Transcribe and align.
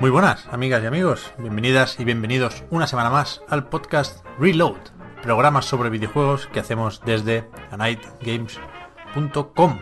Muy 0.00 0.10
buenas, 0.10 0.46
amigas 0.52 0.82
y 0.82 0.86
amigos. 0.86 1.32
Bienvenidas 1.38 2.00
y 2.00 2.04
bienvenidos 2.04 2.64
una 2.70 2.86
semana 2.86 3.10
más 3.10 3.42
al 3.48 3.68
podcast 3.68 4.24
Reload, 4.38 4.78
programas 5.22 5.66
sobre 5.66 5.90
videojuegos 5.90 6.46
que 6.46 6.60
hacemos 6.60 7.02
desde 7.04 7.50
anightgames.com. 7.72 9.80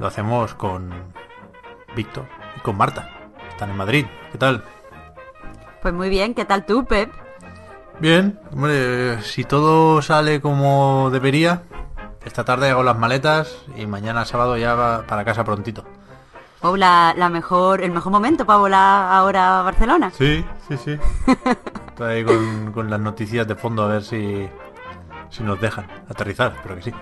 Lo 0.00 0.06
hacemos 0.06 0.54
con 0.54 1.12
Víctor 1.94 2.26
y 2.56 2.60
con 2.60 2.76
Marta. 2.76 3.10
Están 3.50 3.70
en 3.70 3.76
Madrid. 3.76 4.06
¿Qué 4.32 4.38
tal? 4.38 4.64
Pues 5.82 5.94
muy 5.94 6.08
bien, 6.08 6.34
¿qué 6.34 6.44
tal 6.44 6.66
tú, 6.66 6.84
Pep? 6.84 7.10
Bien, 8.00 8.38
hombre, 8.52 9.22
si 9.22 9.44
todo 9.44 10.02
sale 10.02 10.40
como 10.40 11.10
debería, 11.10 11.62
esta 12.24 12.44
tarde 12.44 12.70
hago 12.70 12.82
las 12.82 12.98
maletas 12.98 13.64
y 13.76 13.86
mañana 13.86 14.24
sábado 14.24 14.56
ya 14.56 14.74
va 14.74 15.06
para 15.06 15.24
casa 15.24 15.44
prontito. 15.44 15.84
O 16.60 16.76
la, 16.76 17.14
la 17.16 17.28
mejor, 17.28 17.82
el 17.82 17.92
mejor 17.92 18.12
momento 18.12 18.44
para 18.44 18.58
volar 18.58 19.12
ahora 19.12 19.60
a 19.60 19.62
Barcelona. 19.62 20.10
Sí, 20.10 20.44
sí, 20.68 20.76
sí. 20.76 20.98
Estoy 21.88 22.14
ahí 22.14 22.24
con, 22.24 22.72
con 22.72 22.90
las 22.90 23.00
noticias 23.00 23.46
de 23.46 23.54
fondo 23.54 23.84
a 23.84 23.88
ver 23.88 24.02
si, 24.02 24.48
si 25.30 25.42
nos 25.42 25.60
dejan 25.60 25.86
aterrizar, 26.08 26.54
pero 26.62 26.74
que 26.76 26.82
sí. 26.82 26.92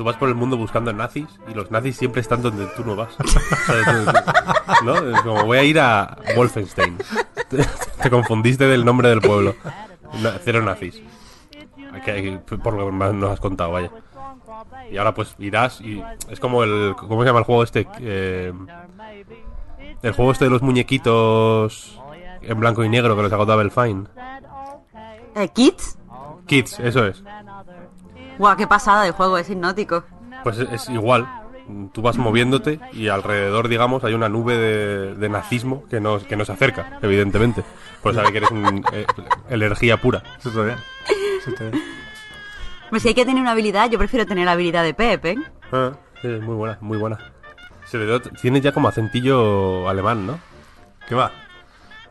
Tú 0.00 0.04
vas 0.04 0.16
por 0.16 0.30
el 0.30 0.34
mundo 0.34 0.56
buscando 0.56 0.90
nazis 0.94 1.26
y 1.46 1.52
los 1.52 1.70
nazis 1.70 1.94
siempre 1.94 2.22
están 2.22 2.40
donde 2.40 2.64
tú 2.68 2.82
no 2.86 2.96
vas. 2.96 3.14
¿No? 4.82 4.96
Es 4.96 5.20
como 5.20 5.44
voy 5.44 5.58
a 5.58 5.62
ir 5.62 5.78
a 5.78 6.16
Wolfenstein. 6.34 6.96
Te, 7.50 7.58
te 8.02 8.08
confundiste 8.08 8.64
del 8.64 8.82
nombre 8.82 9.10
del 9.10 9.20
pueblo. 9.20 9.54
Cero 10.42 10.62
nazis. 10.62 11.02
Por 12.64 12.72
lo 12.78 12.86
que 12.86 12.92
más 12.92 13.12
nos 13.12 13.30
has 13.30 13.40
contado, 13.40 13.72
vaya. 13.72 13.90
Y 14.90 14.96
ahora 14.96 15.12
pues 15.12 15.34
irás 15.38 15.82
y 15.82 16.02
es 16.30 16.40
como 16.40 16.64
el 16.64 16.94
¿cómo 16.96 17.20
se 17.20 17.26
llama 17.26 17.40
el 17.40 17.44
juego 17.44 17.62
este? 17.62 17.86
Eh, 17.98 18.54
el 20.02 20.12
juego 20.12 20.32
este 20.32 20.46
de 20.46 20.50
los 20.50 20.62
muñequitos 20.62 22.00
en 22.40 22.58
blanco 22.58 22.82
y 22.84 22.88
negro 22.88 23.16
que 23.16 23.20
los 23.20 23.30
sacó 23.30 23.44
Double 23.44 23.68
Fine. 23.68 24.04
Eh, 25.34 25.48
¿Kids? 25.52 25.98
Kids, 26.46 26.80
eso 26.80 27.06
es. 27.06 27.22
Guau, 28.40 28.56
qué 28.56 28.66
pasada 28.66 29.02
de 29.02 29.10
juego, 29.10 29.36
es 29.36 29.50
hipnótico. 29.50 30.02
Pues 30.42 30.56
es, 30.58 30.72
es 30.72 30.88
igual. 30.88 31.28
Tú 31.92 32.00
vas 32.00 32.16
moviéndote 32.16 32.80
y 32.94 33.08
alrededor, 33.08 33.68
digamos, 33.68 34.02
hay 34.02 34.14
una 34.14 34.30
nube 34.30 34.56
de, 34.56 35.14
de 35.14 35.28
nazismo 35.28 35.84
que 35.90 36.00
nos, 36.00 36.24
que 36.24 36.36
nos 36.36 36.48
acerca, 36.48 36.98
evidentemente. 37.02 37.62
Pues 38.02 38.16
sabe 38.16 38.32
que 38.32 38.38
eres 38.38 38.50
un, 38.50 38.82
eh, 38.94 39.04
energía 39.50 39.98
pura. 39.98 40.22
Eso 40.38 40.48
está 40.48 40.62
bien. 40.62 40.76
Eso 41.38 41.50
está 41.50 41.64
bien. 41.64 41.82
Pues 42.88 43.02
si 43.02 43.08
hay 43.08 43.14
que 43.14 43.26
tener 43.26 43.42
una 43.42 43.50
habilidad, 43.50 43.90
yo 43.90 43.98
prefiero 43.98 44.24
tener 44.24 44.46
la 44.46 44.52
habilidad 44.52 44.82
de 44.84 44.94
Pep, 44.94 45.24
¿eh? 45.26 45.36
Ah, 45.70 45.92
sí, 46.22 46.28
muy 46.28 46.54
buena, 46.56 46.78
muy 46.80 46.96
buena. 46.96 47.18
Se 47.84 47.98
le 47.98 48.06
da- 48.06 48.20
tiene 48.20 48.62
ya 48.62 48.72
como 48.72 48.88
acentillo 48.88 49.86
alemán, 49.86 50.26
¿no? 50.26 50.38
¿Qué 51.06 51.14
va? 51.14 51.30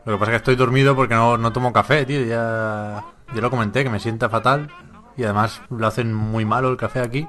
Lo 0.06 0.12
que 0.12 0.18
pasa 0.20 0.30
es 0.30 0.34
que 0.34 0.36
estoy 0.36 0.54
dormido 0.54 0.94
porque 0.94 1.14
no, 1.16 1.36
no 1.36 1.52
tomo 1.52 1.72
café, 1.72 2.06
tío. 2.06 2.24
Ya, 2.24 3.04
ya 3.34 3.40
lo 3.40 3.50
comenté, 3.50 3.82
que 3.82 3.90
me 3.90 3.98
sienta 3.98 4.28
fatal. 4.30 4.70
Y 5.16 5.24
además 5.24 5.60
lo 5.70 5.86
hacen 5.86 6.14
muy 6.14 6.44
malo 6.44 6.70
el 6.70 6.76
café 6.76 7.00
aquí. 7.00 7.28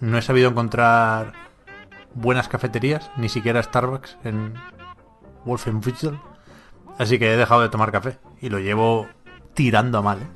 No 0.00 0.18
he 0.18 0.22
sabido 0.22 0.50
encontrar 0.50 1.32
buenas 2.14 2.48
cafeterías, 2.48 3.10
ni 3.16 3.28
siquiera 3.28 3.62
Starbucks 3.62 4.18
en 4.24 4.54
Wolfenbüttel. 5.44 6.18
Así 6.98 7.18
que 7.18 7.32
he 7.32 7.36
dejado 7.36 7.62
de 7.62 7.68
tomar 7.68 7.92
café. 7.92 8.18
Y 8.40 8.48
lo 8.50 8.58
llevo 8.58 9.08
tirando 9.54 9.98
a 9.98 10.02
mal, 10.02 10.22
¿eh? 10.22 10.26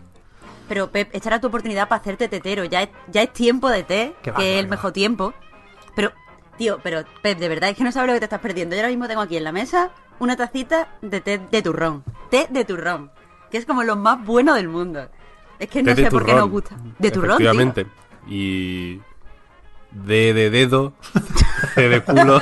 Pero 0.69 0.91
Pep, 0.91 1.11
esta 1.13 1.29
era 1.29 1.41
tu 1.41 1.47
oportunidad 1.47 1.89
para 1.89 2.01
hacerte 2.01 2.29
tetero. 2.29 2.65
Ya 2.65 2.83
es, 2.83 2.89
ya 3.09 3.23
es 3.23 3.33
tiempo 3.33 3.69
de 3.71 3.85
té, 3.85 4.17
que 4.23 4.33
va, 4.33 4.39
es 4.39 4.59
el 4.59 4.67
va. 4.67 4.71
mejor 4.71 4.93
tiempo. 4.93 5.33
Pero, 5.95 6.13
tío, 6.57 6.81
pero 6.83 7.05
Pep, 7.23 7.39
de 7.39 7.49
verdad 7.49 7.71
es 7.71 7.77
que 7.77 7.85
no 7.85 7.93
sabes 7.93 8.09
lo 8.09 8.15
que 8.15 8.21
te 8.21 8.25
estás 8.25 8.41
perdiendo. 8.41 8.75
Yo 8.75 8.81
ahora 8.81 8.89
mismo 8.89 9.07
tengo 9.07 9.21
aquí 9.21 9.37
en 9.37 9.45
la 9.45 9.53
mesa 9.53 9.91
una 10.19 10.37
tacita 10.37 10.89
de 11.03 11.21
té 11.21 11.39
de 11.39 11.63
turrón. 11.63 12.03
Té 12.31 12.49
de 12.51 12.65
turrón. 12.65 13.13
Que 13.51 13.59
es 13.59 13.67
como 13.67 13.85
lo 13.85 13.95
más 13.95 14.25
bueno 14.25 14.55
del 14.55 14.69
mundo. 14.69 15.09
Es 15.59 15.69
que 15.69 15.83
no 15.83 15.95
sé 15.95 16.11
por 16.11 16.25
qué 16.25 16.35
nos 16.35 16.51
gusta. 16.51 16.77
De 16.99 17.11
turrón, 17.11 17.39
tío. 17.39 17.51
Efectivamente. 17.51 17.87
Y... 18.29 19.01
D 19.93 20.35
de 20.35 20.51
dedo, 20.51 20.93
C 21.75 21.89
de 21.89 22.03
culo. 22.03 22.39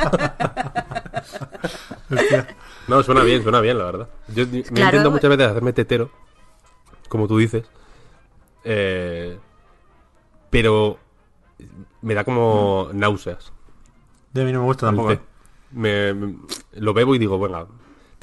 No, 2.89 3.03
suena 3.03 3.23
bien, 3.23 3.43
suena 3.43 3.61
bien, 3.61 3.79
la 3.79 3.85
verdad. 3.85 4.09
Yo 4.35 4.47
me 4.47 4.63
Claro. 4.63 4.97
intento 4.97 5.11
muchas 5.11 5.31
veces 5.31 5.47
hacerme 5.49 5.73
tetero, 5.73 6.11
como 7.09 7.29
tú 7.29 7.39
dices. 7.39 7.65
eh, 8.65 9.39
pero 10.51 10.99
me 12.03 12.15
da 12.15 12.25
como 12.25 12.89
náuseas. 12.93 13.53
De 14.33 14.43
a 14.43 14.45
mí 14.45 14.53
no 14.53 14.61
me 14.61 14.65
gusta 14.67 14.87
tampoco. 14.87 15.09
té. 15.17 15.21
Me, 15.73 16.15
me- 16.15 16.37
lo 16.75 16.93
bebo 16.95 17.15
y 17.15 17.19
digo, 17.19 17.39
venga, 17.39 17.67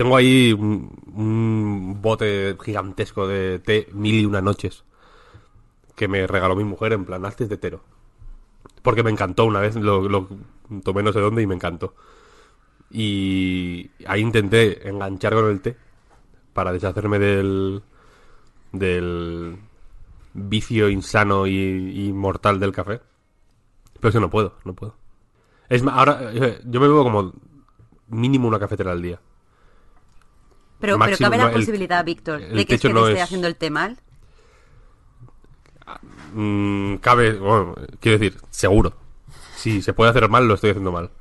tengo 0.01 0.17
ahí 0.17 0.51
un, 0.51 1.99
bote 2.01 2.57
gigantesco 2.65 3.27
de 3.27 3.59
té 3.59 3.87
mil 3.93 4.15
y 4.15 4.25
una 4.25 4.41
noches 4.41 4.83
que 5.95 6.07
me 6.07 6.25
regaló 6.25 6.55
mi 6.55 6.63
mujer 6.63 6.93
en 6.93 7.05
plan, 7.05 7.23
hazte 7.23 7.45
tetero. 7.45 7.81
Porque 8.81 9.03
me 9.03 9.11
encantó 9.11 9.45
una 9.45 9.59
vez, 9.59 9.75
lo, 9.75 10.27
tomé 10.83 11.03
no 11.03 11.13
sé 11.13 11.19
dónde 11.19 11.43
y 11.43 11.45
me 11.45 11.53
encantó. 11.53 11.93
Y 12.89 13.91
ahí 14.07 14.21
intenté 14.21 14.89
enganchar 14.89 15.35
con 15.35 15.51
el 15.51 15.61
té 15.61 15.77
para 16.51 16.71
deshacerme 16.71 17.19
del, 17.19 17.83
del 18.71 19.55
vicio 20.33 20.89
insano 20.89 21.45
y, 21.45 22.07
y 22.07 22.11
mortal 22.11 22.59
del 22.59 22.71
café. 22.71 23.01
Pero 23.99 24.09
es 24.09 24.15
que 24.15 24.19
no 24.19 24.31
puedo, 24.31 24.55
no 24.65 24.73
puedo. 24.73 24.95
Es 25.69 25.83
más, 25.83 25.95
ahora 25.95 26.31
eh, 26.33 26.59
yo 26.65 26.81
me 26.81 26.87
bebo 26.87 27.03
como 27.03 27.33
mínimo 28.07 28.47
una 28.47 28.57
cafetera 28.57 28.93
al 28.93 29.03
día. 29.03 29.19
Pero, 30.81 30.99
pero 30.99 31.17
cabe 31.17 31.37
la 31.37 31.45
el- 31.45 31.53
posibilidad, 31.53 32.03
Víctor, 32.03 32.41
de 32.41 32.47
que 32.65 32.75
es 32.75 32.81
techo 32.81 32.87
que 32.89 32.93
no 32.93 33.01
te 33.05 33.09
esté 33.11 33.19
es- 33.19 33.23
haciendo 33.23 33.47
el 33.47 33.55
té 33.55 33.69
mal. 33.69 33.97
Mm, 36.33 36.95
cabe, 36.97 37.33
bueno, 37.37 37.75
quiero 37.99 38.17
decir, 38.17 38.39
seguro. 38.49 38.93
Si 39.55 39.81
se 39.81 39.93
puede 39.93 40.09
hacer 40.11 40.27
mal, 40.29 40.47
lo 40.47 40.55
estoy 40.55 40.71
haciendo 40.71 40.91
mal. 40.91 41.11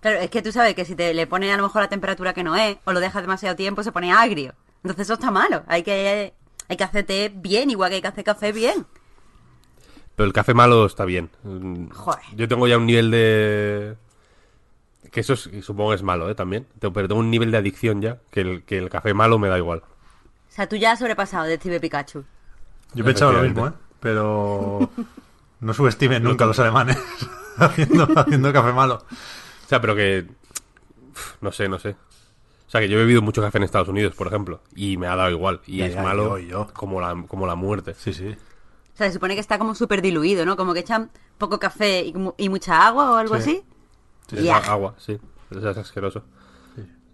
Claro, 0.00 0.18
es 0.18 0.30
que 0.30 0.42
tú 0.42 0.52
sabes 0.52 0.74
que 0.74 0.84
si 0.84 0.94
te 0.94 1.12
le 1.14 1.26
pones 1.26 1.52
a 1.52 1.56
lo 1.56 1.64
mejor 1.64 1.82
la 1.82 1.88
temperatura 1.88 2.32
que 2.32 2.44
no 2.44 2.54
es, 2.54 2.76
o 2.84 2.92
lo 2.92 3.00
dejas 3.00 3.22
demasiado 3.22 3.56
tiempo, 3.56 3.82
se 3.82 3.90
pone 3.92 4.12
agrio. 4.12 4.54
Entonces 4.84 5.06
eso 5.06 5.14
está 5.14 5.30
malo. 5.30 5.64
Hay 5.66 5.82
que, 5.82 6.32
hay 6.68 6.76
que 6.76 6.84
hacer 6.84 7.04
té 7.04 7.32
bien, 7.34 7.70
igual 7.70 7.90
que 7.90 7.96
hay 7.96 8.02
que 8.02 8.08
hacer 8.08 8.24
café 8.24 8.52
bien. 8.52 8.86
Pero 10.14 10.26
el 10.26 10.32
café 10.32 10.54
malo 10.54 10.86
está 10.86 11.04
bien. 11.04 11.30
Joder. 11.94 12.22
Yo 12.36 12.46
tengo 12.46 12.66
ya 12.68 12.76
un 12.76 12.86
nivel 12.86 13.10
de... 13.10 13.96
Que 15.10 15.20
eso 15.20 15.32
es- 15.34 15.48
supongo 15.62 15.90
que 15.90 15.96
es 15.96 16.02
malo, 16.02 16.28
¿eh? 16.30 16.34
También. 16.34 16.66
Pero 16.80 16.92
tengo 17.08 17.16
un 17.20 17.30
nivel 17.30 17.50
de 17.50 17.58
adicción 17.58 18.00
ya, 18.02 18.18
que 18.30 18.40
el, 18.40 18.62
que 18.64 18.78
el 18.78 18.88
café 18.90 19.14
malo 19.14 19.38
me 19.38 19.48
da 19.48 19.58
igual. 19.58 19.78
O 19.78 20.50
sea, 20.50 20.68
tú 20.68 20.76
ya 20.76 20.92
has 20.92 20.98
sobrepasado 20.98 21.44
de 21.44 21.56
Steve 21.56 21.80
Pikachu. 21.80 22.24
Yo 22.94 23.02
he 23.02 23.06
pensado 23.06 23.32
lo 23.32 23.42
mismo, 23.42 23.66
¿eh? 23.68 23.72
Pero 24.00 24.90
no 25.60 25.74
subestimen 25.74 26.22
nunca 26.22 26.44
a 26.44 26.48
los 26.48 26.58
alemanes 26.58 26.96
haciendo, 27.58 28.08
haciendo 28.16 28.52
café 28.52 28.72
malo. 28.72 28.94
O 28.96 29.68
sea, 29.68 29.80
pero 29.80 29.94
que... 29.94 30.26
No 31.40 31.52
sé, 31.52 31.68
no 31.68 31.78
sé. 31.78 31.90
O 32.66 32.70
sea, 32.70 32.80
que 32.80 32.88
yo 32.88 32.96
he 32.96 33.00
bebido 33.00 33.22
mucho 33.22 33.40
café 33.40 33.58
en 33.58 33.64
Estados 33.64 33.88
Unidos, 33.88 34.14
por 34.14 34.26
ejemplo, 34.26 34.60
y 34.74 34.96
me 34.98 35.06
ha 35.06 35.16
dado 35.16 35.30
igual. 35.30 35.60
Y 35.66 35.78
Ya, 35.78 35.86
es 35.86 35.94
ya, 35.94 36.02
malo 36.02 36.38
yo, 36.38 36.48
yo. 36.48 36.68
Como, 36.74 37.00
la, 37.00 37.24
como 37.26 37.46
la 37.46 37.54
muerte. 37.54 37.94
Sí, 37.94 38.12
sí. 38.12 38.28
O 38.28 38.96
sea, 38.96 39.06
se 39.08 39.14
supone 39.14 39.34
que 39.34 39.40
está 39.40 39.58
como 39.58 39.74
súper 39.74 40.02
diluido, 40.02 40.44
¿no? 40.44 40.56
Como 40.56 40.74
que 40.74 40.80
echan 40.80 41.10
poco 41.38 41.58
café 41.58 42.02
y, 42.04 42.12
mu- 42.14 42.34
y 42.36 42.48
mucha 42.48 42.86
agua 42.86 43.12
o 43.12 43.16
algo 43.16 43.36
Sí. 43.36 43.40
así. 43.42 43.62
Ya. 44.36 44.56
a- 44.58 44.72
agua, 44.72 44.94
sí. 44.98 45.18
Es 45.50 45.64
asqueroso. 45.64 46.22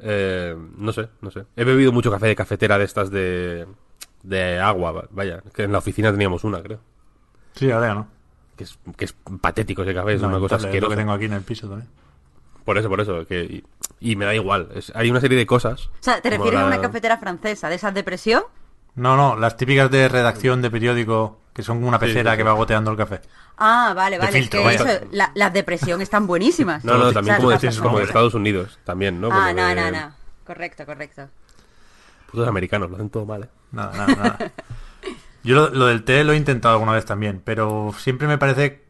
Eh, 0.00 0.56
no 0.76 0.92
sé, 0.92 1.08
no 1.20 1.30
sé. 1.30 1.44
He 1.56 1.64
bebido 1.64 1.92
mucho 1.92 2.10
café 2.10 2.26
de 2.26 2.36
cafetera 2.36 2.78
de 2.78 2.84
estas 2.84 3.10
de, 3.10 3.66
de 4.22 4.58
agua, 4.60 4.92
va- 4.92 5.08
vaya. 5.10 5.42
Que 5.54 5.62
en 5.64 5.72
la 5.72 5.78
oficina 5.78 6.10
teníamos 6.10 6.44
una, 6.44 6.62
creo. 6.62 6.80
Sí, 7.54 7.70
ahora 7.70 7.86
ya 7.88 7.94
no. 7.94 8.08
Que 8.56 8.64
es, 8.64 8.78
que 8.96 9.04
es 9.04 9.14
patético 9.40 9.82
ese 9.82 9.94
café, 9.94 10.14
es 10.14 10.22
una 10.22 10.38
cosa 10.38 10.56
Lamentable, 10.56 10.56
es 10.56 10.62
lo 10.62 10.68
asquerosa. 10.68 10.90
que 10.90 11.00
tengo 11.00 11.12
aquí 11.12 11.24
en 11.26 11.32
el 11.32 11.42
piso 11.42 11.68
también. 11.68 11.88
Por 12.64 12.78
eso, 12.78 12.88
por 12.88 13.00
eso. 13.00 13.26
Que, 13.26 13.44
y, 13.44 13.64
y 14.00 14.16
me 14.16 14.24
da 14.24 14.34
igual. 14.34 14.68
Es- 14.74 14.92
hay 14.94 15.10
una 15.10 15.20
serie 15.20 15.38
de 15.38 15.46
cosas. 15.46 15.86
O 15.86 15.90
sea, 16.00 16.20
¿te 16.20 16.30
refieres 16.30 16.58
a 16.58 16.62
la- 16.62 16.66
una 16.68 16.80
cafetera 16.80 17.16
francesa 17.18 17.68
de 17.68 17.76
esas 17.76 17.94
de 17.94 18.02
presión? 18.02 18.42
No, 18.96 19.16
no, 19.16 19.36
las 19.36 19.56
típicas 19.56 19.90
de 19.90 20.08
redacción 20.08 20.62
de 20.62 20.70
periódico, 20.70 21.38
que 21.52 21.62
son 21.62 21.78
como 21.78 21.88
una 21.88 21.98
Sí, 21.98 22.06
pecera 22.06 22.32
sí, 22.32 22.36
que 22.36 22.42
va 22.44 22.52
goteando 22.52 22.90
el 22.90 22.96
café. 22.96 23.20
Ah, 23.56 23.92
vale, 23.94 24.18
vale. 24.18 24.32
filtro, 24.32 24.68
es 24.70 24.82
que 24.82 24.90
eso, 24.92 25.06
la- 25.12 25.30
las 25.34 25.52
de 25.52 25.62
presión 25.64 26.00
están 26.00 26.26
buenísimas. 26.26 26.84
No, 26.84 26.96
no, 26.96 27.12
también 27.12 27.36
como, 27.36 27.50
de, 27.50 27.76
como 27.80 27.98
de. 27.98 28.04
Estados 28.04 28.34
Unidos. 28.34 28.78
También, 28.84 29.20
¿no? 29.20 29.28
Ah, 29.32 29.52
no, 29.52 29.74
no, 29.74 29.90
no. 29.90 30.12
Correcto, 30.46 30.84
correcto. 30.86 31.28
Putos 32.30 32.48
americanos, 32.48 32.90
lo 32.90 32.96
hacen 32.96 33.10
todo 33.10 33.26
mal, 33.26 33.44
¿eh? 33.44 33.48
Nada, 33.72 33.92
nada, 33.96 34.16
nada. 34.16 34.52
Yo 35.42 35.54
lo, 35.56 35.70
lo 35.70 35.86
del 35.86 36.04
té 36.04 36.24
lo 36.24 36.32
he 36.32 36.36
intentado 36.36 36.74
alguna 36.74 36.92
vez 36.92 37.04
también, 37.04 37.42
pero 37.44 37.94
siempre 37.98 38.26
me 38.26 38.38
parece 38.38 38.82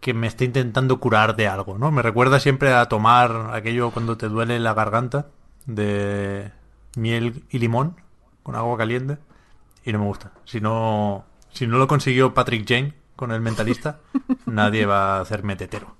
que 0.00 0.14
me 0.14 0.26
está 0.26 0.44
intentando 0.44 1.00
curar 1.00 1.36
de 1.36 1.48
algo, 1.48 1.78
¿no? 1.78 1.90
Me 1.90 2.02
recuerda 2.02 2.40
siempre 2.40 2.72
a 2.74 2.86
tomar 2.88 3.50
aquello 3.54 3.90
cuando 3.90 4.16
te 4.16 4.28
duele 4.28 4.58
la 4.60 4.74
garganta 4.74 5.28
de 5.66 6.52
miel 6.96 7.44
y 7.50 7.58
limón 7.58 7.96
con 8.42 8.56
agua 8.56 8.76
caliente 8.78 9.18
y 9.84 9.92
no 9.92 9.98
me 9.98 10.06
gusta. 10.06 10.32
Si 10.44 10.60
no, 10.60 11.24
si 11.52 11.66
no 11.66 11.78
lo 11.78 11.86
consiguió 11.86 12.34
Patrick 12.34 12.66
Jane 12.66 12.94
con 13.16 13.32
el 13.32 13.40
mentalista, 13.40 14.00
nadie 14.46 14.86
va 14.86 15.16
a 15.16 15.20
hacerme 15.20 15.56
tetero. 15.56 15.96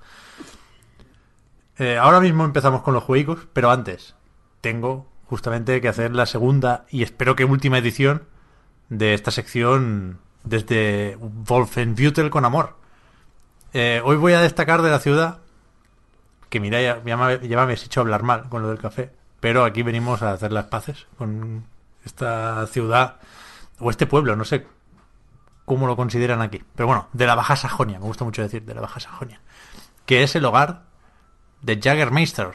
Eh, 1.78 1.98
ahora 1.98 2.20
mismo 2.20 2.44
empezamos 2.44 2.82
con 2.82 2.94
los 2.94 3.02
juegos, 3.02 3.46
pero 3.52 3.70
antes 3.70 4.14
tengo 4.60 5.06
justamente 5.26 5.80
que 5.80 5.88
hacer 5.88 6.14
la 6.14 6.26
segunda 6.26 6.86
y 6.90 7.02
espero 7.02 7.34
que 7.34 7.44
última 7.44 7.78
edición 7.78 8.24
de 8.88 9.14
esta 9.14 9.30
sección 9.30 10.18
desde 10.44 11.16
Wolfenbüttel 11.20 12.30
con 12.30 12.44
amor. 12.44 12.76
Eh, 13.72 14.00
hoy 14.04 14.16
voy 14.16 14.34
a 14.34 14.40
destacar 14.40 14.82
de 14.82 14.90
la 14.90 15.00
ciudad 15.00 15.38
que 16.54 16.60
mira, 16.60 16.80
ya, 16.80 17.02
ya 17.04 17.16
me, 17.16 17.48
ya 17.48 17.56
me 17.56 17.62
habéis 17.62 17.84
hecho 17.84 18.00
hablar 18.00 18.22
mal 18.22 18.48
con 18.48 18.62
lo 18.62 18.68
del 18.68 18.78
café, 18.78 19.10
pero 19.40 19.64
aquí 19.64 19.82
venimos 19.82 20.22
a 20.22 20.30
hacer 20.30 20.52
las 20.52 20.66
paces 20.66 21.08
con 21.18 21.64
esta 22.04 22.64
ciudad 22.68 23.16
o 23.84 23.90
este 23.90 24.06
pueblo, 24.06 24.34
no 24.34 24.44
sé 24.44 24.66
cómo 25.66 25.86
lo 25.86 25.94
consideran 25.94 26.40
aquí, 26.40 26.62
pero 26.74 26.86
bueno, 26.86 27.08
de 27.12 27.26
la 27.26 27.34
Baja 27.34 27.54
Sajonia, 27.54 27.98
me 27.98 28.06
gusta 28.06 28.24
mucho 28.24 28.40
decir 28.40 28.62
de 28.64 28.74
la 28.74 28.80
Baja 28.80 28.98
Sajonia, 28.98 29.42
que 30.06 30.22
es 30.22 30.34
el 30.34 30.44
hogar 30.46 30.84
de 31.60 31.78
Jagermeister, 31.80 32.52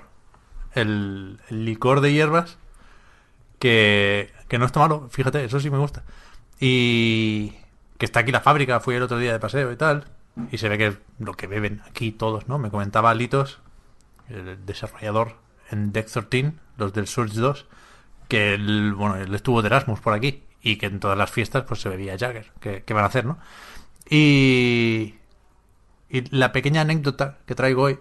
el, 0.74 1.40
el 1.50 1.66
licor 1.66 2.02
de 2.02 2.14
hierbas 2.14 2.58
que, 3.60 4.34
que 4.48 4.58
no 4.58 4.66
está 4.66 4.80
malo, 4.80 5.08
fíjate, 5.12 5.46
eso 5.46 5.60
sí 5.60 5.70
me 5.70 5.78
gusta. 5.78 6.04
Y 6.60 7.54
que 8.00 8.06
está 8.06 8.22
aquí 8.22 8.32
la 8.32 8.42
fábrica, 8.42 8.80
fui 8.80 8.96
el 8.96 9.04
otro 9.04 9.20
día 9.20 9.32
de 9.32 9.40
paseo 9.40 9.72
y 9.72 9.76
tal, 9.76 10.06
y 10.52 10.58
se 10.58 10.68
ve 10.68 10.80
que 10.80 10.98
lo 11.20 11.34
que 11.34 11.46
beben 11.46 11.82
aquí 11.88 12.12
todos, 12.12 12.48
¿no? 12.48 12.58
Me 12.58 12.72
comentaba 12.72 13.14
Litos, 13.14 13.60
el 14.30 14.66
desarrollador 14.66 15.36
en 15.70 15.92
Deck 15.92 16.08
13, 16.08 16.54
los 16.78 16.94
del 16.94 17.08
Surge 17.08 17.40
2, 17.40 17.68
que 18.28 18.58
bueno, 18.96 19.16
él 19.16 19.34
estuvo 19.36 19.62
de 19.62 19.68
Erasmus 19.68 20.00
por 20.00 20.14
aquí 20.14 20.44
y 20.62 20.78
que 20.78 20.88
en 20.88 21.00
todas 21.00 21.18
las 21.18 21.32
fiestas 21.32 21.64
pues 21.68 21.82
se 21.82 21.90
bebía 21.90 22.18
Jagger, 22.18 22.52
que, 22.60 22.94
van 22.94 23.04
a 23.04 23.08
hacer, 23.08 23.26
¿no? 23.26 23.40
Y, 24.10 25.16
y 26.10 26.36
la 26.36 26.52
pequeña 26.52 26.82
anécdota 26.82 27.38
que 27.46 27.56
traigo 27.56 27.84
hoy 27.84 28.00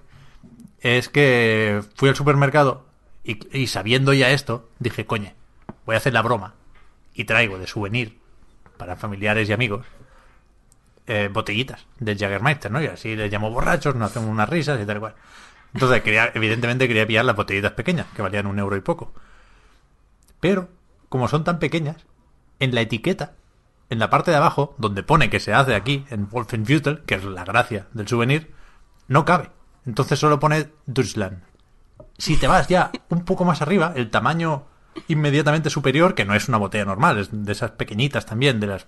es 0.80 1.08
que 1.08 1.82
fui 1.94 2.08
al 2.08 2.16
supermercado 2.16 2.86
y, 3.24 3.66
sabiendo 3.66 4.14
ya 4.14 4.30
esto, 4.30 4.70
dije, 4.78 5.04
coñe, 5.04 5.34
voy 5.84 5.94
a 5.94 5.98
hacer 5.98 6.14
la 6.14 6.22
broma 6.22 6.54
y 7.12 7.24
traigo 7.24 7.58
de 7.58 7.66
souvenir 7.66 8.18
para 8.78 8.96
familiares 8.96 9.48
y 9.48 9.52
amigos 9.52 9.84
eh, 11.06 11.28
botellitas 11.30 11.86
de 11.98 12.16
Jaggermeister, 12.16 12.70
¿no? 12.70 12.82
Y 12.82 12.86
así 12.86 13.16
les 13.16 13.30
llamo 13.30 13.50
borrachos, 13.50 13.94
nos 13.96 14.10
hacemos 14.10 14.30
unas 14.30 14.48
risas 14.48 14.80
y 14.80 14.86
tal. 14.86 15.14
Entonces, 15.74 16.02
quería, 16.02 16.30
evidentemente 16.34 16.88
quería 16.88 17.06
pillar 17.06 17.26
las 17.26 17.36
botellitas 17.36 17.72
pequeñas, 17.72 18.06
que 18.16 18.22
valían 18.22 18.46
un 18.46 18.58
euro 18.58 18.76
y 18.76 18.80
poco. 18.80 19.12
Pero, 20.40 20.70
como 21.10 21.28
son 21.28 21.44
tan 21.44 21.58
pequeñas, 21.58 22.06
en 22.60 22.74
la 22.74 22.80
etiqueta, 22.80 23.34
en 23.90 23.98
la 23.98 24.10
parte 24.10 24.30
de 24.30 24.36
abajo, 24.36 24.74
donde 24.78 25.02
pone 25.02 25.30
que 25.30 25.40
se 25.40 25.54
hace 25.54 25.74
aquí, 25.74 26.04
en 26.10 26.28
Wolfenbüttel, 26.28 27.02
que 27.04 27.14
es 27.14 27.24
la 27.24 27.44
gracia 27.44 27.86
del 27.92 28.08
souvenir, 28.08 28.52
no 29.06 29.24
cabe. 29.24 29.50
Entonces 29.86 30.18
solo 30.18 30.38
pone 30.38 30.68
Deutschland. 30.86 31.42
Si 32.18 32.36
te 32.36 32.48
vas 32.48 32.68
ya 32.68 32.90
un 33.08 33.24
poco 33.24 33.44
más 33.44 33.62
arriba, 33.62 33.92
el 33.96 34.10
tamaño 34.10 34.64
inmediatamente 35.06 35.70
superior, 35.70 36.14
que 36.14 36.24
no 36.24 36.34
es 36.34 36.48
una 36.48 36.58
botella 36.58 36.84
normal, 36.84 37.18
es 37.18 37.28
de 37.32 37.52
esas 37.52 37.70
pequeñitas 37.72 38.26
también, 38.26 38.60
de 38.60 38.66
las 38.66 38.86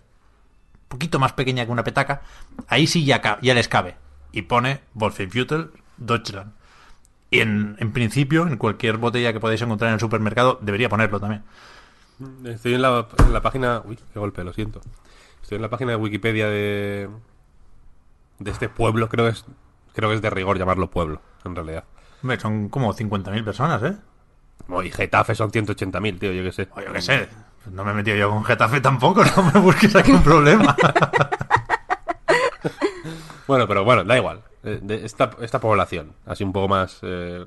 poquito 0.89 1.21
más 1.21 1.33
pequeña 1.33 1.65
que 1.65 1.71
una 1.71 1.85
petaca, 1.85 2.23
ahí 2.67 2.87
sí 2.89 3.05
ya, 3.05 3.39
les 3.41 3.69
cabe. 3.69 3.97
Y 4.33 4.43
pone 4.43 4.81
Wolfenbüttel 4.95 5.71
Deutschland. 5.97 6.53
Y 7.31 7.41
en, 7.41 7.77
en 7.79 7.93
principio, 7.93 8.47
en 8.47 8.57
cualquier 8.57 8.97
botella 8.97 9.33
que 9.33 9.39
podáis 9.39 9.63
encontrar 9.63 9.91
en 9.91 9.95
el 9.95 10.01
supermercado, 10.01 10.59
debería 10.61 10.89
ponerlo 10.89 11.21
también. 11.21 11.45
Estoy 12.45 12.75
en 12.75 12.83
la, 12.83 13.07
en 13.19 13.33
la 13.33 13.41
página. 13.41 13.83
Uy, 13.85 13.99
qué 14.13 14.19
golpe, 14.19 14.45
lo 14.45 14.53
siento. 14.53 14.81
Estoy 15.43 15.57
en 15.57 15.63
la 15.63 15.71
página 15.71 15.91
de 15.93 15.97
Wikipedia 15.97 16.49
de. 16.49 17.09
de 18.39 18.51
este 18.51 18.69
pueblo. 18.69 19.09
Creo 19.09 19.25
que 19.27 19.33
es. 19.33 19.45
Creo 19.95 20.09
que 20.11 20.17
es 20.17 20.23
de 20.23 20.31
rigor 20.31 20.59
llamarlo 20.59 20.91
pueblo, 20.91 21.21
en 21.45 21.57
realidad. 21.57 21.85
Hombre, 22.23 22.39
son 22.39 22.69
como 22.69 22.95
50.000 22.95 23.45
personas, 23.45 23.83
¿eh? 23.83 23.97
Y 24.85 24.91
Getafe 24.91 25.35
son 25.35 25.51
180.000, 25.51 26.19
tío, 26.19 26.33
yo 26.33 26.45
qué 26.45 26.53
sé. 26.53 26.69
O 26.77 26.81
yo 26.81 26.93
qué 26.93 27.01
sé. 27.01 27.29
No 27.73 27.85
me 27.85 27.91
he 27.91 27.95
metido 27.95 28.17
yo 28.17 28.31
con 28.31 28.45
Getafe 28.45 28.81
tampoco, 28.81 29.25
no 29.37 29.51
me 29.53 29.59
busques 29.61 29.95
aquí 29.97 30.13
un 30.13 30.23
problema. 30.23 30.77
Bueno, 33.47 33.67
pero 33.67 33.85
bueno, 33.85 34.05
da 34.05 34.17
igual. 34.17 34.43
Eh, 34.63 34.79
de 34.81 35.05
esta, 35.05 35.31
esta 35.41 35.59
población, 35.61 36.13
así 36.27 36.45
un 36.45 36.53
poco 36.53 36.69
más. 36.69 36.99
eh, 37.03 37.45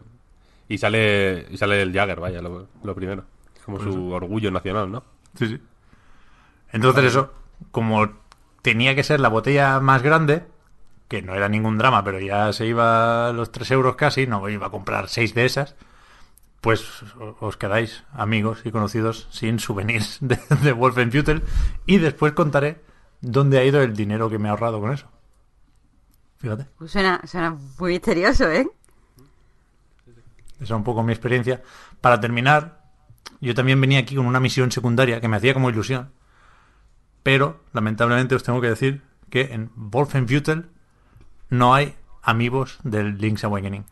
y 0.68 0.78
sale 0.78 1.46
y 1.50 1.58
sale 1.58 1.82
el 1.82 1.94
Jagger, 1.94 2.20
vaya, 2.20 2.42
lo, 2.42 2.68
lo 2.84 2.96
primero. 2.96 3.24
Como 3.66 3.80
su 3.80 4.12
orgullo 4.12 4.52
nacional, 4.52 4.92
¿no? 4.92 5.04
Sí, 5.38 5.48
sí. 5.48 5.62
Entonces 6.72 7.06
eso, 7.06 7.34
como 7.72 8.10
tenía 8.62 8.96
que 8.96 9.04
ser 9.04 9.20
la 9.20 9.30
botella 9.30 9.80
más 9.80 10.02
grande, 10.02 10.46
que 11.08 11.22
no 11.22 11.36
era 11.36 11.48
ningún 11.50 11.78
drama, 11.78 12.04
pero 12.04 12.20
ya 12.20 12.52
se 12.54 12.66
iba 12.66 13.30
a 13.30 13.34
los 13.34 13.52
3 13.52 13.72
euros 13.72 13.96
casi, 13.96 14.26
no 14.28 14.48
iba 14.50 14.68
a 14.68 14.72
comprar 14.72 15.08
6 15.10 15.34
de 15.34 15.46
esas, 15.46 15.76
pues 16.62 17.04
os 17.40 17.58
quedáis 17.58 18.04
amigos 18.14 18.62
y 18.66 18.72
conocidos 18.72 19.28
sin 19.32 19.60
souvenirs 19.60 20.18
de, 20.22 20.40
de 20.62 20.72
Wolfenbüttel 20.72 21.44
y 21.86 21.98
después 21.98 22.34
contaré 22.34 22.82
dónde 23.22 23.60
ha 23.60 23.66
ido 23.66 23.82
el 23.82 23.96
dinero 23.96 24.30
que 24.30 24.40
me 24.40 24.48
he 24.48 24.52
ahorrado 24.52 24.80
con 24.82 24.92
eso. 24.92 25.08
Fíjate, 26.38 26.68
Pues 26.78 26.92
suena, 26.92 27.22
suena 27.26 27.58
muy 27.80 27.94
misterioso, 27.94 28.50
¿eh? 28.50 28.68
esa 30.56 30.64
es 30.64 30.72
un 30.72 30.84
poco 30.84 31.04
mi 31.04 31.14
experiencia. 31.14 31.62
Para 32.02 32.20
terminar, 32.20 32.83
yo 33.42 33.54
también 33.56 33.80
venía 33.82 34.00
aquí 34.00 34.16
con 34.16 34.26
una 34.26 34.40
misión 34.40 34.72
secundaria 34.72 35.20
que 35.22 35.28
me 35.28 35.38
hacía 35.38 35.54
como 35.54 35.70
ilusión, 35.70 36.12
pero 37.24 37.62
lamentablemente 37.74 38.36
os 38.36 38.44
tengo 38.44 38.62
que 38.62 38.70
decir 38.70 39.02
que 39.30 39.54
en 39.54 39.72
Wolfenbüttel 39.76 40.68
no 41.50 41.74
hay 41.74 41.96
amigos 42.22 42.80
del 42.84 43.18
Link's 43.18 43.44
Awakening. 43.44 43.86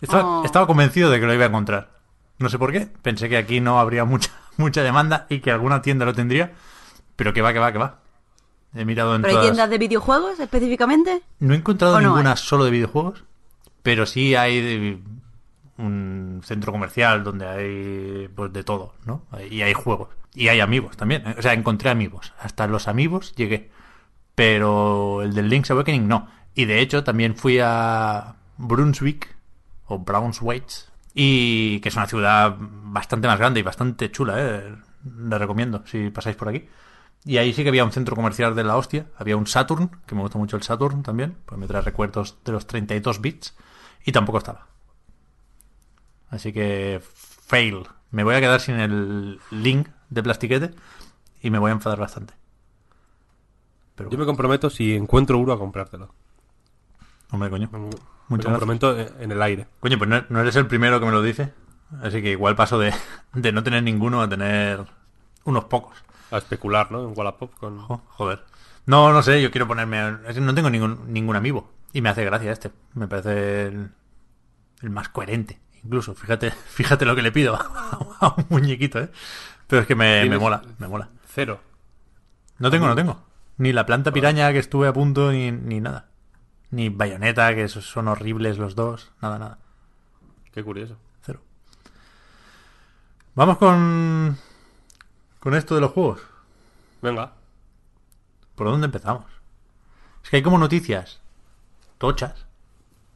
Estaba, 0.00 0.40
Oh. 0.40 0.44
estaba 0.44 0.66
convencido 0.66 1.10
de 1.10 1.18
que 1.20 1.26
lo 1.26 1.34
iba 1.34 1.44
a 1.44 1.48
encontrar. 1.48 1.98
No 2.38 2.48
sé 2.48 2.58
por 2.58 2.70
qué. 2.72 2.88
Pensé 3.02 3.28
que 3.28 3.36
aquí 3.36 3.60
no 3.60 3.80
habría 3.80 4.04
mucha, 4.04 4.30
mucha 4.56 4.82
demanda 4.82 5.26
y 5.28 5.40
que 5.40 5.50
alguna 5.50 5.82
tienda 5.82 6.04
lo 6.04 6.14
tendría. 6.14 6.52
Pero 7.16 7.32
que 7.32 7.42
va, 7.42 7.52
que 7.52 7.58
va, 7.58 7.72
que 7.72 7.78
va. 7.78 7.98
He 8.74 8.84
mirado 8.84 9.16
en 9.16 9.22
¿Pero 9.22 9.30
hay 9.30 9.34
todas- 9.36 9.46
tiendas 9.50 9.70
de 9.70 9.78
videojuegos 9.78 10.38
específicamente? 10.38 11.22
No 11.40 11.54
he 11.54 11.56
encontrado 11.56 11.96
¿O 11.96 12.00
no 12.00 12.10
ninguna 12.10 12.32
hay? 12.32 12.36
solo 12.36 12.64
de 12.64 12.70
videojuegos, 12.70 13.24
pero 13.82 14.06
sí 14.06 14.34
hay 14.36 14.60
de- 14.60 15.02
un 15.78 16.17
centro 16.42 16.72
comercial 16.72 17.24
donde 17.24 17.46
hay 17.46 18.28
pues 18.28 18.52
de 18.52 18.64
todo, 18.64 18.94
¿no? 19.04 19.26
Y 19.50 19.62
hay 19.62 19.72
juegos. 19.72 20.10
Y 20.34 20.48
hay 20.48 20.60
amigos 20.60 20.96
también. 20.96 21.26
¿eh? 21.26 21.34
O 21.38 21.42
sea, 21.42 21.52
encontré 21.52 21.90
amigos. 21.90 22.32
Hasta 22.38 22.66
los 22.66 22.88
amigos 22.88 23.34
llegué. 23.34 23.70
Pero 24.34 25.22
el 25.22 25.34
del 25.34 25.48
Link's 25.48 25.70
Awakening 25.70 26.06
no. 26.06 26.28
Y 26.54 26.64
de 26.64 26.80
hecho 26.80 27.04
también 27.04 27.34
fui 27.36 27.58
a 27.62 28.36
Brunswick 28.56 29.36
o 29.86 29.98
Braunschweig 29.98 30.64
y 31.14 31.80
que 31.80 31.88
es 31.88 31.96
una 31.96 32.06
ciudad 32.06 32.56
bastante 32.58 33.26
más 33.26 33.38
grande 33.38 33.60
y 33.60 33.62
bastante 33.62 34.10
chula, 34.10 34.34
¿eh? 34.38 34.76
Recomiendo 35.04 35.82
si 35.86 36.10
pasáis 36.10 36.36
por 36.36 36.48
aquí. 36.48 36.68
Y 37.24 37.38
ahí 37.38 37.52
sí 37.52 37.62
que 37.62 37.70
había 37.70 37.84
un 37.84 37.92
centro 37.92 38.14
comercial 38.14 38.54
de 38.54 38.64
la 38.64 38.76
hostia. 38.76 39.06
Había 39.16 39.36
un 39.36 39.46
Saturn, 39.46 39.90
que 40.06 40.14
me 40.14 40.20
gusta 40.22 40.38
mucho 40.38 40.56
el 40.56 40.62
Saturn 40.62 41.02
también, 41.02 41.36
pues 41.44 41.58
me 41.58 41.66
trae 41.66 41.82
recuerdos 41.82 42.38
de 42.44 42.52
los 42.52 42.66
32 42.66 43.20
bits. 43.20 43.56
Y 44.04 44.12
tampoco 44.12 44.38
estaba. 44.38 44.66
Así 46.30 46.52
que, 46.52 47.00
fail. 47.46 47.86
Me 48.10 48.24
voy 48.24 48.34
a 48.34 48.40
quedar 48.40 48.60
sin 48.60 48.76
el 48.76 49.40
link 49.50 49.88
de 50.10 50.22
plastiquete 50.22 50.74
y 51.42 51.50
me 51.50 51.58
voy 51.58 51.70
a 51.70 51.74
enfadar 51.74 51.98
bastante. 51.98 52.34
Pero, 53.94 54.10
Yo 54.10 54.18
me 54.18 54.26
comprometo, 54.26 54.70
si 54.70 54.94
encuentro 54.94 55.38
uno, 55.38 55.52
a 55.52 55.58
comprártelo. 55.58 56.14
hombre, 57.30 57.50
coño. 57.50 57.68
Me 57.72 57.90
Muchas 58.28 58.50
comprometo 58.50 58.98
en 58.98 59.32
el 59.32 59.40
aire. 59.42 59.66
Coño, 59.80 59.98
pues 59.98 60.08
no, 60.10 60.22
no 60.28 60.40
eres 60.40 60.54
el 60.56 60.66
primero 60.66 61.00
que 61.00 61.06
me 61.06 61.12
lo 61.12 61.22
dice. 61.22 61.52
Así 62.02 62.20
que 62.22 62.30
igual 62.30 62.54
paso 62.56 62.78
de, 62.78 62.92
de 63.34 63.52
no 63.52 63.62
tener 63.62 63.82
ninguno 63.82 64.20
a 64.20 64.28
tener 64.28 64.84
unos 65.44 65.64
pocos. 65.64 65.96
A 66.30 66.36
especular, 66.38 66.92
¿no? 66.92 67.08
En 67.08 67.14
Wallapop 67.16 67.54
con... 67.54 67.78
Joder. 67.78 68.44
No, 68.84 69.12
no 69.12 69.22
sé, 69.22 69.40
yo 69.42 69.50
quiero 69.50 69.66
ponerme. 69.66 70.18
que 70.32 70.40
no 70.40 70.54
tengo 70.54 70.68
ningún, 70.70 71.10
ningún 71.12 71.36
amigo. 71.36 71.70
Y 71.92 72.02
me 72.02 72.10
hace 72.10 72.24
gracia 72.24 72.52
este. 72.52 72.70
Me 72.94 73.08
parece. 73.08 73.66
el- 73.68 73.90
el 74.82 74.90
más 74.90 75.08
coherente. 75.08 75.58
Incluso, 75.84 76.14
fíjate, 76.14 76.50
fíjate 76.68 77.04
lo 77.04 77.14
que 77.14 77.22
le 77.22 77.32
pido 77.32 77.56
a 77.56 78.34
un 78.36 78.46
muñequito, 78.48 79.00
¿eh? 79.00 79.10
Pero 79.66 79.82
es 79.82 79.88
que 79.88 79.94
me, 79.94 80.24
me 80.28 80.38
mola, 80.38 80.62
me 80.78 80.88
mola. 80.88 81.10
Cero. 81.26 81.60
No 82.58 82.70
tengo, 82.70 82.86
no 82.86 82.94
tengo. 82.94 83.22
Ni 83.58 83.72
la 83.72 83.86
planta 83.86 84.12
piraña 84.12 84.52
que 84.52 84.58
estuve 84.58 84.88
a 84.88 84.92
punto, 84.92 85.30
ni, 85.30 85.52
ni 85.52 85.80
nada. 85.80 86.08
Ni 86.70 86.88
bayoneta, 86.88 87.54
que 87.54 87.68
son 87.68 88.08
horribles 88.08 88.58
los 88.58 88.74
dos. 88.74 89.12
Nada, 89.20 89.38
nada. 89.38 89.58
Qué 90.52 90.64
curioso. 90.64 90.96
Cero. 91.22 91.40
Vamos 93.34 93.58
con. 93.58 94.38
con 95.40 95.54
esto 95.54 95.74
de 95.74 95.80
los 95.82 95.92
juegos. 95.92 96.20
Venga. 97.02 97.32
¿Por 98.54 98.68
dónde 98.68 98.86
empezamos? 98.86 99.26
Es 100.24 100.30
que 100.30 100.36
hay 100.36 100.42
como 100.42 100.58
noticias 100.58 101.20
tochas, 101.98 102.46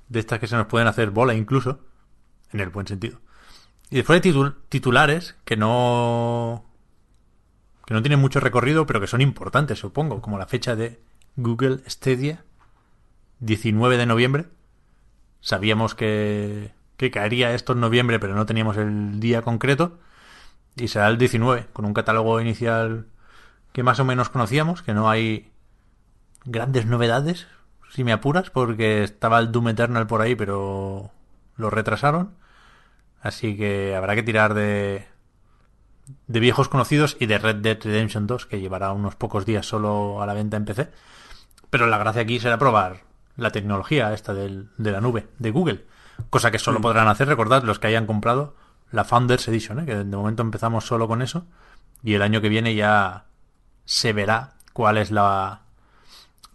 de 0.09 0.21
estas 0.21 0.39
que 0.39 0.47
se 0.47 0.57
nos 0.57 0.67
pueden 0.67 0.89
hacer 0.89 1.11
bola 1.11 1.35
incluso, 1.35 1.81
en 2.53 2.61
el 2.61 2.69
buen 2.71 2.87
sentido. 2.87 3.19
Y 3.91 3.97
después 3.97 4.23
hay 4.23 4.31
titul- 4.33 4.57
titulares 4.69 5.37
que 5.45 5.57
no 5.57 6.65
que 7.87 7.95
no 7.95 8.03
tienen 8.03 8.21
mucho 8.21 8.41
recorrido, 8.41 8.87
pero 8.87 9.01
que 9.01 9.07
son 9.09 9.21
importantes, 9.21 9.79
supongo, 9.81 10.23
como 10.23 10.39
la 10.39 10.47
fecha 10.47 10.77
de 10.77 11.01
Google 11.37 11.81
Stadia, 11.89 12.45
19 13.41 13.97
de 13.97 14.07
noviembre. 14.07 14.47
Sabíamos 15.41 15.95
que, 15.97 16.71
que 16.97 17.11
caería 17.11 17.53
esto 17.55 17.73
en 17.73 17.81
noviembre, 17.81 18.21
pero 18.21 18.35
no 18.37 18.47
teníamos 18.47 18.77
el 18.77 19.19
día 19.19 19.43
concreto. 19.43 19.99
Y 20.77 20.89
será 20.89 21.09
el 21.09 21.19
19, 21.19 21.67
con 21.73 21.85
un 21.85 21.93
catálogo 21.95 22.41
inicial 22.41 23.07
que 23.73 23.83
más 23.83 23.99
o 24.01 24.05
menos 24.05 24.29
conocíamos, 24.29 24.83
que 24.83 24.95
no 24.95 25.11
hay 25.11 25.51
grandes 26.45 26.87
novedades, 26.87 27.47
si 27.91 28.05
me 28.05 28.13
apuras, 28.13 28.51
porque 28.51 29.03
estaba 29.03 29.39
el 29.41 29.51
Doom 29.53 29.69
Eternal 29.69 30.07
por 30.07 30.23
ahí, 30.23 30.35
pero 30.35 31.11
lo 31.57 31.69
retrasaron. 31.71 32.35
Así 33.23 33.57
que 33.57 33.95
habrá 33.97 34.15
que 34.15 34.23
tirar 34.23 34.53
de, 34.55 35.07
de 36.27 36.41
viejos 36.41 36.69
conocidos 36.69 37.17
y 37.21 37.27
de 37.27 37.39
Red 37.39 37.57
Dead 37.57 37.79
Redemption 37.83 38.27
2, 38.27 38.47
que 38.47 38.61
llevará 38.61 38.93
unos 38.93 39.15
pocos 39.15 39.47
días 39.47 39.65
solo 39.67 40.21
a 40.23 40.27
la 40.27 40.35
venta 40.35 40.57
en 40.57 40.65
PC. 40.65 40.91
Pero 41.71 41.87
la 41.87 41.99
gracia 41.99 42.23
aquí 42.23 42.39
será 42.41 42.59
probar 42.59 43.03
la 43.37 43.51
tecnología 43.51 44.13
esta 44.13 44.35
del- 44.35 44.69
de 44.77 44.93
la 44.93 45.01
nube 45.01 45.29
de 45.39 45.51
Google. 45.51 45.85
Cosa 46.31 46.51
que 46.51 46.59
solo 46.59 46.81
podrán 46.81 47.09
hacer, 47.09 47.29
recordad, 47.29 47.63
los 47.63 47.79
que 47.79 47.87
hayan 47.87 48.07
comprado 48.07 48.55
la 48.91 49.05
Founders 49.05 49.49
Edition, 49.49 49.81
¿eh? 49.81 49.87
que 49.87 49.95
de 49.97 50.05
momento 50.17 50.43
empezamos 50.43 50.85
solo 50.87 51.09
con 51.09 51.23
eso. 51.23 51.47
Y 52.03 52.15
el 52.15 52.23
año 52.23 52.41
que 52.41 52.49
viene 52.51 52.75
ya 52.75 53.25
se 53.85 54.13
verá 54.13 54.55
cuál 54.73 54.99
es 54.99 55.11
la, 55.11 55.63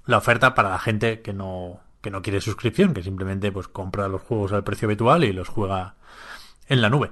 la 0.06 0.18
oferta 0.18 0.54
para 0.54 0.70
la 0.70 0.78
gente 0.80 1.22
que 1.22 1.34
no, 1.34 1.80
que 2.02 2.12
no 2.12 2.22
quiere 2.22 2.42
suscripción, 2.42 2.94
que 2.94 3.02
simplemente 3.02 3.52
pues 3.52 3.68
compra 3.68 4.08
los 4.08 4.22
juegos 4.22 4.52
al 4.52 4.64
precio 4.64 4.88
habitual 4.88 5.24
y 5.24 5.34
los 5.34 5.48
juega 5.48 5.96
en 6.68 6.82
la 6.82 6.90
nube. 6.90 7.12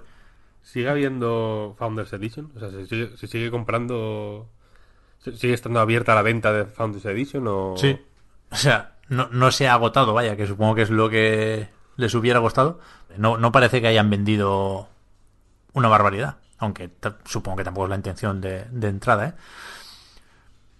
¿Sigue 0.62 0.90
habiendo 0.90 1.76
Founders 1.78 2.12
Edition? 2.14 2.52
O 2.56 2.60
sea, 2.60 2.70
¿se 2.72 2.86
sigue, 2.88 3.18
se 3.18 3.28
sigue 3.28 3.52
comprando... 3.52 4.50
se- 5.20 5.38
¿Sigue 5.38 5.54
estando 5.54 5.80
abierta 5.80 6.16
la 6.16 6.22
venta 6.24 6.52
de 6.54 6.66
Founders 6.66 7.06
Edition 7.06 7.46
o...? 7.48 7.76
Sí. 7.78 8.00
O 8.52 8.56
sea, 8.56 8.96
no, 9.10 9.28
no 9.32 9.52
se 9.52 9.68
ha 9.68 9.74
agotado, 9.74 10.14
vaya, 10.14 10.36
que 10.36 10.48
supongo 10.48 10.76
que 10.76 10.82
es 10.84 10.90
lo 10.90 11.10
que 11.10 11.70
les 11.98 12.14
hubiera 12.16 12.42
costado. 12.42 12.80
No, 13.18 13.38
no 13.38 13.52
parece 13.52 13.82
que 13.82 13.88
hayan 13.88 14.10
vendido 14.10 14.90
una 15.74 15.88
barbaridad. 15.88 16.38
Aunque 16.58 16.90
supongo 17.26 17.58
que 17.58 17.64
tampoco 17.66 17.86
es 17.86 17.90
la 17.90 17.98
intención 17.98 18.40
de, 18.40 18.66
de 18.72 18.88
entrada, 18.88 19.28
¿eh? 19.28 19.34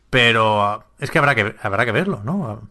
Pero 0.10 0.64
ah, 0.64 0.86
es 1.00 1.12
que 1.12 1.20
habrá 1.20 1.36
que 1.36 1.56
habrá 1.62 1.86
que 1.86 1.92
verlo, 1.92 2.22
¿no? 2.24 2.70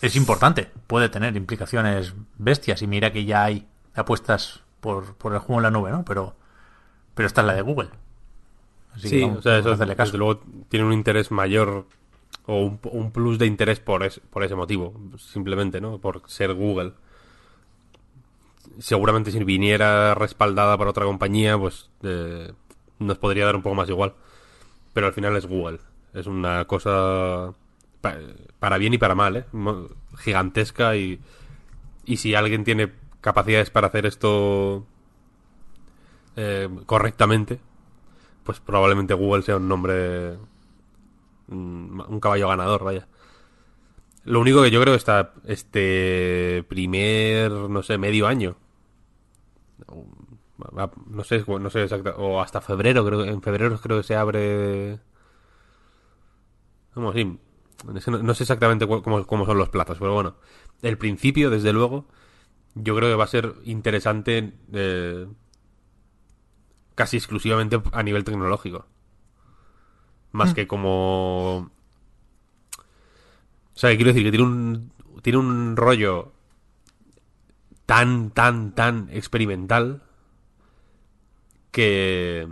Es 0.00 0.16
importante, 0.16 0.68
puede 0.88 1.08
tener 1.08 1.36
implicaciones 1.36 2.14
bestias 2.36 2.82
y 2.82 2.88
mira 2.88 3.12
que 3.12 3.24
ya 3.24 3.44
hay 3.44 3.68
apuestas 3.94 4.61
por, 4.82 5.16
por 5.16 5.34
el 5.34 5.40
juego 5.40 5.60
en 5.60 5.64
la 5.64 5.72
nube, 5.72 5.92
¿no? 5.92 6.04
Pero 6.06 6.36
pero 7.14 7.26
esta 7.28 7.42
es 7.42 7.48
la 7.48 7.54
de 7.54 7.62
Google. 7.62 7.90
Así 8.94 9.10
que 9.10 9.18
Sí, 9.18 9.20
vamos, 9.20 9.38
o 9.38 9.42
sea, 9.42 9.58
eso 9.58 9.72
hacerle 9.72 9.96
caso. 9.96 10.12
desde 10.12 10.18
luego 10.18 10.40
tiene 10.68 10.86
un 10.86 10.92
interés 10.92 11.30
mayor 11.30 11.86
o 12.46 12.62
un, 12.62 12.80
un 12.84 13.12
plus 13.12 13.38
de 13.38 13.46
interés 13.46 13.80
por, 13.80 14.02
es- 14.04 14.20
por 14.30 14.44
ese 14.44 14.54
motivo, 14.56 14.94
simplemente, 15.18 15.80
¿no? 15.80 15.98
Por 16.00 16.22
ser 16.28 16.54
Google. 16.54 16.94
Seguramente 18.78 19.30
si 19.30 19.42
viniera 19.44 20.14
respaldada 20.14 20.78
por 20.78 20.88
otra 20.88 21.04
compañía, 21.04 21.58
pues 21.58 21.90
eh, 22.02 22.52
nos 22.98 23.18
podría 23.18 23.44
dar 23.44 23.56
un 23.56 23.62
poco 23.62 23.74
más 23.74 23.88
igual. 23.88 24.14
Pero 24.94 25.08
al 25.08 25.14
final 25.14 25.36
es 25.36 25.46
Google. 25.46 25.80
Es 26.14 26.26
una 26.26 26.66
cosa 26.66 27.54
pa- 28.00 28.18
para 28.60 28.78
bien 28.78 28.94
y 28.94 28.98
para 28.98 29.14
mal, 29.14 29.36
¿eh? 29.36 29.46
Gigantesca 30.18 30.96
y, 30.96 31.20
y 32.06 32.18
si 32.18 32.34
alguien 32.34 32.64
tiene 32.64 32.92
capacidades 33.22 33.70
para 33.70 33.86
hacer 33.86 34.04
esto 34.04 34.84
eh, 36.36 36.68
correctamente, 36.84 37.60
pues 38.44 38.60
probablemente 38.60 39.14
Google 39.14 39.42
sea 39.42 39.56
un 39.56 39.68
nombre 39.68 40.36
mm, 41.48 42.00
un 42.08 42.20
caballo 42.20 42.48
ganador, 42.48 42.84
vaya. 42.84 43.08
Lo 44.24 44.40
único 44.40 44.62
que 44.62 44.70
yo 44.70 44.80
creo 44.82 44.94
está 44.94 45.32
este 45.46 46.64
primer, 46.68 47.50
no 47.50 47.82
sé, 47.82 47.98
medio 47.98 48.26
año. 48.26 48.56
No 51.06 51.24
sé, 51.24 51.44
no 51.46 51.70
sé 51.70 51.86
o 52.16 52.40
hasta 52.40 52.60
febrero, 52.60 53.04
creo 53.04 53.24
en 53.24 53.42
febrero 53.42 53.78
creo 53.80 53.98
que 53.98 54.04
se 54.04 54.14
abre 54.14 55.00
Vamos, 56.94 57.14
sí. 57.14 57.38
No, 58.06 58.18
no 58.18 58.34
sé 58.34 58.44
exactamente 58.44 58.86
cómo, 58.86 59.26
cómo 59.26 59.46
son 59.46 59.58
los 59.58 59.68
plazos, 59.68 59.98
pero 59.98 60.14
bueno. 60.14 60.36
El 60.82 60.98
principio, 60.98 61.50
desde 61.50 61.72
luego, 61.72 62.06
yo 62.74 62.96
creo 62.96 63.10
que 63.10 63.16
va 63.16 63.24
a 63.24 63.28
ser 63.28 63.54
interesante 63.64 64.52
eh, 64.72 65.26
casi 66.94 67.16
exclusivamente 67.16 67.80
a 67.92 68.02
nivel 68.02 68.24
tecnológico. 68.24 68.86
Más 70.32 70.54
que 70.54 70.66
como... 70.66 71.70
O 73.74 73.78
sea, 73.78 73.90
quiero 73.90 74.08
decir 74.08 74.24
que 74.24 74.30
tiene 74.30 74.46
un, 74.46 74.92
tiene 75.22 75.38
un 75.38 75.76
rollo 75.76 76.32
tan, 77.86 78.30
tan, 78.30 78.74
tan 78.74 79.08
experimental 79.10 80.02
que... 81.70 82.48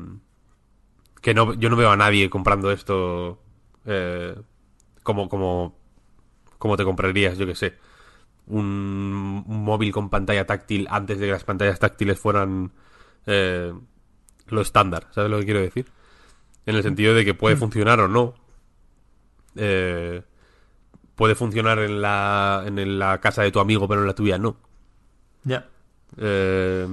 Que 1.23 1.35
no, 1.35 1.53
yo 1.55 1.69
no 1.69 1.77
veo 1.77 1.91
a 1.91 1.97
nadie 1.97 2.31
comprando 2.31 2.71
esto 2.71 3.43
eh, 3.85 4.41
como, 5.03 5.29
como, 5.29 5.77
como 6.59 6.77
te 6.77 6.85
comprarías, 6.85 7.37
yo 7.37 7.47
que 7.47 7.55
sé, 7.55 7.77
un, 8.51 9.45
un 9.47 9.65
móvil 9.65 9.93
con 9.93 10.11
pantalla 10.11 10.47
táctil 10.47 10.87
antes 10.91 11.19
de 11.19 11.27
que 11.27 11.33
las 11.33 11.45
pantallas 11.45 11.79
táctiles 11.79 12.19
fueran 12.19 12.73
eh, 13.27 13.73
lo 14.49 14.61
estándar, 14.61 15.07
¿sabes 15.13 15.31
lo 15.31 15.39
que 15.39 15.45
quiero 15.45 15.61
decir? 15.61 15.87
En 16.67 16.77
el 16.77 16.83
sentido 16.83 17.15
de 17.15 17.25
que 17.25 17.35
puede 17.35 17.57
funcionar 17.57 18.01
o 18.01 18.09
no. 18.09 18.35
Eh, 19.57 20.23
puede 21.17 21.35
funcionar 21.35 21.79
en 21.81 22.01
la, 22.01 22.63
en 22.67 22.99
la 22.99 23.21
casa 23.21 23.43
de 23.43 23.51
tu 23.51 23.61
amigo, 23.61 23.89
pero 23.89 24.03
en 24.03 24.07
la 24.07 24.15
tuya 24.15 24.39
no. 24.39 24.57
Ya. 25.45 25.69
Eh, 26.17 26.87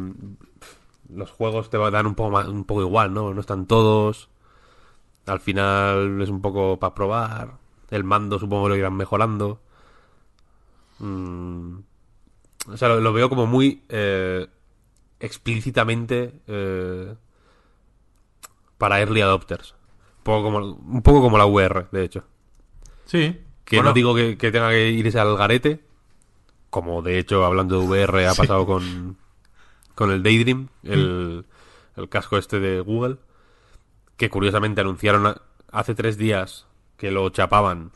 los 1.09 1.31
juegos 1.31 1.69
te 1.69 1.77
dan 1.77 2.07
un 2.07 2.15
poco 2.15 2.31
más, 2.31 2.47
un 2.47 2.63
poco 2.63 2.81
igual, 2.81 3.13
¿no? 3.13 3.33
No 3.33 3.41
están 3.41 3.65
todos. 3.65 4.29
Al 5.25 5.39
final 5.39 6.21
es 6.21 6.29
un 6.29 6.41
poco 6.41 6.79
para 6.79 6.95
probar. 6.95 7.53
El 7.89 8.03
mando 8.03 8.39
supongo 8.39 8.65
que 8.65 8.69
lo 8.69 8.75
irán 8.75 8.95
mejorando. 8.95 9.61
Mm, 10.99 11.79
o 12.69 12.77
sea, 12.77 12.89
lo, 12.89 12.99
lo 13.01 13.13
veo 13.13 13.29
como 13.29 13.45
muy 13.45 13.83
eh, 13.89 14.47
explícitamente 15.19 16.33
eh, 16.47 17.15
para 18.77 18.99
early 18.99 19.21
adopters. 19.21 19.75
Un 20.19 20.23
poco 20.23 20.43
como, 20.43 20.57
un 20.59 21.01
poco 21.01 21.21
como 21.21 21.37
la 21.37 21.45
VR, 21.45 21.87
de 21.91 22.03
hecho. 22.03 22.23
Sí. 23.05 23.41
Que 23.63 23.77
Bueno, 23.77 23.89
no 23.91 23.93
digo 23.93 24.15
que, 24.15 24.37
que 24.37 24.51
tenga 24.51 24.69
que 24.69 24.89
irse 24.89 25.19
al 25.19 25.37
garete, 25.37 25.83
como 26.69 27.01
de 27.01 27.19
hecho 27.19 27.45
hablando 27.45 27.79
de 27.79 27.87
VR 27.87 28.27
ha 28.27 28.31
Sí. 28.33 28.41
pasado 28.41 28.65
con, 28.65 29.17
con 29.95 30.11
el 30.11 30.23
Daydream, 30.23 30.69
el, 30.83 31.45
el 31.95 32.09
casco 32.09 32.37
este 32.37 32.59
de 32.59 32.81
Google, 32.81 33.17
que 34.17 34.29
curiosamente 34.29 34.81
anunciaron 34.81 35.35
hace 35.71 35.95
tres 35.95 36.17
días 36.17 36.65
que 36.97 37.11
lo 37.11 37.29
chapaban. 37.29 37.91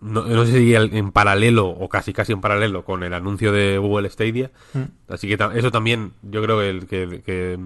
No, 0.00 0.24
no 0.24 0.46
sé 0.46 0.52
si 0.58 0.74
en 0.74 1.12
paralelo 1.12 1.68
o 1.68 1.88
casi 1.88 2.12
casi 2.12 2.32
en 2.32 2.40
paralelo 2.40 2.84
con 2.84 3.02
el 3.02 3.12
anuncio 3.12 3.52
de 3.52 3.76
Google 3.78 4.08
Stadia. 4.08 4.50
Mm. 4.72 4.82
Así 5.12 5.28
que 5.28 5.38
eso 5.54 5.70
también 5.70 6.12
yo 6.22 6.42
creo 6.42 6.58
que, 6.58 6.86
que, 6.86 7.22
que, 7.22 7.58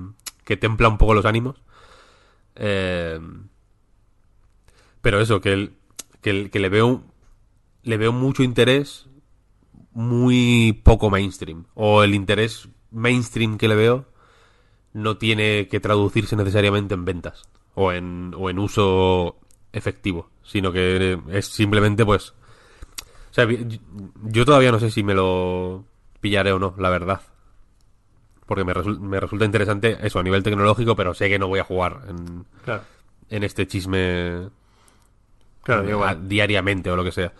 que 0.44 0.56
templa 0.56 0.88
un 0.88 0.98
poco 0.98 1.14
los 1.14 1.24
ánimos. 1.26 1.56
Eh, 2.56 3.20
pero 5.00 5.20
eso, 5.20 5.40
que, 5.40 5.52
el, 5.52 5.72
que, 6.22 6.30
el- 6.30 6.50
que 6.50 6.58
le 6.58 6.68
veo 6.68 7.02
le 7.82 7.98
veo 7.98 8.12
mucho 8.12 8.42
interés 8.42 9.06
muy 9.92 10.80
poco 10.82 11.10
mainstream. 11.10 11.66
O 11.74 12.02
el 12.02 12.14
interés 12.14 12.68
mainstream 12.90 13.58
que 13.58 13.68
le 13.68 13.74
veo 13.76 14.06
no 14.92 15.18
tiene 15.18 15.68
que 15.68 15.80
traducirse 15.80 16.34
necesariamente 16.36 16.94
en 16.94 17.04
ventas 17.04 17.42
o 17.74 17.92
en, 17.92 18.32
o 18.38 18.48
en 18.48 18.58
uso 18.58 19.36
efectivo, 19.74 20.30
sino 20.42 20.72
que 20.72 21.18
es 21.30 21.46
simplemente 21.46 22.04
pues... 22.04 22.30
O 22.30 23.34
sea, 23.34 23.44
vi- 23.46 23.80
yo 24.22 24.44
todavía 24.44 24.70
no 24.72 24.78
sé 24.78 24.90
si 24.90 25.02
me 25.02 25.14
lo 25.14 25.84
pillaré 26.20 26.52
o 26.52 26.58
no, 26.58 26.74
la 26.78 26.88
verdad. 26.90 27.20
Porque 28.46 28.64
me, 28.64 28.72
resul- 28.74 29.00
me 29.00 29.18
resulta 29.18 29.44
interesante 29.44 29.98
eso 30.02 30.18
a 30.18 30.22
nivel 30.22 30.42
tecnológico, 30.42 30.94
pero 30.94 31.14
sé 31.14 31.28
que 31.28 31.38
no 31.38 31.48
voy 31.48 31.58
a 31.60 31.64
jugar 31.64 32.02
en, 32.08 32.44
Claro. 32.64 32.82
en 33.30 33.42
este 33.42 33.66
chisme 33.66 34.48
Claro, 35.62 35.82
digo, 35.82 36.04
a- 36.04 36.12
bueno. 36.14 36.28
diariamente 36.28 36.90
o 36.90 36.96
lo 36.96 37.04
que 37.04 37.12
sea. 37.12 37.32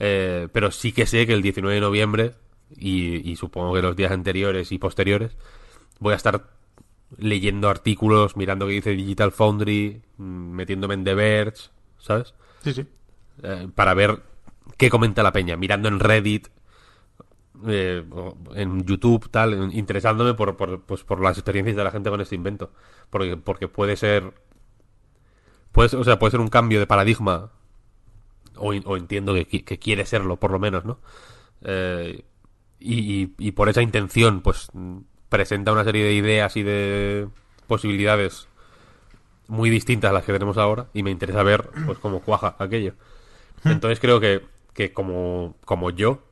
Eh, 0.00 0.48
pero 0.52 0.70
sí 0.70 0.92
que 0.92 1.06
sé 1.06 1.26
que 1.26 1.32
el 1.32 1.42
19 1.42 1.74
de 1.76 1.80
noviembre 1.80 2.34
y, 2.76 3.30
y 3.30 3.36
supongo 3.36 3.72
que 3.74 3.82
los 3.82 3.96
días 3.96 4.12
anteriores 4.12 4.70
y 4.72 4.78
posteriores 4.78 5.36
voy 6.00 6.12
a 6.12 6.16
estar 6.16 6.50
leyendo 7.16 7.68
artículos, 7.70 8.36
mirando 8.36 8.66
qué 8.66 8.72
dice 8.74 8.90
Digital 8.90 9.32
Foundry, 9.32 10.02
mm, 10.18 10.22
metiéndome 10.50 10.94
en 10.94 11.04
The 11.04 11.14
Verge, 11.14 11.70
¿sabes? 11.98 12.34
Sí, 12.62 12.72
sí. 12.72 12.86
Eh, 13.42 13.68
para 13.74 13.94
ver 13.94 14.22
qué 14.76 14.90
comenta 14.90 15.22
la 15.22 15.32
peña, 15.32 15.56
mirando 15.56 15.88
en 15.88 16.00
Reddit, 16.00 16.48
eh, 17.66 18.04
en 18.54 18.84
YouTube, 18.84 19.28
tal, 19.30 19.72
interesándome 19.74 20.34
por, 20.34 20.56
por, 20.56 20.82
pues, 20.82 21.02
por 21.04 21.20
las 21.20 21.36
experiencias 21.38 21.76
de 21.76 21.84
la 21.84 21.90
gente 21.90 22.10
con 22.10 22.20
este 22.20 22.34
invento. 22.34 22.70
Porque, 23.10 23.36
porque 23.36 23.68
puede 23.68 23.96
ser. 23.96 24.32
Puede, 25.72 25.96
o 25.96 26.04
sea, 26.04 26.18
puede 26.18 26.32
ser 26.32 26.40
un 26.40 26.48
cambio 26.48 26.78
de 26.80 26.86
paradigma. 26.86 27.50
O, 28.56 28.70
o 28.74 28.96
entiendo 28.96 29.34
que, 29.34 29.46
que 29.64 29.78
quiere 29.78 30.04
serlo, 30.04 30.36
por 30.36 30.50
lo 30.50 30.58
menos, 30.58 30.84
¿no? 30.84 30.98
Eh, 31.62 32.24
y, 32.80 33.22
y- 33.22 33.34
y 33.38 33.52
por 33.52 33.68
esa 33.68 33.82
intención, 33.82 34.40
pues 34.40 34.68
presenta 35.28 35.72
una 35.72 35.84
serie 35.84 36.04
de 36.04 36.12
ideas 36.14 36.56
y 36.56 36.62
de 36.62 37.28
posibilidades 37.66 38.48
muy 39.48 39.70
distintas 39.70 40.10
a 40.10 40.14
las 40.14 40.24
que 40.24 40.32
tenemos 40.32 40.56
ahora. 40.58 40.86
Y 40.94 41.02
me 41.02 41.10
interesa 41.10 41.42
ver, 41.42 41.68
pues, 41.86 41.98
cómo 41.98 42.20
cuaja 42.20 42.54
aquello. 42.58 42.94
Entonces 43.64 43.98
creo 44.00 44.20
que, 44.20 44.42
que 44.72 44.92
como, 44.92 45.56
como 45.64 45.90
yo, 45.90 46.22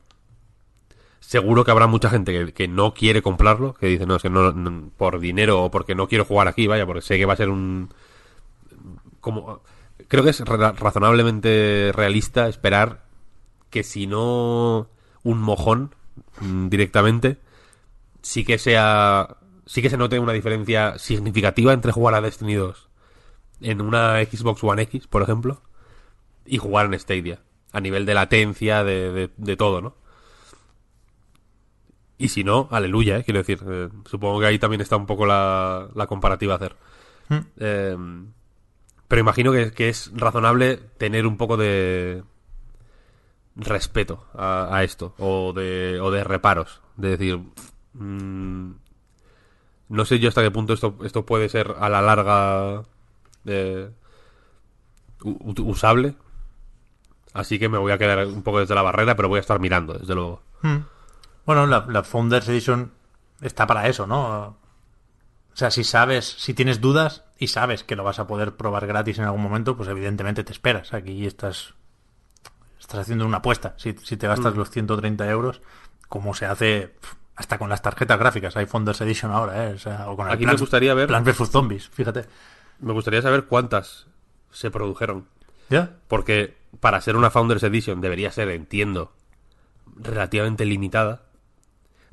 seguro 1.21 1.65
que 1.65 1.71
habrá 1.73 1.87
mucha 1.89 2.09
gente 2.11 2.33
que, 2.33 2.53
que 2.53 2.69
no 2.69 2.95
quiere 2.95 3.23
comprarlo, 3.23 3.75
que 3.75 3.87
dice, 3.89 4.07
no, 4.07 4.17
es 4.17 4.23
que 4.23 4.31
no, 4.31 4.53
no- 4.53 4.91
por 4.97 5.19
dinero 5.19 5.65
o 5.65 5.71
porque 5.71 5.95
no 5.95 6.07
quiero 6.09 6.25
jugar 6.25 6.47
aquí, 6.49 6.67
vaya, 6.69 6.87
porque 6.87 7.03
sé 7.03 7.17
que 7.19 7.27
va 7.27 7.33
a 7.33 7.37
ser 7.37 7.49
un... 7.49 7.89
como 9.21 9.61
Creo 10.09 10.23
que 10.23 10.31
es 10.31 10.41
ra- 10.41 10.73
razonablemente 10.73 11.91
realista 11.95 12.49
esperar 12.49 13.05
que 13.71 13.83
si 13.83 14.07
no 14.07 14.89
un 15.23 15.41
mojón 15.41 15.95
mm, 16.41 16.69
directamente, 16.69 17.39
sí 18.23 18.45
que 18.45 18.59
sea... 18.59 19.37
sí 19.67 19.83
que 19.83 19.91
se 19.91 19.97
note 19.97 20.19
una 20.19 20.33
diferencia 20.33 20.99
significativa 20.99 21.73
entre 21.73 21.93
jugar 21.93 22.15
a 22.15 22.21
Destiny 22.21 22.55
2 22.55 22.89
en 23.61 23.81
una 23.81 24.23
Xbox 24.25 24.63
One 24.65 24.83
X, 24.83 25.07
por 25.07 25.23
ejemplo, 25.23 25.63
y 26.45 26.59
jugar 26.59 26.87
en 26.87 26.99
Stadia. 26.99 27.41
A 27.73 27.81
nivel 27.81 28.07
de 28.07 28.15
latencia, 28.15 28.85
de, 28.85 29.13
de, 29.13 29.31
de 29.37 29.57
todo, 29.57 29.81
¿no? 29.83 29.97
Y 32.19 32.29
si 32.29 32.45
no, 32.45 32.69
aleluya, 32.71 33.19
¿eh? 33.19 33.25
quiero 33.25 33.39
decir. 33.41 33.61
eh, 33.69 33.89
supongo 34.07 34.41
que 34.41 34.47
ahí 34.47 34.59
también 34.59 34.81
está 34.81 34.97
un 34.97 35.07
poco 35.07 35.27
la, 35.27 35.89
la 35.95 36.07
comparativa 36.07 36.55
a 36.55 36.57
hacer. 36.57 36.77
Mm. 37.29 37.39
Eh, 37.59 37.97
pero 39.09 39.21
imagino 39.21 39.53
que, 39.53 39.73
que 39.73 39.89
es 39.89 40.11
razonable 40.15 40.77
tener 40.99 41.27
un 41.27 41.37
poco 41.37 41.57
de 41.57 42.23
respeto 43.55 44.27
a, 44.35 44.75
a 44.75 44.85
esto, 44.85 45.15
o 45.19 45.53
de, 45.53 46.01
o 46.01 46.11
de 46.11 46.25
reparos. 46.25 46.81
De 46.97 47.11
decir, 47.11 47.39
mm, 47.95 48.71
no 49.89 50.05
sé 50.05 50.19
yo 50.19 50.29
hasta 50.29 50.43
qué 50.43 50.51
punto 50.51 50.73
esto, 50.73 50.97
esto 51.05 51.27
puede 51.27 51.49
ser 51.49 51.75
a 51.79 51.89
la 51.89 52.03
larga 52.03 52.83
eh, 53.47 53.91
usable. 55.23 56.15
Así 57.33 57.59
que 57.59 57.69
me 57.69 57.79
voy 57.79 57.93
a 57.93 57.99
quedar 57.99 58.27
un 58.27 58.43
poco 58.43 58.61
desde 58.61 58.75
la 58.75 58.83
barrera, 58.83 59.15
pero 59.17 59.29
voy 59.29 59.39
a 59.39 59.41
estar 59.41 59.61
mirando, 59.61 59.95
desde 59.95 60.15
luego. 60.15 60.43
Mm. 60.63 60.77
Bueno, 61.45 61.67
la, 61.67 61.85
la 61.89 62.03
Founders 62.03 62.49
Edition 62.49 62.93
está 63.41 63.67
para 63.67 63.89
eso, 63.89 64.07
¿no? 64.07 64.47
O 64.47 64.57
sea, 65.59 65.71
si 65.71 65.85
sabes, 65.85 66.27
si 66.39 66.55
tienes 66.55 66.81
dudas 66.81 67.25
y 67.39 67.49
sabes 67.49 67.85
que 67.85 67.97
lo 67.97 68.05
vas 68.05 68.19
a 68.19 68.27
poder 68.27 68.57
probar 68.57 68.87
gratis 68.87 69.19
en 69.19 69.25
algún 69.25 69.43
momento, 69.43 69.77
pues 69.77 69.89
evidentemente 69.89 70.45
te 70.45 70.53
esperas. 70.53 70.93
Aquí 70.95 71.27
estás, 71.27 71.75
estás 72.81 73.01
haciendo 73.01 73.27
una 73.27 73.39
apuesta. 73.39 73.75
Si, 73.77 73.95
si 74.03 74.17
te 74.17 74.27
gastas 74.29 74.57
los 74.57 74.71
130 74.71 75.29
euros, 75.31 75.61
como 76.09 76.35
se 76.35 76.47
hace 76.47 76.95
hasta 77.37 77.59
con 77.59 77.69
las 77.69 77.83
tarjetas 77.83 78.19
gráficas. 78.19 78.57
Hay 78.57 78.65
Founders 78.67 79.01
Edition 79.03 79.31
ahora, 79.31 79.69
¿eh? 79.69 79.75
O, 79.75 79.79
sea, 79.79 80.09
o 80.09 80.17
con 80.17 80.27
el 80.27 80.33
Aquí 80.33 80.47
me 80.47 80.55
gustaría 80.57 80.95
ver- 80.95 81.07
Plants 81.09 81.39
vs. 81.39 81.51
Zombies, 81.51 81.89
fíjate. 81.91 82.25
Me 82.81 82.93
gustaría 82.93 83.23
saber 83.23 83.45
cuántas 83.45 84.07
se 84.51 84.71
produjeron. 84.71 85.27
¿Ya? 85.69 85.97
Porque 86.09 86.57
para 86.81 87.01
ser 87.01 87.17
una 87.17 87.31
Founders 87.31 87.63
Edition 87.63 88.01
debería 88.01 88.31
ser, 88.31 88.49
entiendo, 88.51 89.13
relativamente 89.97 90.65
limitada. 90.65 91.23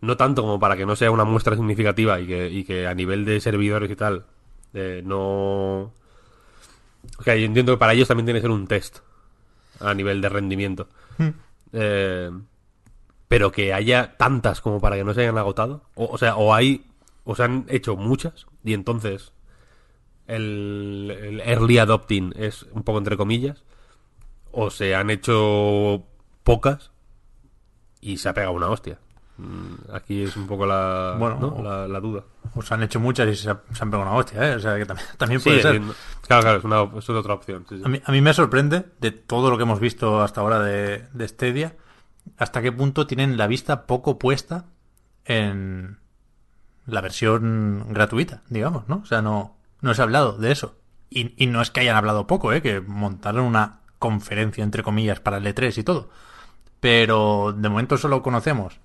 No 0.01 0.17
tanto 0.17 0.41
como 0.41 0.59
para 0.59 0.75
que 0.75 0.85
no 0.85 0.95
sea 0.95 1.11
una 1.11 1.23
muestra 1.23 1.55
significativa 1.55 2.19
y 2.19 2.27
que, 2.27 2.49
y 2.49 2.63
que 2.63 2.87
a 2.87 2.93
nivel 2.93 3.25
de 3.25 3.39
servidores 3.39 3.89
y 3.89 3.95
tal 3.95 4.25
eh, 4.73 5.01
no... 5.05 5.93
O 7.19 7.23
sea, 7.23 7.35
yo 7.35 7.45
entiendo 7.45 7.73
que 7.73 7.77
para 7.77 7.93
ellos 7.93 8.07
también 8.07 8.25
tiene 8.25 8.39
que 8.39 8.43
ser 8.43 8.51
un 8.51 8.67
test 8.67 8.99
a 9.79 9.93
nivel 9.93 10.21
de 10.21 10.29
rendimiento. 10.29 10.87
Mm. 11.17 11.29
Eh, 11.73 12.31
pero 13.27 13.51
que 13.51 13.73
haya 13.73 14.15
tantas 14.17 14.61
como 14.61 14.79
para 14.79 14.95
que 14.95 15.03
no 15.03 15.13
se 15.13 15.21
hayan 15.21 15.37
agotado. 15.37 15.83
O, 15.95 16.05
o 16.05 16.17
sea, 16.17 16.35
o 16.35 16.53
hay... 16.53 16.85
O 17.25 17.35
se 17.35 17.43
han 17.43 17.65
hecho 17.69 17.95
muchas 17.95 18.47
y 18.65 18.73
entonces 18.73 19.32
el, 20.27 21.15
el 21.21 21.39
early 21.41 21.77
adopting 21.77 22.33
es 22.37 22.63
un 22.71 22.83
poco 22.83 22.97
entre 22.99 23.17
comillas, 23.17 23.63
o 24.51 24.69
se 24.69 24.95
han 24.95 25.09
hecho 25.09 26.03
pocas 26.43 26.91
y 28.01 28.17
se 28.17 28.29
ha 28.29 28.33
pegado 28.33 28.53
una 28.53 28.69
hostia. 28.69 28.99
Mm, 29.37 29.91
Aquí 29.93 30.21
es 30.23 30.37
un 30.37 30.45
poco 30.45 30.65
la, 30.65 31.15
Bueno, 31.17 31.37
¿no? 31.39 31.47
o- 31.47 31.63
la, 31.63 31.87
la 31.87 31.99
duda. 31.99 32.23
Pues 32.53 32.71
han 32.71 32.83
hecho 32.83 32.99
muchas 32.99 33.27
y 33.29 33.35
se, 33.35 33.49
ha- 33.49 33.61
se 33.73 33.83
han 33.83 33.89
pegado 33.89 34.07
una 34.09 34.17
hostia, 34.17 34.51
¿eh? 34.51 34.55
O 34.55 34.59
sea, 34.59 34.77
que 34.77 34.85
también, 34.85 35.07
también 35.17 35.41
Sí, 35.41 35.49
puede 35.49 35.61
ser. 35.63 35.81
claro, 36.27 36.43
claro, 36.43 36.57
es, 36.59 36.63
una, 36.63 36.99
es 36.99 37.09
otra 37.09 37.33
opción. 37.33 37.65
sí, 37.67 37.77
sí. 37.77 37.83
A 37.83 37.89
mí, 37.89 37.99
a 38.05 38.11
mí 38.11 38.21
me 38.21 38.33
sorprende 38.33 38.85
de 38.99 39.11
todo 39.11 39.49
lo 39.49 39.57
que 39.57 39.63
hemos 39.63 39.79
visto 39.79 40.21
hasta 40.21 40.41
ahora 40.41 40.59
de, 40.59 41.07
de 41.13 41.27
Stadia, 41.27 41.75
hasta 42.37 42.61
qué 42.61 42.71
punto 42.71 43.07
tienen 43.07 43.35
la 43.37 43.47
vista 43.47 43.85
poco 43.87 44.19
puesta 44.19 44.65
en 45.25 45.97
la 46.85 47.01
versión 47.01 47.87
gratuita, 47.89 48.43
digamos, 48.49 48.87
¿no? 48.87 48.97
O 48.97 49.05
sea, 49.05 49.21
no, 49.23 49.55
no 49.83 49.93
se 49.93 50.01
ha 50.01 50.05
hablado 50.05 50.37
de 50.37 50.51
eso. 50.51 50.77
Y, 51.09 51.45
no 51.45 51.61
es 51.61 51.69
que 51.69 51.81
hayan 51.81 51.95
hablado 51.95 52.25
poco, 52.25 52.53
¿eh? 52.53 52.63
Que 52.63 52.81
montaron 52.81 53.45
una 53.45 53.81
conferencia, 53.99 54.63
entre 54.63 54.81
comillas, 54.81 55.19
para 55.19 55.37
el 55.37 55.45
E3 55.45 55.77
y 55.77 55.83
todo. 55.83 56.09
Pero 56.79 57.53
de 57.55 57.69
momento 57.69 57.97
solo 57.97 58.23
conocemos 58.23 58.79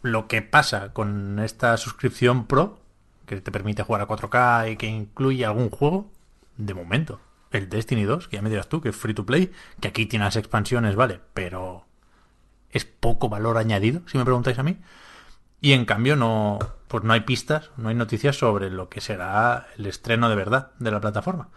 lo 0.00 0.28
que 0.28 0.40
pasa 0.40 0.94
con 0.94 1.40
esta 1.40 1.76
suscripción 1.76 2.46
Pro, 2.46 2.78
que 3.26 3.40
te 3.42 3.52
permite 3.52 3.82
jugar 3.82 4.00
a 4.00 4.08
4K 4.08 4.72
y 4.72 4.76
que 4.76 4.86
incluye 4.86 5.44
algún 5.44 5.68
juego, 5.68 6.10
de 6.56 6.72
momento. 6.72 7.20
El 7.50 7.68
Destiny 7.68 8.04
2, 8.04 8.28
que 8.28 8.36
ya 8.36 8.42
me 8.42 8.50
dirás 8.50 8.68
tú, 8.68 8.80
que 8.80 8.90
es 8.90 8.96
free 8.96 9.12
to 9.12 9.26
play, 9.26 9.52
que 9.80 9.88
aquí 9.88 10.06
tiene 10.06 10.24
las 10.24 10.36
expansiones, 10.36 10.96
vale, 10.96 11.20
pero 11.34 11.84
es 12.70 12.84
poco 12.86 13.28
valor 13.28 13.58
añadido, 13.58 14.02
si 14.06 14.16
me 14.16 14.24
preguntáis 14.24 14.58
a 14.58 14.62
mí. 14.62 14.78
Y 15.60 15.72
en 15.72 15.84
cambio 15.84 16.16
no, 16.16 16.58
pues 16.88 17.04
no 17.04 17.12
hay 17.12 17.20
pistas, 17.20 17.70
no 17.76 17.88
hay 17.90 17.94
noticias 17.94 18.36
sobre 18.36 18.70
lo 18.70 18.88
que 18.88 19.00
será 19.00 19.68
el 19.76 19.86
estreno 19.86 20.28
de 20.28 20.36
verdad 20.36 20.72
de 20.78 20.90
la 20.90 21.00
plataforma. 21.00 21.48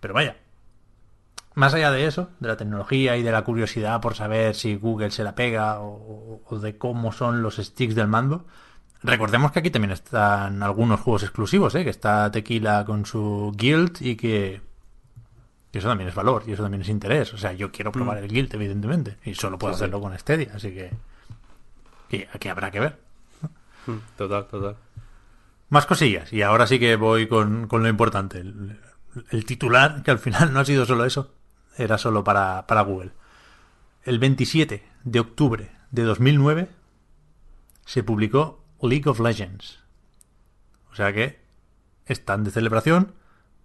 Pero 0.00 0.14
vaya, 0.14 0.36
más 1.54 1.74
allá 1.74 1.90
de 1.90 2.06
eso, 2.06 2.30
de 2.40 2.48
la 2.48 2.56
tecnología 2.56 3.16
y 3.16 3.22
de 3.22 3.32
la 3.32 3.42
curiosidad 3.42 4.00
por 4.00 4.14
saber 4.14 4.54
si 4.54 4.76
Google 4.76 5.10
se 5.10 5.24
la 5.24 5.34
pega 5.34 5.80
o, 5.80 6.40
o 6.46 6.58
de 6.58 6.78
cómo 6.78 7.12
son 7.12 7.42
los 7.42 7.56
sticks 7.56 7.94
del 7.94 8.06
mando, 8.08 8.46
recordemos 9.02 9.50
que 9.52 9.58
aquí 9.58 9.70
también 9.70 9.90
están 9.92 10.62
algunos 10.62 11.00
juegos 11.00 11.22
exclusivos, 11.24 11.74
¿eh? 11.74 11.84
que 11.84 11.90
está 11.90 12.30
Tequila 12.30 12.84
con 12.84 13.04
su 13.06 13.52
Guild 13.56 13.98
y 14.00 14.14
que, 14.16 14.60
que 15.72 15.78
eso 15.80 15.88
también 15.88 16.08
es 16.08 16.14
valor 16.14 16.44
y 16.46 16.52
eso 16.52 16.62
también 16.62 16.82
es 16.82 16.88
interés. 16.88 17.34
O 17.34 17.38
sea, 17.38 17.52
yo 17.52 17.72
quiero 17.72 17.90
probar 17.92 18.18
el 18.18 18.28
Guild, 18.28 18.54
evidentemente, 18.54 19.16
y 19.24 19.34
solo 19.34 19.58
puedo 19.58 19.74
Sí, 19.74 19.78
sí. 19.78 19.84
hacerlo 19.84 20.00
con 20.00 20.16
Stadia, 20.18 20.52
así 20.54 20.70
que, 20.72 20.92
que 22.08 22.28
aquí 22.32 22.48
habrá 22.48 22.70
que 22.70 22.80
ver. 22.80 23.09
Mm, 23.86 23.96
Total, 24.16 24.46
total. 24.46 24.76
Más 25.68 25.86
cosillas, 25.86 26.32
y 26.32 26.42
ahora 26.42 26.66
sí 26.66 26.78
que 26.80 26.96
voy 26.96 27.28
con, 27.28 27.68
con 27.68 27.82
lo 27.82 27.88
importante. 27.88 28.40
El, 28.40 29.44
titular, 29.44 30.02
que 30.02 30.10
al 30.10 30.18
final 30.18 30.52
no 30.52 30.60
ha 30.60 30.64
sido 30.64 30.84
solo 30.84 31.04
eso, 31.04 31.34
era 31.76 31.96
solo 31.96 32.24
para, 32.24 32.66
para 32.66 32.82
Google. 32.82 33.12
El 34.02 34.18
27 34.18 34.82
de 35.04 35.20
octubre 35.20 35.70
de 35.90 36.02
2009 36.02 36.68
se 37.84 38.02
publicó 38.02 38.64
League 38.82 39.08
of 39.08 39.20
Legends. 39.20 39.80
O 40.90 40.94
sea 40.96 41.12
que 41.12 41.40
están 42.06 42.44
de 42.44 42.50
celebración. 42.50 43.12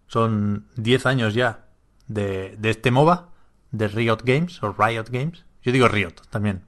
Son 0.07 0.67
10 0.75 1.05
años 1.07 1.33
ya 1.33 1.65
de, 2.07 2.55
de 2.57 2.69
este 2.69 2.91
MOBA, 2.91 3.29
de 3.71 3.87
Riot 3.87 4.19
Games, 4.23 4.61
o 4.61 4.73
Riot 4.73 5.05
Games. 5.09 5.45
Yo 5.63 5.71
digo 5.71 5.87
Riot 5.87 6.13
también. 6.29 6.63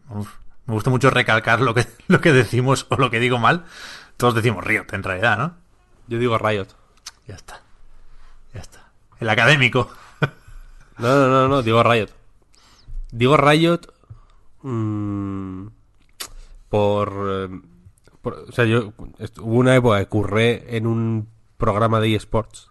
Me 0.67 0.73
gusta 0.73 0.89
mucho 0.91 1.09
recalcar 1.09 1.61
lo 1.61 1.73
que, 1.73 1.87
lo 2.07 2.21
que 2.21 2.31
decimos 2.33 2.85
o 2.89 2.95
lo 2.97 3.09
que 3.09 3.19
digo 3.19 3.39
mal. 3.39 3.65
Todos 4.17 4.35
decimos 4.35 4.63
Riot 4.63 4.85
en 4.93 5.03
realidad, 5.03 5.37
¿no? 5.37 5.55
Yo 6.07 6.17
digo 6.19 6.37
Riot. 6.37 6.67
Ya 7.27 7.35
está. 7.35 7.61
Ya 8.53 8.61
está. 8.61 8.91
El 9.19 9.29
académico. 9.29 9.89
No, 10.99 11.09
no, 11.15 11.27
no, 11.27 11.47
no, 11.47 11.61
digo 11.61 11.83
Riot. 11.83 12.09
Digo 13.11 13.37
Riot 13.37 13.81
mm, 14.63 15.67
por, 16.69 17.51
por- 18.21 18.33
o 18.49 18.51
sea, 18.51 18.65
yo 18.65 18.93
hubo 19.39 19.55
una 19.59 19.75
época 19.75 19.99
que 19.99 20.07
curré 20.07 20.75
en 20.75 20.87
un 20.87 21.29
programa 21.57 21.99
de 21.99 22.15
eSports, 22.15 22.69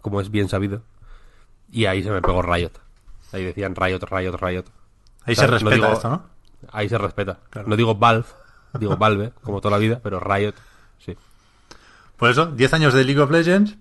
como 0.00 0.22
es 0.22 0.30
bien 0.30 0.48
sabido, 0.48 0.82
y 1.70 1.84
ahí 1.86 2.02
se 2.02 2.10
me 2.10 2.22
pegó 2.22 2.40
Riot. 2.42 2.72
Ahí 3.32 3.44
decían 3.44 3.74
Riot, 3.76 4.00
Riot, 4.10 4.36
Riot. 4.40 4.64
Ahí 5.24 5.32
O 5.32 5.36
sea, 5.36 5.44
se 5.44 5.46
no 5.46 5.52
respeta 5.52 5.74
digo- 5.74 5.92
esto, 5.92 6.08
¿no? 6.08 6.22
Ahí 6.72 6.88
se 6.88 6.98
respeta. 6.98 7.38
Claro. 7.50 7.68
No 7.68 7.76
digo 7.76 7.94
Valve, 7.94 8.26
digo 8.78 8.96
Valve, 8.98 9.32
como 9.42 9.60
toda 9.60 9.72
la 9.72 9.78
vida, 9.78 10.00
pero 10.02 10.20
Riot, 10.20 10.54
sí. 10.98 11.16
Por 12.16 12.30
eso, 12.30 12.46
10 12.46 12.72
años 12.74 12.94
de 12.94 13.04
League 13.04 13.20
of 13.20 13.30
Legends 13.30 13.76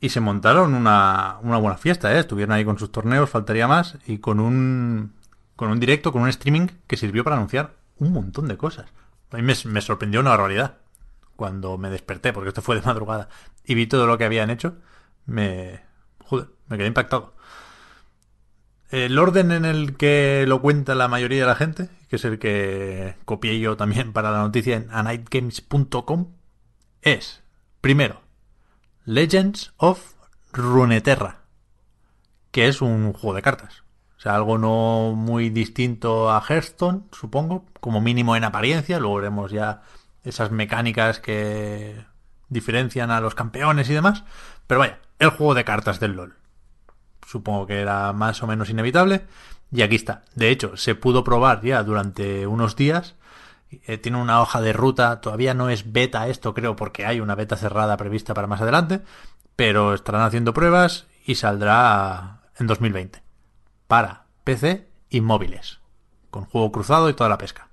y 0.00 0.08
se 0.10 0.20
montaron 0.20 0.74
una, 0.74 1.38
una 1.42 1.58
buena 1.58 1.78
fiesta, 1.78 2.14
¿eh? 2.14 2.20
Estuvieron 2.20 2.52
ahí 2.52 2.64
con 2.64 2.78
sus 2.78 2.92
torneos, 2.92 3.30
faltaría 3.30 3.66
más, 3.66 3.96
y 4.06 4.18
con 4.18 4.40
un, 4.40 5.12
con 5.54 5.70
un 5.70 5.80
directo, 5.80 6.12
con 6.12 6.22
un 6.22 6.28
streaming 6.28 6.68
que 6.86 6.96
sirvió 6.96 7.24
para 7.24 7.36
anunciar 7.36 7.74
un 7.98 8.12
montón 8.12 8.48
de 8.48 8.56
cosas. 8.56 8.86
A 9.30 9.36
mí 9.36 9.42
me, 9.42 9.54
me 9.66 9.80
sorprendió 9.80 10.20
una 10.20 10.30
barbaridad 10.30 10.76
cuando 11.34 11.78
me 11.78 11.90
desperté, 11.90 12.32
porque 12.32 12.48
esto 12.48 12.62
fue 12.62 12.76
de 12.76 12.82
madrugada, 12.82 13.28
y 13.64 13.74
vi 13.74 13.86
todo 13.86 14.06
lo 14.06 14.18
que 14.18 14.24
habían 14.24 14.50
hecho, 14.50 14.76
me... 15.26 15.84
Joder, 16.24 16.48
me 16.68 16.76
quedé 16.76 16.88
impactado. 16.88 17.34
El 18.90 19.18
orden 19.18 19.52
en 19.52 19.64
el 19.64 19.96
que 19.96 20.44
lo 20.46 20.60
cuenta 20.60 20.94
la 20.94 21.08
mayoría 21.08 21.40
de 21.40 21.46
la 21.46 21.54
gente, 21.54 21.88
que 22.08 22.16
es 22.16 22.24
el 22.24 22.38
que 22.38 23.16
copié 23.24 23.58
yo 23.58 23.76
también 23.76 24.12
para 24.12 24.30
la 24.30 24.38
noticia 24.38 24.76
en 24.76 24.88
anightgames.com, 24.90 26.32
es, 27.02 27.42
primero, 27.80 28.22
Legends 29.04 29.72
of 29.76 30.14
Runeterra, 30.52 31.42
que 32.50 32.68
es 32.68 32.80
un 32.80 33.12
juego 33.12 33.34
de 33.34 33.42
cartas. 33.42 33.82
O 34.16 34.20
sea, 34.20 34.34
algo 34.34 34.58
no 34.58 35.12
muy 35.14 35.50
distinto 35.50 36.30
a 36.30 36.40
Hearthstone, 36.40 37.04
supongo, 37.12 37.66
como 37.80 38.00
mínimo 38.00 38.34
en 38.34 38.44
apariencia. 38.44 38.98
Luego 38.98 39.16
veremos 39.16 39.52
ya 39.52 39.82
esas 40.24 40.50
mecánicas 40.50 41.20
que 41.20 42.04
diferencian 42.48 43.10
a 43.10 43.20
los 43.20 43.34
campeones 43.34 43.90
y 43.90 43.94
demás. 43.94 44.24
Pero 44.66 44.80
vaya, 44.80 45.00
el 45.18 45.30
juego 45.30 45.54
de 45.54 45.64
cartas 45.64 46.00
del 46.00 46.12
LOL. 46.12 46.36
Supongo 47.26 47.66
que 47.66 47.80
era 47.80 48.12
más 48.12 48.42
o 48.42 48.46
menos 48.46 48.70
inevitable. 48.70 49.26
Y 49.72 49.82
aquí 49.82 49.96
está. 49.96 50.22
De 50.34 50.50
hecho, 50.50 50.76
se 50.76 50.94
pudo 50.94 51.24
probar 51.24 51.62
ya 51.62 51.82
durante 51.82 52.46
unos 52.46 52.76
días. 52.76 53.14
Eh, 53.70 53.98
tiene 53.98 54.20
una 54.20 54.40
hoja 54.40 54.60
de 54.60 54.72
ruta. 54.72 55.20
Todavía 55.20 55.54
no 55.54 55.70
es 55.70 55.92
beta 55.92 56.28
esto, 56.28 56.54
creo, 56.54 56.76
porque 56.76 57.04
hay 57.04 57.20
una 57.20 57.34
beta 57.34 57.56
cerrada 57.56 57.96
prevista 57.96 58.34
para 58.34 58.46
más 58.46 58.60
adelante. 58.60 59.02
Pero 59.56 59.94
estarán 59.94 60.22
haciendo 60.22 60.54
pruebas 60.54 61.06
y 61.24 61.34
saldrá 61.34 62.42
en 62.58 62.66
2020. 62.66 63.22
Para 63.86 64.26
PC 64.44 64.88
y 65.10 65.20
móviles. 65.20 65.80
Con 66.30 66.44
juego 66.44 66.70
cruzado 66.72 67.08
y 67.08 67.14
toda 67.14 67.30
la 67.30 67.38
pesca. 67.38 67.68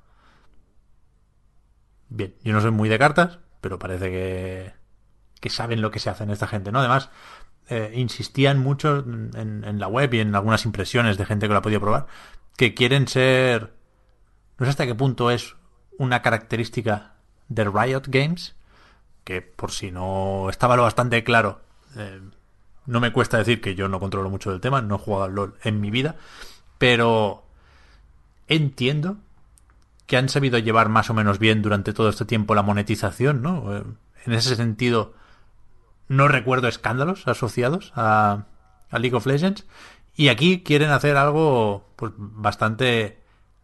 Bien, 2.10 2.36
yo 2.44 2.54
no 2.54 2.62
soy 2.62 2.72
muy 2.72 2.90
de 2.90 3.00
cartas, 3.00 3.40
pero 3.60 3.80
parece 3.80 4.10
que, 4.10 4.74
que 5.40 5.50
saben 5.50 5.82
lo 5.82 5.90
que 5.90 6.00
se 6.00 6.10
hace 6.10 6.24
en 6.24 6.30
esta 6.30 6.48
gente, 6.48 6.72
¿no? 6.72 6.80
Además, 6.80 7.10
eh, 7.74 7.92
insistían 7.96 8.60
mucho 8.60 9.00
en, 9.00 9.80
la 9.80 9.88
web 9.88 10.14
y 10.14 10.20
en 10.20 10.36
algunas 10.36 10.64
impresiones 10.64 11.18
de 11.18 11.26
gente 11.26 11.48
que 11.48 11.54
lo 11.54 11.58
ha 11.58 11.64
podido 11.64 11.82
probar, 11.82 12.06
que 12.56 12.76
quieren 12.76 13.08
ser... 13.08 13.74
No 14.60 14.68
sé 14.68 14.70
hasta 14.70 14.86
qué 14.86 14.94
punto 14.94 15.32
es 15.32 15.56
una 15.98 16.22
característica 16.22 17.16
de 17.50 17.64
Riot 17.64 18.04
Games, 18.10 18.56
que 19.24 19.42
por 19.42 19.72
si 19.72 19.90
no 19.90 20.52
estaba 20.52 20.76
lo 20.76 20.84
bastante 20.84 21.24
claro, 21.24 21.62
eh, 21.96 22.22
no 22.86 23.00
me 23.00 23.12
cuesta 23.12 23.40
decir 23.40 23.60
que 23.60 23.74
yo 23.74 23.88
no 23.88 24.00
controlo 24.00 24.30
mucho 24.30 24.52
del 24.52 24.62
tema, 24.62 24.84
no 24.84 24.96
he 24.96 25.00
jugado 25.00 25.24
al 25.24 25.34
LOL 25.34 25.56
en 25.64 25.82
mi 25.82 25.90
vida, 25.90 26.16
pero 26.78 27.44
entiendo 28.48 29.18
que 30.06 30.18
han 30.18 30.30
sabido 30.30 30.60
llevar 30.60 30.90
más 30.90 31.10
o 31.10 31.16
menos 31.16 31.40
bien 31.40 31.64
durante 31.64 31.92
todo 31.92 32.10
este 32.10 32.26
tiempo 32.26 32.54
la 32.54 32.62
monetización, 32.62 33.42
¿no? 33.42 33.76
Eh, 33.76 33.84
En 34.26 34.34
ese 34.34 34.56
sentido, 34.56 35.16
no 36.08 36.28
recuerdo 36.28 36.68
escándalos 36.68 37.28
asociados 37.28 37.92
a, 37.96 38.46
a 38.90 39.00
League 39.00 39.16
of 39.16 39.26
Legends. 39.26 39.66
Y 40.16 40.28
aquí 40.30 40.62
quieren 40.64 40.92
hacer 40.92 41.18
algo 41.18 41.90
pues 41.96 42.12
bastante 42.18 43.20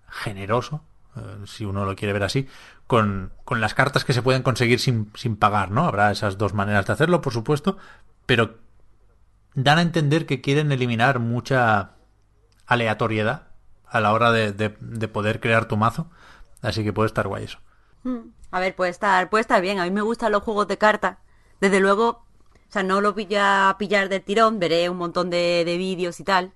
generoso, 0.07 0.83
eh, 1.15 1.21
si 1.45 1.65
uno 1.65 1.85
lo 1.85 1.95
quiere 1.95 2.13
ver 2.13 2.23
así, 2.23 2.47
con, 2.87 3.31
con 3.45 3.61
las 3.61 3.75
cartas 3.75 4.03
que 4.03 4.13
se 4.13 4.23
pueden 4.23 4.41
conseguir 4.41 4.79
sin, 4.79 5.11
sin 5.15 5.35
pagar, 5.35 5.69
¿no? 5.69 5.85
Habrá 5.85 6.09
esas 6.11 6.39
dos 6.39 6.53
maneras 6.55 6.87
de 6.87 6.93
hacerlo, 6.93 7.21
por 7.21 7.33
supuesto, 7.33 7.77
pero 8.25 8.57
dan 9.53 9.77
a 9.77 9.81
entender 9.83 10.25
que 10.25 10.41
quieren 10.41 10.71
eliminar 10.71 11.19
mucha 11.19 11.91
aleatoriedad 12.65 13.47
a 13.85 13.99
la 13.99 14.13
hora 14.13 14.31
de, 14.31 14.51
de- 14.51 14.75
de 14.79 15.07
poder 15.07 15.39
crear 15.39 15.65
tu 15.65 15.77
mazo. 15.77 16.09
Así 16.61 16.83
que 16.83 16.93
puede 16.93 17.07
estar 17.07 17.27
guay 17.27 17.45
eso. 17.45 17.59
A 18.51 18.59
ver, 18.59 18.75
puede 18.75 18.91
estar, 18.91 19.29
puede 19.29 19.41
estar 19.41 19.61
bien. 19.61 19.79
A 19.79 19.83
mí 19.83 19.91
me 19.91 20.01
gustan 20.01 20.31
los 20.31 20.43
juegos 20.43 20.67
de 20.67 20.77
cartas. 20.77 21.17
Desde 21.61 21.79
luego, 21.79 22.25
o 22.69 22.71
sea, 22.71 22.83
no 22.83 23.01
lo 23.01 23.13
voy 23.13 23.27
a 23.35 23.75
pillar 23.79 24.09
del 24.09 24.23
tirón, 24.23 24.59
veré 24.59 24.89
un 24.89 24.97
montón 24.97 25.31
de, 25.31 25.63
de 25.65 25.77
vídeos 25.77 26.19
y 26.19 26.23
tal. 26.23 26.53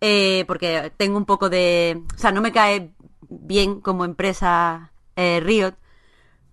Eh, 0.00 0.44
porque 0.46 0.92
tengo 0.96 1.18
un 1.18 1.26
poco 1.26 1.50
de... 1.50 2.02
O 2.14 2.18
sea, 2.18 2.32
no 2.32 2.40
me 2.40 2.52
cae 2.52 2.92
bien 3.28 3.80
como 3.80 4.04
empresa 4.04 4.92
eh, 5.16 5.40
Riot. 5.40 5.74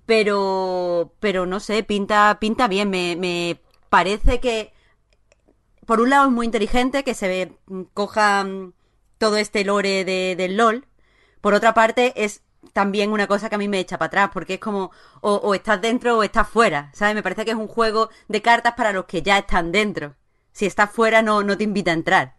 Pero, 0.05 1.13
pero 1.19 1.45
no 1.45 1.59
sé, 1.59 1.83
pinta, 1.83 2.37
pinta 2.41 2.67
bien. 2.67 2.89
Me, 2.89 3.15
me 3.15 3.61
parece 3.89 4.39
que, 4.41 4.73
por 5.85 6.01
un 6.01 6.09
lado 6.09 6.25
es 6.27 6.31
muy 6.31 6.45
inteligente 6.45 7.03
que 7.03 7.13
se 7.13 7.27
ve, 7.27 7.57
coja 7.93 8.43
mm, 8.43 8.73
todo 9.17 9.37
este 9.37 9.63
lore 9.63 10.05
de, 10.05 10.35
del 10.35 10.57
LOL. 10.57 10.85
Por 11.41 11.53
otra 11.53 11.73
parte, 11.73 12.13
es 12.23 12.43
también 12.75 13.13
una 13.13 13.25
cosa 13.25 13.47
que 13.47 13.55
a 13.55 13.57
mí 13.57 13.69
me 13.69 13.79
echa 13.79 13.97
para 13.97 14.07
atrás, 14.07 14.29
porque 14.33 14.55
es 14.55 14.59
como, 14.59 14.91
o, 15.21 15.35
o 15.35 15.55
estás 15.55 15.79
dentro 15.81 16.17
o 16.17 16.23
estás 16.23 16.45
fuera, 16.49 16.89
¿sabes? 16.93 17.15
Me 17.15 17.23
parece 17.23 17.45
que 17.45 17.51
es 17.51 17.57
un 17.57 17.69
juego 17.69 18.09
de 18.27 18.41
cartas 18.41 18.73
para 18.75 18.91
los 18.91 19.05
que 19.05 19.21
ya 19.21 19.37
están 19.37 19.71
dentro. 19.71 20.15
Si 20.51 20.65
estás 20.65 20.91
fuera 20.91 21.21
no, 21.21 21.41
no 21.41 21.55
te 21.57 21.63
invita 21.63 21.91
a 21.91 21.93
entrar. 21.93 22.35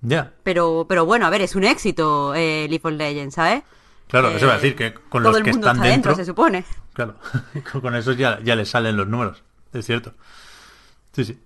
Ya, 0.00 0.32
Pero, 0.44 0.86
pero 0.88 1.04
bueno, 1.04 1.26
a 1.26 1.30
ver, 1.30 1.42
es 1.42 1.54
un 1.54 1.64
éxito 1.64 2.34
eh, 2.34 2.66
League 2.70 2.80
of 2.84 2.92
Legends, 2.92 3.34
¿sabes? 3.34 3.64
claro, 4.08 4.30
Eh, 4.30 4.36
eso 4.36 4.46
iba 4.46 4.54
a 4.54 4.56
decir 4.56 4.76
que 4.76 4.94
con 4.94 5.22
los 5.22 5.36
que 5.42 5.50
están 5.50 5.76
está 5.76 5.82
dentro, 5.88 6.12
dentro, 6.12 6.14
se 6.14 6.24
supone. 6.24 6.64
claro, 6.94 7.16
con 7.82 7.94
esos 7.96 8.16
ya, 8.16 8.40
ya 8.42 8.56
les 8.56 8.70
salen 8.70 8.96
los 8.96 9.06
números, 9.06 9.42
es 9.74 9.84
cierto. 9.84 10.14
Sí, 11.12 11.26
sí. 11.26 11.38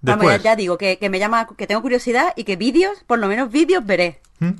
Vamos, 0.00 0.24
ya, 0.26 0.32
Después, 0.32 0.42
ya 0.42 0.56
digo 0.56 0.76
que, 0.78 0.98
que 0.98 1.08
me 1.10 1.20
llama, 1.20 1.46
que 1.56 1.68
tengo 1.68 1.80
curiosidad 1.82 2.32
y 2.34 2.42
que 2.42 2.56
vídeos, 2.56 3.04
por 3.06 3.20
lo 3.20 3.28
menos 3.28 3.52
vídeos 3.52 3.86
veré. 3.86 4.20
¿Mm? 4.40 4.50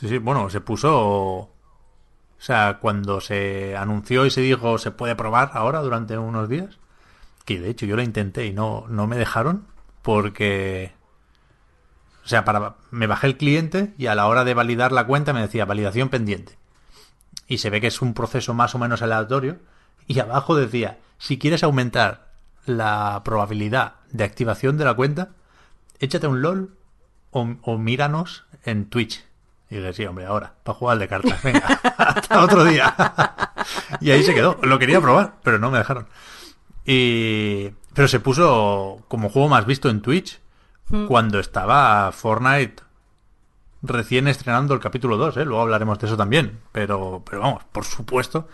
Sí, 0.00 0.08
sí, 0.08 0.18
bueno, 0.18 0.48
se 0.48 0.62
puso. 0.62 0.90
O 0.98 1.50
sea, 2.38 2.78
cuando 2.80 3.20
se 3.20 3.76
anunció 3.76 4.24
y 4.24 4.30
se 4.30 4.40
dijo 4.40 4.78
se 4.78 4.92
puede 4.92 5.14
probar 5.14 5.50
ahora 5.52 5.80
durante 5.80 6.16
unos 6.16 6.48
días, 6.48 6.78
que 7.44 7.60
de 7.60 7.68
hecho 7.68 7.84
yo 7.84 7.96
lo 7.96 8.02
intenté 8.02 8.46
y 8.46 8.52
no, 8.54 8.86
no 8.88 9.06
me 9.06 9.18
dejaron 9.18 9.66
porque. 10.00 10.94
O 12.24 12.28
sea, 12.28 12.44
para, 12.46 12.76
me 12.90 13.06
bajé 13.06 13.26
el 13.26 13.36
cliente 13.36 13.92
y 13.98 14.06
a 14.06 14.14
la 14.14 14.26
hora 14.26 14.44
de 14.44 14.54
validar 14.54 14.92
la 14.92 15.06
cuenta 15.06 15.34
me 15.34 15.42
decía 15.42 15.66
validación 15.66 16.08
pendiente. 16.08 16.56
Y 17.46 17.58
se 17.58 17.68
ve 17.68 17.80
que 17.82 17.88
es 17.88 18.00
un 18.00 18.14
proceso 18.14 18.54
más 18.54 18.74
o 18.74 18.78
menos 18.78 19.02
aleatorio. 19.02 19.58
Y 20.06 20.18
abajo 20.20 20.56
decía, 20.56 20.98
si 21.18 21.38
quieres 21.38 21.62
aumentar 21.62 22.32
la 22.64 23.20
probabilidad 23.24 23.96
de 24.12 24.24
activación 24.24 24.78
de 24.78 24.84
la 24.84 24.94
cuenta, 24.94 25.30
échate 25.98 26.26
un 26.26 26.40
LOL 26.40 26.74
o, 27.32 27.56
o 27.62 27.78
míranos 27.78 28.46
en 28.64 28.88
Twitch. 28.88 29.24
Y 29.70 29.76
dije, 29.76 29.92
sí, 29.92 30.04
hombre, 30.04 30.26
ahora, 30.26 30.52
para 30.64 30.76
jugar 30.76 30.94
al 30.94 30.98
de 30.98 31.08
cartas, 31.08 31.42
venga, 31.42 31.64
hasta 31.96 32.42
otro 32.42 32.64
día. 32.64 32.94
y 34.00 34.10
ahí 34.10 34.24
se 34.24 34.34
quedó. 34.34 34.58
Lo 34.62 34.78
quería 34.78 35.00
probar, 35.00 35.34
pero 35.42 35.58
no 35.58 35.70
me 35.70 35.78
dejaron. 35.78 36.08
Y... 36.84 37.70
Pero 37.94 38.08
se 38.08 38.20
puso 38.20 39.04
como 39.08 39.28
juego 39.28 39.48
más 39.48 39.66
visto 39.66 39.88
en 39.88 40.00
Twitch 40.00 40.40
cuando 41.08 41.38
estaba 41.38 42.10
Fortnite 42.12 42.82
recién 43.82 44.28
estrenando 44.28 44.74
el 44.74 44.80
capítulo 44.80 45.16
2, 45.16 45.38
¿eh? 45.38 45.44
Luego 45.44 45.62
hablaremos 45.62 45.98
de 45.98 46.06
eso 46.06 46.16
también. 46.16 46.60
Pero, 46.72 47.22
pero 47.24 47.42
vamos, 47.42 47.64
por 47.72 47.84
supuesto, 47.84 48.48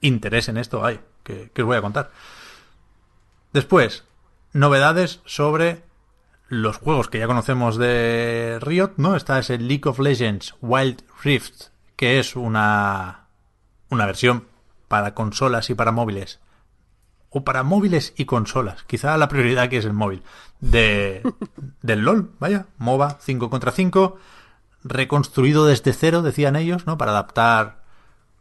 interés 0.00 0.48
en 0.48 0.56
esto 0.56 0.84
hay, 0.84 1.00
que, 1.22 1.50
que 1.52 1.62
os 1.62 1.66
voy 1.66 1.76
a 1.76 1.82
contar. 1.82 2.10
Después, 3.52 4.04
novedades 4.52 5.20
sobre 5.24 5.82
los 6.52 6.76
juegos 6.76 7.08
que 7.08 7.18
ya 7.18 7.26
conocemos 7.26 7.78
de 7.78 8.58
Riot, 8.60 8.92
¿no? 8.98 9.16
Está 9.16 9.38
ese 9.38 9.56
League 9.56 9.88
of 9.88 9.98
Legends 9.98 10.54
Wild 10.60 11.02
Rift, 11.22 11.68
que 11.96 12.18
es 12.18 12.36
una, 12.36 13.28
una 13.88 14.04
versión 14.04 14.44
para 14.86 15.14
consolas 15.14 15.70
y 15.70 15.74
para 15.74 15.92
móviles. 15.92 16.40
O 17.30 17.42
para 17.42 17.62
móviles 17.62 18.12
y 18.18 18.26
consolas. 18.26 18.82
Quizá 18.82 19.16
la 19.16 19.28
prioridad 19.28 19.64
aquí 19.64 19.76
es 19.76 19.86
el 19.86 19.94
móvil. 19.94 20.24
De, 20.60 21.22
del 21.80 22.00
LOL, 22.00 22.32
vaya. 22.38 22.66
MOBA 22.76 23.16
5 23.22 23.48
contra 23.48 23.72
5. 23.72 24.18
Reconstruido 24.84 25.64
desde 25.64 25.94
cero, 25.94 26.20
decían 26.20 26.56
ellos, 26.56 26.86
¿no? 26.86 26.98
Para 26.98 27.12
adaptar 27.12 27.82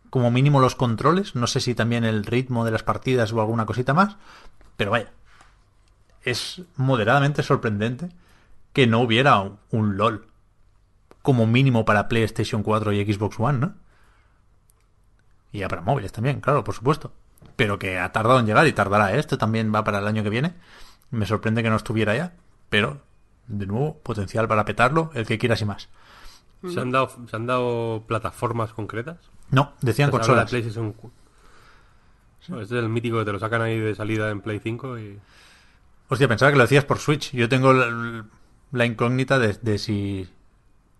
como 0.09 0.31
mínimo 0.31 0.59
los 0.59 0.75
controles. 0.75 1.33
No 1.35 1.47
sé 1.47 1.61
si 1.61 1.75
también 1.75 2.03
el 2.03 2.25
ritmo 2.25 2.65
de 2.65 2.71
las 2.71 2.83
partidas 2.83 3.31
o 3.31 3.39
alguna 3.39 3.65
cosita 3.65 3.93
más. 3.93 4.17
Pero 4.75 4.91
vaya, 4.91 5.13
es 6.23 6.61
moderadamente 6.75 7.43
sorprendente 7.43 8.09
que 8.73 8.87
no 8.87 8.99
hubiera 9.01 9.39
un, 9.39 9.59
un 9.71 9.97
LOL 9.97 10.27
como 11.21 11.45
mínimo 11.47 11.85
para 11.85 12.07
PlayStation 12.07 12.63
4 12.63 12.93
y 12.93 13.13
Xbox 13.13 13.39
One, 13.39 13.59
¿no? 13.59 13.73
Y 15.51 15.59
ya 15.59 15.67
para 15.67 15.81
móviles 15.81 16.11
también, 16.11 16.41
claro, 16.41 16.63
por 16.63 16.75
supuesto. 16.75 17.11
Pero 17.55 17.77
que 17.77 17.99
ha 17.99 18.11
tardado 18.11 18.39
en 18.39 18.45
llegar 18.45 18.65
y 18.67 18.73
tardará. 18.73 19.15
Este 19.15 19.37
también 19.37 19.73
va 19.73 19.83
para 19.83 19.99
el 19.99 20.07
año 20.07 20.23
que 20.23 20.29
viene. 20.29 20.53
Me 21.09 21.25
sorprende 21.25 21.61
que 21.61 21.69
no 21.69 21.75
estuviera 21.75 22.15
ya. 22.15 22.33
Pero, 22.69 23.01
de 23.47 23.67
nuevo, 23.67 23.97
potencial 24.01 24.47
para 24.47 24.65
petarlo, 24.65 25.11
el 25.13 25.25
que 25.25 25.37
quieras 25.37 25.61
y 25.61 25.65
más. 25.65 25.89
¿Se 26.67 26.79
han 26.79 26.91
dado, 26.91 27.11
¿se 27.29 27.35
han 27.35 27.47
dado 27.47 28.03
plataformas 28.07 28.71
concretas? 28.71 29.17
No, 29.49 29.73
decían 29.81 30.07
de 30.09 30.11
consolas. 30.11 30.49
PlayStation 30.49 30.95
No, 32.47 32.61
Este 32.61 32.77
es 32.77 32.83
el 32.83 32.89
mítico 32.89 33.19
que 33.19 33.25
te 33.25 33.33
lo 33.33 33.39
sacan 33.39 33.61
ahí 33.61 33.77
de 33.77 33.95
salida 33.95 34.29
en 34.29 34.41
Play 34.41 34.59
5 34.59 34.99
y... 34.99 35.19
Hostia, 36.11 36.27
pensaba 36.27 36.51
que 36.51 36.57
lo 36.57 36.63
decías 36.65 36.83
por 36.83 36.99
Switch. 36.99 37.31
Yo 37.31 37.47
tengo 37.47 37.71
la, 37.71 38.25
la 38.73 38.85
incógnita 38.85 39.39
de, 39.39 39.53
de 39.61 39.77
si 39.77 40.29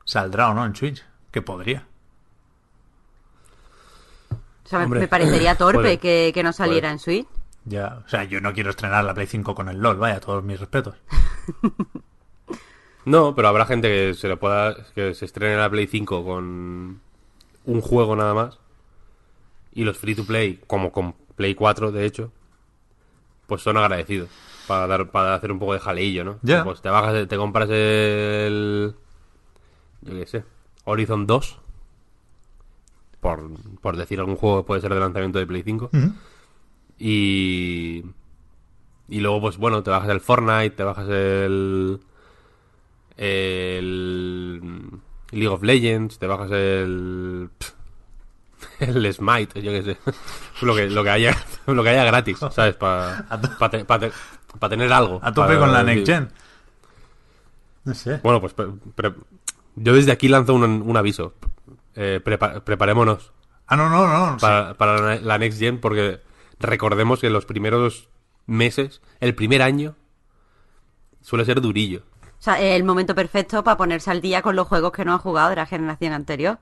saldrá 0.06 0.50
o 0.50 0.54
no 0.54 0.66
en 0.66 0.74
Switch. 0.74 1.04
Que 1.32 1.42
podría. 1.42 1.86
O 4.64 4.68
sea, 4.70 4.80
me- 4.80 4.86
Hombre, 4.86 5.00
me 5.02 5.08
parecería 5.10 5.56
torpe 5.58 5.80
puede, 5.82 5.98
que, 5.98 6.32
que 6.34 6.44
no 6.44 6.54
saliera 6.54 6.88
puede. 6.88 6.94
en 6.94 7.00
Switch. 7.00 7.28
Ya, 7.66 8.02
o 8.06 8.08
sea, 8.10 8.24
yo 8.24 8.40
no 8.42 8.54
quiero 8.54 8.70
estrenar 8.70 9.04
la 9.04 9.14
Play 9.14 9.28
5 9.28 9.54
con 9.54 9.68
el 9.70 9.80
LOL, 9.80 9.98
vaya, 9.98 10.20
todos 10.20 10.44
mis 10.44 10.60
respetos. 10.60 10.96
No, 13.04 13.34
pero 13.34 13.48
habrá 13.48 13.66
gente 13.66 13.88
que 13.88 14.14
se 14.14 14.28
le 14.28 14.38
pueda 14.38 14.76
que 14.94 15.16
se 15.16 15.26
estrene 15.26 15.58
la 15.58 15.72
Play 15.72 15.88
5 15.88 16.24
con 16.24 17.02
un 17.66 17.82
juego 17.82 18.16
nada 18.16 18.36
más 18.36 18.60
y 19.74 19.86
los 19.86 19.98
free 19.98 20.14
to 20.14 20.24
play, 20.24 20.62
como 20.68 20.92
con 20.92 21.14
Play 21.36 21.56
4 21.56 21.92
de 21.92 22.06
hecho, 22.06 22.32
pues 23.48 23.64
son 23.64 23.78
agradecidos 23.78 24.30
para 24.72 24.88
dar 24.88 25.12
para 25.12 25.36
hacer 25.36 25.52
un 25.52 25.60
poco 25.60 25.74
de 25.74 25.80
jaleillo, 25.80 26.24
¿no? 26.24 26.40
Ya. 26.42 26.64
Pues 26.64 26.82
te 26.82 26.90
bajas, 26.90 27.28
te 27.28 27.38
compras 27.38 27.70
el 27.70 28.96
yo 30.02 30.14
qué 30.14 30.26
sé, 30.26 30.44
Horizon 30.86 31.28
2 31.28 31.58
por, 33.20 33.50
por 33.82 33.98
decir 33.98 34.20
algún 34.20 34.36
juego 34.36 34.64
que 34.64 34.68
puede 34.68 34.82
ser 34.82 34.94
de 34.94 35.00
lanzamiento 35.00 35.38
de 35.40 35.46
Play 35.46 35.62
5 35.64 35.90
Ujú. 35.94 36.14
y 36.98 38.04
y 39.10 39.20
luego 39.20 39.42
pues 39.42 39.58
bueno 39.58 39.84
te 39.84 39.92
bajas 39.92 40.10
el 40.10 40.22
Fortnite 40.22 40.72
te 40.72 40.84
bajas 40.84 41.08
el 41.10 42.00
el 43.18 44.62
League 45.32 45.48
of 45.50 45.62
Legends 45.64 46.18
te 46.18 46.28
bajas 46.28 46.52
el 46.52 47.50
el 48.80 49.14
Smite 49.14 49.62
yo 49.62 49.72
qué 49.72 49.84
sé 49.84 49.98
lo 50.66 50.76
que 50.76 50.90
lo 50.90 51.04
que 51.04 51.10
haya 51.12 51.36
lo 51.68 51.84
que 51.84 51.90
haya 51.90 52.06
gratis 52.06 52.40
sabes 52.52 52.76
para 52.76 53.20
A 53.30 53.40
to- 54.60 54.70
tener 54.70 54.92
algo 54.94 55.20
A 55.24 55.32
tope 55.34 55.58
con 55.58 55.72
la 55.72 55.84
Next 55.84 56.06
Gen. 56.06 56.30
No 57.84 57.94
sé. 57.96 58.20
bueno 58.24 58.40
pues 58.42 58.54
pre- 58.54 58.68
pre- 58.96 59.14
yo 59.76 59.94
desde 59.96 60.12
aquí 60.12 60.28
lanzo 60.28 60.54
un, 60.54 60.64
un 60.64 60.98
aviso 60.98 61.34
Eh, 61.96 62.22
prepa- 62.24 62.62
preparémonos 62.62 63.32
Ah, 63.68 63.76
no, 63.76 63.90
no, 63.90 64.08
no. 64.08 64.34
sí. 64.34 64.42
para, 64.42 64.74
para 64.76 65.16
la, 65.20 65.38
Next 65.38 65.60
Gen 65.60 65.80
porque 65.80 66.20
recordemos 66.60 67.20
que 67.20 67.30
los 67.30 67.46
primeros 67.46 68.08
meses, 68.46 69.02
el 69.20 69.34
primer 69.34 69.62
año, 69.62 69.96
suele 71.22 71.46
ser 71.46 71.62
durillo. 71.62 72.04
O 72.40 72.44
sea, 72.44 72.60
es 72.60 72.76
el 72.76 72.84
momento 72.84 73.16
perfecto 73.16 73.64
para 73.64 73.78
ponerse 73.78 74.12
al 74.12 74.20
día 74.20 74.42
con 74.42 74.56
los 74.56 74.68
juegos 74.68 74.92
que 74.92 75.06
no 75.06 75.14
ha 75.14 75.18
jugado 75.20 75.50
de 75.52 75.56
la 75.56 75.66
generación 75.66 76.12
anterior. 76.14 76.60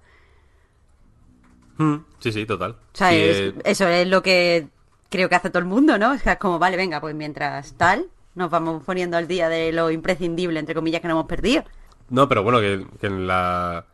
Sí, 2.19 2.31
sí, 2.33 2.45
total. 2.45 2.71
O 2.71 2.77
sea, 2.97 3.09
Sí, 3.09 3.15
es- 3.15 3.37
eh, 3.39 3.55
eso 3.63 3.87
es 3.87 4.07
lo 4.07 4.21
que 4.21 4.67
creo 5.09 5.29
que 5.29 5.35
hace 5.35 5.49
todo 5.49 5.59
el 5.59 5.65
mundo, 5.65 5.97
¿no? 5.97 6.13
Es 6.13 6.23
que 6.23 6.31
es 6.31 6.37
como, 6.37 6.59
vale, 6.59 6.77
venga, 6.77 7.01
pues 7.01 7.15
mientras 7.15 7.73
tal, 7.73 8.07
nos 8.35 8.49
vamos 8.49 8.83
poniendo 8.83 9.17
al 9.17 9.27
día 9.27 9.49
de 9.49 9.71
lo 9.71 9.91
imprescindible, 9.91 10.59
entre 10.59 10.75
comillas, 10.75 11.01
que 11.01 11.07
no 11.07 11.13
hemos 11.15 11.25
perdido. 11.25 11.63
No, 12.09 12.27
pero 12.29 12.43
bueno, 12.43 12.59
que, 12.59 12.85
que 12.99 13.07
en 13.07 13.27
la 13.27 13.85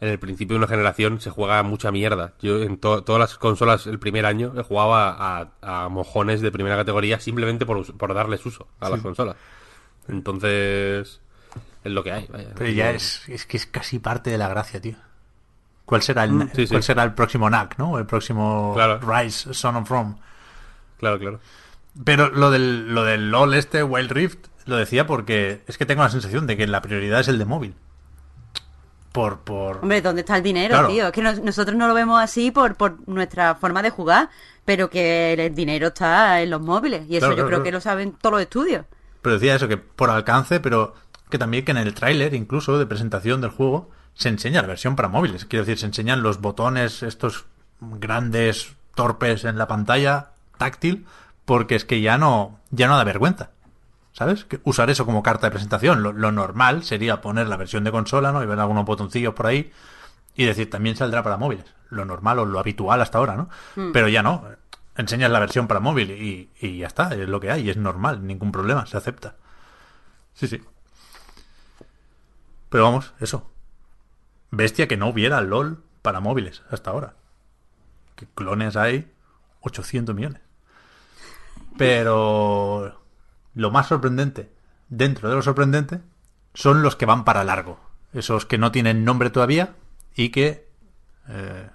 en 0.00 0.08
el 0.08 0.18
principio 0.18 0.54
de 0.54 0.58
una 0.58 0.66
generación 0.66 1.20
se 1.20 1.30
juega 1.30 1.62
mucha 1.62 1.92
mierda. 1.92 2.32
Yo 2.40 2.60
en 2.60 2.76
to- 2.78 3.04
todas 3.04 3.20
las 3.20 3.38
consolas 3.38 3.86
el 3.86 4.00
primer 4.00 4.26
año 4.26 4.52
he 4.58 4.62
jugado 4.64 4.94
a, 4.96 5.48
a- 5.60 5.84
a 5.84 5.88
mojones 5.88 6.40
de 6.40 6.50
primera 6.50 6.76
categoría 6.76 7.20
simplemente 7.20 7.64
por, 7.64 8.12
darles 8.12 8.44
uso 8.44 8.66
a 8.80 8.90
las 8.90 9.00
consolas. 9.00 9.36
Entonces, 10.08 11.20
es 11.84 11.92
lo 11.92 12.02
que 12.02 12.12
hay. 12.12 12.26
vaya. 12.30 12.48
Pero 12.56 12.70
ya 12.70 12.90
es, 12.90 13.28
es 13.28 13.46
que 13.46 13.56
es 13.56 13.66
casi 13.66 13.98
parte 13.98 14.30
de 14.30 14.38
la 14.38 14.48
gracia, 14.48 14.80
tío. 14.80 14.96
¿Cuál 15.84 16.02
será 16.02 16.24
el, 16.24 16.48
sí, 16.54 16.66
sí. 16.66 16.68
¿cuál 16.68 16.82
será 16.82 17.02
el 17.02 17.14
próximo 17.14 17.48
NAC, 17.50 17.78
no? 17.78 17.98
El 17.98 18.06
próximo 18.06 18.72
Claro. 18.74 19.00
Rise, 19.00 19.52
Son 19.54 19.76
of 19.76 19.88
Rome. 19.88 20.14
Claro, 21.02 21.18
claro. 21.18 21.40
Pero 22.04 22.30
lo 22.30 22.52
del, 22.52 22.94
lo 22.94 23.02
del 23.02 23.30
LOL 23.32 23.54
este, 23.54 23.82
Wild 23.82 24.12
Rift, 24.12 24.38
lo 24.66 24.76
decía 24.76 25.04
porque 25.04 25.62
es 25.66 25.76
que 25.76 25.84
tengo 25.84 26.02
la 26.04 26.08
sensación 26.10 26.46
de 26.46 26.56
que 26.56 26.66
la 26.68 26.80
prioridad 26.80 27.18
es 27.18 27.26
el 27.26 27.38
de 27.38 27.44
móvil. 27.44 27.74
Por, 29.10 29.40
por... 29.40 29.78
Hombre, 29.82 30.00
¿dónde 30.00 30.20
está 30.20 30.36
el 30.36 30.42
dinero, 30.44 30.70
Claro. 30.74 30.88
tío? 30.88 31.06
Es 31.08 31.12
que 31.12 31.22
nos- 31.22 31.40
nosotros 31.40 31.76
no 31.76 31.86
lo 31.88 31.92
vemos 31.94 32.22
así 32.22 32.50
por, 32.52 32.76
por 32.76 33.06
nuestra 33.08 33.56
forma 33.56 33.82
de 33.82 33.90
jugar, 33.90 34.30
pero 34.64 34.88
que 34.88 35.32
el 35.34 35.54
dinero 35.54 35.88
está 35.88 36.40
en 36.40 36.50
los 36.50 36.62
móviles. 36.62 37.02
Y 37.10 37.16
eso 37.16 37.26
Claro, 37.26 37.32
yo 37.32 37.36
claro, 37.36 37.46
creo 37.48 37.48
claro. 37.58 37.64
que 37.64 37.72
lo 37.72 37.80
saben 37.80 38.12
todos 38.12 38.34
los 38.34 38.42
estudios. 38.42 38.86
Pero 39.20 39.34
decía 39.34 39.56
eso, 39.56 39.66
que 39.68 39.76
por 39.76 40.08
alcance, 40.08 40.60
pero 40.60 40.94
que 41.28 41.36
también 41.38 41.64
que 41.64 41.72
en 41.72 41.78
el 41.78 41.94
tráiler, 41.94 42.32
incluso 42.32 42.78
de 42.78 42.86
presentación 42.86 43.40
del 43.40 43.50
juego, 43.50 43.90
se 44.14 44.28
enseña 44.30 44.62
la 44.62 44.68
versión 44.68 44.96
para 44.96 45.08
móviles. 45.08 45.44
Quiero 45.46 45.64
decir, 45.64 45.78
se 45.78 45.86
enseñan 45.86 46.22
los 46.22 46.40
botones, 46.40 47.02
estos 47.02 47.44
grandes, 47.80 48.74
torpes 48.94 49.44
en 49.44 49.58
la 49.58 49.66
pantalla, 49.66 50.28
táctil, 50.62 51.06
porque 51.44 51.74
es 51.74 51.84
que 51.84 52.00
ya 52.00 52.18
no, 52.18 52.60
ya 52.70 52.86
no 52.86 52.96
da 52.96 53.04
vergüenza. 53.04 53.50
¿Sabes? 54.12 54.44
Que 54.44 54.60
usar 54.64 54.90
eso 54.90 55.06
como 55.06 55.22
carta 55.22 55.46
de 55.46 55.52
presentación. 55.52 56.02
Lo, 56.02 56.12
lo 56.12 56.32
normal 56.32 56.84
sería 56.84 57.20
poner 57.22 57.48
la 57.48 57.56
versión 57.56 57.82
de 57.82 57.90
consola, 57.90 58.30
¿no? 58.30 58.42
Y 58.42 58.46
ver 58.46 58.60
algunos 58.60 58.84
botoncillos 58.84 59.34
por 59.34 59.46
ahí 59.46 59.72
y 60.34 60.44
decir, 60.44 60.70
también 60.70 60.96
saldrá 60.96 61.22
para 61.22 61.36
móviles. 61.36 61.64
Lo 61.88 62.04
normal 62.04 62.38
o 62.38 62.44
lo 62.44 62.58
habitual 62.58 63.00
hasta 63.00 63.18
ahora, 63.18 63.36
¿no? 63.36 63.48
Pero 63.92 64.08
ya 64.08 64.22
no. 64.22 64.44
Enseñas 64.96 65.30
la 65.30 65.40
versión 65.40 65.66
para 65.66 65.80
móvil 65.80 66.10
y, 66.10 66.50
y 66.60 66.78
ya 66.78 66.86
está, 66.86 67.14
es 67.14 67.28
lo 67.28 67.40
que 67.40 67.50
hay, 67.50 67.70
es 67.70 67.76
normal, 67.76 68.26
ningún 68.26 68.52
problema, 68.52 68.86
se 68.86 68.96
acepta. 68.96 69.36
Sí, 70.34 70.46
sí. 70.46 70.62
Pero 72.68 72.84
vamos, 72.84 73.12
eso. 73.20 73.50
Bestia 74.50 74.88
que 74.88 74.96
no 74.96 75.08
hubiera 75.08 75.40
LOL 75.40 75.82
para 76.02 76.20
móviles 76.20 76.62
hasta 76.70 76.90
ahora. 76.90 77.14
Que 78.16 78.26
clones 78.26 78.76
hay 78.76 79.10
800 79.60 80.14
millones. 80.14 80.42
Pero 81.86 83.02
lo 83.54 83.70
más 83.70 83.88
sorprendente, 83.88 84.52
dentro 84.88 85.28
de 85.28 85.36
lo 85.36 85.42
sorprendente, 85.42 86.00
son 86.54 86.82
los 86.82 86.96
que 86.96 87.06
van 87.06 87.24
para 87.24 87.44
largo. 87.44 87.80
Esos 88.12 88.46
que 88.46 88.58
no 88.58 88.72
tienen 88.72 89.04
nombre 89.04 89.30
todavía 89.30 89.74
y 90.14 90.30
que 90.30 90.68
eh, 91.28 91.70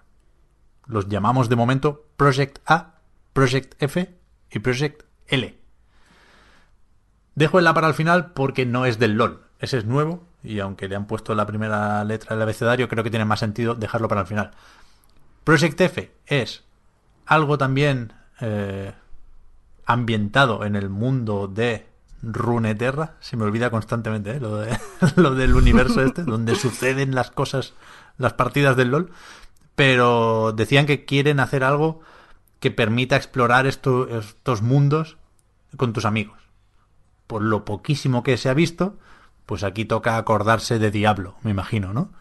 los 0.85 1.09
llamamos 1.09 1.49
de 1.49 1.55
momento 1.55 2.05
Project 2.15 2.59
A, 2.65 2.95
Project 3.33 3.81
F 3.81 4.15
y 4.51 4.59
Project 4.59 5.03
L. 5.27 5.57
Dejo 7.35 7.59
el 7.59 7.67
A 7.67 7.73
para 7.73 7.87
el 7.87 7.93
final 7.93 8.31
porque 8.31 8.65
no 8.65 8.85
es 8.85 8.99
del 8.99 9.13
LOL. 9.13 9.43
Ese 9.59 9.77
es 9.77 9.85
nuevo 9.85 10.27
y 10.43 10.59
aunque 10.59 10.87
le 10.87 10.95
han 10.95 11.07
puesto 11.07 11.35
la 11.35 11.45
primera 11.45 12.03
letra 12.03 12.35
del 12.35 12.43
abecedario, 12.43 12.87
creo 12.87 13.03
que 13.03 13.09
tiene 13.09 13.25
más 13.25 13.39
sentido 13.39 13.75
dejarlo 13.75 14.07
para 14.07 14.21
el 14.21 14.27
final. 14.27 14.51
Project 15.43 15.81
F 15.81 16.11
es 16.25 16.63
algo 17.25 17.57
también 17.57 18.13
eh, 18.39 18.93
ambientado 19.87 20.63
en 20.65 20.75
el 20.75 20.89
mundo 20.89 21.47
de 21.47 21.87
Runeterra. 22.21 23.15
Se 23.19 23.37
me 23.37 23.45
olvida 23.45 23.71
constantemente 23.71 24.31
¿eh? 24.31 24.39
lo, 24.39 24.57
de- 24.57 24.77
lo 25.15 25.33
del 25.33 25.55
universo 25.55 26.01
este, 26.03 26.23
donde 26.25 26.53
suceden 26.55 27.15
las 27.15 27.31
cosas, 27.31 27.73
las 28.17 28.33
partidas 28.33 28.75
del 28.77 28.89
LOL. 28.91 29.11
Pero 29.75 30.51
decían 30.53 30.85
que 30.85 31.05
quieren 31.05 31.39
hacer 31.39 31.63
algo 31.63 32.01
que 32.59 32.69
permita 32.71 33.15
explorar 33.15 33.65
esto- 33.67 34.07
estos 34.09 34.61
mundos 34.61 35.17
con 35.77 35.93
tus 35.93 36.05
amigos. 36.05 36.37
Por 37.27 37.41
lo 37.41 37.65
poquísimo 37.65 38.23
que 38.23 38.37
se 38.37 38.49
ha 38.49 38.53
visto, 38.53 38.97
pues 39.45 39.63
aquí 39.63 39.85
toca 39.85 40.17
acordarse 40.17 40.79
de 40.79 40.91
Diablo, 40.91 41.35
me 41.43 41.51
imagino, 41.51 41.93
¿no? 41.93 42.11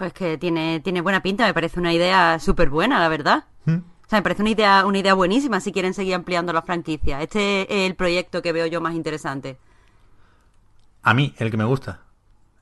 Es 0.00 0.12
que 0.12 0.36
tiene, 0.36 0.80
tiene 0.80 1.00
buena 1.00 1.22
pinta, 1.22 1.46
me 1.46 1.54
parece 1.54 1.80
una 1.80 1.92
idea 1.94 2.38
súper 2.38 2.68
buena, 2.68 3.00
la 3.00 3.08
verdad. 3.08 3.44
¿Mm? 3.64 3.78
O 4.06 4.08
sea, 4.08 4.20
me 4.20 4.22
parece 4.22 4.42
una 4.42 4.50
idea, 4.50 4.86
una 4.86 4.98
idea 4.98 5.14
buenísima 5.14 5.60
si 5.60 5.72
quieren 5.72 5.92
seguir 5.92 6.14
ampliando 6.14 6.52
la 6.52 6.62
franquicia. 6.62 7.20
Este 7.22 7.62
es 7.62 7.90
el 7.90 7.96
proyecto 7.96 8.40
que 8.40 8.52
veo 8.52 8.66
yo 8.66 8.80
más 8.80 8.94
interesante. 8.94 9.58
A 11.02 11.12
mí, 11.12 11.34
el 11.38 11.50
que 11.50 11.56
me 11.56 11.64
gusta. 11.64 12.02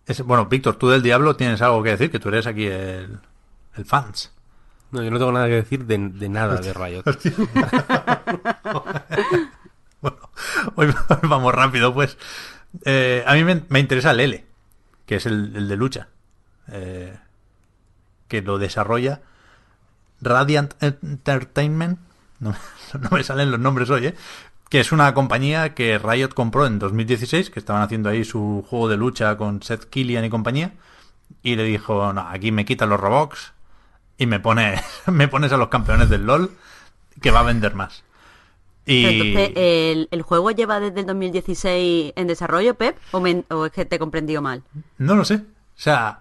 Es, 0.07 0.23
bueno, 0.23 0.47
Víctor, 0.47 0.77
tú 0.77 0.89
del 0.89 1.03
Diablo 1.03 1.37
tienes 1.37 1.61
algo 1.61 1.83
que 1.83 1.91
decir, 1.91 2.11
que 2.11 2.19
tú 2.19 2.31
eres 2.31 2.47
aquí 2.47 2.67
el, 2.67 3.19
el 3.77 3.85
fans. 3.85 4.33
No, 4.91 5.03
yo 5.03 5.11
no 5.11 5.19
tengo 5.19 5.33
nada 5.33 5.47
que 5.47 5.55
decir 5.55 5.85
de, 5.85 5.99
de 5.99 6.29
nada 6.29 6.57
de 6.57 6.73
Riot. 6.73 7.05
Bueno, 10.01 10.19
hoy 10.75 10.95
vamos 11.23 11.55
rápido, 11.55 11.95
pues. 11.95 12.19
Eh, 12.85 13.25
a 13.27 13.33
mí 13.33 13.43
me, 13.43 13.63
me 13.71 13.81
interesa 13.81 14.11
el 14.11 14.21
L, 14.21 14.45
que 15.07 15.17
es 15.17 15.25
el, 15.25 15.57
el 15.57 15.67
de 15.67 15.77
lucha. 15.77 16.09
Eh, 16.71 17.17
que 18.29 18.43
lo 18.43 18.59
desarrolla 18.59 19.23
Radiant 20.25 20.75
Entertainment. 20.83 21.99
No, 22.41 22.51
me- 22.51 22.57
no 23.01 23.11
me 23.11 23.23
salen 23.25 23.51
los 23.51 23.61
nombres 23.61 23.91
hoy, 23.91 24.07
¿eh? 24.07 24.15
Que 24.69 24.81
es 24.81 24.91
una 24.93 25.15
compañía 25.15 25.75
que 25.75 25.99
Riot 25.99 26.31
compró 26.35 26.67
en 26.67 26.79
2016, 26.79 27.51
que 27.51 27.61
estaban 27.61 27.83
haciendo 27.83 28.09
ahí 28.09 28.25
su 28.25 28.65
juego 28.69 28.89
de 28.89 28.97
lucha 28.97 29.37
con 29.37 29.63
Seth 29.63 29.85
Killian 29.85 30.25
y 30.25 30.31
compañía. 30.31 30.73
Y 31.43 31.57
le 31.57 31.65
dijo, 31.65 32.13
no, 32.13 32.23
aquí 32.29 32.51
me 32.51 32.65
quitan 32.65 32.89
los 32.89 32.99
Robux 32.99 33.53
y 34.19 34.27
me 34.27 34.41
pones, 34.41 34.81
me 35.07 35.29
pones 35.29 35.53
a 35.53 35.57
los 35.57 35.69
campeones 35.69 36.09
del 36.09 36.27
LOL 36.27 36.51
que 37.21 37.31
va 37.31 37.41
a 37.41 37.45
vender 37.45 37.75
más. 37.75 38.03
Y... 38.87 39.05
Entonces, 39.05 39.53
¿el, 39.57 40.09
el 40.11 40.23
juego 40.23 40.51
lleva 40.51 40.81
desde 40.81 41.01
el 41.01 41.07
2016 41.07 42.13
en 42.17 42.27
desarrollo, 42.27 42.75
Pep? 42.75 42.97
¿O, 43.13 43.21
me- 43.21 43.45
o 43.51 43.67
es 43.67 43.73
que 43.73 43.85
te 43.85 43.97
he 43.97 43.99
comprendido 43.99 44.43
mal? 44.43 44.63
No 44.99 45.15
lo 45.15 45.25
sé. 45.25 45.37
O 45.37 45.41
sea, 45.81 46.21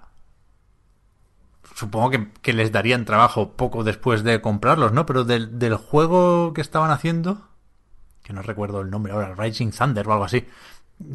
supongo 1.75 2.09
que, 2.11 2.27
que 2.41 2.53
les 2.53 2.71
darían 2.71 3.05
trabajo 3.05 3.53
poco 3.53 3.83
después 3.83 4.23
de 4.23 4.41
comprarlos, 4.41 4.91
¿no? 4.93 5.05
Pero 5.05 5.23
del, 5.23 5.59
del 5.59 5.75
juego 5.75 6.53
que 6.53 6.61
estaban 6.61 6.91
haciendo, 6.91 7.47
que 8.23 8.33
no 8.33 8.41
recuerdo 8.41 8.81
el 8.81 8.89
nombre 8.89 9.13
ahora, 9.13 9.35
Rising 9.35 9.71
Thunder 9.71 10.07
o 10.07 10.13
algo 10.13 10.25
así, 10.25 10.45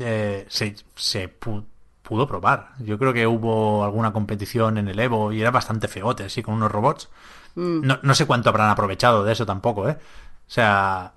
eh, 0.00 0.46
se, 0.48 0.76
se 0.96 1.38
pu- 1.40 1.64
pudo 2.02 2.26
probar. 2.26 2.70
Yo 2.80 2.98
creo 2.98 3.12
que 3.12 3.26
hubo 3.26 3.84
alguna 3.84 4.12
competición 4.12 4.78
en 4.78 4.88
el 4.88 4.98
Evo 4.98 5.32
y 5.32 5.40
era 5.40 5.50
bastante 5.50 5.88
feote, 5.88 6.24
así, 6.24 6.42
con 6.42 6.54
unos 6.54 6.70
robots. 6.72 7.08
No, 7.56 7.98
no 8.02 8.14
sé 8.14 8.26
cuánto 8.26 8.50
habrán 8.50 8.70
aprovechado 8.70 9.24
de 9.24 9.32
eso 9.32 9.44
tampoco, 9.46 9.88
¿eh? 9.88 9.98
O 10.46 10.50
sea, 10.50 11.12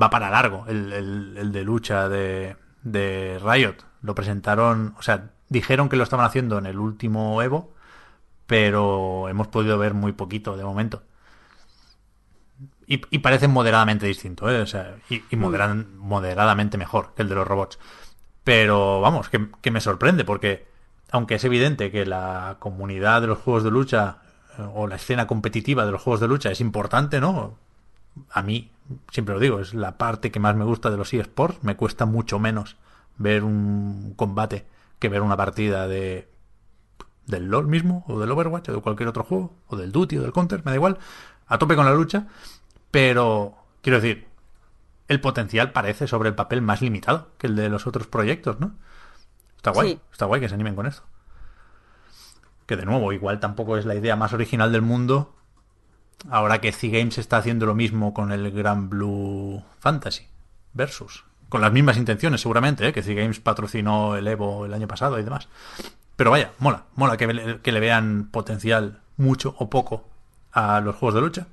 va 0.00 0.10
para 0.10 0.30
largo 0.30 0.64
el, 0.68 0.92
el- 0.92 1.36
el 1.38 1.52
de 1.52 1.64
lucha 1.64 2.08
de, 2.08 2.56
de 2.82 3.40
Riot. 3.42 3.76
Lo 4.02 4.14
presentaron, 4.14 4.94
o 4.98 5.02
sea, 5.02 5.30
dijeron 5.48 5.88
que 5.88 5.96
lo 5.96 6.04
estaban 6.04 6.24
haciendo 6.26 6.58
en 6.58 6.66
el 6.66 6.78
último 6.78 7.42
Evo, 7.42 7.74
pero 8.50 9.28
hemos 9.28 9.46
podido 9.46 9.78
ver 9.78 9.94
muy 9.94 10.10
poquito 10.10 10.56
de 10.56 10.64
momento. 10.64 11.04
Y, 12.84 13.00
y 13.10 13.20
parece 13.20 13.46
moderadamente 13.46 14.06
distinto, 14.06 14.50
¿eh? 14.50 14.60
O 14.60 14.66
sea, 14.66 14.96
y, 15.08 15.22
y 15.30 15.36
moderan- 15.36 15.96
moderadamente 15.96 16.76
mejor 16.76 17.14
que 17.14 17.22
el 17.22 17.28
de 17.28 17.36
los 17.36 17.46
robots. 17.46 17.78
Pero 18.42 19.00
vamos, 19.00 19.28
que, 19.28 19.50
que 19.62 19.70
me 19.70 19.80
sorprende 19.80 20.24
porque, 20.24 20.66
aunque 21.12 21.36
es 21.36 21.44
evidente 21.44 21.92
que 21.92 22.04
la 22.06 22.56
comunidad 22.58 23.20
de 23.20 23.28
los 23.28 23.38
juegos 23.38 23.62
de 23.62 23.70
lucha 23.70 24.18
eh, 24.58 24.66
o 24.74 24.88
la 24.88 24.96
escena 24.96 25.28
competitiva 25.28 25.86
de 25.86 25.92
los 25.92 26.02
juegos 26.02 26.18
de 26.18 26.26
lucha 26.26 26.50
es 26.50 26.60
importante, 26.60 27.20
¿no? 27.20 27.56
A 28.32 28.42
mí, 28.42 28.72
siempre 29.12 29.34
lo 29.34 29.40
digo, 29.40 29.60
es 29.60 29.74
la 29.74 29.96
parte 29.96 30.32
que 30.32 30.40
más 30.40 30.56
me 30.56 30.64
gusta 30.64 30.90
de 30.90 30.96
los 30.96 31.14
eSports. 31.14 31.62
Me 31.62 31.76
cuesta 31.76 32.04
mucho 32.04 32.40
menos 32.40 32.74
ver 33.16 33.44
un 33.44 34.14
combate 34.16 34.66
que 34.98 35.08
ver 35.08 35.22
una 35.22 35.36
partida 35.36 35.86
de 35.86 36.26
del 37.30 37.46
LoL 37.46 37.66
mismo, 37.66 38.04
o 38.08 38.18
del 38.20 38.30
Overwatch, 38.30 38.68
o 38.68 38.72
de 38.74 38.80
cualquier 38.80 39.08
otro 39.08 39.24
juego, 39.24 39.54
o 39.68 39.76
del 39.76 39.92
Duty, 39.92 40.18
o 40.18 40.22
del 40.22 40.32
Counter, 40.32 40.62
me 40.64 40.72
da 40.72 40.76
igual. 40.76 40.98
A 41.46 41.58
tope 41.58 41.76
con 41.76 41.84
la 41.86 41.94
lucha. 41.94 42.26
Pero, 42.90 43.54
quiero 43.82 44.00
decir, 44.00 44.26
el 45.08 45.20
potencial 45.20 45.72
parece 45.72 46.06
sobre 46.06 46.28
el 46.28 46.34
papel 46.34 46.62
más 46.62 46.82
limitado 46.82 47.30
que 47.38 47.46
el 47.46 47.56
de 47.56 47.68
los 47.68 47.86
otros 47.86 48.06
proyectos, 48.06 48.60
¿no? 48.60 48.74
Está 49.56 49.70
guay, 49.72 49.90
Sí. 49.90 50.00
está 50.12 50.26
guay 50.26 50.40
que 50.40 50.48
se 50.48 50.54
animen 50.54 50.74
con 50.74 50.86
esto. 50.86 51.02
Que 52.66 52.76
de 52.76 52.84
nuevo, 52.86 53.12
igual 53.12 53.40
tampoco 53.40 53.76
es 53.76 53.84
la 53.84 53.94
idea 53.94 54.16
más 54.16 54.32
original 54.32 54.72
del 54.72 54.82
mundo. 54.82 55.34
Ahora 56.30 56.60
que 56.60 56.70
C-Games 56.72 57.18
está 57.18 57.38
haciendo 57.38 57.66
lo 57.66 57.74
mismo 57.74 58.12
con 58.14 58.30
el 58.30 58.50
Gran 58.52 58.88
Blue 58.90 59.64
Fantasy 59.78 60.28
Versus. 60.72 61.24
Con 61.48 61.62
las 61.62 61.72
mismas 61.72 61.96
intenciones, 61.96 62.40
seguramente, 62.42 62.86
¿eh? 62.86 62.92
que 62.92 63.02
C-Games 63.02 63.40
patrocinó 63.40 64.14
el 64.16 64.28
Evo 64.28 64.66
el 64.66 64.72
año 64.74 64.86
pasado 64.86 65.18
y 65.18 65.24
demás. 65.24 65.48
Pero 66.20 66.32
vaya, 66.32 66.52
mola, 66.58 66.84
mola 66.96 67.16
que, 67.16 67.26
le- 67.72 67.80
vean 67.80 68.28
potencial 68.30 69.00
mucho 69.16 69.54
o 69.58 69.70
poco 69.70 70.06
a 70.52 70.78
los 70.82 70.94
juegos 70.94 71.14
de 71.14 71.20
lucha. 71.22 71.46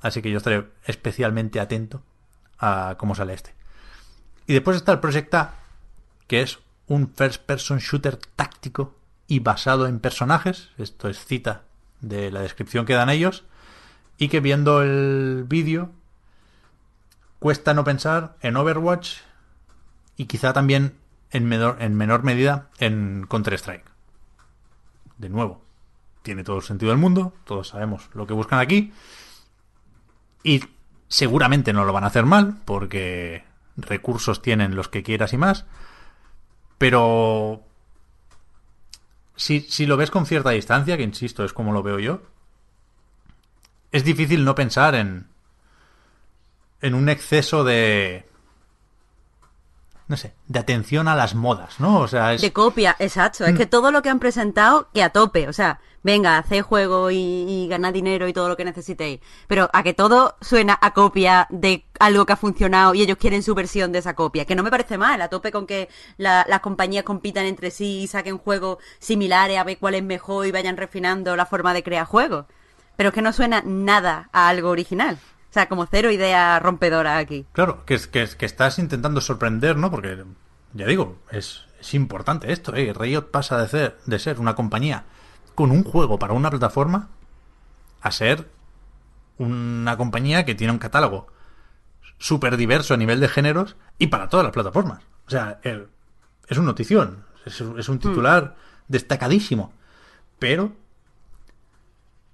Así 0.00 0.22
que 0.22 0.30
yo 0.30 0.38
estaré 0.38 0.66
especialmente 0.86 1.60
atento 1.60 2.02
a 2.58 2.94
cómo 2.96 3.14
sale 3.14 3.34
este. 3.34 3.54
Y 4.46 4.54
después 4.54 4.78
está 4.78 4.92
el 4.92 5.00
Project 5.00 5.34
A, 5.34 5.54
que 6.26 6.40
es 6.40 6.58
un 6.86 7.12
first 7.14 7.42
person 7.42 7.80
shooter 7.80 8.16
táctico 8.16 8.96
y 9.26 9.40
basado 9.40 9.86
en 9.86 10.00
personajes. 10.00 10.70
Esto 10.78 11.10
es 11.10 11.22
cita 11.22 11.64
de 12.00 12.30
la 12.30 12.40
descripción 12.40 12.86
que 12.86 12.94
dan 12.94 13.10
ellos. 13.10 13.44
Y 14.16 14.28
que 14.28 14.40
viendo 14.40 14.80
el 14.80 15.44
vídeo 15.46 15.90
cuesta 17.38 17.74
no 17.74 17.84
pensar 17.84 18.36
en 18.40 18.56
Overwatch 18.56 19.18
y 20.16 20.24
quizá 20.24 20.54
también 20.54 20.96
en 21.32 21.46
menor, 21.46 21.78
en 21.80 21.96
menor 21.96 22.22
medida 22.22 22.68
en 22.78 23.26
Counter-Strike. 23.28 23.90
De 25.18 25.28
nuevo, 25.28 25.62
tiene 26.22 26.44
todo 26.44 26.58
el 26.58 26.62
sentido 26.62 26.90
del 26.90 26.98
mundo, 26.98 27.32
todos 27.44 27.68
sabemos 27.68 28.08
lo 28.14 28.26
que 28.26 28.34
buscan 28.34 28.60
aquí. 28.60 28.92
Y 30.44 30.64
seguramente 31.08 31.72
no 31.72 31.84
lo 31.84 31.92
van 31.92 32.04
a 32.04 32.08
hacer 32.08 32.26
mal, 32.26 32.60
porque 32.64 33.44
recursos 33.76 34.42
tienen 34.42 34.76
los 34.76 34.88
que 34.88 35.02
quieras 35.02 35.32
y 35.32 35.38
más. 35.38 35.64
Pero 36.78 37.62
si, 39.36 39.60
si 39.60 39.86
lo 39.86 39.96
ves 39.96 40.10
con 40.10 40.26
cierta 40.26 40.50
distancia, 40.50 40.96
que 40.96 41.02
insisto, 41.02 41.44
es 41.44 41.52
como 41.52 41.72
lo 41.72 41.82
veo 41.82 41.98
yo, 41.98 42.22
es 43.90 44.04
difícil 44.04 44.44
no 44.44 44.54
pensar 44.54 44.94
en, 44.94 45.28
en 46.80 46.94
un 46.94 47.08
exceso 47.08 47.64
de... 47.64 48.28
No 50.08 50.16
sé, 50.16 50.34
de 50.48 50.58
atención 50.58 51.08
a 51.08 51.14
las 51.16 51.34
modas, 51.34 51.80
¿no? 51.80 52.00
O 52.00 52.08
sea, 52.08 52.34
es... 52.34 52.42
De 52.42 52.52
copia, 52.52 52.96
exacto. 52.98 53.44
Es 53.46 53.56
que 53.56 53.66
todo 53.66 53.90
lo 53.92 54.02
que 54.02 54.10
han 54.10 54.18
presentado, 54.18 54.88
que 54.92 55.02
a 55.02 55.10
tope. 55.10 55.48
O 55.48 55.52
sea, 55.52 55.80
venga, 56.02 56.36
haced 56.38 56.60
juego 56.62 57.10
y, 57.10 57.16
y 57.16 57.68
ganad 57.68 57.92
dinero 57.94 58.28
y 58.28 58.32
todo 58.32 58.48
lo 58.48 58.56
que 58.56 58.64
necesitéis. 58.64 59.20
Pero 59.46 59.70
a 59.72 59.82
que 59.82 59.94
todo 59.94 60.36
suena 60.40 60.76
a 60.82 60.92
copia 60.92 61.46
de 61.50 61.86
algo 62.00 62.26
que 62.26 62.32
ha 62.34 62.36
funcionado 62.36 62.94
y 62.94 63.00
ellos 63.02 63.16
quieren 63.16 63.42
su 63.42 63.54
versión 63.54 63.92
de 63.92 64.00
esa 64.00 64.14
copia. 64.14 64.44
Que 64.44 64.54
no 64.56 64.62
me 64.62 64.70
parece 64.70 64.98
mal, 64.98 65.22
a 65.22 65.28
tope 65.28 65.50
con 65.52 65.66
que 65.66 65.88
la- 66.18 66.44
las 66.48 66.60
compañías 66.60 67.04
compitan 67.04 67.46
entre 67.46 67.70
sí 67.70 68.00
y 68.02 68.06
saquen 68.08 68.36
juegos 68.38 68.78
similares 68.98 69.56
a 69.58 69.64
ver 69.64 69.78
cuál 69.78 69.94
es 69.94 70.02
mejor 70.02 70.46
y 70.46 70.50
vayan 70.52 70.76
refinando 70.76 71.36
la 71.36 71.46
forma 71.46 71.72
de 71.72 71.82
crear 71.84 72.04
juegos. 72.06 72.46
Pero 72.96 73.08
es 73.10 73.14
que 73.14 73.22
no 73.22 73.32
suena 73.32 73.62
nada 73.64 74.28
a 74.32 74.48
algo 74.48 74.68
original. 74.68 75.18
O 75.52 75.54
sea, 75.54 75.68
como 75.68 75.84
cero 75.84 76.10
idea 76.10 76.58
rompedora 76.60 77.18
aquí. 77.18 77.44
Claro, 77.52 77.84
que, 77.84 77.92
es, 77.92 78.06
que, 78.06 78.26
que 78.38 78.46
estás 78.46 78.78
intentando 78.78 79.20
sorprender, 79.20 79.76
¿no? 79.76 79.90
Porque, 79.90 80.24
ya 80.72 80.86
digo, 80.86 81.18
es, 81.30 81.66
es 81.78 81.92
importante 81.92 82.50
esto, 82.50 82.74
¿eh? 82.74 82.94
Riot 82.98 83.30
pasa 83.30 83.60
de 83.60 83.68
ser, 83.68 83.98
de 84.06 84.18
ser 84.18 84.40
una 84.40 84.54
compañía 84.54 85.04
con 85.54 85.70
un 85.70 85.84
juego 85.84 86.18
para 86.18 86.32
una 86.32 86.48
plataforma 86.48 87.10
a 88.00 88.10
ser 88.12 88.48
una 89.36 89.94
compañía 89.98 90.46
que 90.46 90.54
tiene 90.54 90.72
un 90.72 90.78
catálogo 90.78 91.26
súper 92.16 92.56
diverso 92.56 92.94
a 92.94 92.96
nivel 92.96 93.20
de 93.20 93.28
géneros 93.28 93.76
y 93.98 94.06
para 94.06 94.30
todas 94.30 94.44
las 94.44 94.54
plataformas. 94.54 95.02
O 95.26 95.30
sea, 95.30 95.60
el- 95.64 95.88
es 96.48 96.56
un 96.56 96.64
notición, 96.64 97.26
es, 97.44 97.60
es 97.60 97.88
un 97.90 97.98
titular 97.98 98.56
destacadísimo. 98.88 99.74
Pero 100.38 100.72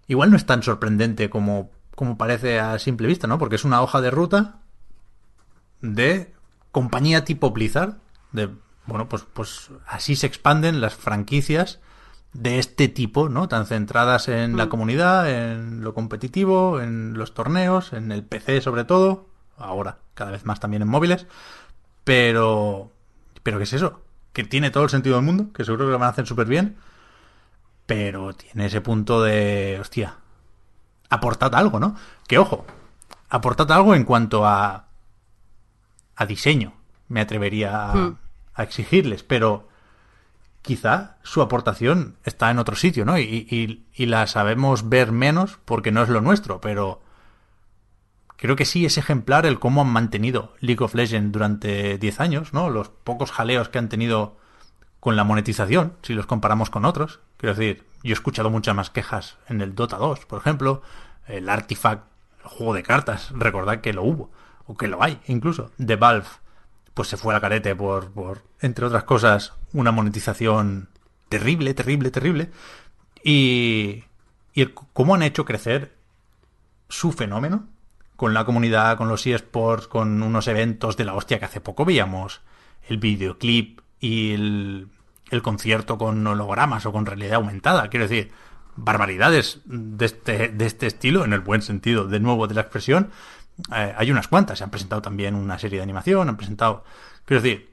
igual 0.07 0.31
no 0.31 0.37
es 0.37 0.47
tan 0.47 0.63
sorprendente 0.63 1.29
como, 1.31 1.71
como 1.99 2.17
parece 2.17 2.61
a 2.61 2.79
simple 2.79 3.09
vista, 3.09 3.27
¿no? 3.27 3.41
Porque 3.41 3.57
es 3.57 3.65
una 3.65 3.83
hoja 3.83 4.01
de 4.01 4.13
ruta 4.13 4.61
de 5.81 6.33
compañía 6.71 7.25
tipo 7.25 7.51
Blizzard. 7.51 7.97
De, 8.31 8.51
bueno, 8.87 9.09
pues, 9.09 9.27
pues 9.33 9.71
así 9.85 10.15
se 10.15 10.29
expanden 10.29 10.81
las 10.81 10.95
franquicias 10.95 11.81
de 12.33 12.61
este 12.61 12.87
tipo, 12.87 13.29
¿no? 13.29 13.49
Tan 13.49 13.67
centradas 13.67 14.29
en 14.29 14.57
la 14.57 14.69
comunidad, 14.69 15.29
en 15.29 15.83
lo 15.83 15.93
competitivo, 15.93 16.81
en 16.81 17.15
los 17.15 17.35
torneos, 17.35 17.93
en 17.93 18.13
el 18.13 18.23
PC 18.23 18.61
sobre 18.61 18.85
todo, 18.85 19.27
ahora 19.57 19.99
cada 20.15 20.31
vez 20.31 20.45
más 20.45 20.61
también 20.61 20.83
en 20.83 20.89
móviles, 20.89 21.27
pero, 22.05 22.93
pero 23.43 23.59
¿qué 23.59 23.65
es 23.65 23.73
eso? 23.73 24.03
Que 24.33 24.45
tiene 24.45 24.71
todo 24.71 24.85
el 24.85 24.91
sentido 24.91 25.17
del 25.17 25.25
mundo, 25.25 25.53
que 25.53 25.65
seguro 25.65 25.87
que 25.87 25.91
lo 25.91 25.99
van 25.99 26.07
a 26.07 26.13
hacer 26.13 26.29
súper 26.29 26.47
bien, 26.47 26.77
pero 27.87 28.35
tiene 28.35 28.67
ese 28.67 28.81
punto 28.81 29.21
de, 29.21 29.79
hostia, 29.81 30.19
aportad 31.11 31.55
algo, 31.55 31.81
¿no? 31.81 31.97
Que 32.27 32.39
ojo, 32.39 32.67
aportad 33.31 33.71
algo 33.73 33.95
en 33.95 34.05
cuanto 34.05 34.47
a 34.47 34.87
a 36.17 36.27
diseño, 36.27 36.73
me 37.09 37.21
atrevería 37.21 37.91
a, 37.91 37.95
Hmm. 37.95 38.17
a 38.55 38.63
exigirles, 38.65 39.23
pero 39.23 39.69
quizá 40.63 41.17
su 41.23 41.41
aportación 41.43 42.17
está 42.25 42.51
en 42.51 42.59
otro 42.59 42.75
sitio, 42.77 43.05
¿no? 43.05 43.17
Y, 43.19 43.23
y- 43.49 43.87
y 43.95 44.07
la 44.07 44.27
sabemos 44.27 44.89
ver 44.89 45.13
menos 45.13 45.59
porque 45.65 45.93
no 45.93 46.03
es 46.03 46.09
lo 46.09 46.21
nuestro, 46.21 46.61
pero 46.61 47.01
creo 48.37 48.57
que 48.57 48.65
sí 48.65 48.85
es 48.85 48.99
ejemplar 48.99 49.47
el 49.47 49.59
cómo 49.61 49.81
han 49.83 49.89
mantenido 49.89 50.55
League 50.61 50.85
of 50.85 50.95
Legends 50.95 51.33
durante 51.33 51.99
10 51.99 52.21
años, 52.21 52.53
¿no? 52.53 52.69
Los 52.69 52.89
pocos 52.89 53.31
jaleos 53.31 53.69
que 53.69 53.79
han 53.79 53.89
tenido 53.89 54.37
con 55.01 55.17
la 55.17 55.25
monetización, 55.25 55.95
si 56.03 56.15
los 56.15 56.27
comparamos 56.27 56.71
con 56.71 56.85
otros. 56.85 57.21
Quiero 57.37 57.55
decir, 57.55 57.85
yo 58.03 58.11
he 58.11 58.13
escuchado 58.13 58.51
muchas 58.51 58.75
más 58.75 58.91
quejas 58.91 59.39
en 59.49 59.61
el 59.61 59.75
Dota 59.75 59.97
2, 59.97 60.27
por 60.27 60.41
ejemplo, 60.41 60.83
el 61.27 61.49
Artifact, 61.49 62.05
el 62.43 62.49
juego 62.49 62.75
de 62.75 62.83
cartas, 62.83 63.31
recordad 63.35 63.81
que 63.81 63.93
lo 63.93 64.03
hubo, 64.03 64.31
o 64.67 64.77
que 64.77 64.89
lo 64.89 65.03
hay 65.03 65.21
incluso, 65.27 65.71
de 65.79 65.97
Valve, 65.97 66.27
pues 66.95 67.09
se 67.09 67.17
fue 67.17 67.35
al 67.35 67.41
carete 67.41 67.75
por, 67.77 68.11
por, 68.11 68.43
entre 68.61 68.87
otras 68.87 69.05
cosas, 69.05 69.53
una 69.73 69.93
monetización 69.93 70.89
terrible, 71.29 71.75
terrible, 71.75 72.11
terrible. 72.11 72.51
Y, 73.23 74.05
y 74.55 74.67
cómo 74.93 75.15
han 75.15 75.23
hecho 75.23 75.45
crecer 75.45 75.95
su 76.89 77.13
fenómeno 77.13 77.67
con 78.17 78.35
la 78.35 78.45
comunidad, 78.45 78.97
con 78.97 79.09
los 79.09 79.27
eSports, 79.27 79.87
con 79.87 80.23
unos 80.23 80.49
eventos 80.49 80.97
de 80.97 81.05
la 81.05 81.15
hostia 81.15 81.39
que 81.39 81.45
hace 81.45 81.61
poco 81.61 81.85
veíamos 81.85 82.41
el 82.89 82.99
videoclip 82.99 83.78
y 84.01 84.33
el, 84.33 84.89
concierto 85.43 85.99
con 85.99 86.27
hologramas 86.27 86.87
o 86.87 86.93
con 86.93 87.07
realidad 87.07 87.35
aumentada. 87.35 87.89
Quiero 87.89 88.09
decir, 88.09 88.33
barbaridades 88.77 89.61
de 89.65 90.07
este, 90.07 90.49
de 90.49 90.67
este 90.67 90.87
estilo, 90.87 91.25
en 91.25 91.33
el 91.33 91.41
buen 91.41 91.63
sentido, 91.63 92.07
de 92.07 92.21
nuevo, 92.21 92.47
de 92.47 92.55
la 92.55 92.63
expresión, 92.63 93.11
eh, 93.75 93.95
hay 93.97 94.11
unas 94.11 94.29
cuantas. 94.29 94.59
Se 94.59 94.65
han 94.65 94.71
presentado 94.71 95.03
también 95.03 95.35
una 95.35 95.59
serie 95.59 95.79
de 95.79 95.83
animación, 95.83 96.29
han 96.29 96.37
presentado... 96.37 96.85
Quiero 97.25 97.43
decir, 97.43 97.71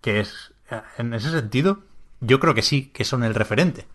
que 0.00 0.20
es, 0.20 0.52
en 0.98 1.14
ese 1.14 1.30
sentido, 1.30 1.80
yo 2.20 2.40
creo 2.40 2.54
que 2.54 2.62
sí, 2.62 2.90
que 2.92 3.04
son 3.04 3.24
el 3.24 3.34
referente. 3.34 3.86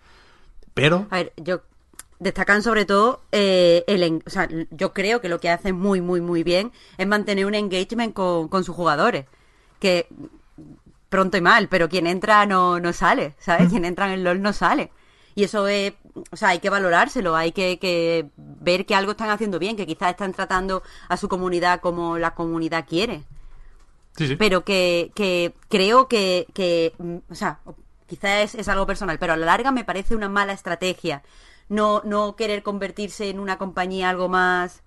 Pero... 0.73 1.07
A 1.11 1.17
ver, 1.17 1.33
yo 1.37 1.61
destacan 2.19 2.63
sobre 2.63 2.85
todo 2.85 3.21
eh, 3.31 3.83
el 3.87 4.23
o 4.25 4.29
sea, 4.29 4.47
yo 4.71 4.93
creo 4.93 5.19
que 5.19 5.27
lo 5.27 5.41
que 5.41 5.49
hacen 5.49 5.75
muy 5.75 5.99
muy 5.99 6.21
muy 6.21 6.43
bien 6.43 6.71
es 6.97 7.05
mantener 7.05 7.45
un 7.45 7.55
engagement 7.55 8.13
con, 8.13 8.47
con 8.47 8.63
sus 8.63 8.73
jugadores 8.73 9.25
que 9.79 10.07
pronto 11.15 11.37
y 11.37 11.41
mal 11.41 11.67
pero 11.67 11.89
quien 11.89 12.07
entra 12.07 12.45
no, 12.45 12.79
no 12.79 12.93
sale 12.93 13.35
sabes 13.39 13.69
quien 13.69 13.85
entra 13.85 14.07
en 14.07 14.13
el 14.13 14.23
LOL 14.23 14.41
no 14.41 14.53
sale. 14.53 14.91
Y 15.37 15.43
eso 15.43 15.67
es 15.67 15.93
o 16.31 16.35
sea 16.35 16.49
hay 16.49 16.59
que 16.59 16.69
valorárselo 16.69 17.35
hay 17.35 17.51
que, 17.51 17.77
que 17.79 18.29
ver 18.37 18.85
que 18.85 18.95
algo 18.95 19.11
están 19.11 19.29
haciendo 19.29 19.59
bien 19.59 19.75
que 19.75 19.85
quizás 19.85 20.11
están 20.11 20.33
tratando 20.33 20.83
a 21.09 21.17
su 21.17 21.27
comunidad 21.27 21.81
como 21.81 22.17
la 22.17 22.33
comunidad 22.35 22.85
quiere. 22.87 23.23
Sí, 24.17 24.27
sí. 24.27 24.35
pero 24.37 24.63
que, 24.63 25.11
que 25.13 25.53
creo 25.67 26.07
que, 26.07 26.47
que, 26.53 26.93
mm, 26.97 27.17
o 27.29 27.35
sea, 27.35 27.59
quizás 28.07 28.45
es, 28.45 28.55
es 28.55 28.69
algo 28.69 28.85
personal, 28.87 29.19
pero 29.19 29.33
a 29.33 29.35
la 29.35 29.45
larga 29.45 29.71
me 29.71 29.83
parece 29.83 30.15
una 30.15 30.29
mala 30.29 30.53
estrategia 30.53 31.21
no, 31.69 32.01
no 32.05 32.35
querer 32.35 32.63
convertirse 32.63 33.29
en 33.29 33.39
una 33.39 33.57
compañía 33.57 34.09
algo 34.09 34.29
más 34.29 34.83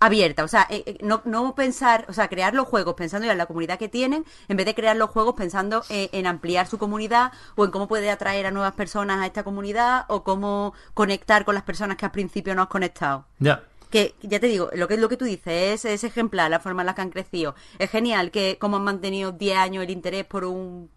abierta, 0.00 0.44
o 0.44 0.48
sea, 0.48 0.66
eh, 0.70 0.82
eh, 0.86 0.98
no, 1.02 1.20
no 1.26 1.54
pensar, 1.54 2.06
o 2.08 2.12
sea, 2.14 2.28
crear 2.28 2.54
los 2.54 2.66
juegos 2.66 2.94
pensando 2.94 3.26
ya 3.26 3.32
en 3.32 3.38
la 3.38 3.44
comunidad 3.46 3.78
que 3.78 3.88
tienen, 3.88 4.24
en 4.48 4.56
vez 4.56 4.64
de 4.66 4.74
crear 4.74 4.96
los 4.96 5.10
juegos 5.10 5.34
pensando 5.34 5.82
eh, 5.90 6.08
en 6.12 6.26
ampliar 6.26 6.66
su 6.66 6.78
comunidad 6.78 7.32
o 7.54 7.64
en 7.66 7.70
cómo 7.70 7.86
puede 7.86 8.10
atraer 8.10 8.46
a 8.46 8.50
nuevas 8.50 8.72
personas 8.72 9.18
a 9.20 9.26
esta 9.26 9.44
comunidad 9.44 10.06
o 10.08 10.24
cómo 10.24 10.72
conectar 10.94 11.44
con 11.44 11.54
las 11.54 11.64
personas 11.64 11.98
que 11.98 12.06
al 12.06 12.12
principio 12.12 12.54
no 12.54 12.62
has 12.62 12.68
conectado 12.68 13.26
Ya. 13.38 13.62
que 13.90 14.14
ya 14.22 14.40
te 14.40 14.46
digo, 14.46 14.70
lo 14.74 14.88
que 14.88 14.96
lo 14.96 15.08
que 15.10 15.18
tú 15.18 15.26
dices 15.26 15.84
es, 15.84 15.84
es 15.84 16.04
ejemplar 16.04 16.50
la 16.50 16.60
forma 16.60 16.80
en 16.82 16.86
la 16.86 16.94
que 16.94 17.02
han 17.02 17.10
crecido. 17.10 17.54
Es 17.78 17.90
genial 17.90 18.30
que 18.30 18.56
como 18.58 18.78
han 18.78 18.84
mantenido 18.84 19.32
10 19.32 19.58
años 19.58 19.84
el 19.84 19.90
interés 19.90 20.24
por 20.24 20.44
un 20.46 20.88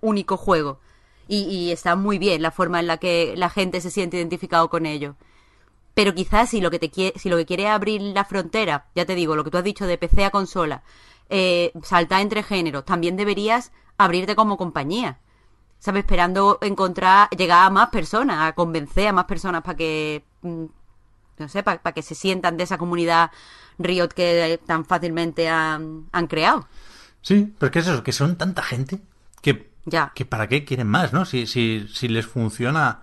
único 0.00 0.36
juego. 0.36 0.80
Y, 1.28 1.42
y 1.44 1.70
está 1.70 1.94
muy 1.96 2.18
bien 2.18 2.42
la 2.42 2.50
forma 2.50 2.80
en 2.80 2.86
la 2.88 2.96
que 2.98 3.34
la 3.36 3.48
gente 3.48 3.80
se 3.80 3.90
siente 3.90 4.16
identificado 4.16 4.68
con 4.68 4.84
ello. 4.86 5.14
Pero 5.94 6.14
quizás 6.14 6.50
si 6.50 6.60
lo 6.60 6.70
que 6.70 6.78
te 6.78 6.90
quiere, 6.90 7.18
si 7.18 7.28
lo 7.28 7.36
que 7.36 7.46
quiere 7.46 7.64
es 7.64 7.70
abrir 7.70 8.00
la 8.02 8.24
frontera, 8.24 8.86
ya 8.94 9.04
te 9.06 9.14
digo, 9.14 9.36
lo 9.36 9.44
que 9.44 9.50
tú 9.50 9.58
has 9.58 9.64
dicho 9.64 9.86
de 9.86 9.96
PC 9.98 10.24
a 10.24 10.30
consola, 10.30 10.82
eh, 11.28 11.72
saltar 11.82 12.20
entre 12.20 12.42
géneros, 12.42 12.84
también 12.84 13.16
deberías 13.16 13.72
abrirte 13.96 14.34
como 14.34 14.56
compañía. 14.56 15.18
¿Sabes? 15.78 16.00
Esperando 16.00 16.58
encontrar, 16.62 17.28
llegar 17.30 17.66
a 17.66 17.70
más 17.70 17.90
personas, 17.90 18.38
a 18.40 18.54
convencer 18.54 19.08
a 19.08 19.12
más 19.12 19.26
personas 19.26 19.62
para 19.62 19.76
que 19.76 20.24
mm, 20.42 20.64
no 21.38 21.48
sé, 21.48 21.62
para 21.62 21.92
que 21.92 22.02
se 22.02 22.14
sientan 22.14 22.56
de 22.56 22.64
esa 22.64 22.78
comunidad 22.78 23.30
Riot 23.78 24.08
que 24.08 24.60
tan 24.66 24.84
fácilmente 24.84 25.48
han, 25.48 26.06
han 26.12 26.26
creado. 26.26 26.66
Sí, 27.22 27.52
pero 27.58 27.66
es 27.68 27.72
que 27.72 27.78
es 27.80 27.86
eso, 27.88 28.02
que 28.02 28.12
son 28.12 28.36
tanta 28.36 28.62
gente 28.62 29.00
que, 29.42 29.70
Ya. 29.84 30.12
que 30.14 30.24
para 30.24 30.48
qué 30.48 30.64
quieren 30.64 30.86
más, 30.88 31.12
¿no? 31.12 31.24
Si, 31.24 31.46
si, 31.46 31.86
si 31.92 32.08
les 32.08 32.26
funciona 32.26 33.02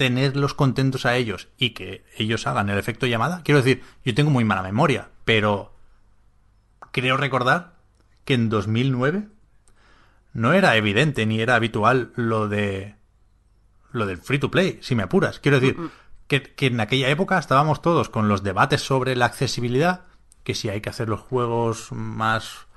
tenerlos 0.00 0.54
contentos 0.54 1.04
a 1.04 1.14
ellos 1.16 1.48
y 1.58 1.74
que 1.74 2.06
ellos 2.16 2.46
hagan 2.46 2.70
el 2.70 2.78
efecto 2.78 3.06
llamada. 3.06 3.42
Quiero 3.44 3.60
decir, 3.60 3.82
yo 4.02 4.14
tengo 4.14 4.30
muy 4.30 4.46
mala 4.46 4.62
memoria, 4.62 5.10
pero 5.26 5.74
creo 6.90 7.18
recordar 7.18 7.74
que 8.24 8.32
en 8.32 8.48
2009 8.48 9.28
no 10.32 10.54
era 10.54 10.74
evidente 10.76 11.26
ni 11.26 11.42
era 11.42 11.54
habitual 11.54 12.12
lo 12.16 12.48
de 12.48 12.94
lo 13.92 14.06
del 14.06 14.16
free 14.16 14.38
to 14.38 14.50
play, 14.50 14.78
si 14.80 14.94
me 14.94 15.02
apuras. 15.02 15.38
Quiero 15.38 15.60
decir 15.60 15.76
que, 16.28 16.44
que 16.44 16.68
en 16.68 16.80
aquella 16.80 17.10
época 17.10 17.38
estábamos 17.38 17.82
todos 17.82 18.08
con 18.08 18.26
los 18.26 18.42
debates 18.42 18.80
sobre 18.80 19.16
la 19.16 19.26
accesibilidad, 19.26 20.06
que 20.44 20.54
si 20.54 20.70
hay 20.70 20.80
que 20.80 20.88
hacer 20.88 21.10
los 21.10 21.20
juegos 21.20 21.92
más 21.92 22.68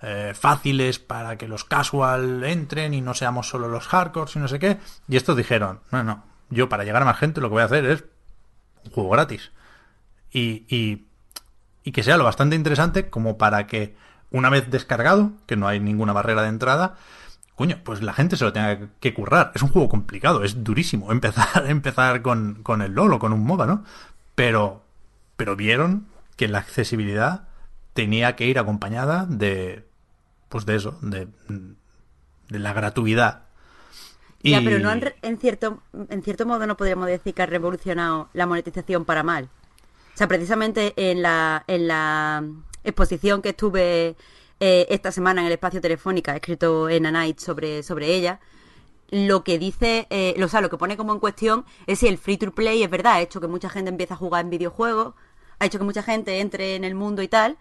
eh, 0.00 0.32
fáciles 0.34 0.98
para 0.98 1.36
que 1.36 1.46
los 1.46 1.64
casual 1.64 2.42
entren 2.42 2.94
y 2.94 3.02
no 3.02 3.12
seamos 3.12 3.50
solo 3.50 3.68
los 3.68 3.86
hardcore 3.86 4.30
y 4.34 4.38
no 4.38 4.48
sé 4.48 4.58
qué. 4.58 4.78
Y 5.08 5.16
estos 5.16 5.36
dijeron, 5.36 5.80
no, 5.90 6.02
no, 6.02 6.29
yo 6.50 6.68
para 6.68 6.84
llegar 6.84 7.02
a 7.02 7.06
más 7.06 7.18
gente 7.18 7.40
lo 7.40 7.48
que 7.48 7.54
voy 7.54 7.62
a 7.62 7.66
hacer 7.66 7.86
es 7.86 8.04
un 8.84 8.90
juego 8.92 9.10
gratis. 9.10 9.52
Y, 10.32 10.64
y, 10.68 11.06
que 11.92 12.02
sea 12.04 12.16
lo 12.16 12.24
bastante 12.24 12.54
interesante 12.54 13.10
como 13.10 13.36
para 13.36 13.66
que 13.66 13.96
una 14.30 14.48
vez 14.48 14.70
descargado, 14.70 15.32
que 15.46 15.56
no 15.56 15.66
hay 15.66 15.80
ninguna 15.80 16.12
barrera 16.12 16.42
de 16.42 16.48
entrada, 16.48 16.94
coño, 17.56 17.78
pues 17.82 18.00
la 18.00 18.12
gente 18.12 18.36
se 18.36 18.44
lo 18.44 18.52
tenga 18.52 18.90
que 19.00 19.12
currar. 19.12 19.50
Es 19.54 19.62
un 19.62 19.70
juego 19.70 19.88
complicado, 19.88 20.44
es 20.44 20.62
durísimo 20.62 21.10
empezar, 21.12 21.66
empezar 21.66 22.22
con, 22.22 22.62
con 22.62 22.82
el 22.82 22.92
LOL 22.92 23.14
o 23.14 23.18
con 23.18 23.32
un 23.32 23.44
MOBA, 23.44 23.66
¿no? 23.66 23.84
Pero, 24.36 24.84
pero 25.36 25.56
vieron 25.56 26.06
que 26.36 26.48
la 26.48 26.58
accesibilidad 26.58 27.48
tenía 27.92 28.36
que 28.36 28.46
ir 28.46 28.58
acompañada 28.58 29.26
de, 29.26 29.84
pues 30.48 30.64
de 30.64 30.76
eso, 30.76 30.98
de, 31.02 31.28
de 32.48 32.58
la 32.58 32.72
gratuidad. 32.72 33.42
Ya, 34.42 34.60
pero 34.64 34.78
no 34.78 34.88
han 34.90 35.00
re- 35.02 35.16
en 35.22 35.38
cierto 35.38 35.82
en 36.08 36.22
cierto 36.22 36.46
modo 36.46 36.66
no 36.66 36.76
podríamos 36.76 37.06
decir 37.06 37.34
que 37.34 37.42
ha 37.42 37.46
revolucionado 37.46 38.28
la 38.32 38.46
monetización 38.46 39.04
para 39.04 39.22
mal. 39.22 39.48
O 40.14 40.16
sea, 40.16 40.28
precisamente 40.28 40.92
en 40.96 41.22
la 41.22 41.64
en 41.66 41.88
la 41.88 42.44
exposición 42.84 43.42
que 43.42 43.50
estuve 43.50 44.16
eh, 44.60 44.86
esta 44.90 45.12
semana 45.12 45.40
en 45.42 45.46
el 45.48 45.52
espacio 45.52 45.80
telefónica, 45.80 46.34
escrito 46.34 46.88
en 46.88 47.06
A 47.06 47.10
Night 47.12 47.38
sobre 47.38 47.82
sobre 47.82 48.14
ella, 48.14 48.40
lo 49.10 49.42
que 49.44 49.58
dice, 49.58 50.06
eh, 50.10 50.34
lo, 50.38 50.46
o 50.46 50.48
sea, 50.48 50.60
lo 50.60 50.70
que 50.70 50.76
pone 50.78 50.96
como 50.96 51.12
en 51.12 51.18
cuestión 51.20 51.64
es 51.86 51.98
si 51.98 52.06
el 52.08 52.16
free 52.16 52.36
to 52.38 52.52
play 52.52 52.82
es 52.82 52.90
verdad, 52.90 53.14
ha 53.14 53.20
hecho 53.20 53.40
que 53.40 53.48
mucha 53.48 53.68
gente 53.68 53.90
empiece 53.90 54.14
a 54.14 54.16
jugar 54.16 54.44
en 54.44 54.50
videojuegos, 54.50 55.14
ha 55.58 55.66
hecho 55.66 55.78
que 55.78 55.84
mucha 55.84 56.02
gente 56.02 56.40
entre 56.40 56.76
en 56.76 56.84
el 56.84 56.94
mundo 56.94 57.20
y 57.22 57.28
tal, 57.28 57.58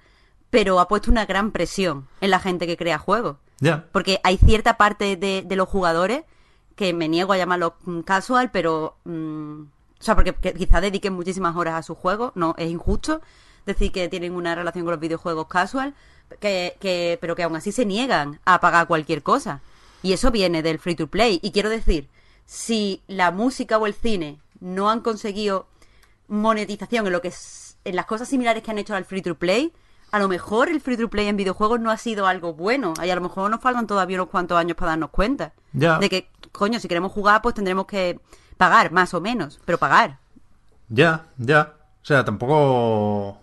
pero 0.49 0.79
ha 0.79 0.87
puesto 0.87 1.11
una 1.11 1.25
gran 1.25 1.51
presión 1.51 2.07
en 2.21 2.29
la 2.31 2.39
gente 2.39 2.67
que 2.67 2.77
crea 2.77 2.97
juegos. 2.99 3.37
Ya, 3.59 3.87
Porque 3.91 4.21
hay 4.23 4.37
cierta 4.37 4.77
parte 4.77 5.17
de, 5.17 5.43
de 5.45 5.55
los 5.57 5.67
jugadores 5.67 6.23
que 6.79 6.93
me 6.93 7.09
niego 7.09 7.33
a 7.33 7.37
llamarlos 7.37 7.73
mm, 7.83 7.99
casual, 8.01 8.51
pero. 8.51 8.95
mm, 9.03 9.63
o 9.99 10.01
sea, 10.01 10.15
porque 10.15 10.33
que 10.33 10.53
quizá 10.53 10.79
dediquen 10.79 11.11
muchísimas 11.11 11.57
horas 11.57 11.73
a 11.73 11.83
su 11.83 11.93
juego, 11.93 12.31
no, 12.35 12.55
es 12.57 12.71
injusto 12.71 13.19
decir 13.65 13.91
que 13.91 14.07
tienen 14.07 14.31
una 14.33 14.55
relación 14.55 14.85
con 14.85 14.93
los 14.93 15.01
videojuegos 15.01 15.47
casual, 15.47 15.93
que, 16.39 16.77
que, 16.79 17.17
pero 17.19 17.35
que 17.35 17.43
aún 17.43 17.57
así 17.57 17.73
se 17.73 17.85
niegan 17.85 18.39
a 18.45 18.61
pagar 18.61 18.87
cualquier 18.87 19.23
cosa. 19.23 19.59
Y 20.01 20.13
eso 20.13 20.31
viene 20.31 20.63
del 20.63 20.79
free 20.79 20.95
to 20.95 21.07
play. 21.07 21.41
Y 21.43 21.51
quiero 21.51 21.69
decir, 21.69 22.07
si 22.45 23.01
la 23.07 23.31
música 23.31 23.77
o 23.77 23.85
el 23.85 23.93
cine 23.93 24.39
no 24.61 24.89
han 24.89 25.01
conseguido 25.01 25.67
monetización 26.29 27.05
en 27.05 27.11
lo 27.11 27.21
que 27.21 27.27
es, 27.27 27.75
en 27.83 27.97
las 27.97 28.05
cosas 28.05 28.29
similares 28.29 28.63
que 28.63 28.71
han 28.71 28.77
hecho 28.77 28.95
al 28.95 29.03
free 29.03 29.21
to 29.21 29.35
play, 29.35 29.73
a 30.11 30.19
lo 30.19 30.29
mejor 30.29 30.69
el 30.69 30.79
free 30.79 30.95
to 30.95 31.09
play 31.09 31.27
en 31.27 31.35
videojuegos 31.35 31.81
no 31.81 31.91
ha 31.91 31.97
sido 31.97 32.25
algo 32.25 32.53
bueno. 32.53 32.93
Y 33.03 33.09
a 33.09 33.15
lo 33.15 33.21
mejor 33.21 33.51
nos 33.51 33.59
faltan 33.59 33.85
todavía 33.85 34.15
unos 34.15 34.29
cuantos 34.29 34.57
años 34.57 34.77
para 34.77 34.91
darnos 34.91 35.09
cuenta. 35.09 35.51
Ya. 35.73 35.99
De 35.99 36.09
que, 36.09 36.29
coño, 36.51 36.79
si 36.79 36.87
queremos 36.87 37.11
jugar, 37.11 37.41
pues 37.41 37.55
tendremos 37.55 37.85
que 37.85 38.19
pagar, 38.57 38.91
más 38.91 39.13
o 39.13 39.21
menos, 39.21 39.59
pero 39.65 39.77
pagar. 39.77 40.19
ya, 40.89 41.25
ya. 41.37 41.73
O 42.01 42.05
sea, 42.05 42.23
tampoco... 42.23 43.37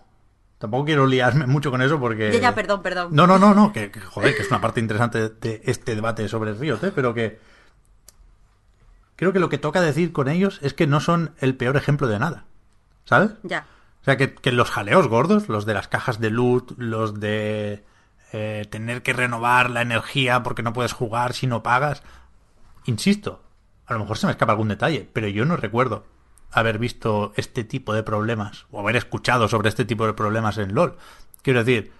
Tampoco 0.57 0.85
quiero 0.85 1.05
liarme 1.05 1.45
mucho 1.45 1.69
con 1.69 1.81
eso 1.83 1.99
porque... 1.99 2.31
Ya, 2.31 2.39
ya, 2.39 2.55
perdón, 2.55 2.81
perdón. 2.81 3.09
No, 3.11 3.27
no, 3.27 3.37
no, 3.37 3.53
no, 3.53 3.71
que, 3.71 3.91
que, 3.91 3.99
joder, 3.99 4.35
que 4.35 4.41
es 4.41 4.49
una 4.49 4.59
parte 4.59 4.79
interesante 4.79 5.29
de, 5.29 5.61
este 5.65 5.93
debate 5.93 6.27
sobre 6.27 6.53
Riot, 6.53 6.83
¿eh? 6.83 6.91
pero 6.93 7.13
que 7.13 7.39
creo 9.15 9.33
que 9.33 9.39
lo 9.39 9.49
que 9.49 9.59
toca 9.59 9.81
decir 9.81 10.11
con 10.11 10.27
ellos 10.29 10.59
es 10.63 10.73
que 10.73 10.87
no 10.87 10.99
son 10.99 11.35
el 11.39 11.55
peor 11.55 11.77
ejemplo 11.77 12.07
de 12.07 12.17
nada, 12.17 12.45
¿sabes? 13.05 13.31
Ya. 13.43 13.67
O 14.01 14.03
sea, 14.03 14.17
que, 14.17 14.33
que 14.33 14.51
los 14.51 14.71
jaleos 14.71 15.07
gordos, 15.07 15.47
los 15.47 15.67
de 15.67 15.75
las 15.75 15.87
cajas 15.87 16.19
de 16.19 16.31
loot, 16.31 16.71
los 16.77 17.19
de 17.19 17.83
eh, 18.33 18.65
tener 18.69 19.03
que 19.03 19.13
renovar 19.13 19.69
la 19.69 19.81
energía 19.81 20.43
porque 20.43 20.63
no 20.63 20.73
puedes 20.73 20.93
jugar 20.93 21.33
si 21.33 21.45
no 21.45 21.63
pagas, 21.63 22.03
insisto, 22.87 23.43
a 23.85 23.93
lo 23.93 23.99
mejor 23.99 24.17
se 24.17 24.25
me 24.25 24.31
escapa 24.31 24.53
algún 24.53 24.69
detalle, 24.69 25.07
pero 25.13 25.27
yo 25.27 25.45
no 25.45 25.55
recuerdo 25.55 26.05
haber 26.51 26.79
visto 26.79 27.33
este 27.35 27.63
tipo 27.63 27.93
de 27.93 28.03
problemas 28.03 28.65
o 28.71 28.79
haber 28.79 28.95
escuchado 28.95 29.47
sobre 29.47 29.69
este 29.69 29.85
tipo 29.85 30.05
de 30.05 30.13
problemas 30.13 30.57
en 30.57 30.73
LOL. 30.73 30.97
Quiero 31.41 31.63
decir, 31.63 31.91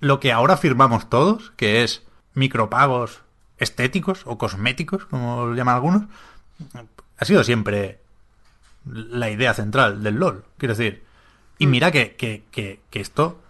lo 0.00 0.20
que 0.20 0.32
ahora 0.32 0.56
firmamos 0.56 1.10
todos, 1.10 1.52
que 1.56 1.82
es 1.82 2.02
micropagos 2.34 3.22
estéticos 3.58 4.22
o 4.24 4.38
cosméticos, 4.38 5.04
como 5.06 5.46
lo 5.46 5.54
llaman 5.54 5.74
algunos, 5.74 6.02
ha 7.18 7.24
sido 7.24 7.44
siempre 7.44 8.00
la 8.84 9.30
idea 9.30 9.54
central 9.54 10.02
del 10.02 10.16
LOL. 10.16 10.44
Quiero 10.58 10.74
decir, 10.74 11.04
y 11.58 11.66
mira 11.66 11.90
que, 11.92 12.16
que, 12.16 12.44
que, 12.50 12.80
que 12.90 13.00
esto 13.00 13.41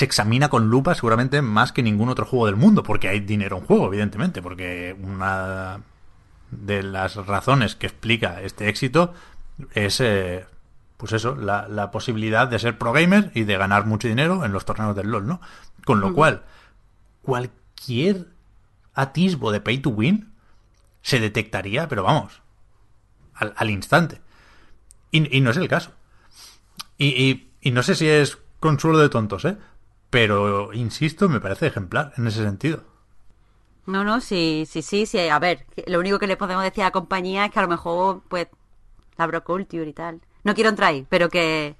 se 0.00 0.06
examina 0.06 0.48
con 0.48 0.70
lupa 0.70 0.94
seguramente 0.94 1.42
más 1.42 1.72
que 1.72 1.82
ningún 1.82 2.08
otro 2.08 2.24
juego 2.24 2.46
del 2.46 2.56
mundo, 2.56 2.82
porque 2.82 3.08
hay 3.10 3.20
dinero 3.20 3.58
en 3.58 3.64
juego, 3.66 3.86
evidentemente, 3.88 4.40
porque 4.40 4.96
una 4.98 5.80
de 6.50 6.82
las 6.82 7.16
razones 7.16 7.76
que 7.76 7.86
explica 7.86 8.40
este 8.40 8.70
éxito 8.70 9.12
es, 9.74 10.00
eh, 10.00 10.46
pues 10.96 11.12
eso, 11.12 11.34
la, 11.36 11.68
la 11.68 11.90
posibilidad 11.90 12.48
de 12.48 12.58
ser 12.58 12.78
pro 12.78 12.92
gamer 12.94 13.30
y 13.34 13.44
de 13.44 13.58
ganar 13.58 13.84
mucho 13.84 14.08
dinero 14.08 14.42
en 14.46 14.52
los 14.52 14.64
torneos 14.64 14.96
del 14.96 15.08
LOL, 15.10 15.26
¿no? 15.26 15.42
Con 15.84 16.00
lo 16.00 16.14
cual, 16.14 16.44
cualquier 17.20 18.28
atisbo 18.94 19.52
de 19.52 19.60
pay 19.60 19.78
to 19.80 19.90
win 19.90 20.32
se 21.02 21.20
detectaría, 21.20 21.88
pero 21.88 22.04
vamos, 22.04 22.40
al, 23.34 23.52
al 23.54 23.68
instante. 23.68 24.22
Y, 25.10 25.36
y 25.36 25.42
no 25.42 25.50
es 25.50 25.58
el 25.58 25.68
caso. 25.68 25.92
Y, 26.96 27.08
y- 27.08 27.50
y 27.60 27.70
no 27.72 27.82
sé 27.82 27.94
si 27.94 28.08
es 28.08 28.38
consuelo 28.60 28.98
de 28.98 29.10
tontos, 29.10 29.44
¿eh? 29.44 29.58
Pero, 30.10 30.72
insisto, 30.72 31.28
me 31.28 31.40
parece 31.40 31.68
ejemplar 31.68 32.12
en 32.16 32.26
ese 32.26 32.42
sentido. 32.42 32.82
No, 33.86 34.04
no, 34.04 34.20
sí, 34.20 34.66
sí, 34.68 34.82
sí, 34.82 35.06
sí. 35.06 35.28
A 35.28 35.38
ver, 35.38 35.66
lo 35.86 35.98
único 36.00 36.18
que 36.18 36.26
le 36.26 36.36
podemos 36.36 36.62
decir 36.64 36.82
a 36.82 36.88
la 36.88 36.92
compañía 36.92 37.44
es 37.46 37.50
que 37.52 37.58
a 37.58 37.62
lo 37.62 37.68
mejor, 37.68 38.22
pues, 38.28 38.48
la 39.16 39.26
broculture 39.26 39.88
y 39.88 39.92
tal. 39.92 40.20
No 40.44 40.54
quiero 40.54 40.70
entrar 40.70 40.90
ahí, 40.90 41.06
pero 41.08 41.28
que, 41.28 41.76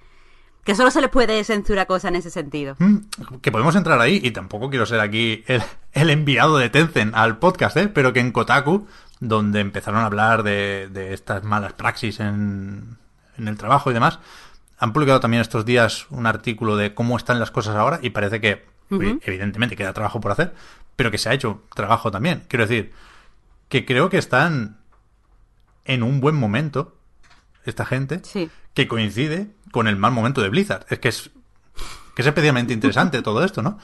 que 0.64 0.74
solo 0.74 0.91
se 0.91 1.01
les 1.01 1.11
puede 1.11 1.43
censurar 1.45 1.87
cosas 1.87 2.11
en 2.11 2.16
ese 2.16 2.31
sentido. 2.31 2.76
Mm, 2.78 2.97
Que 3.41 3.53
podemos 3.53 3.74
entrar 3.76 4.01
ahí, 4.01 4.20
y 4.22 4.31
tampoco 4.31 4.70
quiero 4.70 4.87
ser 4.87 5.01
aquí 5.01 5.45
el, 5.47 5.62
el 5.93 6.11
enviado 6.11 6.57
de 6.59 6.70
Tencent 6.70 7.14
al 7.14 7.39
podcast, 7.39 7.76
¿eh? 7.76 7.89
Pero 7.89 8.12
que 8.12 8.20
en 8.20 8.33
Kotaku, 8.33 8.87
donde 9.20 9.61
empezaron 9.61 10.01
a 10.01 10.07
hablar 10.07 10.43
de, 10.43 10.89
de 10.91 11.14
estas 11.14 11.43
malas 11.45 11.72
praxis 11.74 12.20
en, 12.20 12.97
en 13.39 13.49
el 13.49 13.57
trabajo 13.57 13.91
y 13.91 13.95
demás, 13.95 14.18
han 14.81 14.93
publicado 14.93 15.20
también 15.20 15.43
estos 15.43 15.64
días 15.64 16.07
un 16.11 16.26
artículo 16.26 16.76
de 16.76 16.95
cómo 16.95 17.16
están 17.16 17.39
las 17.39 17.51
cosas 17.51 17.76
ahora 17.76 18.01
y 18.03 18.11
parece 18.11 18.41
que, 18.41 18.64
evidentemente, 18.91 19.76
queda 19.76 19.93
trabajo 19.93 20.20
por 20.20 20.33
hacer, 20.33 20.55
pero 20.97 21.11
que 21.11 21.18
se 21.18 21.28
ha 21.28 21.35
hecho 21.35 21.62
trabajo 21.74 22.11
también. 22.11 22.43
Quiero 22.49 22.66
decir, 22.66 22.93
que 23.68 23.85
creo 23.87 24.09
que 24.11 24.18
están 24.18 24.78
en 25.85 26.03
un 26.03 26.20
buen 26.20 26.35
momento, 26.35 26.97
esta 27.64 27.85
gente, 27.85 28.20
Sí. 28.24 28.51
que 28.74 28.89
coincide 28.89 29.51
con 29.70 29.87
el 29.87 29.97
mal 29.97 30.12
momento 30.12 30.41
de 30.41 30.49
Blizzard. 30.49 30.87
Es 30.89 30.99
que 30.99 31.09
es, 31.09 31.31
que 32.14 32.22
es 32.22 32.26
especialmente 32.26 32.72
interesante 32.72 33.22
todo 33.22 33.45
esto, 33.45 33.62
¿no? 33.62 33.78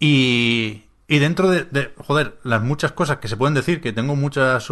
Y, 0.00 0.84
y 1.06 1.18
dentro 1.20 1.48
de, 1.48 1.64
de, 1.64 1.94
joder, 1.98 2.38
las 2.42 2.60
muchas 2.62 2.92
cosas 2.92 3.18
que 3.18 3.28
se 3.28 3.36
pueden 3.36 3.54
decir, 3.54 3.80
que 3.80 3.92
tengo 3.92 4.16
muchas 4.16 4.68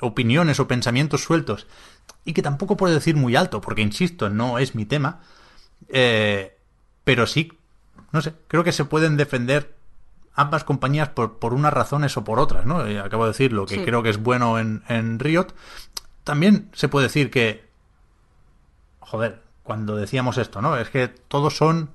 opiniones 0.00 0.60
o 0.60 0.68
pensamientos 0.68 1.22
sueltos, 1.22 1.66
y 2.24 2.32
que 2.32 2.42
tampoco 2.42 2.76
puedo 2.76 2.94
decir 2.94 3.16
muy 3.16 3.36
alto, 3.36 3.60
porque 3.60 3.82
insisto, 3.82 4.28
no 4.30 4.58
es 4.58 4.74
mi 4.74 4.84
tema, 4.84 5.20
eh, 5.88 6.56
pero 7.04 7.26
sí, 7.26 7.52
no 8.12 8.22
sé, 8.22 8.34
creo 8.48 8.64
que 8.64 8.72
se 8.72 8.84
pueden 8.84 9.16
defender 9.16 9.74
ambas 10.34 10.64
compañías 10.64 11.08
por, 11.10 11.38
por 11.38 11.54
unas 11.54 11.72
razones 11.72 12.16
o 12.16 12.24
por 12.24 12.38
otras, 12.40 12.66
¿no? 12.66 12.86
Eh, 12.86 12.98
acabo 12.98 13.24
de 13.24 13.30
decir 13.30 13.52
lo 13.52 13.66
que 13.66 13.76
Sí. 13.76 13.84
creo 13.84 14.02
que 14.02 14.10
es 14.10 14.20
bueno 14.22 14.58
en, 14.58 14.82
en 14.88 15.18
Riot. 15.20 15.48
También 16.24 16.70
se 16.72 16.88
puede 16.88 17.06
decir 17.06 17.30
que, 17.30 17.68
joder, 19.00 19.42
cuando 19.62 19.96
decíamos 19.96 20.38
esto, 20.38 20.60
¿no? 20.60 20.76
Es 20.76 20.90
que 20.90 21.08
todos 21.08 21.56
son 21.56 21.90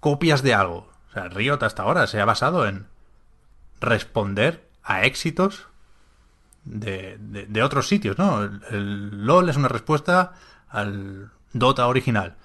copias 0.00 0.42
de 0.42 0.54
algo. 0.54 0.88
O 1.10 1.12
sea, 1.12 1.28
Riot 1.28 1.58
hasta 1.62 1.82
ahora 1.84 2.06
se 2.06 2.20
ha 2.20 2.24
basado 2.24 2.66
en 2.66 2.86
responder 3.80 4.66
a 4.82 5.04
éxitos 5.04 5.66
de, 6.66 7.62
otros 7.62 7.88
sitios, 7.88 8.18
¿no? 8.18 8.42
El, 8.42 9.24
LOL 9.24 9.48
es 9.48 9.56
una 9.56 9.68
respuesta 9.68 10.32
al 10.68 11.30
Dota 11.52 11.86
original. 11.86 12.36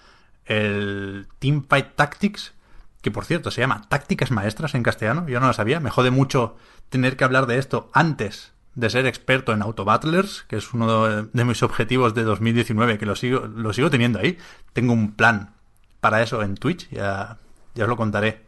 El 0.45 1.27
Teamfight 1.39 1.95
Tactics, 1.95 2.53
que 3.01 3.11
por 3.11 3.25
cierto 3.25 3.51
se 3.51 3.61
llama 3.61 3.87
Tácticas 3.89 4.31
Maestras 4.31 4.75
en 4.75 4.83
castellano, 4.83 5.27
yo 5.27 5.39
no 5.39 5.47
lo 5.47 5.53
sabía, 5.53 5.79
me 5.79 5.89
jode 5.89 6.11
mucho 6.11 6.55
tener 6.89 7.17
que 7.17 7.23
hablar 7.23 7.47
de 7.47 7.57
esto 7.57 7.89
antes 7.93 8.53
de 8.75 8.89
ser 8.89 9.05
experto 9.05 9.51
en 9.51 9.61
Autobattlers, 9.61 10.43
que 10.43 10.55
es 10.55 10.73
uno 10.73 11.23
de, 11.23 11.45
mis 11.45 11.61
objetivos 11.63 12.13
de 12.13 12.23
2019, 12.23 12.97
que 12.97 13.05
lo 13.05 13.15
sigo, 13.15 13.47
lo 13.47 13.73
sigo 13.73 13.89
teniendo 13.89 14.19
ahí. 14.19 14.37
Tengo 14.71 14.93
un 14.93 15.11
plan 15.11 15.55
para 15.99 16.21
eso 16.21 16.41
en 16.41 16.55
Twitch, 16.55 16.89
ya, 16.89 17.37
os 17.75 17.87
lo 17.87 17.97
contaré 17.97 18.45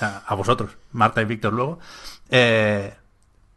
a, 0.00 0.22
a 0.26 0.34
vosotros, 0.34 0.76
Marta 0.92 1.20
y 1.20 1.26
Víctor 1.26 1.52
luego. 1.52 1.80
Eh, 2.30 2.94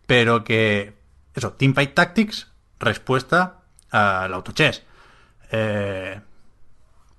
pero 0.05 0.43
que, 0.43 0.93
eso, 1.35 1.53
Teamfight 1.53 1.93
Tactics, 1.93 2.51
respuesta 2.79 3.61
al 3.91 4.33
autochess. 4.33 4.83
Eh, 5.51 6.19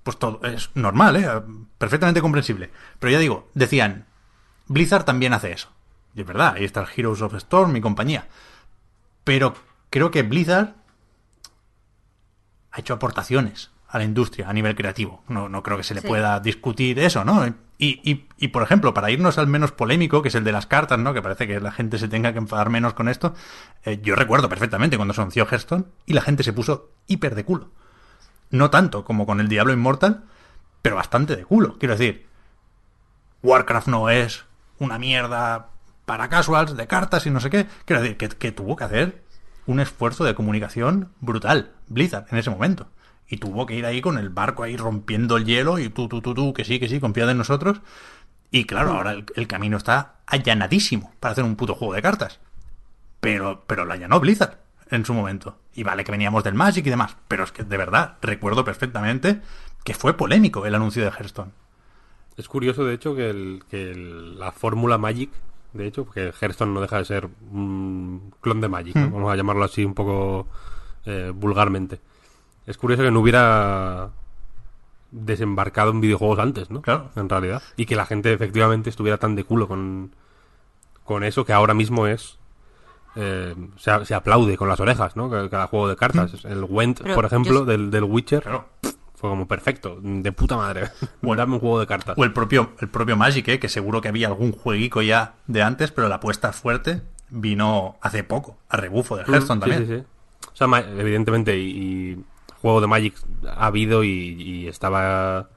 pues 0.03 0.17
todo 0.17 0.41
es 0.43 0.69
normal, 0.73 1.15
¿eh? 1.17 1.29
perfectamente 1.77 2.21
comprensible. 2.21 2.71
Pero 2.99 3.11
ya 3.11 3.19
digo, 3.19 3.49
decían, 3.53 4.05
Blizzard 4.67 5.05
también 5.05 5.33
hace 5.33 5.51
eso. 5.51 5.69
Y 6.15 6.21
es 6.21 6.27
verdad, 6.27 6.55
ahí 6.55 6.65
está 6.65 6.81
el 6.81 6.87
Heroes 6.95 7.21
of 7.21 7.35
Storm 7.35 7.75
y 7.75 7.81
compañía. 7.81 8.27
Pero 9.23 9.53
creo 9.89 10.09
que 10.09 10.23
Blizzard 10.23 10.75
ha 12.71 12.79
hecho 12.79 12.93
aportaciones 12.93 13.71
a 13.89 13.97
la 13.97 14.03
industria 14.03 14.49
a 14.49 14.53
nivel 14.53 14.75
creativo. 14.75 15.23
No, 15.27 15.47
no 15.49 15.63
creo 15.63 15.77
que 15.77 15.83
se 15.83 15.93
le 15.95 16.01
Sí. 16.01 16.07
pueda 16.07 16.39
discutir 16.39 16.99
eso, 16.99 17.23
¿no? 17.23 17.45
Y, 17.79 18.01
y, 18.03 18.27
y, 18.37 18.47
por 18.49 18.63
ejemplo, 18.63 18.93
para 18.93 19.11
irnos 19.11 19.37
al 19.37 19.47
menos 19.47 19.71
polémico, 19.71 20.21
que 20.21 20.29
es 20.29 20.35
el 20.35 20.43
de 20.43 20.51
las 20.51 20.65
cartas, 20.65 20.97
¿no? 20.99 21.13
Que 21.13 21.21
parece 21.21 21.47
que 21.47 21.59
la 21.59 21.71
gente 21.71 21.99
se 21.99 22.07
tenga 22.07 22.33
que 22.33 22.39
enfadar 22.39 22.69
menos 22.69 22.93
con 22.93 23.07
esto. 23.07 23.33
eh, 23.85 23.99
yo 24.01 24.15
recuerdo 24.15 24.49
perfectamente 24.49 24.97
cuando 24.97 25.13
se 25.13 25.21
anunció 25.21 25.45
Hearthstone 25.45 25.85
y 26.05 26.13
la 26.13 26.21
gente 26.21 26.43
se 26.43 26.53
puso 26.53 26.89
hiper 27.07 27.35
de 27.35 27.45
culo. 27.45 27.69
No 28.49 28.69
tanto 28.69 29.05
como 29.05 29.25
con 29.25 29.39
el 29.39 29.47
Diablo 29.47 29.73
Inmortal, 29.73 30.23
pero 30.81 30.95
bastante 30.95 31.35
de 31.35 31.45
culo. 31.45 31.77
Quiero 31.77 31.95
decir, 31.95 32.25
Warcraft 33.43 33.87
no 33.87 34.09
es 34.09 34.45
una 34.79 34.97
mierda 34.99 35.69
para 36.05 36.29
casuals 36.29 36.75
de 36.75 36.87
cartas 36.87 37.25
y 37.25 37.29
no 37.29 37.39
sé 37.39 37.49
qué. 37.49 37.67
Quiero 37.85 38.01
decir, 38.01 38.17
que, 38.17 38.29
que 38.29 38.51
tuvo 38.51 38.75
que 38.75 38.83
hacer 38.85 39.23
un 39.65 39.79
esfuerzo 39.79 40.23
de 40.23 40.33
comunicación 40.33 41.11
brutal, 41.19 41.71
Blizzard, 41.87 42.25
en 42.31 42.37
ese 42.37 42.49
momento. 42.49 42.87
Y 43.29 43.37
tuvo 43.37 43.65
que 43.65 43.75
ir 43.75 43.85
ahí 43.85 44.01
con 44.01 44.17
el 44.17 44.29
barco 44.29 44.63
ahí 44.63 44.77
rompiendo 44.77 45.35
el 45.37 45.45
hielo 45.45 45.79
y 45.79 45.89
tú, 45.89 46.07
tú, 46.07 46.21
tú, 46.21 46.33
tú, 46.33 46.53
que 46.53 46.63
sí, 46.63 46.79
que 46.79 46.87
sí, 46.87 46.99
confiad 46.99 47.29
en 47.29 47.37
nosotros. 47.37 47.81
Y 48.51 48.63
claro, 48.65 48.91
ahora 48.93 49.11
el, 49.11 49.25
el 49.35 49.47
camino 49.47 49.75
está 49.77 50.15
allanadísimo 50.25 51.11
para 51.19 51.33
hacer 51.33 51.43
un 51.43 51.55
puto 51.57 51.75
juego 51.75 51.93
de 51.93 52.01
cartas. 52.01 52.39
Pero, 53.19 53.63
pero 53.67 53.83
lo 53.85 53.93
allanó 53.93 54.19
Blizzard 54.19 54.57
en 54.89 55.05
su 55.05 55.13
momento. 55.13 55.57
Y 55.75 55.83
vale 55.83 56.03
que 56.03 56.11
veníamos 56.11 56.43
del 56.43 56.53
Magic 56.53 56.85
y 56.85 56.89
demás. 56.89 57.17
Pero 57.27 57.43
es 57.43 57.51
que 57.51 57.63
de 57.63 57.77
verdad 57.77 58.17
recuerdo 58.21 58.63
perfectamente 58.63 59.41
que 59.83 59.93
fue 59.93 60.15
polémico 60.15 60.65
el 60.65 60.75
anuncio 60.75 61.03
de 61.03 61.09
Hearthstone. 61.11 61.51
Es 62.37 62.47
curioso, 62.47 62.85
de 62.85 62.93
hecho, 62.93 63.15
que, 63.15 63.29
el- 63.29 63.63
que 63.69 63.91
el- 63.91 64.39
la 64.39 64.51
fórmula 64.51 64.97
Magic, 64.97 65.31
de 65.73 65.87
hecho, 65.87 66.05
porque 66.05 66.31
Hearthstone 66.39 66.73
no 66.73 66.81
deja 66.81 66.97
de 66.99 67.05
ser 67.05 67.27
un 67.51 68.33
clon 68.41 68.61
de 68.61 68.69
Magic, 68.69 68.95
¿no? 68.95 69.07
Hmm. 69.07 69.13
vamos 69.13 69.33
a 69.33 69.35
llamarlo 69.35 69.65
así 69.65 69.83
un 69.83 69.93
poco 69.93 70.47
eh, 71.05 71.31
vulgarmente. 71.33 71.99
Es 72.67 72.77
curioso 72.77 73.01
que 73.03 73.11
no 73.11 73.21
hubiera 73.21 74.09
desembarcado 75.11 75.91
en 75.91 76.01
videojuegos 76.01 76.39
antes, 76.39 76.69
¿no? 76.69 76.81
Claro. 76.81 77.09
En 77.15 77.29
realidad. 77.29 77.61
Y 77.77 77.85
que 77.85 77.95
la 77.95 78.05
gente 78.05 78.31
efectivamente 78.33 78.89
estuviera 78.89 79.17
tan 79.17 79.35
de 79.35 79.43
culo 79.43 79.67
con, 79.67 80.11
con 81.03 81.23
eso 81.23 81.45
que 81.45 81.53
ahora 81.53 81.73
mismo 81.73 82.07
es... 82.07 82.37
eh, 83.15 83.55
se, 83.77 84.13
aplaude 84.13 84.57
con 84.57 84.67
las 84.67 84.79
orejas, 84.79 85.15
¿no? 85.15 85.29
Cada, 85.49 85.67
juego 85.67 85.87
de 85.87 85.95
cartas. 85.95 86.43
El 86.45 86.63
Went, 86.65 86.99
Pero 87.01 87.15
por 87.15 87.25
ejemplo, 87.25 87.59
yo- 87.59 87.65
del, 87.65 87.89
del 87.89 88.03
Witcher, 88.03 88.43
Claro. 88.43 88.65
fue 89.15 89.29
como 89.29 89.47
perfecto. 89.47 89.97
De 90.01 90.31
puta 90.33 90.57
madre. 90.57 90.89
Bueno. 91.21 91.39
Dame 91.41 91.53
un 91.53 91.59
juego 91.61 91.79
de 91.79 91.87
cartas. 91.87 92.17
O 92.17 92.23
el 92.25 92.33
propio, 92.33 92.71
el 92.79 92.89
propio 92.89 93.15
Magic, 93.15 93.47
¿eh? 93.47 93.59
que 93.59 93.69
seguro 93.69 94.01
que 94.01 94.09
había 94.09 94.27
algún 94.27 94.51
jueguico 94.51 95.01
ya 95.01 95.35
de 95.47 95.63
antes, 95.63 95.91
pero 95.91 96.09
la 96.09 96.15
apuesta 96.15 96.51
fuerte 96.51 97.01
vino 97.29 97.95
hace 98.01 98.23
poco, 98.25 98.57
a 98.69 98.75
rebufo 98.77 99.15
de 99.15 99.23
Hearthstone 99.23 99.59
Mm, 99.59 99.63
sí, 99.63 99.69
también. 99.69 99.87
sí, 99.87 100.05
sí. 100.05 100.47
O 100.53 100.55
sea, 100.69 100.79
evidentemente, 100.99 101.57
y, 101.57 101.69
y 102.11 102.23
juego 102.61 102.81
de 102.81 102.87
Magic 102.87 103.15
ha 103.45 103.67
habido 103.67 104.03
y, 104.03 104.09
y 104.41 104.67
estaba 104.67 105.49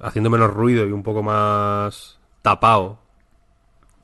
haciendo 0.00 0.30
menos 0.30 0.50
ruido 0.52 0.86
y 0.86 0.92
un 0.92 1.02
poco 1.02 1.22
más 1.22 2.18
tapado. 2.42 2.98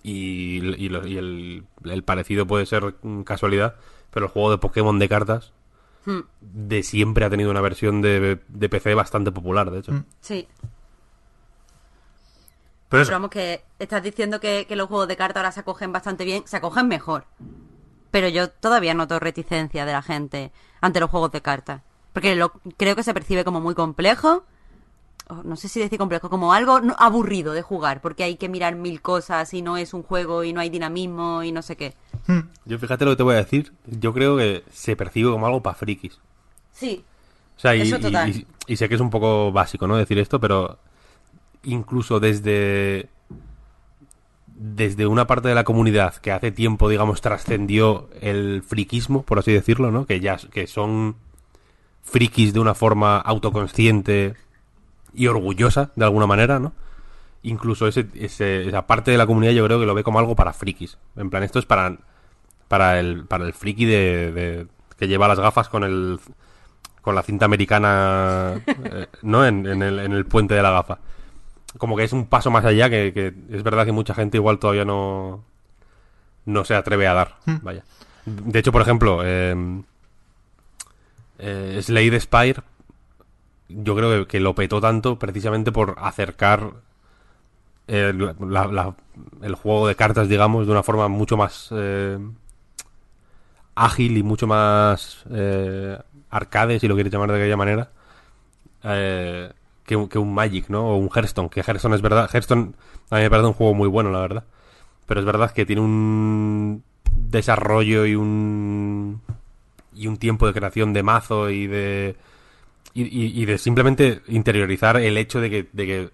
Y, 0.02 0.58
y 0.76 0.88
lo- 0.90 1.06
y 1.06 1.16
el, 1.16 1.64
el 1.84 2.02
parecido 2.04 2.46
puede 2.46 2.66
ser 2.66 2.94
casualidad, 3.24 3.76
pero 4.10 4.26
el 4.26 4.32
juego 4.32 4.50
de 4.50 4.58
Pokémon 4.58 4.98
de 4.98 5.08
cartas 5.08 5.52
Hmm, 6.06 6.20
de 6.42 6.82
siempre 6.82 7.24
ha 7.24 7.30
tenido 7.30 7.50
una 7.50 7.62
versión 7.62 8.02
de, 8.02 8.38
de 8.46 8.68
PC 8.68 8.94
bastante 8.94 9.32
popular, 9.32 9.70
de 9.70 9.78
hecho. 9.78 9.92
Mm. 9.92 10.04
Sí. 10.20 10.46
Pero 12.90 13.02
eso, 13.02 13.08
Pero 13.08 13.16
vamos, 13.16 13.30
que 13.30 13.64
estás 13.78 14.02
diciendo 14.02 14.38
que, 14.40 14.66
que 14.68 14.76
los 14.76 14.88
juegos 14.88 15.08
de 15.08 15.16
cartas 15.16 15.38
ahora 15.38 15.52
se 15.52 15.60
acogen 15.60 15.92
bastante 15.92 16.24
bien, 16.26 16.42
se 16.46 16.58
acogen 16.58 16.88
mejor. 16.88 17.24
Pero 18.10 18.28
yo 18.28 18.50
todavía 18.50 18.92
noto 18.94 19.18
reticencia 19.18 19.84
de 19.86 19.92
la 19.92 20.02
gente 20.02 20.52
ante 20.84 21.00
los 21.00 21.10
juegos 21.10 21.32
de 21.32 21.40
cartas. 21.40 21.80
Porque 22.12 22.34
lo, 22.36 22.52
creo 22.76 22.94
que 22.94 23.02
se 23.02 23.14
percibe 23.14 23.44
como 23.44 23.60
muy 23.60 23.74
complejo. 23.74 24.44
no 25.42 25.56
sé 25.56 25.68
si 25.68 25.80
decir 25.80 25.98
complejo, 25.98 26.28
como 26.28 26.52
algo 26.52 26.80
no- 26.80 26.94
aburrido 26.98 27.54
de 27.54 27.62
jugar, 27.62 28.02
porque 28.02 28.24
hay 28.24 28.36
que 28.36 28.48
mirar 28.50 28.74
mil 28.76 29.00
cosas 29.00 29.54
y 29.54 29.62
no 29.62 29.78
es 29.78 29.94
un 29.94 30.02
juego 30.02 30.44
y 30.44 30.52
no 30.52 30.60
hay 30.60 30.68
dinamismo 30.68 31.42
y 31.42 31.50
no 31.50 31.62
sé 31.62 31.76
qué. 31.76 31.94
Yo 32.66 32.78
fíjate 32.78 33.04
lo 33.06 33.12
que 33.12 33.16
te 33.16 33.22
voy 33.22 33.34
a 33.34 33.38
decir, 33.38 33.72
yo 33.86 34.12
creo 34.12 34.36
que 34.36 34.62
se 34.70 34.94
percibe 34.96 35.30
como 35.30 35.46
algo 35.46 35.62
para 35.62 35.74
frikis. 35.74 36.18
Sí, 36.72 37.02
O 37.56 37.60
sea, 37.60 37.74
y, 37.74 37.82
Eso 37.82 37.96
y- 37.96 38.00
total. 38.00 38.28
y- 38.30 38.46
y 38.66 38.76
sé 38.76 38.88
que 38.88 38.96
es 38.96 39.00
un 39.00 39.10
poco 39.10 39.50
básico, 39.52 39.86
¿no? 39.86 39.96
Decir 39.96 40.18
esto, 40.18 40.38
pero 40.40 40.78
incluso 41.62 42.20
desde 42.20 43.08
desde 44.56 45.06
una 45.06 45.26
parte 45.26 45.48
de 45.48 45.54
la 45.54 45.64
comunidad 45.64 46.14
que 46.16 46.32
hace 46.32 46.52
tiempo, 46.52 46.88
digamos, 46.88 47.20
trascendió 47.20 48.08
el 48.20 48.62
friquismo, 48.62 49.22
por 49.22 49.38
así 49.38 49.52
decirlo, 49.52 49.90
¿no? 49.90 50.06
Que 50.06 50.20
ya 50.20 50.36
que 50.36 50.66
son 50.66 51.16
frikis 52.02 52.52
de 52.52 52.60
una 52.60 52.74
forma 52.74 53.18
autoconsciente 53.18 54.34
y 55.12 55.26
orgullosa, 55.26 55.90
de 55.96 56.04
alguna 56.04 56.26
manera, 56.26 56.58
¿no? 56.60 56.72
Incluso 57.42 57.86
ese, 57.86 58.06
ese- 58.14 58.68
esa 58.68 58.86
parte 58.86 59.10
de 59.10 59.18
la 59.18 59.26
comunidad 59.26 59.52
yo 59.52 59.64
creo 59.66 59.78
que 59.80 59.86
lo 59.86 59.94
ve 59.94 60.02
como 60.04 60.18
algo 60.18 60.34
para 60.36 60.52
frikis. 60.52 60.98
En 61.16 61.30
plan, 61.30 61.42
esto 61.42 61.58
es 61.58 61.66
para 61.66 61.96
para 62.68 62.98
el, 62.98 63.26
para 63.26 63.44
el 63.44 63.52
friki 63.52 63.84
de, 63.84 64.66
que 64.98 65.06
lleva 65.06 65.28
las 65.28 65.38
gafas 65.38 65.68
con 65.68 65.84
el 65.84 66.18
con 67.02 67.14
la 67.14 67.22
cinta 67.22 67.44
americana 67.44 68.54
eh, 68.66 69.06
no 69.20 69.44
en 69.46 69.66
el, 69.66 69.98
en 69.98 70.12
el 70.12 70.24
puente 70.24 70.54
de 70.54 70.62
la 70.62 70.70
gafa 70.70 70.98
como 71.78 71.96
que 71.96 72.04
es 72.04 72.12
un 72.12 72.26
paso 72.26 72.50
más 72.50 72.64
allá 72.64 72.88
que, 72.90 73.12
que 73.12 73.34
es 73.56 73.62
verdad 73.62 73.84
que 73.84 73.92
mucha 73.92 74.14
gente 74.14 74.36
igual 74.38 74.58
todavía 74.58 74.84
no 74.84 75.44
no 76.46 76.64
se 76.64 76.74
atreve 76.74 77.06
a 77.06 77.14
dar 77.14 77.36
vaya. 77.62 77.84
De 78.26 78.58
hecho 78.58 78.72
por 78.72 78.82
ejemplo 78.82 79.20
eh, 79.24 79.54
eh, 81.38 81.80
Slade 81.82 82.20
Spire 82.20 82.62
yo 83.68 83.96
creo 83.96 84.10
que, 84.22 84.26
que 84.28 84.40
lo 84.40 84.54
petó 84.54 84.80
tanto 84.80 85.18
precisamente 85.18 85.72
por 85.72 85.96
acercar 85.98 86.74
el, 87.86 88.34
la- 88.40 88.66
la- 88.66 88.94
el 89.42 89.54
juego 89.54 89.88
de 89.88 89.94
cartas, 89.96 90.28
digamos, 90.28 90.66
de 90.66 90.72
una 90.72 90.82
forma 90.82 91.08
mucho 91.08 91.36
más 91.36 91.68
eh, 91.72 92.18
ágil 93.74 94.16
y 94.16 94.22
mucho 94.22 94.46
más 94.46 95.24
eh, 95.30 95.98
arcade, 96.30 96.78
si 96.78 96.88
lo 96.88 96.94
quieres 96.94 97.12
llamar 97.12 97.30
de 97.32 97.36
aquella 97.38 97.56
manera, 97.56 97.90
eh, 98.84 99.52
que, 99.84 100.08
que 100.08 100.18
un 100.18 100.34
Magic, 100.34 100.68
¿no? 100.70 100.90
O 100.90 100.96
un 100.96 101.08
Hearthstone, 101.14 101.48
que 101.50 101.60
Hearthstone 101.60 101.94
es 101.96 102.02
verdad, 102.02 102.28
Hearthstone 102.32 102.72
a 103.10 103.16
mí 103.16 103.22
me 103.22 103.30
parece 103.30 103.48
un 103.48 103.54
juego 103.54 103.74
muy 103.74 103.88
bueno, 103.88 104.10
la 104.10 104.20
verdad. 104.20 104.44
Pero 105.06 105.20
es 105.20 105.26
verdad 105.26 105.50
que 105.52 105.66
tiene 105.66 105.82
un 105.82 106.82
desarrollo 107.16 108.06
y 108.06 108.14
un 108.16 109.20
y 109.94 110.06
un 110.08 110.16
tiempo 110.16 110.46
de 110.46 110.52
creación 110.54 110.92
de 110.92 111.02
mazo 111.02 111.50
y 111.50 111.66
de 111.66 112.16
y, 112.94 113.42
y- 113.42 113.44
de 113.46 113.58
simplemente 113.58 114.22
interiorizar 114.28 114.96
el 114.98 115.18
hecho 115.18 115.40
de 115.40 115.50
que, 115.50 115.68
de 115.72 115.86
que 115.86 116.10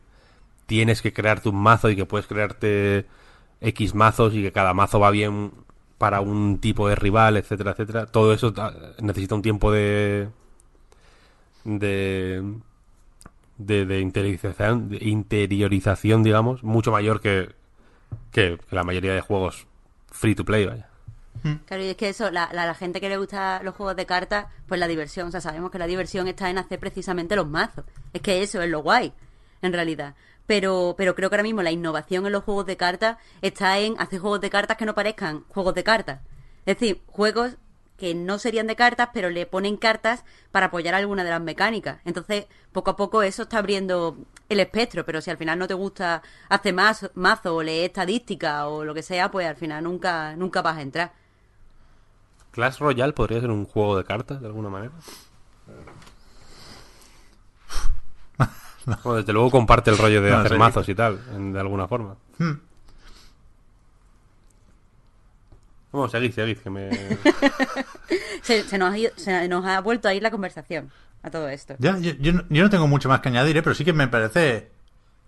tienes 0.66 1.02
que 1.02 1.12
crearte 1.12 1.48
un 1.50 1.56
mazo 1.56 1.90
y 1.90 1.96
que 1.96 2.06
puedes 2.06 2.26
crearte 2.26 3.06
X 3.60 3.94
mazos 3.94 4.34
y 4.34 4.42
que 4.42 4.52
cada 4.52 4.74
mazo 4.74 5.00
va 5.00 5.10
bien 5.10 5.52
para 5.98 6.20
un 6.22 6.58
tipo 6.60 6.88
de 6.88 6.94
rival, 6.96 7.36
etcétera, 7.36 7.72
etcétera. 7.72 8.06
Todo 8.06 8.32
eso 8.32 8.52
ta- 8.52 8.74
necesita 9.02 9.34
un 9.34 9.42
tiempo 9.42 9.70
de 9.72 10.28
de 11.64 12.42
de, 13.66 13.86
de 13.86 14.00
interiorización, 14.00 14.88
de 14.88 14.98
interiorización, 15.00 16.22
digamos, 16.22 16.62
mucho 16.62 16.90
mayor 16.90 17.20
que, 17.20 17.54
que, 18.32 18.58
que 18.68 18.76
la 18.76 18.84
mayoría 18.84 19.14
de 19.14 19.20
juegos 19.20 19.66
free 20.10 20.34
to 20.34 20.44
play, 20.44 20.66
vaya. 20.66 20.88
Claro, 21.64 21.82
y 21.82 21.86
es 21.86 21.96
que 21.96 22.10
eso, 22.10 22.30
la, 22.30 22.50
la, 22.52 22.66
la 22.66 22.74
gente 22.74 23.00
que 23.00 23.08
le 23.08 23.16
gusta 23.16 23.62
los 23.62 23.74
juegos 23.74 23.96
de 23.96 24.04
cartas, 24.04 24.46
pues 24.66 24.78
la 24.78 24.88
diversión, 24.88 25.28
o 25.28 25.30
sea, 25.30 25.40
sabemos 25.40 25.70
que 25.70 25.78
la 25.78 25.86
diversión 25.86 26.28
está 26.28 26.50
en 26.50 26.58
hacer 26.58 26.78
precisamente 26.78 27.34
los 27.34 27.48
mazos. 27.48 27.84
Es 28.12 28.20
que 28.20 28.42
eso 28.42 28.60
es 28.60 28.68
lo 28.68 28.82
guay, 28.82 29.12
en 29.62 29.72
realidad. 29.72 30.14
Pero, 30.46 30.94
pero 30.98 31.14
creo 31.14 31.30
que 31.30 31.36
ahora 31.36 31.44
mismo 31.44 31.62
la 31.62 31.70
innovación 31.70 32.26
en 32.26 32.32
los 32.32 32.44
juegos 32.44 32.66
de 32.66 32.76
cartas 32.76 33.16
está 33.40 33.78
en 33.78 33.94
hacer 33.98 34.18
juegos 34.18 34.40
de 34.40 34.50
cartas 34.50 34.76
que 34.76 34.84
no 34.84 34.94
parezcan 34.94 35.44
juegos 35.48 35.74
de 35.74 35.84
cartas. 35.84 36.20
Es 36.66 36.78
decir, 36.78 37.00
juegos 37.06 37.56
que 38.00 38.16
no 38.16 38.40
serían 38.40 38.66
de 38.66 38.74
cartas, 38.74 39.10
pero 39.14 39.30
le 39.30 39.46
ponen 39.46 39.76
cartas 39.76 40.24
para 40.50 40.66
apoyar 40.66 40.96
alguna 40.96 41.22
de 41.22 41.30
las 41.30 41.40
mecánicas. 41.40 42.00
Entonces, 42.04 42.46
poco 42.72 42.90
a 42.90 42.96
poco 42.96 43.22
eso 43.22 43.42
está 43.44 43.58
abriendo 43.58 44.16
el 44.48 44.58
espectro, 44.58 45.06
pero 45.06 45.20
si 45.20 45.30
al 45.30 45.36
final 45.36 45.60
no 45.60 45.68
te 45.68 45.74
gusta 45.74 46.22
hacer 46.48 46.74
mazo, 46.74 47.12
mazo 47.14 47.54
o 47.54 47.62
leer 47.62 47.90
estadística 47.90 48.66
o 48.66 48.84
lo 48.84 48.92
que 48.94 49.02
sea, 49.04 49.30
pues 49.30 49.46
al 49.46 49.54
final 49.56 49.84
nunca, 49.84 50.34
nunca 50.34 50.62
vas 50.62 50.78
a 50.78 50.82
entrar. 50.82 51.12
Clash 52.50 52.78
Royale 52.78 53.12
podría 53.12 53.40
ser 53.40 53.50
un 53.50 53.64
juego 53.64 53.96
de 53.96 54.02
cartas, 54.02 54.40
de 54.40 54.48
alguna 54.48 54.70
manera. 54.70 54.92
Bueno, 59.04 59.18
desde 59.18 59.34
luego 59.34 59.50
comparte 59.50 59.90
el 59.90 59.98
rollo 59.98 60.22
de 60.22 60.30
No, 60.30 60.38
hacer 60.38 60.58
mazos 60.58 60.88
y 60.88 60.94
tal, 60.94 61.20
en- 61.34 61.52
de 61.52 61.60
alguna 61.60 61.86
forma. 61.86 62.16
Vamos, 65.92 66.10
seguid, 66.10 66.32
seguid, 66.32 66.58
que 66.58 66.70
me... 66.70 66.90
Se, 68.42 68.62
se 68.62 68.78
nos 68.78 68.92
ha 68.92 68.98
ido- 68.98 69.12
se 69.16 69.48
nos 69.48 69.64
ha 69.66 69.80
vuelto 69.80 70.08
a 70.08 70.14
ir 70.14 70.22
la 70.22 70.30
conversación 70.30 70.90
a 71.22 71.30
todo 71.30 71.48
esto. 71.48 71.74
Ya, 71.78 71.98
yo, 71.98 72.12
yo 72.20 72.32
no, 72.32 72.44
yo 72.48 72.62
no 72.62 72.70
tengo 72.70 72.86
mucho 72.86 73.08
más 73.08 73.20
que 73.20 73.28
añadir, 73.28 73.56
¿eh? 73.56 73.62
pero 73.62 73.74
sí 73.74 73.84
que 73.84 73.92
me 73.92 74.08
parece 74.08 74.70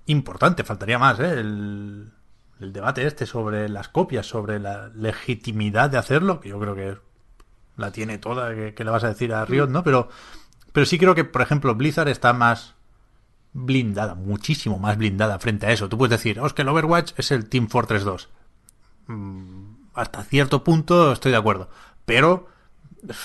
importante, 0.07 0.65
faltaría 0.65 0.99
más, 0.99 1.21
¿eh? 1.21 1.33
el, 1.41 2.11
el 2.61 2.73
debate 2.73 3.07
este 3.07 3.27
sobre 3.27 3.69
las 3.69 3.89
copias, 3.89 4.27
sobre 4.27 4.59
la 4.59 4.89
legitimidad 4.95 5.91
de 5.91 5.99
hacerlo, 5.99 6.41
que 6.41 6.49
yo 6.49 6.59
creo 6.59 6.75
que 6.75 6.97
la 7.77 7.91
tiene 7.93 8.19
toda, 8.19 8.55
que, 8.55 8.75
que 8.75 8.85
le 8.85 8.91
vas 8.91 9.05
a 9.05 9.09
decir 9.09 9.33
a 9.35 9.45
Riot, 9.45 9.69
¿no? 9.69 9.83
Pero, 9.85 10.09
pero 10.73 10.87
sí 10.87 10.99
creo 10.99 11.15
que, 11.15 11.25
por 11.25 11.43
ejemplo, 11.43 11.75
Blizzard 11.75 12.09
está 12.09 12.33
más 12.33 12.75
blindada, 13.53 14.15
muchísimo 14.15 14.79
más 14.79 14.97
blindada 14.97 15.39
frente 15.39 15.67
a 15.67 15.73
eso. 15.73 15.89
Tú 15.89 15.99
puedes 15.99 16.11
decir, 16.19 16.41
oh, 16.41 16.47
es 16.47 16.53
que 16.55 16.63
el 16.63 16.69
Overwatch 16.69 17.13
es 17.19 17.31
el 17.31 17.49
Team 17.49 17.69
Fortress 17.69 18.05
2. 18.05 18.29
Mm, 19.09 19.62
hasta 19.95 20.23
cierto 20.25 20.65
punto 20.65 21.13
estoy 21.13 21.33
de 21.33 21.39
acuerdo. 21.39 21.69
Pero 22.05 22.49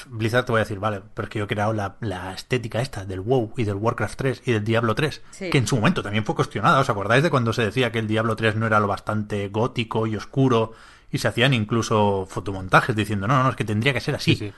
Blizzard 0.07 0.45
te 0.45 0.51
voy 0.51 0.59
a 0.59 0.63
decir, 0.63 0.79
vale, 0.79 1.01
pero 1.13 1.27
es 1.27 1.29
que 1.29 1.39
yo 1.39 1.45
he 1.45 1.47
creado 1.47 1.71
la, 1.73 1.97
la 2.01 2.33
estética 2.33 2.81
esta 2.81 3.05
del 3.05 3.21
WoW 3.21 3.53
y 3.57 3.63
del 3.63 3.75
Warcraft 3.75 4.17
3 4.17 4.41
y 4.45 4.51
del 4.53 4.63
Diablo 4.63 4.95
3, 4.95 5.21
Sí. 5.31 5.49
que 5.49 5.57
en 5.59 5.67
su 5.67 5.75
momento 5.75 6.01
también 6.01 6.25
fue 6.25 6.35
cuestionada. 6.35 6.79
¿Os 6.79 6.89
acordáis 6.89 7.23
de 7.23 7.29
cuando 7.29 7.53
se 7.53 7.63
decía 7.65 7.91
que 7.91 7.99
el 7.99 8.07
Diablo 8.07 8.35
3 8.35 8.55
no 8.55 8.65
era 8.65 8.79
lo 8.79 8.87
bastante 8.87 9.49
gótico 9.49 10.07
y 10.07 10.15
oscuro 10.15 10.73
y 11.11 11.19
se 11.19 11.27
hacían 11.27 11.53
incluso 11.53 12.25
fotomontajes 12.29 12.95
diciendo, 12.95 13.27
no, 13.27 13.43
no, 13.43 13.49
es 13.49 13.55
que 13.55 13.63
tendría 13.65 13.93
que 13.93 14.01
ser 14.01 14.15
así? 14.15 14.35
Sí, 14.35 14.47
sí. 14.47 14.53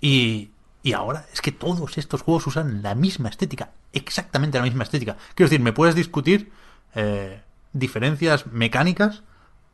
Y, 0.00 0.50
y 0.82 0.94
ahora 0.94 1.26
es 1.32 1.42
que 1.42 1.52
todos 1.52 1.98
estos 1.98 2.22
juegos 2.22 2.46
usan 2.46 2.82
la 2.82 2.94
misma 2.94 3.28
estética, 3.28 3.70
exactamente 3.92 4.56
la 4.58 4.64
misma 4.64 4.84
estética. 4.84 5.16
Quiero 5.34 5.50
decir, 5.50 5.60
me 5.62 5.72
puedes 5.74 5.94
discutir 5.94 6.50
eh, 6.94 7.42
diferencias 7.74 8.46
mecánicas, 8.46 9.22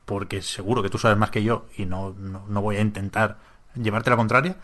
porque 0.07 0.41
seguro 0.41 0.83
que 0.83 0.89
tú 0.89 0.99
sabes 0.99 1.19
más 1.19 1.31
que 1.31 1.43
yo 1.43 1.67
y 1.77 1.85
no, 1.85 2.15
no, 2.17 2.47
no 2.49 2.63
voy 2.63 2.77
a 2.77 2.81
intentar 2.81 3.39
llevarte 3.75 4.09
la 4.09 4.17
contraria, 4.17 4.57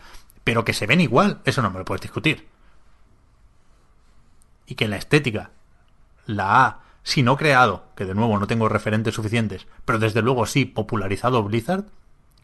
pero 0.43 0.65
que 0.65 0.73
se 0.73 0.87
ven 0.87 1.01
igual, 1.01 1.41
eso 1.45 1.61
no 1.61 1.69
me 1.69 1.79
lo 1.79 1.85
puedes 1.85 2.01
discutir. 2.01 2.47
Y 4.65 4.75
que 4.75 4.87
la 4.87 4.95
estética 4.95 5.51
la 6.25 6.65
ha, 6.65 6.79
si 7.03 7.21
no 7.21 7.37
creado, 7.37 7.85
que 7.95 8.05
de 8.05 8.15
nuevo 8.15 8.39
no 8.39 8.47
tengo 8.47 8.69
referentes 8.69 9.13
suficientes, 9.13 9.67
pero 9.85 9.99
desde 9.99 10.21
luego 10.21 10.45
sí 10.45 10.65
popularizado 10.65 11.43
Blizzard, 11.43 11.85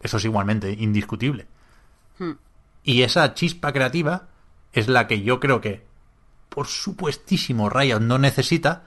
eso 0.00 0.18
es 0.18 0.24
igualmente 0.24 0.72
indiscutible. 0.72 1.46
Y 2.82 3.02
esa 3.02 3.32
chispa 3.32 3.72
creativa 3.72 4.28
es 4.72 4.88
la 4.88 5.06
que 5.06 5.22
yo 5.22 5.40
creo 5.40 5.62
que, 5.62 5.86
por 6.50 6.66
supuestísimo, 6.66 7.70
Riot 7.70 8.00
no 8.00 8.18
necesita, 8.18 8.84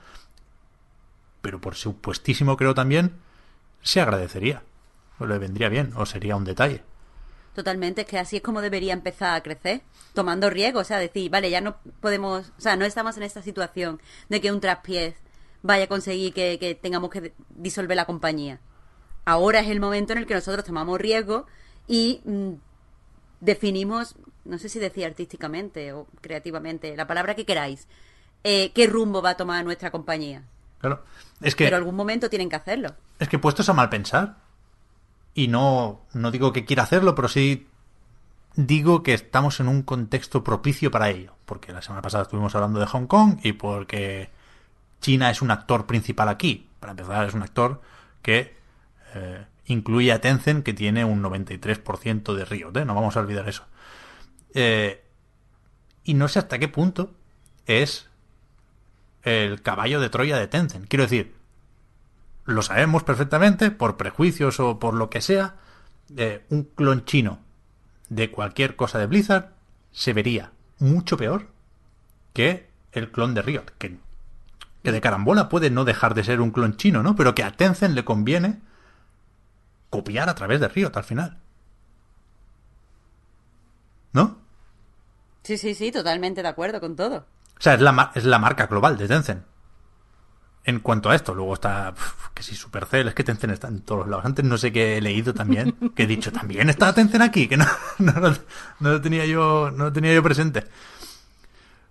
pero 1.42 1.60
por 1.60 1.74
supuestísimo 1.74 2.56
creo 2.56 2.74
también, 2.74 3.16
se 3.84 4.00
agradecería. 4.00 4.62
O 5.20 5.26
le 5.26 5.38
vendría 5.38 5.68
bien, 5.68 5.92
o 5.94 6.04
sería 6.06 6.34
un 6.34 6.44
detalle. 6.44 6.82
Totalmente, 7.54 8.00
es 8.00 8.08
que 8.08 8.18
así 8.18 8.36
es 8.36 8.42
como 8.42 8.60
debería 8.60 8.92
empezar 8.92 9.36
a 9.36 9.42
crecer, 9.42 9.82
tomando 10.12 10.50
riesgo, 10.50 10.80
o 10.80 10.84
sea, 10.84 10.98
decir, 10.98 11.30
vale, 11.30 11.50
ya 11.50 11.60
no 11.60 11.76
podemos, 12.00 12.52
o 12.58 12.60
sea, 12.60 12.74
no 12.74 12.84
estamos 12.84 13.16
en 13.16 13.22
esta 13.22 13.42
situación 13.42 14.00
de 14.28 14.40
que 14.40 14.50
un 14.50 14.60
traspiés 14.60 15.14
vaya 15.62 15.84
a 15.84 15.86
conseguir 15.86 16.34
que, 16.34 16.58
que 16.58 16.74
tengamos 16.74 17.10
que 17.10 17.32
disolver 17.50 17.96
la 17.96 18.06
compañía. 18.06 18.58
Ahora 19.24 19.60
es 19.60 19.68
el 19.68 19.78
momento 19.78 20.12
en 20.12 20.18
el 20.18 20.26
que 20.26 20.34
nosotros 20.34 20.64
tomamos 20.64 20.98
riesgo 20.98 21.46
y 21.86 22.22
mm, 22.24 22.54
definimos, 23.40 24.16
no 24.44 24.58
sé 24.58 24.68
si 24.68 24.80
decir 24.80 25.04
artísticamente 25.04 25.92
o 25.92 26.08
creativamente, 26.20 26.96
la 26.96 27.06
palabra 27.06 27.36
que 27.36 27.46
queráis, 27.46 27.86
eh, 28.42 28.72
qué 28.72 28.88
rumbo 28.88 29.22
va 29.22 29.30
a 29.30 29.36
tomar 29.36 29.64
nuestra 29.64 29.92
compañía. 29.92 30.42
Claro. 30.84 31.02
Es 31.40 31.56
que, 31.56 31.64
Pero 31.64 31.78
algún 31.78 31.96
momento 31.96 32.28
tienen 32.28 32.50
que 32.50 32.56
hacerlo. 32.56 32.94
es 33.18 33.28
que 33.28 33.38
puestos 33.38 33.68
a 33.70 33.72
mal 33.72 33.88
pensar, 33.88 34.36
y 35.32 35.48
no, 35.48 36.02
no 36.12 36.30
digo 36.30 36.52
que 36.52 36.66
quiera 36.66 36.82
hacerlo, 36.82 37.14
pero 37.14 37.28
sí 37.28 37.66
digo 38.54 39.02
que 39.02 39.14
estamos 39.14 39.60
en 39.60 39.68
un 39.68 39.82
contexto 39.82 40.44
propicio 40.44 40.90
para 40.90 41.08
ello. 41.08 41.34
Porque 41.46 41.72
la 41.72 41.80
semana 41.80 42.02
pasada 42.02 42.24
estuvimos 42.24 42.54
hablando 42.54 42.80
de 42.80 42.86
Hong 42.86 43.06
Kong 43.06 43.38
y 43.42 43.52
porque 43.54 44.28
China 45.00 45.30
es 45.30 45.40
un 45.40 45.50
actor 45.50 45.86
principal 45.86 46.28
aquí. 46.28 46.68
Para 46.80 46.90
empezar, 46.90 47.26
es 47.26 47.32
un 47.32 47.42
actor 47.42 47.80
que 48.20 48.54
eh, 49.14 49.46
incluye 49.66 50.12
a 50.12 50.20
Tencent, 50.20 50.64
que 50.64 50.74
tiene 50.74 51.06
un 51.06 51.22
93% 51.22 52.34
de 52.34 52.44
Riot, 52.44 52.76
¿eh? 52.76 52.84
no 52.84 52.94
vamos 52.94 53.16
a 53.16 53.20
olvidar 53.20 53.48
eso. 53.48 53.64
Eh, 54.52 55.02
y 56.04 56.12
no 56.12 56.28
sé 56.28 56.40
hasta 56.40 56.58
qué 56.58 56.68
punto 56.68 57.14
es 57.66 58.10
el 59.24 59.62
caballo 59.62 60.00
de 60.00 60.10
Troya 60.10 60.38
de 60.38 60.46
Tencent. 60.46 60.86
Quiero 60.88 61.04
decir, 61.04 61.34
lo 62.44 62.62
sabemos 62.62 63.02
perfectamente, 63.02 63.70
por 63.70 63.96
prejuicios 63.96 64.60
o 64.60 64.78
por 64.78 64.94
lo 64.94 65.10
que 65.10 65.20
sea, 65.20 65.56
eh, 66.16 66.44
un 66.50 66.64
clon 66.64 67.04
chino 67.04 67.40
de 68.10 68.30
cualquier 68.30 68.76
cosa 68.76 68.98
de 68.98 69.06
Blizzard 69.06 69.52
se 69.92 70.12
vería 70.12 70.52
mucho 70.78 71.16
peor 71.16 71.48
que 72.34 72.68
el 72.92 73.10
clon 73.10 73.34
de 73.34 73.42
Riot, 73.42 73.64
que, 73.78 73.98
que 74.82 74.92
de 74.92 75.00
carambola 75.00 75.48
puede 75.48 75.70
no 75.70 75.84
dejar 75.84 76.14
de 76.14 76.24
ser 76.24 76.40
un 76.40 76.50
clon 76.50 76.76
chino, 76.76 77.02
¿no? 77.02 77.16
Pero 77.16 77.34
que 77.34 77.42
a 77.42 77.52
Tencent 77.52 77.94
le 77.94 78.04
conviene 78.04 78.60
copiar 79.88 80.28
a 80.28 80.34
través 80.34 80.60
de 80.60 80.68
Riot 80.68 80.92
al 80.94 81.04
final. 81.04 81.38
¿No? 84.12 84.38
Sí, 85.42 85.56
sí, 85.58 85.74
sí, 85.74 85.90
totalmente 85.90 86.42
de 86.42 86.48
acuerdo 86.48 86.80
con 86.80 86.96
todo. 86.96 87.26
O 87.58 87.62
sea, 87.64 87.74
es 87.74 87.80
la, 87.80 88.12
es 88.14 88.24
la 88.24 88.38
marca 88.38 88.66
global 88.66 88.96
de 88.98 89.08
Tencent. 89.08 89.44
en 90.64 90.80
cuanto 90.80 91.10
a 91.10 91.14
esto. 91.14 91.34
Luego 91.34 91.54
está, 91.54 91.94
que 92.34 92.42
si 92.42 92.54
Supercell, 92.54 93.08
es 93.08 93.14
que 93.14 93.24
Tencent 93.24 93.52
está 93.52 93.68
en 93.68 93.82
todos 93.82 94.08
lados. 94.08 94.24
Antes 94.24 94.44
no 94.44 94.56
sé 94.58 94.72
qué 94.72 94.96
he 94.96 95.00
leído 95.00 95.34
también, 95.34 95.72
que 95.94 96.04
he 96.04 96.06
dicho, 96.06 96.32
también 96.32 96.68
está 96.70 96.92
Tencent 96.94 97.22
aquí, 97.22 97.48
que 97.48 97.56
no, 97.56 97.66
no, 97.98 98.12
no 98.80 98.90
lo 98.90 99.00
tenía 99.00 99.26
yo, 99.26 99.70
no 99.70 99.92
tenía 99.92 100.14
yo 100.14 100.22
presente. 100.22 100.64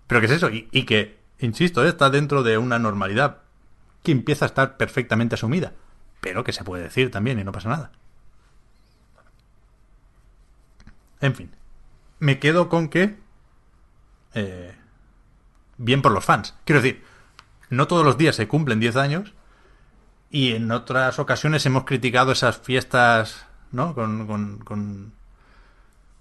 Pero 0.06 0.20
que 0.20 0.26
es 0.26 0.32
eso, 0.32 0.50
y, 0.50 0.68
y 0.70 0.84
que, 0.84 1.18
insisto, 1.38 1.84
eh, 1.84 1.88
está 1.88 2.10
dentro 2.10 2.42
de 2.42 2.58
una 2.58 2.78
normalidad 2.78 3.38
que 4.02 4.12
empieza 4.12 4.44
a 4.44 4.48
estar 4.48 4.76
perfectamente 4.76 5.34
asumida, 5.36 5.72
pero 6.20 6.44
que 6.44 6.52
se 6.52 6.64
puede 6.64 6.84
decir 6.84 7.10
también 7.10 7.38
y 7.38 7.44
no 7.44 7.52
pasa 7.52 7.70
nada. 7.70 7.90
En 11.20 11.34
fin, 11.34 11.50
me 12.18 12.38
quedo 12.38 12.68
con 12.68 12.88
que 12.88 13.16
eh, 14.34 14.74
bien 15.78 16.02
por 16.02 16.12
los 16.12 16.24
fans. 16.24 16.54
Quiero 16.64 16.82
decir, 16.82 17.04
no 17.70 17.86
todos 17.86 18.04
los 18.04 18.18
días 18.18 18.36
se 18.36 18.48
cumplen 18.48 18.80
10 18.80 18.96
años 18.96 19.34
y 20.30 20.52
en 20.52 20.70
otras 20.72 21.18
ocasiones 21.18 21.64
hemos 21.66 21.84
criticado 21.84 22.32
esas 22.32 22.58
fiestas, 22.58 23.46
¿no? 23.72 23.94
Con, 23.94 24.26
con, 24.26 24.58
con, 24.58 25.12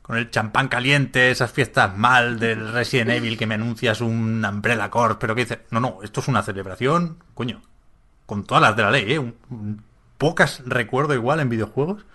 con 0.03 0.17
el 0.17 0.29
champán 0.29 0.67
caliente, 0.67 1.31
esas 1.31 1.51
fiestas 1.51 1.97
mal 1.97 2.39
del 2.39 2.71
Resident 2.71 3.11
Evil 3.11 3.37
que 3.37 3.47
me 3.47 3.55
anuncias 3.55 4.01
un 4.01 4.45
Umbrella 4.45 4.89
Corps, 4.89 5.17
pero 5.19 5.33
que 5.33 5.45
dice, 5.45 5.61
no, 5.71 5.79
no, 5.79 5.99
esto 6.03 6.19
es 6.19 6.27
una 6.27 6.43
celebración, 6.43 7.17
coño, 7.33 7.61
con 8.25 8.43
todas 8.43 8.61
las 8.61 8.75
de 8.75 8.83
la 8.83 8.91
ley, 8.91 9.13
¿eh? 9.13 9.33
Pocas 10.17 10.61
recuerdo 10.65 11.13
igual 11.13 11.39
en 11.39 11.49
videojuegos, 11.49 12.05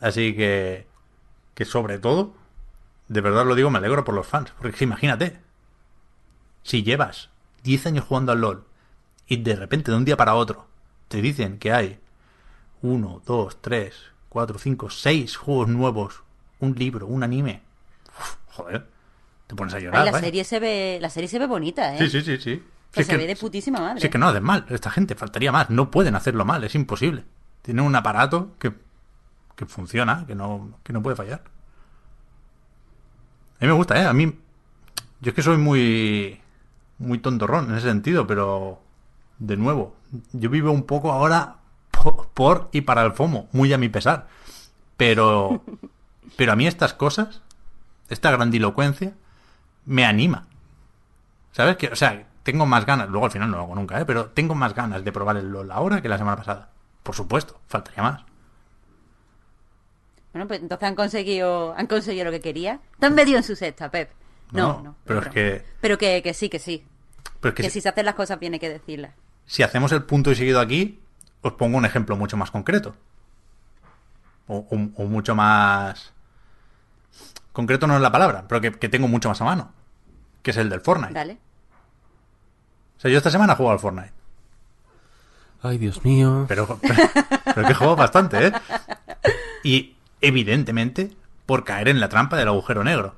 así 0.00 0.34
que, 0.34 0.86
que 1.54 1.64
sobre 1.64 1.98
todo, 1.98 2.34
de 3.08 3.20
verdad 3.20 3.46
lo 3.46 3.54
digo, 3.54 3.70
me 3.70 3.78
alegro 3.78 4.04
por 4.04 4.14
los 4.14 4.26
fans, 4.26 4.52
porque 4.58 4.82
imagínate, 4.84 5.45
si 6.66 6.82
llevas 6.82 7.30
10 7.62 7.86
años 7.86 8.04
jugando 8.04 8.32
al 8.32 8.40
LOL 8.40 8.64
y 9.28 9.36
de 9.36 9.54
repente 9.56 9.90
de 9.90 9.96
un 9.96 10.04
día 10.04 10.16
para 10.16 10.34
otro 10.34 10.66
te 11.08 11.22
dicen 11.22 11.58
que 11.58 11.72
hay 11.72 11.98
1, 12.82 13.22
2, 13.24 13.62
3, 13.62 13.94
4, 14.28 14.58
5, 14.58 14.90
6 14.90 15.36
juegos 15.36 15.68
nuevos, 15.68 16.22
un 16.60 16.74
libro, 16.74 17.06
un 17.06 17.22
anime, 17.22 17.62
uf, 18.18 18.36
joder, 18.48 18.86
te 19.46 19.54
pones 19.54 19.74
a 19.74 19.78
llorar. 19.78 20.00
Ay, 20.00 20.06
la 20.06 20.12
vaya. 20.12 20.24
serie 20.24 20.44
se 20.44 20.58
ve, 20.58 20.98
la 21.00 21.08
serie 21.10 21.28
se 21.28 21.38
ve 21.38 21.46
bonita, 21.46 21.94
¿eh? 21.94 21.98
Sí, 21.98 22.08
sí, 22.10 22.22
sí, 22.22 22.36
sí. 22.38 22.62
Que 22.92 23.02
Si 23.04 23.10
se 23.10 23.12
es 23.12 23.18
ve 23.18 23.26
de 23.26 23.36
putísima 23.36 23.78
madre. 23.80 24.00
si 24.00 24.06
es 24.06 24.10
que 24.12 24.18
no 24.18 24.26
hacen 24.28 24.42
mal, 24.42 24.66
esta 24.68 24.90
gente, 24.90 25.14
faltaría 25.14 25.52
más. 25.52 25.70
No 25.70 25.90
pueden 25.90 26.14
hacerlo 26.16 26.44
mal, 26.44 26.64
es 26.64 26.74
imposible. 26.74 27.24
Tienen 27.62 27.84
un 27.84 27.94
aparato 27.94 28.54
que, 28.58 28.72
que 29.54 29.66
funciona, 29.66 30.24
que 30.26 30.34
no, 30.34 30.78
que 30.82 30.92
no 30.92 31.02
puede 31.02 31.14
fallar. 31.16 31.42
A 33.60 33.64
mí 33.64 33.66
me 33.68 33.72
gusta, 33.72 34.00
¿eh? 34.00 34.06
A 34.06 34.12
mí. 34.12 34.36
Yo 35.20 35.30
es 35.30 35.34
que 35.34 35.42
soy 35.42 35.56
muy. 35.56 36.40
Muy 36.98 37.18
tontorrón 37.18 37.70
en 37.70 37.76
ese 37.76 37.88
sentido, 37.88 38.26
pero. 38.26 38.80
De 39.38 39.56
nuevo, 39.56 39.94
yo 40.32 40.48
vivo 40.48 40.70
un 40.70 40.84
poco 40.84 41.12
ahora 41.12 41.56
por, 41.90 42.28
por 42.28 42.68
y 42.72 42.80
para 42.80 43.02
el 43.04 43.12
FOMO, 43.12 43.48
muy 43.52 43.72
a 43.72 43.78
mi 43.78 43.88
pesar. 43.88 44.28
Pero. 44.96 45.62
Pero 46.36 46.52
a 46.52 46.56
mí 46.56 46.66
estas 46.66 46.92
cosas, 46.92 47.40
esta 48.10 48.30
grandilocuencia, 48.30 49.14
me 49.86 50.04
anima. 50.04 50.48
¿Sabes? 51.52 51.76
Que, 51.76 51.86
o 51.88 51.96
sea, 51.96 52.26
tengo 52.42 52.66
más 52.66 52.84
ganas, 52.84 53.08
luego 53.08 53.26
al 53.26 53.32
final 53.32 53.50
no 53.50 53.56
lo 53.56 53.62
hago 53.62 53.74
nunca, 53.74 53.98
¿eh? 54.00 54.04
Pero 54.04 54.26
tengo 54.26 54.54
más 54.54 54.74
ganas 54.74 55.02
de 55.02 55.12
probar 55.12 55.36
el 55.36 55.50
LOL 55.50 55.70
ahora 55.70 56.02
que 56.02 56.08
la 56.08 56.18
semana 56.18 56.36
pasada. 56.36 56.68
Por 57.02 57.14
supuesto, 57.14 57.58
faltaría 57.68 58.02
más. 58.02 58.22
Bueno, 60.32 60.46
pues 60.46 60.60
entonces 60.60 60.86
han 60.86 60.94
conseguido, 60.94 61.74
han 61.76 61.86
conseguido 61.86 62.26
lo 62.26 62.30
que 62.30 62.40
querían. 62.40 62.80
Te 62.98 63.06
han 63.06 63.14
metido 63.14 63.38
en 63.38 63.44
su 63.44 63.56
cesta, 63.56 63.90
Pep. 63.90 64.10
No, 64.52 64.74
No, 64.74 64.82
no. 64.82 64.96
pero 65.04 65.20
es 65.22 65.28
que- 65.28 65.64
Pero 65.80 65.98
que, 65.98 66.22
que 66.22 66.34
sí, 66.34 66.48
que 66.48 66.58
sí. 66.58 66.84
Pero 67.40 67.50
es 67.50 67.54
que 67.56 67.62
Que, 67.64 67.70
si, 67.70 67.74
si 67.74 67.80
se 67.82 67.88
hacen 67.88 68.06
las 68.06 68.14
cosas 68.14 68.38
bien 68.38 68.52
hay 68.54 68.58
que 68.60 68.68
decirlas. 68.68 69.12
si 69.44 69.62
hacemos 69.62 69.92
el 69.92 70.04
punto 70.04 70.30
y 70.30 70.34
seguido 70.36 70.60
aquí, 70.60 71.00
os 71.42 71.52
pongo 71.54 71.76
un 71.78 71.84
ejemplo 71.84 72.16
mucho 72.16 72.36
más 72.36 72.50
concreto. 72.50 72.94
O, 74.46 74.58
o- 74.58 75.02
o 75.02 75.06
mucho 75.06 75.34
más... 75.34 76.12
Concreto 77.52 77.86
no 77.86 77.96
es 77.96 78.00
la 78.02 78.12
palabra, 78.12 78.44
pero 78.48 78.60
que, 78.60 78.72
que 78.72 78.88
tengo 78.88 79.08
mucho 79.08 79.28
más 79.28 79.40
a 79.40 79.44
mano. 79.44 79.72
Que 80.42 80.50
es 80.52 80.56
el 80.58 80.68
del 80.68 80.80
Fortnite. 80.80 81.14
Dale. 81.14 81.38
O 82.96 83.00
sea, 83.00 83.10
yo 83.10 83.16
esta 83.18 83.30
semana 83.30 83.54
he 83.54 83.56
jugado 83.56 83.72
al 83.74 83.78
Fortnite. 83.80 84.12
Ay, 85.62 85.78
Dios 85.78 86.04
mío. 86.04 86.44
Pero, 86.48 86.78
pero, 86.80 86.94
pero 87.54 87.66
que 87.66 87.74
juego 87.74 87.96
bastante, 87.96 88.46
¿eh? 88.48 88.52
Y 89.64 89.96
evidentemente 90.20 91.10
por 91.46 91.64
caer 91.64 91.88
en 91.88 91.98
la 92.00 92.08
trampa 92.08 92.36
del 92.36 92.48
agujero 92.48 92.84
negro. 92.84 93.16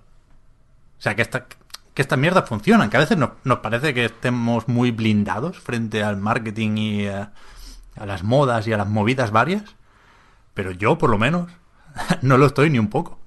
O 0.99 1.01
sea, 1.01 1.15
que, 1.15 1.23
esta, 1.23 1.47
que 1.95 2.03
estas 2.03 2.19
mierdas 2.19 2.49
funcionan, 2.49 2.91
que 2.91 2.97
a 2.97 3.01
veces 3.01 3.17
nos, 3.17 3.59
parece 3.61 3.95
que 3.95 4.07
estemos 4.07 4.69
muy 4.69 4.91
blindados 4.91 5.59
frente 5.59 6.03
al 6.03 6.17
marketing 6.17 6.77
y 6.77 7.07
a, 7.07 7.33
a 7.97 8.07
las 8.07 8.25
modas 8.25 8.67
y 8.67 8.73
a 8.73 8.77
las 8.77 8.89
movidas 8.89 9.31
varias. 9.31 9.63
Pero 10.55 10.73
yo, 10.73 10.99
por 10.99 11.11
lo 11.11 11.19
menos, 11.19 11.51
no 12.23 12.37
lo 12.37 12.47
estoy 12.47 12.71
ni 12.71 12.79
un 12.79 12.89
poco. 12.89 13.19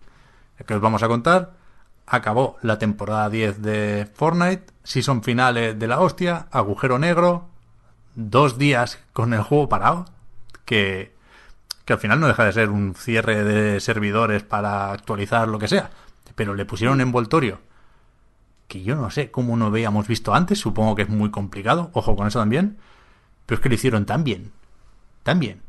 Que 0.65 0.75
os 0.75 0.81
vamos 0.81 1.01
a 1.01 1.07
contar. 1.07 1.53
Acabó 2.05 2.57
la 2.61 2.77
temporada 2.77 3.29
10 3.29 3.61
de 3.61 4.09
Fortnite, 4.13 4.65
season 4.83 5.23
finales 5.23 5.79
de 5.79 5.87
la 5.87 5.99
hostia, 5.99 6.47
agujero 6.51 6.99
negro, 6.99 7.47
dos 8.15 8.57
días 8.57 8.99
con 9.13 9.33
el 9.33 9.41
juego 9.41 9.69
parado, 9.69 10.05
que, 10.65 11.15
que 11.85 11.93
al 11.93 11.99
final 11.99 12.19
no 12.19 12.27
deja 12.27 12.43
de 12.43 12.53
ser 12.53 12.69
un 12.69 12.95
cierre 12.95 13.43
de 13.43 13.79
servidores 13.79 14.43
para 14.43 14.91
actualizar 14.91 15.47
lo 15.47 15.57
que 15.57 15.69
sea, 15.69 15.91
pero 16.35 16.53
le 16.55 16.65
pusieron 16.65 17.01
envoltorio 17.01 17.59
que 18.67 18.83
yo 18.83 18.95
no 18.95 19.09
sé 19.11 19.31
cómo 19.31 19.57
no 19.57 19.65
habíamos 19.65 20.07
visto 20.07 20.33
antes, 20.33 20.57
supongo 20.59 20.95
que 20.95 21.01
es 21.01 21.09
muy 21.09 21.29
complicado, 21.29 21.89
ojo 21.93 22.15
con 22.15 22.27
eso 22.27 22.39
también, 22.39 22.77
pero 23.45 23.57
es 23.57 23.61
que 23.61 23.67
lo 23.69 23.75
hicieron 23.75 24.05
tan 24.05 24.23
bien, 24.23 24.53
tan 25.23 25.39
bien, 25.39 25.61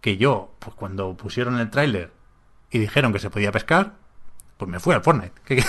que 0.00 0.16
yo, 0.18 0.54
pues 0.60 0.76
cuando 0.76 1.16
pusieron 1.16 1.58
el 1.58 1.68
tráiler 1.70 2.12
y 2.70 2.78
dijeron 2.78 3.12
que 3.12 3.18
se 3.18 3.28
podía 3.30 3.50
pescar, 3.50 3.94
pues 4.56 4.70
me 4.70 4.78
fui 4.78 4.94
al 4.94 5.02
Fortnite. 5.02 5.32
¿Qué, 5.44 5.64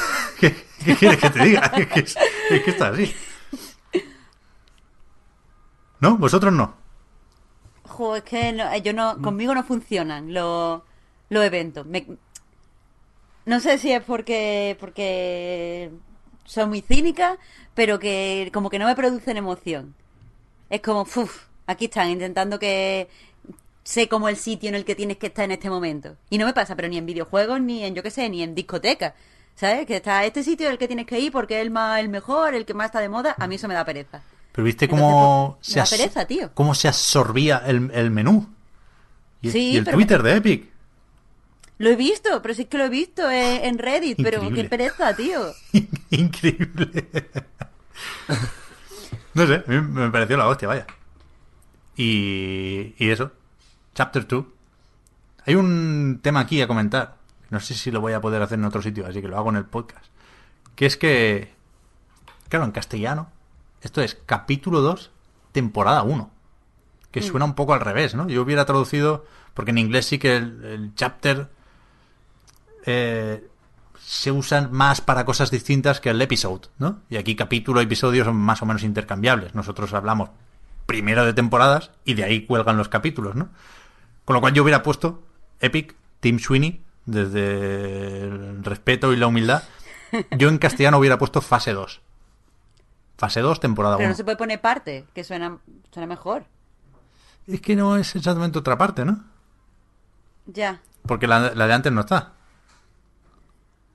quieres 1.00 1.18
que 1.20 1.30
te 1.32 1.44
diga? 1.44 1.62
Es 1.76 1.88
que, 1.88 2.00
es- 2.02 2.18
es 2.52 2.64
que 2.64 2.70
está 2.72 2.90
así. 2.90 3.16
¿No? 6.00 6.18
¿Vosotros 6.18 6.54
no? 6.54 6.76
Es 8.16 8.24
que 8.24 8.54
no- 8.54 8.76
yo 8.78 8.94
no, 8.94 9.22
conmigo 9.22 9.54
no 9.54 9.64
funcionan 9.64 10.34
los, 10.34 10.82
los 11.30 11.44
eventos. 11.44 11.86
No 13.50 13.60
sé 13.60 13.80
si 13.80 13.91
es 13.91 14.04
porque, 14.04 14.78
porque 14.80 15.89
soy 16.45 16.68
muy 16.68 16.82
cínica, 16.82 17.38
pero 17.74 17.97
que 17.97 18.52
como 18.54 18.70
que 18.70 18.78
no 18.78 18.86
me 18.86 18.95
producen 18.95 19.38
emoción. 19.38 19.95
Es 20.70 20.82
como, 20.82 21.02
uff, 21.02 21.45
aquí 21.66 21.86
están 21.86 22.10
intentando 22.12 22.60
que 22.60 23.10
sé 23.84 24.08
como 24.08 24.30
el 24.30 24.38
sitio 24.38 24.70
en 24.70 24.76
el 24.76 24.86
que 24.86 24.93
tienes 24.93 25.18
que 25.18 25.28
estar 25.28 25.45
en 25.45 25.52
este 25.52 25.68
momento. 25.68 26.16
Y 26.30 26.38
no 26.38 26.45
me 26.45 26.54
pasa, 26.54 26.76
pero 26.76 26.88
ni 26.89 27.00
en 27.00 27.08
videojuegos, 27.08 27.60
ni 27.60 27.84
en, 27.84 27.95
yo 27.95 28.04
qué 28.04 28.12
sé, 28.12 28.30
ni 28.30 28.43
en 28.43 28.54
discotecas. 28.54 29.16
¿Sabes? 29.56 29.88
Que 29.88 29.95
está 29.95 30.24
este 30.26 30.43
sitio 30.43 30.68
en 30.68 30.74
el 30.74 30.78
que 30.78 30.88
tienes 30.88 31.08
que 31.08 31.20
ir 31.20 31.32
porque 31.32 31.58
es 31.58 31.64
el 31.64 31.72
más, 31.72 32.00
el 32.00 32.08
mejor, 32.08 32.54
el 32.54 32.66
que 32.66 32.76
más 32.76 32.86
está 32.86 33.00
de 33.00 33.10
moda. 33.10 33.36
A 33.39 33.47
mí 33.47 33.56
eso 33.56 33.68
me 33.68 33.74
da 33.74 33.84
pereza. 33.84 34.22
Pero 34.52 34.64
viste 34.64 34.86
Entonces, 34.86 35.04
cómo 35.04 35.58
pues, 35.60 35.89
se, 35.89 35.97
pereza, 35.97 36.26
tío. 36.26 36.52
cómo 36.54 36.76
se 36.76 36.88
absorbía 36.88 37.64
el, 37.66 37.89
el 37.95 38.12
menú. 38.12 38.47
Y, 39.41 39.50
Sí, 39.50 39.72
y 39.72 39.78
el 39.78 39.86
Twitter 39.86 40.22
de 40.22 40.36
Epic. 40.36 40.69
Lo 41.80 41.90
he 41.90 41.96
visto, 41.96 42.42
pero 42.42 42.54
sí 42.54 42.66
que 42.66 42.78
lo 42.78 42.84
he 42.84 42.90
visto 42.90 43.30
en, 43.32 43.64
en 43.64 43.78
Reddit, 43.78 44.22
pero 44.22 44.42
qué 44.50 44.66
pereza, 44.66 45.16
tío. 45.16 45.54
Increíble. 46.10 47.08
no 49.34 49.48
sé, 49.48 49.64
a 49.66 49.72
mí 49.72 49.80
me 49.80 50.12
pareció 50.12 50.36
la 50.36 50.48
hostia, 50.50 50.68
vaya. 50.68 50.86
Y, 51.96 52.96
y 52.98 53.10
eso. 53.10 53.32
Chapter 53.96 54.28
2. 54.28 54.46
Hay 55.46 55.56
un 55.56 56.20
tema 56.22 56.42
aquí 56.42 56.62
a 56.62 56.68
comentar. 56.68 57.16
No 57.50 57.62
sé 57.62 57.74
si 57.76 57.92
lo 57.92 58.02
voy 58.02 58.12
a 58.12 58.20
poder 58.20 58.42
hacer 58.42 58.60
en 58.60 58.66
otro 58.66 58.82
sitio, 58.82 59.08
así 59.08 59.22
que 59.22 59.30
lo 59.30 59.38
hago 59.38 59.50
en 59.50 59.56
el 59.56 59.66
podcast. 59.66 60.06
Que 60.76 60.86
es 60.86 60.98
que, 60.98 61.54
claro, 62.50 62.66
en 62.66 62.72
castellano, 62.72 63.32
esto 63.82 64.02
es 64.02 64.18
capítulo 64.26 64.82
2, 64.82 65.12
temporada 65.54 66.04
1. 66.04 66.30
Que 67.10 67.22
suena 67.22 67.46
un 67.46 67.56
poco 67.56 67.74
al 67.74 67.80
revés, 67.80 68.16
¿no? 68.16 68.28
Yo 68.28 68.42
hubiera 68.42 68.66
traducido, 68.66 69.26
porque 69.54 69.72
en 69.72 69.78
inglés 69.78 70.08
sí 70.08 70.20
que 70.20 70.36
el, 70.36 70.66
el 70.66 70.96
chapter 70.96 71.48
eh, 72.86 73.48
se 74.10 74.32
usan 74.32 74.72
más 74.72 75.02
para 75.02 75.26
cosas 75.26 75.52
distintas 75.52 76.00
que 76.00 76.10
el 76.10 76.22
episode, 76.22 76.68
¿no? 76.78 77.02
Y 77.10 77.18
aquí 77.18 77.36
capítulo 77.36 77.82
y 77.82 77.86
episodio 77.86 78.26
son 78.26 78.36
más 78.36 78.62
o 78.62 78.66
menos 78.66 78.84
intercambiables. 78.84 79.54
Nosotros 79.54 79.94
hablamos 79.94 80.30
primero 80.86 81.26
de 81.26 81.34
temporadas 81.34 81.92
y 82.06 82.16
de 82.16 82.24
ahí 82.24 82.46
cuelgan 82.46 82.78
los 82.78 82.90
capítulos, 82.90 83.36
¿no? 83.36 83.50
Con 84.26 84.34
lo 84.34 84.42
cual 84.42 84.54
yo 84.54 84.64
hubiera 84.64 84.82
puesto 84.82 85.24
Epic, 85.60 85.96
Tim 86.20 86.40
Sweeney, 86.40 86.82
desde 87.06 88.22
el 88.22 88.64
respeto 88.64 89.14
y 89.14 89.18
la 89.18 89.28
humildad. 89.28 89.64
Yo 90.38 90.50
en 90.50 90.58
castellano 90.58 90.98
hubiera 90.98 91.18
puesto 91.18 91.42
fase 91.42 91.74
2. 91.74 92.02
Fase 93.18 93.42
2, 93.42 93.60
temporada 93.60 93.96
1. 93.96 94.00
Pero 94.00 94.10
no 94.10 94.16
se 94.16 94.24
puede 94.24 94.38
poner 94.38 94.62
parte, 94.62 95.06
que 95.14 95.24
suena, 95.24 95.58
suena 95.92 96.08
mejor. 96.08 96.46
Es 97.46 97.62
que 97.62 97.76
no 97.76 97.98
es 97.98 98.16
exactamente 98.16 98.58
otra 98.58 98.78
parte, 98.78 99.06
¿no? 99.06 99.24
Ya. 100.46 100.82
Porque 101.06 101.28
la, 101.28 101.54
la 101.54 101.68
de 101.68 101.74
antes 101.74 101.92
no 101.92 102.02
está. 102.02 102.34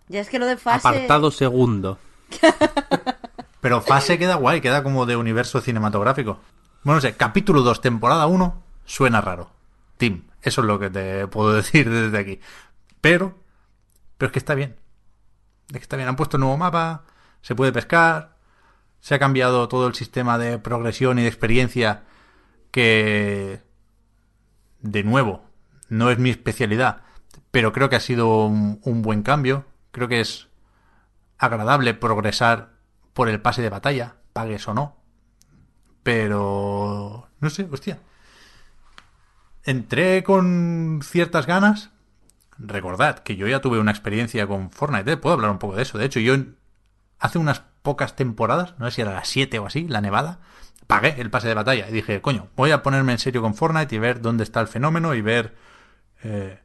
Ya 0.09 0.21
es 0.21 0.29
que 0.29 0.39
lo 0.39 0.47
de 0.47 0.57
fase. 0.57 0.87
Apartado 0.87 1.31
segundo. 1.31 1.99
Pero 3.61 3.81
fase 3.81 4.19
queda 4.19 4.35
guay, 4.35 4.61
queda 4.61 4.83
como 4.83 5.07
de 5.07 5.17
universo 5.17 5.61
cinematográfico. 5.61 6.39
Bueno, 6.83 6.97
no 6.97 7.01
sé, 7.01 7.15
capítulo 7.17 7.63
2, 7.63 7.81
temporada 7.81 8.27
1, 8.27 8.63
suena 8.85 9.23
raro. 9.23 9.51
Tim, 9.97 10.25
eso 10.43 10.61
es 10.61 10.67
lo 10.67 10.79
que 10.79 10.91
te 10.91 11.27
puedo 11.29 11.53
decir 11.55 11.89
desde 11.89 12.19
aquí. 12.19 12.41
Pero, 13.01 13.39
pero 14.19 14.29
es 14.29 14.33
que 14.33 14.39
está 14.39 14.55
bien. 14.55 14.77
Es 15.69 15.79
que 15.79 15.83
está 15.83 15.97
bien. 15.97 16.09
Han 16.09 16.17
puesto 16.17 16.37
un 16.37 16.43
nuevo 16.43 16.59
mapa, 16.59 17.05
se 17.41 17.55
puede 17.55 17.73
pescar, 17.73 18.37
se 19.01 19.15
ha 19.15 19.19
cambiado 19.19 19.69
todo 19.69 19.87
el 19.87 19.95
sistema 19.95 20.39
de 20.39 20.59
progresión 20.59 21.19
y 21.19 21.23
de 21.23 21.29
experiencia 21.29 22.05
que, 22.71 23.63
de 24.81 25.05
nuevo, 25.05 25.45
no 25.89 26.11
es 26.11 26.19
mi 26.19 26.31
especialidad, 26.31 27.03
pero 27.51 27.73
creo 27.73 27.89
que 27.89 27.97
ha 27.97 28.01
sido 28.01 28.47
un, 28.47 28.81
un 28.83 29.03
buen 29.03 29.23
cambio. 29.23 29.65
Creo 29.95 30.09
que 30.09 30.21
es 30.21 30.49
agradable 31.39 31.95
progresar 31.95 32.71
por 33.13 33.29
el 33.29 33.41
pase 33.41 33.63
de 33.63 33.69
batalla, 33.69 34.17
pagues 34.33 34.67
o 34.67 34.75
no. 34.75 34.97
Pero, 36.03 37.29
no 37.39 37.49
sé, 37.49 37.69
hostia. 37.71 38.01
Entré 39.63 40.25
con 40.25 40.99
ciertas 41.05 41.47
ganas. 41.47 41.91
Recordad 42.59 43.21
que 43.21 43.37
yo 43.37 43.47
ya 43.47 43.61
tuve 43.61 43.79
una 43.79 43.93
experiencia 43.93 44.49
con 44.49 44.73
Fortnite, 44.73 45.13
¿eh? 45.13 45.17
puedo 45.17 45.35
hablar 45.35 45.53
un 45.53 45.61
poco 45.61 45.77
de 45.77 45.83
eso. 45.83 45.97
De 45.97 46.07
hecho, 46.07 46.19
yo 46.19 46.35
hace 47.21 47.39
unas 47.39 47.63
pocas 47.83 48.17
temporadas, 48.17 48.75
no 48.79 48.87
sé 48.87 48.97
si 48.97 49.03
era 49.03 49.15
las 49.15 49.29
7 49.29 49.61
o 49.61 49.67
así, 49.67 49.87
la 49.87 50.01
nevada, 50.01 50.41
pagué 50.89 51.21
el 51.21 51.31
pase 51.31 51.47
de 51.47 51.55
batalla 51.55 51.89
y 51.89 51.93
dije, 51.93 52.21
coño, 52.21 52.49
voy 52.57 52.73
a 52.73 52.83
ponerme 52.83 53.13
en 53.13 53.19
serio 53.21 53.43
con 53.43 53.55
Fortnite 53.55 53.95
y 53.95 53.99
ver 54.01 54.21
dónde 54.21 54.43
está 54.43 54.61
el 54.61 54.67
fenómeno 54.67 55.15
y 55.15 55.21
ver 55.21 55.55
eh, 56.25 56.64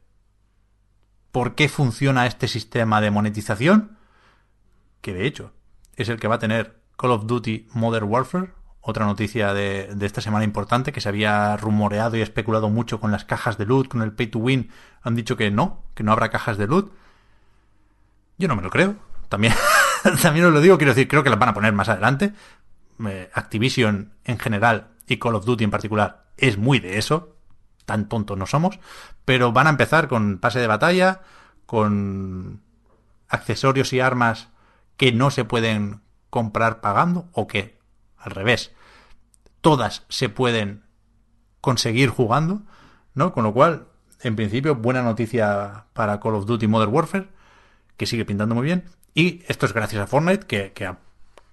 por 1.32 1.54
qué 1.54 1.68
funciona 1.68 2.26
este 2.26 2.48
sistema 2.48 3.00
de 3.00 3.10
monetización, 3.10 3.96
que 5.00 5.14
de 5.14 5.26
hecho 5.26 5.52
es 5.96 6.08
el 6.08 6.18
que 6.18 6.28
va 6.28 6.36
a 6.36 6.40
tener 6.40 6.80
Call 6.96 7.12
of 7.12 7.26
Duty 7.26 7.68
Modern 7.72 8.08
Warfare, 8.08 8.52
otra 8.80 9.04
noticia 9.04 9.52
de, 9.52 9.90
de, 9.94 10.06
esta 10.06 10.20
semana 10.20 10.44
importante 10.44 10.92
que 10.92 11.00
se 11.00 11.08
había 11.08 11.56
rumoreado 11.56 12.16
y 12.16 12.22
especulado 12.22 12.70
mucho 12.70 12.98
con 12.98 13.10
las 13.10 13.24
cajas 13.24 13.58
de 13.58 13.66
loot, 13.66 13.88
con 13.88 14.02
el 14.02 14.12
pay 14.12 14.28
to 14.28 14.38
win. 14.38 14.70
Han 15.02 15.14
dicho 15.14 15.36
que 15.36 15.50
no, 15.50 15.84
que 15.94 16.02
no 16.02 16.12
habrá 16.12 16.30
cajas 16.30 16.56
de 16.56 16.66
loot. 16.66 16.90
Yo 18.38 18.48
no 18.48 18.56
me 18.56 18.62
lo 18.62 18.70
creo. 18.70 18.96
También, 19.28 19.52
también 20.22 20.46
os 20.46 20.52
lo 20.52 20.60
digo, 20.62 20.78
quiero 20.78 20.94
decir, 20.94 21.08
creo 21.08 21.22
que 21.22 21.30
las 21.30 21.38
van 21.38 21.50
a 21.50 21.54
poner 21.54 21.74
más 21.74 21.90
adelante. 21.90 22.32
Eh, 23.06 23.30
Activision 23.34 24.14
en 24.24 24.38
general 24.38 24.88
y 25.06 25.18
Call 25.18 25.34
of 25.34 25.44
Duty 25.44 25.64
en 25.64 25.70
particular 25.70 26.24
es 26.36 26.56
muy 26.56 26.80
de 26.80 26.98
eso. 26.98 27.36
Tan 27.90 28.08
tontos 28.08 28.38
no 28.38 28.46
somos. 28.46 28.78
Pero 29.24 29.50
van 29.50 29.66
a 29.66 29.70
empezar 29.70 30.06
con 30.06 30.38
pase 30.38 30.60
de 30.60 30.68
batalla, 30.68 31.22
con 31.66 32.60
accesorios 33.28 33.92
y 33.92 33.98
armas 33.98 34.46
que 34.96 35.10
no 35.10 35.32
se 35.32 35.44
pueden 35.44 36.02
comprar 36.30 36.80
pagando 36.80 37.26
o 37.32 37.48
que 37.48 37.80
al 38.16 38.30
revés, 38.30 38.70
todas 39.60 40.04
se 40.08 40.28
pueden 40.28 40.84
conseguir 41.60 42.10
jugando, 42.10 42.62
¿no? 43.14 43.32
Con 43.32 43.42
lo 43.42 43.52
cual, 43.52 43.88
en 44.22 44.36
principio, 44.36 44.76
buena 44.76 45.02
noticia 45.02 45.86
para 45.92 46.20
Call 46.20 46.36
of 46.36 46.46
Duty 46.46 46.68
Modern 46.68 46.94
Warfare, 46.94 47.26
que 47.96 48.06
sigue 48.06 48.24
pintando 48.24 48.54
muy 48.54 48.66
bien. 48.66 48.84
Y 49.14 49.42
esto 49.48 49.66
es 49.66 49.72
gracias 49.72 50.00
a 50.00 50.06
Fortnite, 50.06 50.46
que, 50.46 50.70
que, 50.74 50.86
ha, 50.86 50.98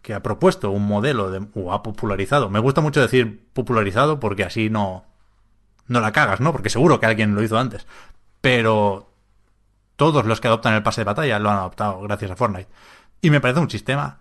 que 0.04 0.14
ha, 0.14 0.22
propuesto 0.22 0.70
un 0.70 0.86
modelo 0.86 1.32
de, 1.32 1.48
o 1.56 1.74
ha 1.74 1.82
popularizado. 1.82 2.52
Me 2.52 2.60
gusta 2.60 2.82
mucho 2.82 3.02
decir 3.02 3.44
popularizado 3.54 4.20
porque 4.20 4.44
así 4.44 4.70
no, 4.70 5.08
no 5.88 6.02
la 6.02 6.12
cagas, 6.12 6.40
¿no? 6.40 6.52
Porque 6.52 6.70
seguro 6.70 7.00
que 7.00 7.06
alguien 7.06 7.36
lo 7.36 7.44
hizo 7.44 7.58
antes. 7.58 7.88
Pero 8.42 9.12
todos 9.96 10.26
los 10.26 10.40
que 10.40 10.48
adoptan 10.48 10.74
el 10.74 10.84
pase 10.84 11.02
de 11.02 11.06
batalla 11.06 11.40
lo 11.40 11.50
han 11.50 11.58
adoptado 11.58 12.02
gracias 12.02 12.32
a 12.32 12.36
Fortnite. 12.36 12.70
Y 13.22 13.30
me 13.30 13.42
parece 13.42 13.60
un 13.60 13.70
sistema 13.70 14.20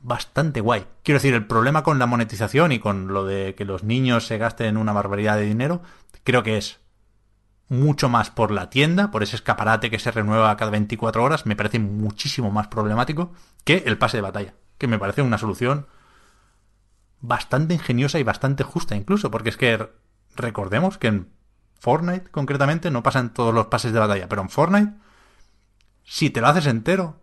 bastante 0.00 0.60
guay. 0.60 0.86
Quiero 1.02 1.16
decir, 1.16 1.34
el 1.34 1.46
problema 1.46 1.82
con 1.82 1.98
la 1.98 2.06
monetización 2.06 2.72
y 2.72 2.78
con 2.78 3.08
lo 3.08 3.24
de 3.24 3.54
que 3.54 3.64
los 3.64 3.84
niños 3.84 4.26
se 4.26 4.38
gasten 4.38 4.76
una 4.76 4.92
barbaridad 4.92 5.36
de 5.36 5.44
dinero, 5.44 5.82
creo 6.24 6.42
que 6.42 6.58
es 6.58 6.80
mucho 7.68 8.08
más 8.08 8.30
por 8.30 8.50
la 8.50 8.68
tienda, 8.68 9.10
por 9.10 9.22
ese 9.22 9.36
escaparate 9.36 9.90
que 9.90 9.98
se 9.98 10.10
renueva 10.10 10.56
cada 10.56 10.70
24 10.70 11.24
horas, 11.24 11.46
me 11.46 11.56
parece 11.56 11.78
muchísimo 11.78 12.50
más 12.50 12.68
problemático 12.68 13.32
que 13.64 13.82
el 13.86 13.96
pase 13.96 14.18
de 14.18 14.22
batalla, 14.22 14.54
que 14.76 14.86
me 14.86 14.98
parece 14.98 15.22
una 15.22 15.38
solución 15.38 15.86
bastante 17.20 17.72
ingeniosa 17.72 18.18
y 18.18 18.22
bastante 18.22 18.62
justa 18.62 18.96
incluso, 18.96 19.30
porque 19.30 19.48
es 19.48 19.56
que 19.56 19.88
recordemos 20.36 20.98
que 20.98 21.08
en 21.08 21.28
Fortnite 21.80 22.30
concretamente 22.30 22.90
no 22.90 23.02
pasan 23.02 23.34
todos 23.34 23.54
los 23.54 23.66
pases 23.66 23.92
de 23.92 23.98
batalla, 23.98 24.28
pero 24.28 24.42
en 24.42 24.48
Fortnite, 24.48 24.92
si 26.04 26.30
te 26.30 26.40
lo 26.40 26.48
haces 26.48 26.66
entero, 26.66 27.20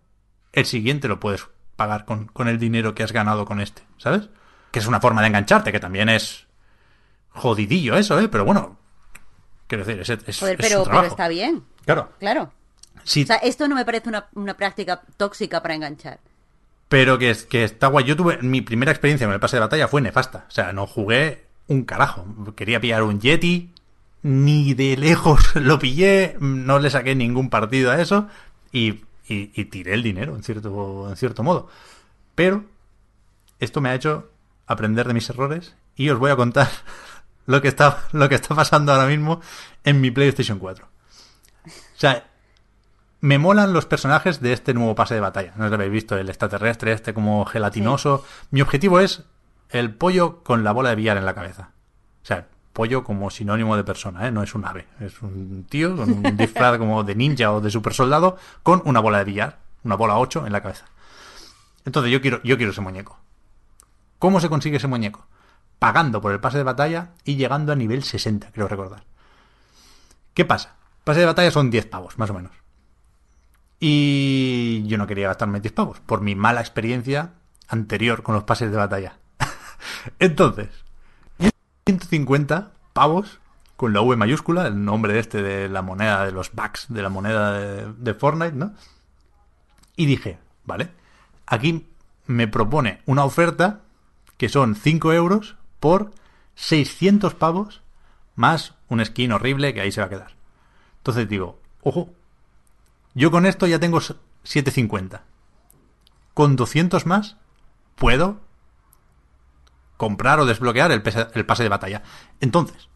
el 0.52 0.66
siguiente 0.66 1.08
lo 1.08 1.20
puedes 1.20 1.48
pagar 1.76 2.04
con, 2.04 2.26
con, 2.26 2.48
el 2.48 2.58
dinero 2.58 2.94
que 2.94 3.02
has 3.02 3.12
ganado 3.12 3.44
con 3.44 3.60
este, 3.60 3.82
¿sabes? 3.98 4.28
Que 4.70 4.78
es 4.78 4.86
una 4.86 5.00
forma 5.00 5.20
de 5.22 5.28
engancharte, 5.28 5.72
que 5.72 5.80
también 5.80 6.08
es 6.08 6.46
jodidillo 7.30 7.96
eso, 7.96 8.18
¿eh? 8.20 8.28
Pero 8.28 8.44
bueno, 8.44 8.78
quiero 9.66 9.84
decir, 9.84 10.00
es, 10.00 10.10
es, 10.10 10.38
Joder, 10.38 10.60
es 10.60 10.68
pero, 10.68 10.84
pero 10.84 11.02
está 11.02 11.28
bien. 11.28 11.64
Claro. 11.84 12.12
Claro. 12.18 12.52
Sí. 13.04 13.22
O 13.22 13.26
sea, 13.26 13.36
esto 13.36 13.66
no 13.68 13.74
me 13.74 13.84
parece 13.84 14.08
una, 14.08 14.28
una 14.34 14.56
práctica 14.56 15.02
tóxica 15.16 15.62
para 15.62 15.74
enganchar. 15.74 16.20
Pero 16.88 17.18
que, 17.18 17.34
que 17.48 17.64
está 17.64 17.86
guay. 17.86 18.04
Yo 18.04 18.16
tuve, 18.16 18.38
mi 18.42 18.60
primera 18.60 18.92
experiencia 18.92 19.26
con 19.26 19.34
el 19.34 19.40
pase 19.40 19.56
de 19.56 19.60
batalla 19.60 19.88
fue 19.88 20.02
nefasta. 20.02 20.44
O 20.46 20.50
sea, 20.50 20.72
no 20.72 20.86
jugué 20.86 21.46
un 21.68 21.84
carajo. 21.84 22.24
Quería 22.56 22.80
pillar 22.80 23.02
un 23.02 23.20
Yeti, 23.20 23.70
ni 24.22 24.74
de 24.74 24.96
lejos 24.96 25.54
lo 25.56 25.78
pillé, 25.78 26.36
no 26.40 26.78
le 26.78 26.90
saqué 26.90 27.14
ningún 27.14 27.50
partido 27.50 27.90
a 27.90 28.00
eso. 28.00 28.28
Y 28.72 29.02
y, 29.28 29.50
y, 29.54 29.64
tiré 29.66 29.94
el 29.94 30.02
dinero, 30.02 30.34
en 30.34 30.42
cierto, 30.42 31.08
en 31.08 31.16
cierto 31.16 31.42
modo. 31.42 31.68
Pero 32.34 32.64
esto 33.60 33.80
me 33.80 33.90
ha 33.90 33.94
hecho 33.94 34.30
aprender 34.66 35.06
de 35.06 35.14
mis 35.14 35.28
errores 35.30 35.74
y 35.96 36.08
os 36.10 36.18
voy 36.18 36.30
a 36.30 36.36
contar 36.36 36.68
lo 37.46 37.62
que 37.62 37.68
está, 37.68 38.04
lo 38.12 38.28
que 38.28 38.34
está 38.34 38.54
pasando 38.54 38.92
ahora 38.92 39.06
mismo 39.06 39.40
en 39.84 40.00
mi 40.00 40.10
PlayStation 40.10 40.58
4. 40.58 40.86
O 40.86 41.70
sea, 41.96 42.26
me 43.20 43.38
molan 43.38 43.72
los 43.72 43.86
personajes 43.86 44.40
de 44.40 44.52
este 44.52 44.74
nuevo 44.74 44.94
pase 44.94 45.14
de 45.14 45.20
batalla. 45.20 45.52
No 45.56 45.64
os 45.64 45.70
lo 45.70 45.76
habéis 45.76 45.92
visto, 45.92 46.16
el 46.16 46.28
extraterrestre, 46.28 46.92
este 46.92 47.14
como 47.14 47.44
gelatinoso. 47.44 48.24
Sí. 48.26 48.46
Mi 48.50 48.60
objetivo 48.62 48.98
es 48.98 49.22
el 49.72 49.94
pollo 49.94 50.42
con 50.42 50.64
la 50.64 50.72
bola 50.72 50.90
de 50.90 50.96
billar 50.96 51.16
en 51.16 51.24
la 51.24 51.34
cabeza. 51.34 51.70
O 52.22 52.26
sea, 52.26 52.46
pollo 52.72 53.02
como 53.04 53.30
sinónimo 53.30 53.76
de 53.76 53.84
persona, 53.84 54.28
¿eh? 54.28 54.30
no 54.30 54.42
es 54.42 54.54
un 54.54 54.64
ave, 54.64 54.86
es 55.00 55.20
un 55.22 55.66
tío 55.68 55.96
con 55.96 56.12
un 56.12 56.36
disfraz 56.36 56.78
como 56.78 57.02
de 57.02 57.14
ninja 57.14 57.52
o 57.52 57.60
de 57.60 57.70
super 57.70 57.94
soldado 57.94 58.36
con 58.62 58.82
una 58.84 59.00
bola 59.00 59.18
de 59.18 59.24
billar, 59.24 59.58
una 59.82 59.96
bola 59.96 60.18
8 60.18 60.46
en 60.46 60.52
la 60.52 60.62
cabeza. 60.62 60.84
Entonces 61.84 62.12
yo 62.12 62.20
quiero, 62.20 62.40
yo 62.44 62.56
quiero 62.56 62.72
ese 62.72 62.80
muñeco. 62.80 63.18
¿Cómo 64.18 64.40
se 64.40 64.48
consigue 64.48 64.76
ese 64.76 64.86
muñeco? 64.86 65.26
Pagando 65.78 66.20
por 66.20 66.32
el 66.32 66.40
pase 66.40 66.58
de 66.58 66.64
batalla 66.64 67.10
y 67.24 67.36
llegando 67.36 67.72
a 67.72 67.76
nivel 67.76 68.04
60, 68.04 68.52
creo 68.52 68.68
recordar. 68.68 69.04
¿Qué 70.34 70.44
pasa? 70.44 70.76
Pase 71.02 71.20
de 71.20 71.26
batalla 71.26 71.50
son 71.50 71.70
10 71.70 71.86
pavos, 71.86 72.18
más 72.18 72.30
o 72.30 72.34
menos. 72.34 72.52
Y 73.80 74.84
yo 74.86 74.96
no 74.96 75.08
quería 75.08 75.26
gastarme 75.26 75.60
10 75.60 75.72
pavos, 75.72 76.00
por 76.00 76.20
mi 76.20 76.36
mala 76.36 76.60
experiencia 76.60 77.32
anterior 77.66 78.22
con 78.22 78.34
los 78.34 78.44
pases 78.44 78.70
de 78.70 78.76
batalla. 78.76 79.16
Entonces, 80.18 80.68
150 81.86 82.72
pavos 82.92 83.40
con 83.76 83.92
la 83.92 84.00
V 84.00 84.16
mayúscula, 84.16 84.66
el 84.66 84.84
nombre 84.84 85.18
este 85.18 85.42
de 85.42 85.68
la 85.68 85.82
moneda, 85.82 86.24
de 86.24 86.32
los 86.32 86.52
bucks, 86.52 86.86
de 86.88 87.02
la 87.02 87.08
moneda 87.08 87.52
de, 87.52 87.92
de, 87.92 88.14
Fortnite, 88.14 88.56
¿no? 88.56 88.74
Y 89.96 90.06
dije, 90.06 90.38
vale, 90.64 90.90
aquí 91.46 91.88
me 92.26 92.46
propone 92.46 93.02
una 93.06 93.24
oferta 93.24 93.80
que 94.36 94.48
son 94.48 94.74
5 94.76 95.12
euros 95.12 95.56
por 95.80 96.12
600 96.54 97.34
pavos 97.34 97.82
más 98.36 98.74
un 98.88 99.04
skin 99.04 99.32
horrible 99.32 99.74
que 99.74 99.80
ahí 99.80 99.92
se 99.92 100.00
va 100.00 100.06
a 100.06 100.10
quedar. 100.10 100.32
Entonces 100.98 101.28
digo, 101.28 101.58
ojo, 101.82 102.10
yo 103.14 103.30
con 103.30 103.46
esto 103.46 103.66
ya 103.66 103.78
tengo 103.78 104.00
750. 104.00 105.24
Con 106.34 106.56
200 106.56 107.06
más 107.06 107.36
puedo 107.96 108.40
comprar 110.02 110.40
o 110.40 110.46
desbloquear 110.46 110.90
el, 110.90 111.00
el, 111.32 111.46
pase 111.46 111.62
de 111.62 111.68
batalla. 111.68 112.02
Entonces, 112.40 112.88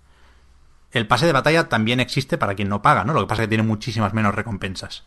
el 0.90 1.06
pase 1.06 1.24
de 1.24 1.32
batalla 1.32 1.68
también 1.68 2.00
existe 2.00 2.36
para 2.36 2.56
quien 2.56 2.68
no 2.68 2.82
paga, 2.82 3.04
¿no? 3.04 3.12
Lo 3.12 3.20
que 3.20 3.28
pasa 3.28 3.42
es 3.42 3.46
que 3.46 3.50
tiene 3.50 3.62
muchísimas 3.62 4.12
menos 4.12 4.34
recompensas. 4.34 5.04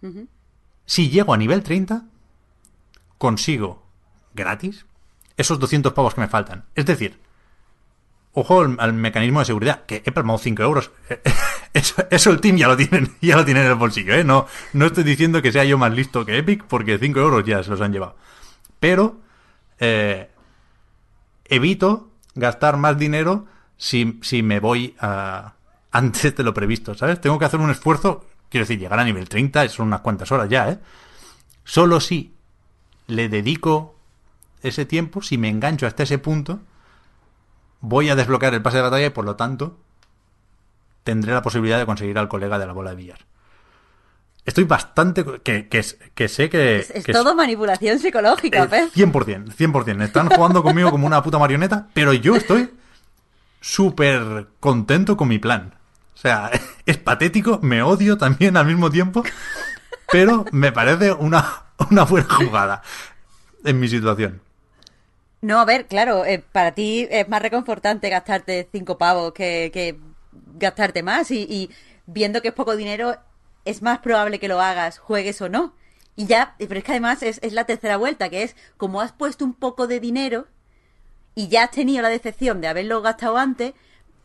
Uh 0.00 0.06
-huh. 0.06 0.26
Si 0.86 1.10
llego 1.10 1.34
a 1.34 1.36
nivel 1.36 1.62
30, 1.62 2.04
consigo 3.18 3.82
gratis 4.32 4.86
esos 5.36 5.58
200 5.58 5.92
pavos 5.92 6.14
que 6.14 6.22
me 6.22 6.28
faltan. 6.28 6.64
Es 6.74 6.86
decir, 6.86 7.20
ojo 8.32 8.62
al, 8.62 8.76
al 8.78 8.94
mecanismo 8.94 9.40
de 9.40 9.44
seguridad, 9.44 9.84
que 9.84 10.02
he 10.06 10.10
palmado 10.10 10.38
5 10.38 10.62
euros. 10.62 10.90
Eso, 11.74 12.02
eso, 12.10 12.30
el 12.30 12.40
team 12.40 12.56
ya 12.56 12.66
lo 12.66 12.78
tienen, 12.78 13.14
ya 13.20 13.36
lo 13.36 13.44
tienen 13.44 13.64
en 13.64 13.68
el 13.68 13.74
bolsillo, 13.74 14.14
¿eh? 14.14 14.24
No, 14.24 14.46
no 14.72 14.86
estoy 14.86 15.04
diciendo 15.04 15.42
que 15.42 15.52
sea 15.52 15.64
yo 15.64 15.76
más 15.76 15.92
listo 15.92 16.24
que 16.24 16.38
Epic, 16.38 16.64
porque 16.64 16.98
5 16.98 17.20
euros 17.20 17.44
ya 17.44 17.62
se 17.62 17.68
los 17.68 17.82
han 17.82 17.92
llevado. 17.92 18.16
Pero, 18.80 19.20
eh, 19.78 20.30
evito 21.48 22.10
gastar 22.34 22.76
más 22.76 22.98
dinero 22.98 23.46
si, 23.76 24.18
si 24.22 24.42
me 24.42 24.60
voy 24.60 24.94
antes 25.90 26.36
de 26.36 26.42
lo 26.42 26.54
previsto, 26.54 26.94
¿sabes? 26.94 27.20
Tengo 27.20 27.38
que 27.38 27.44
hacer 27.44 27.60
un 27.60 27.70
esfuerzo, 27.70 28.26
quiero 28.48 28.64
decir, 28.64 28.78
llegar 28.78 28.98
a 28.98 29.04
nivel 29.04 29.28
30 29.28 29.68
son 29.68 29.88
unas 29.88 30.00
cuantas 30.00 30.30
horas 30.32 30.48
ya, 30.48 30.70
¿eh? 30.70 30.78
Solo 31.64 32.00
si 32.00 32.34
le 33.06 33.28
dedico 33.28 33.94
ese 34.62 34.84
tiempo, 34.84 35.22
si 35.22 35.38
me 35.38 35.48
engancho 35.48 35.86
hasta 35.86 36.02
ese 36.02 36.18
punto, 36.18 36.60
voy 37.80 38.08
a 38.08 38.16
desbloquear 38.16 38.54
el 38.54 38.62
pase 38.62 38.78
de 38.78 38.82
batalla 38.82 39.06
y 39.06 39.10
por 39.10 39.24
lo 39.24 39.36
tanto 39.36 39.78
tendré 41.04 41.32
la 41.32 41.42
posibilidad 41.42 41.78
de 41.78 41.86
conseguir 41.86 42.18
al 42.18 42.28
colega 42.28 42.58
de 42.58 42.66
la 42.66 42.72
bola 42.72 42.90
de 42.90 42.96
billar. 42.96 43.18
Estoy 44.48 44.64
bastante... 44.64 45.26
que, 45.42 45.68
que, 45.68 45.84
que 46.14 46.28
sé 46.28 46.48
que... 46.48 46.78
Es, 46.78 46.90
es 46.90 47.04
que 47.04 47.12
todo 47.12 47.34
manipulación 47.34 47.98
psicológica, 47.98 48.62
eh, 48.62 48.66
¿ves? 48.66 48.94
100%, 48.94 49.54
100%. 49.54 50.02
Están 50.02 50.30
jugando 50.30 50.62
conmigo 50.62 50.90
como 50.90 51.06
una 51.06 51.22
puta 51.22 51.38
marioneta, 51.38 51.88
pero 51.92 52.14
yo 52.14 52.34
estoy 52.34 52.70
súper 53.60 54.46
contento 54.58 55.18
con 55.18 55.28
mi 55.28 55.38
plan. 55.38 55.74
O 56.14 56.16
sea, 56.16 56.50
es 56.86 56.96
patético, 56.96 57.60
me 57.62 57.82
odio 57.82 58.16
también 58.16 58.56
al 58.56 58.64
mismo 58.64 58.88
tiempo, 58.90 59.22
pero 60.10 60.46
me 60.50 60.72
parece 60.72 61.12
una, 61.12 61.64
una 61.90 62.04
buena 62.04 62.32
jugada 62.32 62.82
en 63.64 63.78
mi 63.78 63.86
situación. 63.86 64.40
No, 65.42 65.60
a 65.60 65.66
ver, 65.66 65.88
claro, 65.88 66.24
eh, 66.24 66.42
para 66.52 66.72
ti 66.72 67.06
es 67.10 67.28
más 67.28 67.42
reconfortante 67.42 68.08
gastarte 68.08 68.66
cinco 68.72 68.96
pavos 68.96 69.34
que, 69.34 69.70
que 69.74 69.98
gastarte 70.54 71.02
más 71.02 71.30
y, 71.32 71.42
y 71.42 71.70
viendo 72.06 72.40
que 72.40 72.48
es 72.48 72.54
poco 72.54 72.76
dinero, 72.76 73.14
es 73.68 73.82
más 73.82 73.98
probable 73.98 74.38
que 74.38 74.48
lo 74.48 74.60
hagas, 74.60 74.98
juegues 74.98 75.40
o 75.42 75.48
no. 75.48 75.74
Y 76.16 76.26
ya, 76.26 76.54
pero 76.58 76.74
es 76.78 76.84
que 76.84 76.92
además 76.92 77.22
es, 77.22 77.38
es 77.42 77.52
la 77.52 77.64
tercera 77.64 77.96
vuelta, 77.96 78.28
que 78.28 78.42
es 78.42 78.56
como 78.76 79.00
has 79.00 79.12
puesto 79.12 79.44
un 79.44 79.54
poco 79.54 79.86
de 79.86 80.00
dinero 80.00 80.46
y 81.34 81.48
ya 81.48 81.64
has 81.64 81.70
tenido 81.70 82.02
la 82.02 82.08
decepción 82.08 82.60
de 82.60 82.66
haberlo 82.68 83.00
gastado 83.02 83.38
antes, 83.38 83.74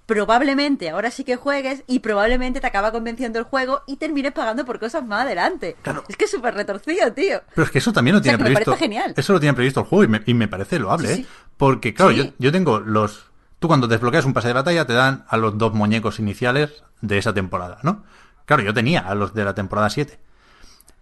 probablemente 0.06 0.90
ahora 0.90 1.12
sí 1.12 1.24
que 1.24 1.36
juegues 1.38 1.84
y 1.88 2.00
probablemente 2.00 2.60
te 2.60 2.68
acaba 2.68 2.92
convenciendo 2.92 3.40
el 3.40 3.46
juego 3.46 3.82
y 3.88 3.98
termines 3.98 4.34
pagando 4.34 4.66
por 4.66 4.80
cosas 4.80 5.06
más 5.06 5.22
adelante. 5.22 5.76
Claro. 5.82 6.04
Es 6.08 6.18
que 6.18 6.26
es 6.26 6.32
súper 6.32 6.54
retorcido, 6.56 7.14
tío. 7.14 7.42
Pero 7.56 7.66
es 7.66 7.72
que 7.72 7.78
eso 7.78 7.94
también 7.94 8.16
lo 8.16 8.20
O 8.20 8.24
sea, 8.24 8.32
tiene 8.34 8.38
me 8.44 8.50
previsto. 8.50 8.72
parece 8.72 8.86
genial. 8.86 9.14
Eso 9.16 9.34
lo 9.34 9.40
tiene 9.40 9.54
previsto 9.54 9.80
el 9.82 9.86
juego 9.86 10.04
y 10.04 10.08
me, 10.08 10.22
y 10.26 10.34
me 10.34 10.48
parece 10.48 10.80
loable, 10.80 11.16
Sí, 11.16 11.22
¿eh? 11.22 11.26
Porque, 11.58 11.94
claro, 11.94 12.12
Sí. 12.12 12.18
yo, 12.18 12.24
yo 12.38 12.52
tengo 12.52 12.80
los. 12.80 13.28
Tú 13.60 13.68
cuando 13.68 13.88
desbloqueas 13.88 14.26
un 14.26 14.34
pase 14.34 14.50
de 14.50 14.56
batalla 14.56 14.86
te 14.86 14.94
dan 14.94 15.24
a 15.30 15.38
los 15.38 15.58
dos 15.58 15.74
muñecos 15.74 16.20
iniciales 16.20 16.84
de 17.02 17.18
esa 17.18 17.34
temporada, 17.34 17.78
¿no? 17.84 18.04
Claro, 18.46 18.64
yo 18.64 18.74
tenía 18.74 19.02
a 19.02 19.16
los 19.16 19.34
de 19.34 19.46
la 19.46 19.56
temporada 19.56 19.90
7. 19.90 20.20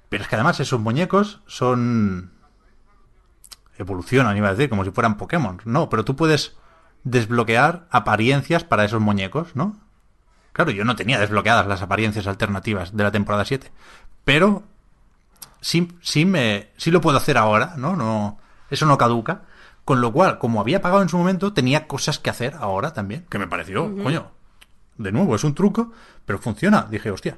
Pero 0.09 0.23
es 0.23 0.29
que 0.29 0.35
además 0.35 0.59
esos 0.59 0.79
muñecos 0.79 1.41
son. 1.47 2.31
Evolucionan, 3.77 4.37
iba 4.37 4.49
a 4.49 4.53
decir, 4.53 4.69
como 4.69 4.83
si 4.83 4.91
fueran 4.91 5.17
Pokémon. 5.17 5.61
No, 5.65 5.89
pero 5.89 6.05
tú 6.05 6.15
puedes 6.15 6.55
desbloquear 7.03 7.87
apariencias 7.89 8.63
para 8.63 8.85
esos 8.85 9.01
muñecos, 9.01 9.55
¿no? 9.55 9.79
Claro, 10.53 10.71
yo 10.71 10.83
no 10.83 10.95
tenía 10.95 11.19
desbloqueadas 11.19 11.65
las 11.65 11.81
apariencias 11.81 12.27
alternativas 12.27 12.95
de 12.95 13.03
la 13.03 13.11
temporada 13.11 13.45
7. 13.45 13.71
Pero 14.25 14.63
sí, 15.61 15.87
sí, 16.01 16.25
me, 16.25 16.69
sí 16.77 16.91
lo 16.91 17.01
puedo 17.01 17.17
hacer 17.17 17.37
ahora, 17.37 17.75
¿no? 17.77 17.95
no 17.95 18.37
Eso 18.69 18.85
no 18.85 18.97
caduca. 18.97 19.43
Con 19.85 20.01
lo 20.01 20.11
cual, 20.11 20.37
como 20.37 20.61
había 20.61 20.81
pagado 20.81 21.01
en 21.01 21.09
su 21.09 21.17
momento, 21.17 21.53
tenía 21.53 21.87
cosas 21.87 22.19
que 22.19 22.29
hacer 22.29 22.55
ahora 22.59 22.93
también. 22.93 23.25
Que 23.29 23.39
me 23.39 23.47
pareció, 23.47 23.95
coño, 24.03 24.31
de 25.01 25.11
nuevo, 25.11 25.35
es 25.35 25.43
un 25.43 25.53
truco, 25.55 25.91
pero 26.25 26.39
funciona. 26.39 26.87
Dije, 26.89 27.11
hostia, 27.11 27.37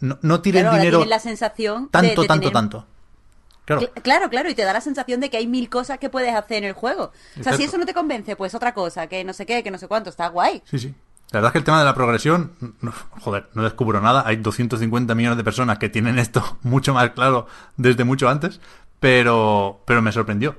no, 0.00 0.18
no 0.22 0.40
tire 0.40 0.60
Claro, 0.60 0.76
dinero 0.76 1.04
la 1.04 1.18
sensación 1.18 1.88
tanto, 1.88 2.22
de 2.22 2.26
tanto, 2.28 2.48
tener- 2.48 2.52
tanto. 2.52 2.86
Claro, 3.64 3.80
Cl- 3.82 4.02
Claro, 4.02 4.28
claro, 4.28 4.50
y 4.50 4.54
te 4.54 4.62
da 4.62 4.72
la 4.74 4.80
sensación 4.82 5.20
de 5.20 5.30
que 5.30 5.38
hay 5.38 5.46
mil 5.46 5.70
cosas 5.70 5.98
que 5.98 6.10
puedes 6.10 6.34
hacer 6.34 6.58
en 6.58 6.64
el 6.64 6.72
juego. 6.74 7.12
O 7.40 7.42
sea, 7.42 7.56
si 7.56 7.64
eso 7.64 7.78
no 7.78 7.86
te 7.86 7.94
convence, 7.94 8.36
pues 8.36 8.54
otra 8.54 8.74
cosa, 8.74 9.06
que 9.06 9.24
no 9.24 9.32
sé 9.32 9.46
qué, 9.46 9.62
que 9.62 9.70
no 9.70 9.78
sé 9.78 9.88
cuánto, 9.88 10.10
está 10.10 10.28
guay. 10.28 10.62
sí, 10.66 10.78
sí. 10.78 10.94
La 11.30 11.38
verdad 11.40 11.48
es 11.48 11.52
que 11.52 11.58
el 11.58 11.64
tema 11.64 11.78
de 11.80 11.84
la 11.86 11.94
progresión, 11.94 12.52
no- 12.80 12.92
joder, 13.20 13.48
no 13.54 13.62
descubro 13.64 14.00
nada. 14.00 14.22
Hay 14.26 14.36
250 14.36 15.14
millones 15.16 15.36
de 15.38 15.42
personas 15.42 15.78
que 15.78 15.88
tienen 15.88 16.18
esto 16.18 16.58
mucho 16.62 16.92
más 16.94 17.10
claro 17.10 17.46
desde 17.76 18.04
mucho 18.04 18.28
antes, 18.28 18.60
pero, 19.00 19.80
pero 19.86 20.00
me 20.02 20.12
sorprendió. 20.12 20.56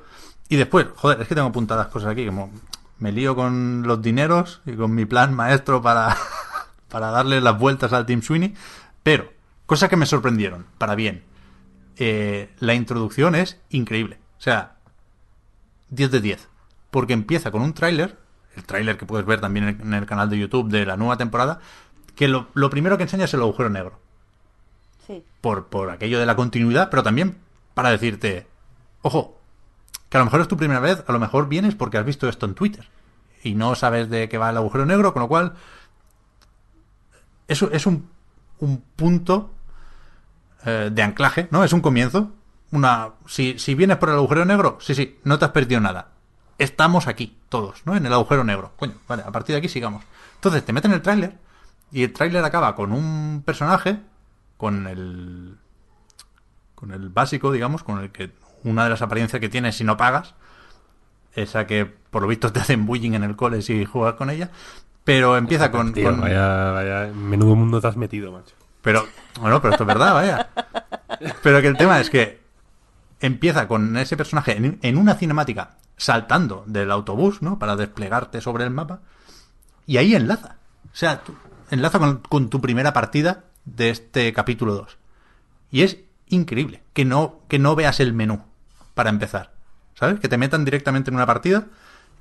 Y 0.50 0.58
después, 0.58 0.88
joder, 0.96 1.22
es 1.22 1.28
que 1.28 1.36
tengo 1.36 1.48
apuntadas 1.48 1.88
cosas 1.88 2.10
aquí, 2.12 2.26
como 2.26 2.52
me 2.98 3.12
lío 3.12 3.36
con 3.36 3.84
los 3.84 4.02
dineros 4.02 4.62
y 4.66 4.74
con 4.74 4.94
mi 4.94 5.06
plan 5.06 5.34
maestro 5.34 5.82
para, 5.82 6.16
para 6.90 7.12
darle 7.12 7.42
las 7.42 7.58
vueltas 7.58 7.94
al 7.94 8.06
Team 8.06 8.22
Sweeney, 8.22 8.54
pero 9.04 9.32
cosas 9.66 9.90
que 9.90 9.98
me 9.98 10.06
sorprendieron, 10.06 10.66
para 10.78 10.96
bien. 10.96 11.24
Eh, 11.98 12.50
la 12.60 12.74
introducción 12.74 13.36
es 13.36 13.60
increíble. 13.70 14.20
O 14.38 14.42
sea, 14.42 14.76
10 15.90 16.12
de 16.12 16.22
10. 16.22 16.48
Porque 16.92 17.14
empieza 17.14 17.52
con 17.52 17.62
un 17.62 17.74
tráiler, 17.74 18.18
el 18.56 18.64
tráiler 18.64 18.98
que 18.98 19.06
puedes 19.06 19.26
ver 19.26 19.42
también 19.42 19.80
en 19.82 19.94
el 19.94 20.06
canal 20.06 20.30
de 20.30 20.38
YouTube 20.38 20.70
de 20.70 20.86
la 20.86 20.98
nueva 20.98 21.18
temporada, 21.18 21.60
que 22.16 22.28
lo, 22.28 22.48
lo 22.54 22.70
primero 22.70 22.98
que 22.98 23.04
enseña 23.04 23.26
es 23.26 23.34
el 23.34 23.42
agujero 23.42 23.70
negro. 23.70 24.00
Sí. 25.06 25.24
Por, 25.42 25.68
por 25.68 25.90
aquello 25.90 26.20
de 26.20 26.26
la 26.26 26.36
continuidad, 26.36 26.90
pero 26.90 27.04
también 27.04 27.38
para 27.74 27.92
decirte, 27.92 28.48
ojo, 29.02 29.35
que 30.10 30.18
a 30.18 30.20
lo 30.20 30.26
mejor 30.26 30.42
es 30.42 30.48
tu 30.48 30.58
primera 30.58 30.80
vez, 30.80 31.04
a 31.08 31.12
lo 31.12 31.20
mejor 31.20 31.48
vienes 31.48 31.76
porque 31.76 31.98
has 31.98 32.06
visto 32.06 32.30
esto 32.30 32.46
en 32.46 32.56
Twitter 32.56 32.88
y 33.44 33.54
no 33.54 33.76
sabes 33.76 34.10
de 34.10 34.28
qué 34.28 34.38
va 34.38 34.50
el 34.50 34.58
agujero 34.58 34.86
negro, 34.86 35.14
con 35.14 35.22
lo 35.22 35.28
cual 35.28 35.54
eso 37.48 37.70
es 37.72 37.86
un, 37.86 38.10
un 38.60 38.82
punto 38.96 39.52
eh, 40.66 40.90
de 40.92 41.04
anclaje, 41.04 41.48
¿no? 41.52 41.64
Es 41.64 41.74
un 41.74 41.82
comienzo. 41.82 42.32
Una, 42.72 43.12
si, 43.28 43.60
si 43.60 43.76
vienes 43.76 43.98
por 43.98 44.10
el 44.10 44.16
agujero 44.16 44.46
negro, 44.46 44.80
sí, 44.82 44.96
sí, 44.96 45.20
no 45.24 45.38
te 45.38 45.46
has 45.46 45.52
perdido 45.52 45.80
nada. 45.80 46.10
Estamos 46.58 47.08
aquí, 47.08 47.38
todos, 47.50 47.86
¿no? 47.86 47.96
En 47.96 48.06
el 48.06 48.14
agujero 48.14 48.44
negro. 48.44 48.72
Coño, 48.78 48.96
vale, 49.08 49.24
a 49.24 49.32
partir 49.32 49.54
de 49.54 49.60
aquí 49.60 49.70
sigamos. 49.70 50.04
Entonces 50.36 50.66
te 50.66 50.74
meten 50.74 50.92
el 50.92 51.02
tráiler 51.02 51.38
y 51.92 52.04
el 52.04 52.14
tráiler 52.14 52.44
acaba 52.44 52.76
con 52.76 52.92
un 52.92 53.44
personaje, 53.46 54.00
con 54.58 54.88
el. 54.88 55.58
con 56.74 56.92
el 56.92 57.10
básico, 57.10 57.52
digamos, 57.52 57.84
con 57.84 58.00
el 58.00 58.12
que. 58.12 58.32
Una 58.66 58.84
de 58.84 58.90
las 58.90 59.02
apariencias 59.02 59.40
que 59.40 59.48
tienes 59.50 59.78
si 59.78 59.84
no 59.86 59.96
pagas. 59.96 60.36
Esa 61.34 61.66
que 61.68 61.86
por 61.86 62.22
lo 62.22 62.28
visto 62.28 62.52
te 62.52 62.60
hacen 62.60 62.86
bullying 62.86 63.14
en 63.14 63.24
el 63.24 63.36
cole 63.36 63.62
si 63.62 63.86
juegas 63.86 64.16
con 64.16 64.30
ella. 64.30 64.50
Pero 65.04 65.38
empieza 65.38 65.72
con. 65.72 65.94
Tío, 65.94 66.10
con- 66.10 66.22
vaya, 66.22 66.72
vaya, 66.72 67.12
menudo 67.14 67.56
mundo 67.56 67.80
te 67.80 67.88
has 67.88 67.96
metido, 67.98 68.32
macho. 68.32 68.56
pero, 68.82 69.06
bueno, 69.40 69.62
pero 69.62 69.74
esto 69.74 69.84
es 69.84 69.88
verdad, 69.88 70.14
vaya. 70.14 70.50
Pero 71.44 71.62
que 71.62 71.68
el 71.68 71.78
tema 71.78 72.00
es 72.00 72.10
que 72.10 72.42
empieza 73.20 73.68
con 73.68 73.96
ese 73.98 74.18
personaje 74.18 74.58
en, 74.58 74.80
en 74.82 74.98
una 74.98 75.16
cinemática 75.16 75.78
saltando 75.98 76.64
del 76.68 76.92
autobús, 76.92 77.42
¿no? 77.42 77.60
Para 77.60 77.76
desplegarte 77.76 78.42
sobre 78.42 78.64
el 78.64 78.72
mapa. 78.72 79.00
Y 79.86 79.98
ahí 79.98 80.16
enlaza. 80.16 80.56
O 80.86 80.96
sea, 80.96 81.22
tú- 81.22 81.36
enlaza 81.70 82.00
con, 82.00 82.18
con 82.20 82.50
tu 82.50 82.60
primera 82.62 82.92
partida 82.94 83.44
de 83.66 83.90
este 83.92 84.34
capítulo 84.34 84.74
2. 84.74 84.98
Y 85.72 85.82
es 85.84 85.98
increíble 86.30 86.82
que 86.94 87.06
no, 87.06 87.40
que 87.48 87.60
no 87.60 87.76
veas 87.76 88.00
el 88.00 88.14
menú 88.14 88.42
para 88.96 89.12
empezar. 89.12 89.54
¿Sabes? 89.94 90.20
Que 90.20 90.28
te 90.28 90.38
metan 90.38 90.66
directamente 90.66 91.10
en 91.12 91.16
una 91.16 91.26
partida 91.28 91.68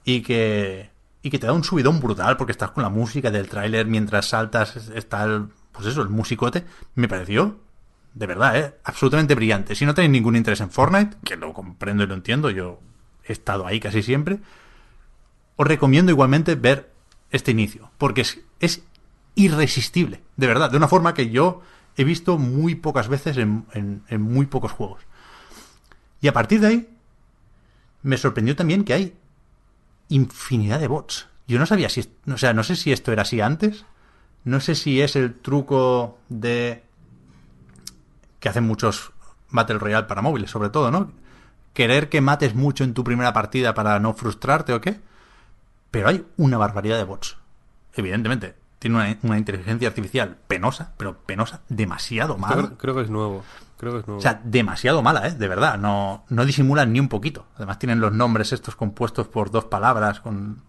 y 0.05 0.21
que, 0.21 0.91
y 1.23 1.31
que 1.31 1.39
te 1.39 1.47
da 1.47 1.53
un 1.55 1.65
subidón 1.65 1.99
brutal 2.01 2.37
porque 2.37 2.53
estás 2.53 2.71
con 2.71 2.83
la 2.85 2.89
música 2.91 3.31
del 3.33 3.49
tráiler 3.49 3.87
mientras 3.87 4.27
saltas, 4.29 4.77
está 4.95 5.25
el, 5.25 5.47
pues 5.73 5.87
eso, 5.87 6.03
el 6.03 6.09
musicote. 6.09 6.65
Me 6.95 7.09
pareció, 7.09 7.59
de 8.13 8.27
verdad, 8.27 8.57
¿eh? 8.59 8.75
absolutamente 8.85 9.35
brillante. 9.35 9.75
Si 9.75 9.87
no 9.87 9.95
tenéis 9.95 10.13
ningún 10.13 10.37
interés 10.37 10.61
en 10.61 10.71
Fortnite, 10.71 11.17
que 11.25 11.37
lo 11.37 11.53
comprendo 11.53 12.05
y 12.05 12.07
lo 12.07 12.15
entiendo, 12.15 12.51
yo 12.51 12.79
he 13.25 13.33
estado 13.33 13.67
ahí 13.67 13.81
casi 13.81 14.03
siempre, 14.05 14.39
os 15.57 15.67
recomiendo 15.67 16.13
igualmente 16.13 16.55
ver 16.55 16.93
este 17.31 17.51
inicio, 17.51 17.91
porque 17.99 18.21
es, 18.21 18.39
es 18.61 18.83
irresistible, 19.35 20.23
de 20.37 20.47
verdad, 20.47 20.71
de 20.71 20.77
una 20.77 20.89
forma 20.89 21.15
que 21.15 21.31
yo 21.31 21.63
he 21.97 22.05
visto 22.05 22.39
muy 22.39 22.75
pocas 22.77 23.09
veces 23.09 23.37
en, 23.37 23.65
en- 23.73 24.03
en 24.09 24.21
muy 24.23 24.47
pocos 24.47 24.71
juegos. 24.73 25.03
Y 26.25 26.29
a 26.29 26.33
partir 26.33 26.59
de 26.59 26.69
ahí, 26.69 26.89
me 28.03 28.17
sorprendió 28.17 28.57
también 28.57 28.83
que 28.85 28.95
hay 28.95 29.15
infinidad 30.09 30.81
de 30.81 30.89
bots. 30.89 31.29
Yo 31.47 31.59
no 31.59 31.67
sabía 31.67 31.91
si, 31.91 32.09
o 32.27 32.39
sea, 32.39 32.55
no 32.55 32.65
sé 32.65 32.77
si 32.77 32.93
esto 32.93 33.13
era 33.13 33.21
así 33.21 33.43
antes, 33.43 33.85
no 34.43 34.59
sé 34.61 34.75
si 34.75 35.03
es 35.03 35.17
el 35.17 35.35
truco 35.35 36.17
de 36.31 36.83
que 38.41 38.49
hacen 38.49 38.65
muchos 38.65 39.13
Battle 39.51 39.79
Royale 39.79 40.07
para 40.07 40.23
móviles, 40.23 40.51
sobre 40.51 40.71
todo, 40.71 40.91
¿no? 40.91 41.13
Querer 41.75 42.09
que 42.09 42.23
mates 42.23 42.55
mucho 42.55 42.85
en 42.85 42.95
tu 42.95 43.05
primera 43.05 43.35
partida 43.35 43.75
para 43.75 44.01
no 44.01 44.15
frustrarte 44.15 44.73
o 44.73 44.81
qué. 44.81 45.03
Pero 45.91 46.09
hay 46.09 46.25
una 46.39 46.57
barbaridad 46.57 46.97
de 46.97 47.05
bots. 47.05 47.37
Evidentemente, 47.93 48.55
tiene 48.79 48.97
una, 48.97 49.19
una 49.25 49.37
inteligencia 49.37 49.89
artificial 49.89 50.39
penosa, 50.49 50.95
pero 50.97 51.19
penosa, 51.19 51.61
demasiado 51.69 52.39
mala. 52.39 52.55
Creo, 52.55 52.79
creo 52.79 52.95
que 52.95 53.03
es 53.03 53.11
nuevo. 53.11 53.45
Creo 53.85 53.93
que 53.95 54.01
es 54.01 54.07
nuevo. 54.07 54.19
O 54.19 54.23
sea, 54.23 54.41
demasiado 54.45 55.03
mala, 55.03 55.29
¿eh? 55.29 55.33
De 55.33 55.47
verdad. 55.49 55.79
No, 55.79 56.25
no 56.29 56.45
disimulan 56.45 56.93
ni 56.93 57.01
un 57.01 57.09
poquito. 57.09 57.47
Además 57.57 57.79
tienen 57.79 58.01
los 58.01 58.13
nombres 58.13 58.53
estos 58.53 58.77
compuestos 58.77 59.29
por 59.29 59.51
dos 59.51 59.67
palabras 59.67 60.21
con 60.21 60.63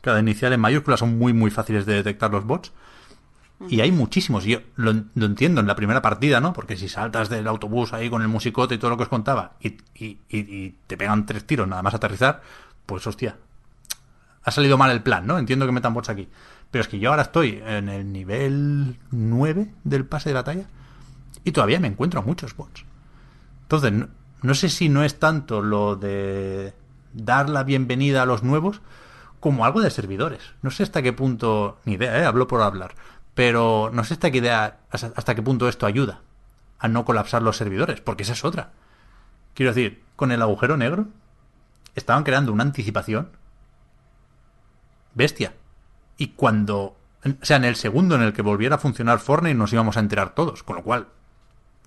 cada 0.00 0.20
inicial 0.20 0.52
en 0.52 0.60
mayúsculas. 0.60 1.00
Son 1.00 1.18
muy, 1.18 1.32
muy 1.32 1.50
fáciles 1.50 1.86
de 1.86 1.94
detectar 1.94 2.30
los 2.30 2.44
bots. 2.44 2.72
Y 3.68 3.80
hay 3.80 3.90
muchísimos. 3.90 4.44
Yo 4.44 4.60
lo, 4.76 4.92
lo 5.14 5.26
entiendo 5.26 5.60
en 5.60 5.66
la 5.66 5.74
primera 5.74 6.00
partida, 6.02 6.40
¿no? 6.40 6.52
Porque 6.52 6.76
si 6.76 6.88
saltas 6.88 7.28
del 7.28 7.48
autobús 7.48 7.92
ahí 7.92 8.08
con 8.08 8.22
el 8.22 8.28
musicote 8.28 8.76
y 8.76 8.78
todo 8.78 8.90
lo 8.90 8.96
que 8.96 9.02
os 9.04 9.08
contaba 9.08 9.54
y, 9.60 9.68
y- 9.94 10.18
y- 10.28 10.38
y 10.38 10.76
te 10.86 10.96
pegan 10.96 11.26
tres 11.26 11.44
tiros 11.44 11.66
nada 11.66 11.82
más 11.82 11.92
aterrizar, 11.94 12.40
pues 12.86 13.04
hostia. 13.06 13.36
Ha 14.44 14.50
salido 14.52 14.78
mal 14.78 14.90
el 14.92 15.02
plan, 15.02 15.26
¿no? 15.26 15.38
Entiendo 15.38 15.66
que 15.66 15.72
metan 15.72 15.92
bots 15.92 16.08
aquí. 16.08 16.28
Pero 16.70 16.82
es 16.82 16.88
que 16.88 16.98
yo 16.98 17.10
ahora 17.10 17.22
estoy 17.22 17.60
en 17.66 17.88
el 17.88 18.12
nivel 18.12 18.96
9 19.10 19.72
del 19.84 20.04
pase 20.04 20.28
de 20.30 20.34
batalla 20.34 20.66
y 21.48 21.52
todavía 21.52 21.80
me 21.80 21.88
encuentro 21.88 22.22
muchos 22.22 22.54
bots. 22.54 22.84
Entonces, 23.62 23.92
no, 24.42 24.54
sé 24.54 24.68
si 24.68 24.88
no 24.88 25.02
es 25.02 25.18
tanto 25.18 25.62
lo 25.62 25.96
de 25.96 26.74
dar 27.14 27.48
la 27.48 27.64
bienvenida 27.64 28.22
a 28.22 28.26
los 28.26 28.42
nuevos 28.42 28.82
como 29.40 29.64
algo 29.64 29.80
de 29.80 29.90
servidores. 29.90 30.42
No 30.62 30.70
sé 30.70 30.82
hasta 30.82 31.02
qué 31.02 31.12
punto, 31.12 31.78
ni 31.84 31.94
idea, 31.94 32.18
¿eh? 32.18 32.26
hablo 32.26 32.48
por 32.48 32.60
hablar, 32.60 32.94
pero 33.34 33.90
no 33.92 34.04
sé 34.04 34.14
hasta 34.14 34.30
qué 34.30 34.38
idea, 34.38 34.80
hasta 34.90 35.34
qué 35.34 35.42
punto 35.42 35.68
esto 35.68 35.86
ayuda 35.86 36.20
a 36.78 36.88
no 36.88 37.04
colapsar 37.04 37.42
los 37.42 37.56
servidores, 37.56 38.00
porque 38.00 38.22
esa 38.24 38.34
es 38.34 38.44
otra. 38.44 38.72
Quiero 39.54 39.72
decir, 39.72 40.02
con 40.16 40.32
el 40.32 40.42
agujero 40.42 40.76
negro 40.76 41.08
estaban 41.94 42.24
creando 42.24 42.52
una 42.52 42.62
anticipación 42.62 43.30
bestia. 45.14 45.54
Y 46.18 46.28
cuando, 46.28 46.96
o 47.24 47.44
sea, 47.44 47.56
en 47.56 47.64
el 47.64 47.76
segundo 47.76 48.16
en 48.16 48.22
el 48.22 48.32
que 48.32 48.42
volviera 48.42 48.76
a 48.76 48.78
funcionar 48.78 49.18
Fortnite 49.18 49.54
nos 49.54 49.72
íbamos 49.72 49.96
a 49.96 50.00
enterar 50.00 50.34
todos, 50.34 50.62
con 50.62 50.76
lo 50.76 50.82
cual 50.82 51.08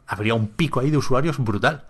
habría 0.08 0.34
un 0.34 0.48
pico 0.48 0.80
ahí 0.80 0.90
de 0.90 0.98
usuarios 0.98 1.38
brutal. 1.38 1.86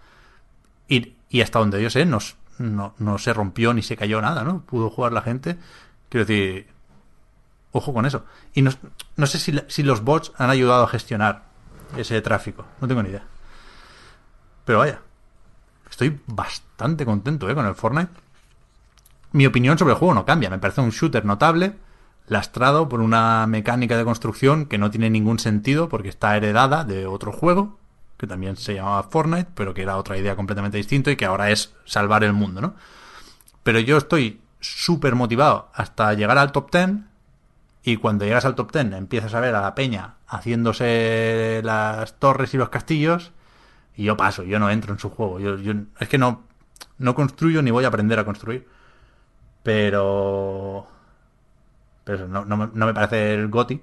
Y, 0.88 1.16
y 1.30 1.42
hasta 1.42 1.60
donde 1.60 1.82
yo 1.82 1.90
sé, 1.90 2.06
nos, 2.06 2.36
no, 2.58 2.94
no 3.00 3.18
se 3.18 3.34
rompió 3.34 3.74
ni 3.74 3.82
se 3.82 3.98
cayó 3.98 4.22
nada, 4.22 4.44
¿no? 4.44 4.62
Pudo 4.62 4.90
jugar 4.90 5.12
la 5.12 5.22
gente. 5.22 5.58
Quiero 6.10 6.26
decir, 6.26 6.68
ojo 7.72 7.94
con 7.94 8.06
eso. 8.06 8.26
Y 8.54 8.62
no, 8.62 8.72
no 9.16 9.26
sé 9.26 9.40
si, 9.40 9.60
si 9.68 9.84
los 9.84 10.04
bots 10.04 10.32
han 10.38 10.50
ayudado 10.50 10.84
a 10.84 10.88
gestionar 10.88 11.44
ese 11.98 12.22
tráfico. 12.22 12.66
No 12.80 12.88
tengo 12.88 13.04
ni 13.04 13.10
idea. 13.10 13.24
Pero 14.66 14.80
vaya, 14.80 15.02
estoy 15.90 16.20
bastante 16.28 17.06
contento 17.06 17.50
¿eh? 17.50 17.56
con 17.56 17.66
el 17.66 17.76
Fortnite. 17.76 18.12
Mi 19.34 19.46
opinión 19.46 19.78
sobre 19.78 19.94
el 19.94 20.00
juego 20.00 20.14
no 20.14 20.26
cambia. 20.26 20.50
Me 20.50 20.60
parece 20.60 20.82
un 20.82 20.90
shooter 20.90 21.26
notable, 21.26 21.74
lastrado 22.28 22.90
por 22.90 23.00
una 23.00 23.48
mecánica 23.48 23.98
de 23.98 24.04
construcción 24.04 24.66
que 24.66 24.78
no 24.78 24.92
tiene 24.92 25.10
ningún 25.10 25.40
sentido 25.40 25.90
porque 25.90 26.10
está 26.10 26.36
heredada 26.36 26.84
de 26.84 27.08
otro 27.08 27.32
juego 27.32 27.80
que 28.22 28.28
también 28.28 28.56
se 28.56 28.76
llamaba 28.76 29.02
Fortnite, 29.02 29.50
pero 29.56 29.74
que 29.74 29.82
era 29.82 29.98
otra 29.98 30.16
idea 30.16 30.36
completamente 30.36 30.78
distinta 30.78 31.10
y 31.10 31.16
que 31.16 31.26
ahora 31.26 31.50
es 31.50 31.74
salvar 31.86 32.24
el 32.24 32.34
mundo, 32.34 32.62
¿no? 32.62 32.76
Pero 33.64 33.80
yo 33.80 33.98
estoy 33.98 34.40
súper 34.60 35.16
motivado 35.16 35.72
hasta 35.74 36.14
llegar 36.14 36.38
al 36.38 36.52
top 36.52 36.72
10 36.72 36.90
y 37.82 37.98
cuando 37.98 38.24
llegas 38.24 38.46
al 38.46 38.54
top 38.54 38.72
10 38.72 38.94
empiezas 38.94 39.34
a 39.34 39.40
ver 39.40 39.56
a 39.56 39.62
la 39.62 39.74
peña 39.74 40.18
haciéndose 40.28 41.62
las 41.64 42.20
torres 42.20 42.54
y 42.54 42.58
los 42.58 42.70
castillos 42.70 43.32
y 43.98 44.04
yo 44.04 44.16
paso, 44.16 44.44
yo 44.44 44.60
no 44.60 44.70
entro 44.70 44.94
en 44.94 45.00
su 45.00 45.10
juego. 45.10 45.40
Yo, 45.40 45.74
es 46.00 46.08
que 46.08 46.20
no, 46.20 46.44
no 47.00 47.16
construyo 47.16 47.64
ni 47.64 47.72
voy 47.72 47.86
a 47.86 47.88
aprender 47.88 48.20
a 48.20 48.24
construir. 48.24 48.68
Pero... 49.64 50.86
Pero 52.04 52.28
no, 52.28 52.46
no, 52.46 52.70
no 52.72 52.86
me 52.86 52.94
parece 52.94 53.34
el 53.34 53.48
GOTI. 53.48 53.82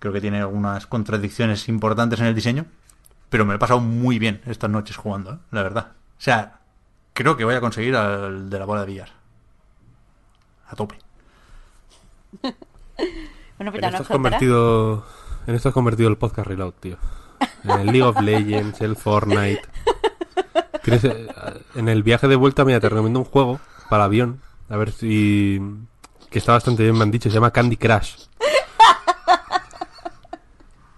Creo 0.00 0.12
que 0.12 0.20
tiene 0.20 0.40
algunas 0.40 0.86
contradicciones 0.86 1.66
importantes 1.70 2.20
en 2.20 2.26
el 2.26 2.34
diseño. 2.34 2.66
Pero 3.32 3.46
me 3.46 3.54
he 3.54 3.58
pasado 3.58 3.80
muy 3.80 4.18
bien 4.18 4.42
estas 4.44 4.68
noches 4.68 4.94
jugando, 4.94 5.32
¿eh? 5.32 5.38
la 5.52 5.62
verdad. 5.62 5.92
O 6.18 6.20
sea, 6.20 6.60
creo 7.14 7.34
que 7.34 7.46
voy 7.46 7.54
a 7.54 7.62
conseguir 7.62 7.96
al 7.96 8.50
de 8.50 8.58
la 8.58 8.66
bola 8.66 8.82
de 8.82 8.86
billar. 8.88 9.08
A 10.68 10.76
tope. 10.76 10.98
bueno, 12.42 13.72
pues 13.72 13.76
En 13.76 13.84
esto, 13.84 14.02
has 14.02 14.08
convertido, 14.08 15.06
en 15.46 15.54
esto 15.54 15.70
has 15.70 15.72
convertido 15.72 16.10
el 16.10 16.18
podcast 16.18 16.46
Reload, 16.46 16.74
tío. 16.74 16.98
En 17.64 17.70
el 17.70 17.86
League 17.86 18.02
of 18.02 18.20
Legends, 18.20 18.82
el 18.82 18.96
Fortnite. 18.96 19.62
Tienes, 20.82 21.04
eh, 21.04 21.26
En 21.74 21.88
el 21.88 22.02
viaje 22.02 22.28
de 22.28 22.36
vuelta, 22.36 22.66
mira, 22.66 22.80
te 22.80 22.90
recomiendo 22.90 23.20
un 23.20 23.24
juego 23.24 23.60
para 23.88 24.04
avión. 24.04 24.42
A 24.68 24.76
ver 24.76 24.92
si... 24.92 25.58
Que 26.28 26.38
está 26.38 26.52
bastante 26.52 26.82
bien, 26.82 26.98
me 26.98 27.04
han 27.04 27.10
dicho. 27.10 27.30
Se 27.30 27.34
llama 27.34 27.50
Candy 27.50 27.78
Crush. 27.78 28.26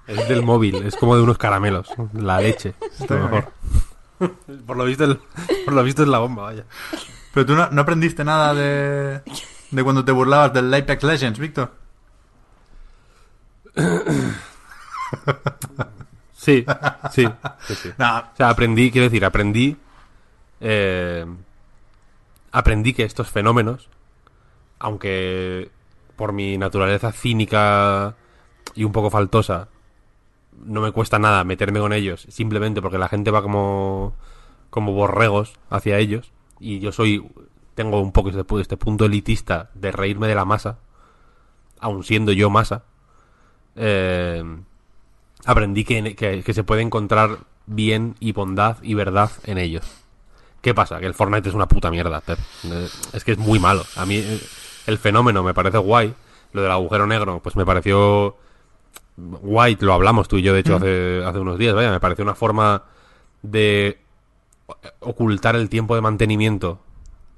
Es 0.06 0.28
del 0.28 0.42
móvil, 0.42 0.76
es 0.86 0.96
como 0.96 1.16
de 1.16 1.22
unos 1.22 1.38
caramelos. 1.38 1.88
La 2.12 2.40
leche. 2.40 2.74
Es 2.80 3.08
lo 3.08 3.16
bien. 3.16 3.30
mejor. 3.30 3.52
Por 4.66 4.76
lo 4.76 4.84
visto, 4.84 5.04
el- 5.04 5.18
por 5.64 5.74
lo 5.74 5.82
visto 5.82 6.02
es 6.02 6.08
la 6.08 6.18
bomba, 6.18 6.44
vaya. 6.44 6.64
Pero 7.32 7.46
tú 7.46 7.54
no, 7.54 7.68
no 7.70 7.82
aprendiste 7.82 8.24
nada 8.24 8.54
de, 8.54 9.20
de 9.70 9.82
cuando 9.84 10.04
te 10.04 10.12
burlabas 10.12 10.52
del 10.52 10.72
Apex 10.72 11.02
Legends, 11.02 11.38
Víctor. 11.38 11.72
Sí, 16.32 16.64
sí, 17.12 17.26
sí, 17.68 17.88
O 17.88 18.36
sea, 18.36 18.48
aprendí, 18.48 18.90
quiero 18.90 19.04
decir, 19.04 19.24
aprendí. 19.24 19.76
eh, 20.60 21.24
aprendí 22.52 22.92
que 22.94 23.04
estos 23.04 23.30
fenómenos, 23.30 23.88
aunque 24.78 25.70
por 26.16 26.32
mi 26.32 26.56
naturaleza 26.58 27.12
cínica 27.12 28.14
y 28.74 28.84
un 28.84 28.92
poco 28.92 29.10
faltosa, 29.10 29.68
no 30.64 30.80
me 30.80 30.92
cuesta 30.92 31.18
nada 31.18 31.44
meterme 31.44 31.80
con 31.80 31.92
ellos, 31.92 32.26
simplemente 32.28 32.80
porque 32.82 32.98
la 32.98 33.08
gente 33.08 33.30
va 33.30 33.42
como, 33.42 34.14
como 34.70 34.92
borregos 34.92 35.54
hacia 35.70 35.98
ellos, 35.98 36.32
y 36.60 36.78
yo 36.80 36.92
soy, 36.92 37.26
tengo 37.74 38.00
un 38.00 38.12
poco 38.12 38.30
este, 38.30 38.44
este 38.60 38.76
punto 38.76 39.04
elitista 39.06 39.70
de 39.74 39.92
reírme 39.92 40.28
de 40.28 40.34
la 40.34 40.44
masa, 40.44 40.78
aun 41.80 42.04
siendo 42.04 42.32
yo 42.32 42.48
masa. 42.50 42.84
Eh, 43.76 44.42
aprendí 45.44 45.84
que, 45.84 46.14
que- 46.14 46.52
se 46.54 46.64
puede 46.64 46.82
encontrar 46.82 47.38
bien 47.66 48.14
y 48.20 48.32
bondad 48.32 48.76
y 48.82 48.94
verdad 48.94 49.30
en 49.44 49.58
ellos. 49.58 49.84
¿Qué 50.60 50.72
pasa? 50.74 50.98
Que 51.00 51.06
el 51.06 51.14
Fortnite 51.14 51.48
es 51.48 51.54
una 51.54 51.68
puta 51.68 51.90
mierda, 51.90 52.22
Es 53.12 53.24
que 53.24 53.32
es 53.32 53.38
muy 53.38 53.58
malo. 53.58 53.82
A 53.96 54.06
mí 54.06 54.16
eh, 54.16 54.40
el 54.86 54.98
fenómeno 54.98 55.42
me 55.42 55.52
parece 55.52 55.78
guay. 55.78 56.14
Lo 56.52 56.62
del 56.62 56.70
agujero 56.70 57.06
negro, 57.06 57.40
pues 57.42 57.56
me 57.56 57.66
pareció 57.66 58.36
guay. 59.16 59.76
Lo 59.80 59.92
hablamos 59.94 60.28
tú 60.28 60.36
y 60.38 60.42
yo, 60.42 60.52
de 60.52 60.60
hecho, 60.60 60.76
hace, 60.76 61.22
hace 61.24 61.38
unos 61.38 61.58
días. 61.58 61.74
Vaya, 61.74 61.90
me 61.90 62.00
pareció 62.00 62.22
una 62.24 62.34
forma 62.34 62.82
de 63.42 63.98
ocultar 65.00 65.56
el 65.56 65.68
tiempo 65.68 65.94
de 65.94 66.00
mantenimiento 66.00 66.78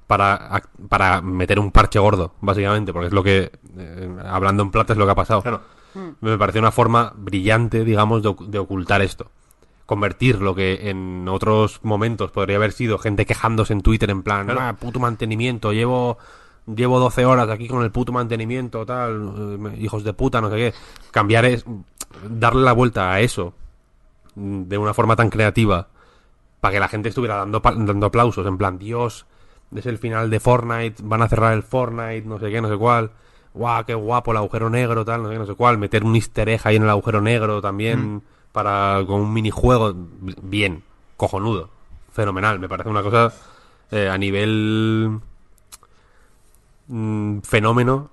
para, 0.07 0.63
para 0.87 1.21
meter 1.21 1.59
un 1.59 1.71
parche 1.71 1.99
gordo, 1.99 2.33
básicamente, 2.41 2.93
porque 2.93 3.07
es 3.07 3.13
lo 3.13 3.23
que, 3.23 3.51
eh, 3.77 4.09
hablando 4.25 4.63
en 4.63 4.71
plata, 4.71 4.93
es 4.93 4.99
lo 4.99 5.05
que 5.05 5.11
ha 5.11 5.15
pasado. 5.15 5.41
claro. 5.41 5.61
Me 6.21 6.37
pareció 6.37 6.61
una 6.61 6.71
forma 6.71 7.11
brillante, 7.15 7.83
digamos, 7.83 8.21
de, 8.21 8.29
oc- 8.29 8.45
de 8.45 8.59
ocultar 8.59 9.01
esto. 9.01 9.31
Convertir 9.87 10.41
lo 10.41 10.53
que 10.53 10.89
en 10.89 11.27
otros 11.27 11.79
momentos 11.81 12.29
podría 12.31 12.57
haber 12.57 12.71
sido 12.71 12.97
gente 12.99 13.25
quejándose 13.25 13.73
en 13.73 13.81
Twitter 13.81 14.09
en 14.11 14.21
plan, 14.21 14.45
Claro. 14.45 14.61
"Ah, 14.61 14.73
puto 14.79 14.99
mantenimiento, 14.99 15.73
llevo 15.73 16.17
llevo 16.67 16.99
12 16.99 17.25
horas 17.25 17.49
aquí 17.49 17.67
con 17.67 17.83
el 17.83 17.91
puto 17.91 18.11
mantenimiento, 18.11 18.85
tal, 18.85 19.59
eh, 19.65 19.77
hijos 19.79 20.03
de 20.03 20.13
puta, 20.13 20.41
no 20.41 20.49
sé 20.49 20.55
qué. 20.55 20.73
Cambiar 21.11 21.45
es 21.45 21.65
darle 22.29 22.63
la 22.63 22.73
vuelta 22.73 23.11
a 23.11 23.19
eso 23.21 23.53
mm, 24.35 24.63
de 24.63 24.77
una 24.77 24.93
forma 24.93 25.15
tan 25.15 25.29
creativa 25.29 25.87
para 26.59 26.73
que 26.73 26.79
la 26.79 26.87
gente 26.87 27.09
estuviera 27.09 27.35
dando, 27.35 27.59
dando 27.59 28.05
aplausos, 28.05 28.45
en 28.45 28.57
plan, 28.57 28.79
Dios, 28.79 29.25
es 29.75 29.85
el 29.85 29.97
final 29.97 30.29
de 30.29 30.39
Fortnite, 30.39 31.03
van 31.03 31.21
a 31.21 31.27
cerrar 31.27 31.53
el 31.53 31.63
Fortnite, 31.63 32.23
no 32.23 32.39
sé 32.39 32.49
qué, 32.49 32.61
no 32.61 32.69
sé 32.69 32.77
cuál. 32.77 33.11
Guau, 33.53 33.85
qué 33.85 33.95
guapo 33.95 34.31
el 34.31 34.37
agujero 34.37 34.69
negro, 34.69 35.03
tal, 35.03 35.23
no 35.23 35.29
sé 35.29 35.33
qué, 35.33 35.39
no 35.39 35.45
sé 35.45 35.55
cuál. 35.55 35.77
Meter 35.77 36.03
un 36.03 36.15
easter 36.15 36.47
egg 36.49 36.61
ahí 36.63 36.75
en 36.75 36.83
el 36.83 36.89
agujero 36.89 37.21
negro 37.21 37.61
también 37.61 38.21
para 38.51 39.03
con 39.05 39.21
un 39.21 39.33
minijuego. 39.33 39.93
Bien, 40.43 40.83
cojonudo, 41.17 41.69
fenomenal. 42.11 42.59
Me 42.59 42.69
parece 42.69 42.89
una 42.89 43.01
cosa 43.01 43.33
eh, 43.91 44.09
a 44.09 44.17
nivel 44.17 45.19
mm, 46.87 47.39
fenómeno, 47.41 48.09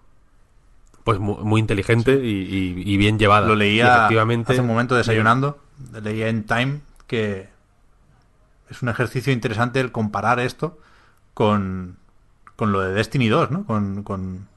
pues 1.04 1.18
mu- 1.18 1.38
muy, 1.38 1.60
inteligente 1.60 2.12
y, 2.24 2.28
y- 2.30 2.82
y 2.94 2.96
bien 2.96 3.18
llevada. 3.18 3.46
Lo 3.46 3.54
Y 3.54 3.58
leía 3.58 3.94
efectivamente, 3.96 4.52
hace 4.52 4.60
un 4.60 4.66
momento 4.68 4.94
desayunando. 4.94 5.58
Leía 6.02 6.28
en 6.28 6.44
Time 6.44 6.80
que 7.06 7.48
es 8.70 8.82
un 8.82 8.88
ejercicio 8.88 9.32
interesante 9.32 9.80
el 9.80 9.92
comparar 9.92 10.40
esto 10.40 10.78
con, 11.34 11.96
con 12.56 12.72
lo 12.72 12.80
de 12.80 12.92
Destiny 12.94 13.28
2, 13.28 13.50
¿no? 13.50 13.64
Con, 13.66 14.02
con, 14.02 14.48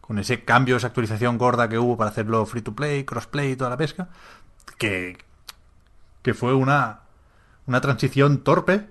con 0.00 0.18
ese 0.18 0.44
cambio, 0.44 0.76
esa 0.76 0.88
actualización 0.88 1.38
gorda 1.38 1.68
que 1.68 1.78
hubo 1.78 1.96
para 1.96 2.10
hacerlo 2.10 2.46
free 2.46 2.62
to 2.62 2.74
play, 2.74 3.04
crossplay 3.04 3.52
y 3.52 3.56
toda 3.56 3.70
la 3.70 3.76
pesca. 3.76 4.08
Que, 4.78 5.18
que 6.22 6.34
fue 6.34 6.54
una, 6.54 7.00
una 7.66 7.80
transición 7.80 8.38
torpe 8.38 8.86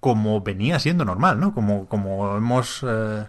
como 0.00 0.40
venía 0.40 0.78
siendo 0.78 1.04
normal, 1.04 1.38
¿no? 1.38 1.52
Como, 1.54 1.86
como 1.86 2.36
hemos 2.36 2.84
eh, 2.88 3.26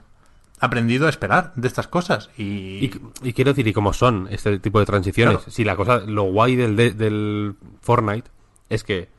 aprendido 0.60 1.06
a 1.08 1.10
esperar 1.10 1.52
de 1.56 1.68
estas 1.68 1.88
cosas. 1.88 2.30
Y, 2.38 2.44
Y, 2.44 3.02
y 3.24 3.34
quiero 3.34 3.52
decir, 3.52 3.68
y 3.68 3.74
como 3.74 3.94
son 3.94 4.28
este 4.32 4.58
tipo 4.60 4.80
de 4.80 4.86
transiciones, 4.86 5.38
Claro. 5.38 5.52
si 5.52 5.64
la 5.66 5.76
cosa, 5.76 6.00
lo 6.00 6.24
guay 6.24 6.56
del, 6.56 6.76
de- 6.76 6.92
del 6.94 7.56
Fortnite 7.82 8.30
es 8.70 8.84
que 8.84 9.10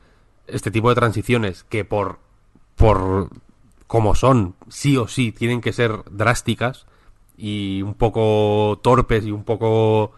este 0.47 0.71
tipo 0.71 0.89
de 0.89 0.95
transiciones 0.95 1.63
que 1.63 1.85
por, 1.85 2.17
por 2.75 3.29
como 3.87 4.15
son, 4.15 4.55
sí 4.69 4.97
o 4.97 5.07
sí, 5.07 5.31
tienen 5.31 5.61
que 5.61 5.73
ser 5.73 5.99
drásticas 6.09 6.87
y 7.37 7.81
un 7.83 7.93
poco 7.93 8.79
torpes 8.81 9.25
y 9.25 9.31
un 9.31 9.43
poco 9.43 10.11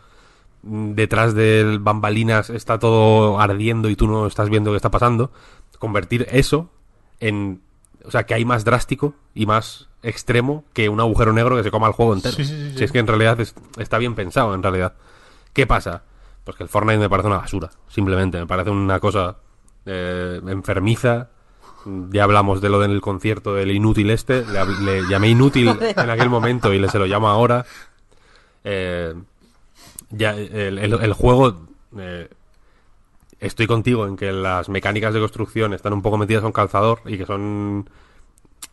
mm, 0.63 0.91
detrás 0.93 1.33
del 1.33 1.79
bambalinas 1.79 2.49
está 2.49 2.79
todo 2.79 3.39
ardiendo 3.41 3.89
y 3.89 3.95
tú 3.97 4.07
no 4.07 4.25
estás 4.25 4.49
viendo 4.49 4.71
qué 4.71 4.77
está 4.77 4.89
pasando, 4.91 5.31
convertir 5.79 6.27
eso 6.31 6.69
en... 7.19 7.61
O 8.03 8.11
sea, 8.11 8.25
que 8.25 8.33
hay 8.35 8.45
más 8.45 8.63
drástico 8.65 9.15
y 9.33 9.45
más 9.47 9.87
extremo 10.03 10.63
que 10.73 10.89
un 10.89 10.99
agujero 10.99 11.33
negro 11.33 11.55
que 11.57 11.63
se 11.63 11.71
coma 11.71 11.87
el 11.87 11.93
juego 11.93 12.13
entero. 12.13 12.35
Sí, 12.35 12.45
sí, 12.45 12.53
sí, 12.55 12.69
sí. 12.71 12.77
Si 12.77 12.83
es 12.83 12.91
que 12.91 12.99
en 12.99 13.07
realidad 13.07 13.39
es- 13.39 13.55
está 13.77 13.97
bien 13.97 14.13
pensado, 14.15 14.53
en 14.53 14.61
realidad. 14.61 14.93
¿Qué 15.53 15.65
pasa? 15.65 16.03
Pues 16.43 16.55
que 16.57 16.63
el 16.63 16.69
Fortnite 16.69 16.99
me 16.99 17.09
parece 17.09 17.27
una 17.27 17.37
basura, 17.37 17.71
simplemente. 17.87 18.37
Me 18.39 18.45
parece 18.45 18.69
una 18.69 18.99
cosa 18.99 19.37
eh, 19.87 20.39
enfermiza, 20.47 21.29
Ya 22.11 22.23
hablamos 22.23 22.61
de 22.61 22.69
lo 22.69 22.79
del 22.79 22.99
concierto 23.01 23.53
del 23.55 23.71
inútil 23.71 24.09
este. 24.11 24.43
Le, 24.83 25.03
llamé 25.09 25.29
inútil 25.29 25.69
en 25.95 26.09
aquel 26.09 26.29
momento 26.29 26.73
y 26.73 26.79
le 26.79 26.89
se 26.89 26.99
lo 26.99 27.05
llamo 27.07 27.27
ahora. 27.29 27.65
Eh, 28.63 29.13
ya 30.11 30.31
el, 30.31 30.77
el- 30.79 30.93
el 30.93 31.13
juego. 31.13 31.61
eh, 31.97 32.29
estoy 33.39 33.67
contigo 33.67 34.07
en 34.07 34.15
que 34.15 34.31
las 34.31 34.69
mecánicas 34.69 35.13
de 35.13 35.19
construcción 35.19 35.73
están 35.73 35.93
un 35.93 36.01
poco 36.01 36.17
metidas 36.17 36.41
con 36.43 36.51
calzador 36.51 37.01
y 37.05 37.17
que 37.17 37.25
son 37.25 37.89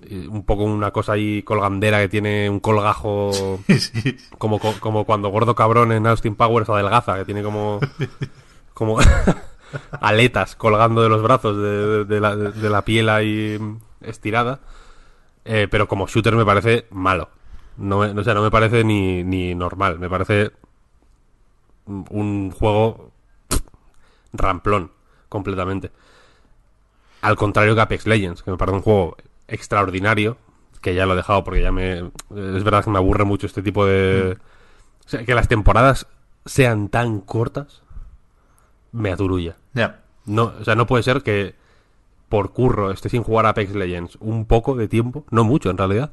eh, 0.02 0.26
un 0.28 0.44
poco 0.44 0.64
una 0.64 0.90
cosa 0.90 1.12
ahí 1.14 1.42
colgandera 1.42 2.00
que 2.00 2.08
tiene 2.08 2.48
un 2.50 2.60
colgajo 2.60 3.30
Sí. 3.68 4.16
como, 4.38 4.58
co- 4.58 4.74
como 4.80 5.04
cuando 5.04 5.28
Gordo 5.30 5.54
Cabrón 5.54 5.92
en 5.92 6.06
Austin 6.06 6.34
Powers 6.36 6.68
adelgaza, 6.68 7.16
que 7.18 7.24
tiene 7.24 7.42
como. 7.42 7.80
como. 8.74 8.98
aletas 10.02 10.54
colgando 10.54 11.02
de 11.02 11.08
los 11.08 11.22
brazos 11.22 11.56
de, 12.06 12.20
la, 12.20 12.36
de 12.36 12.68
la 12.70 12.84
piel 12.84 13.08
ahí 13.08 13.58
estirada. 14.02 14.60
Eh, 15.44 15.66
pero 15.70 15.88
como 15.88 16.06
shooter 16.06 16.36
me 16.36 16.44
parece 16.44 16.86
malo. 16.90 17.30
No 17.78 17.98
me, 18.00 18.08
o 18.08 18.22
sea, 18.22 18.34
no 18.34 18.42
me 18.42 18.50
parece 18.50 18.84
ni, 18.84 19.24
ni 19.24 19.54
normal. 19.54 19.98
Me 19.98 20.10
parece 20.10 20.50
un- 21.86 22.50
juego 22.50 23.11
ramplón, 24.32 24.92
completamente. 25.28 25.90
Al 27.20 27.36
contrario 27.36 27.74
que 27.74 27.80
Apex 27.80 28.06
Legends, 28.06 28.42
que 28.42 28.50
me 28.50 28.56
parece 28.56 28.76
un 28.76 28.82
juego 28.82 29.16
extraordinario, 29.46 30.38
que 30.80 30.94
ya 30.94 31.06
lo 31.06 31.12
he 31.12 31.16
dejado 31.16 31.44
porque 31.44 31.62
ya 31.62 31.72
me... 31.72 31.98
Es 31.98 32.64
verdad 32.64 32.84
que 32.84 32.90
me 32.90 32.98
aburre 32.98 33.24
mucho 33.24 33.46
este 33.46 33.62
tipo 33.62 33.86
de... 33.86 34.38
O 35.04 35.08
sea, 35.08 35.24
que 35.24 35.34
las 35.34 35.48
temporadas 35.48 36.06
sean 36.44 36.88
tan 36.88 37.20
cortas, 37.20 37.82
me 38.90 39.12
aturulla. 39.12 39.56
Ya. 39.74 40.02
No, 40.24 40.52
o 40.60 40.64
sea, 40.64 40.74
no 40.74 40.86
puede 40.86 41.02
ser 41.02 41.22
que 41.22 41.54
por 42.28 42.52
curro 42.52 42.90
esté 42.90 43.08
sin 43.08 43.22
jugar 43.22 43.46
a 43.46 43.50
Apex 43.50 43.74
Legends 43.74 44.16
un 44.20 44.46
poco 44.46 44.74
de 44.74 44.88
tiempo, 44.88 45.24
no 45.30 45.44
mucho 45.44 45.70
en 45.70 45.78
realidad, 45.78 46.12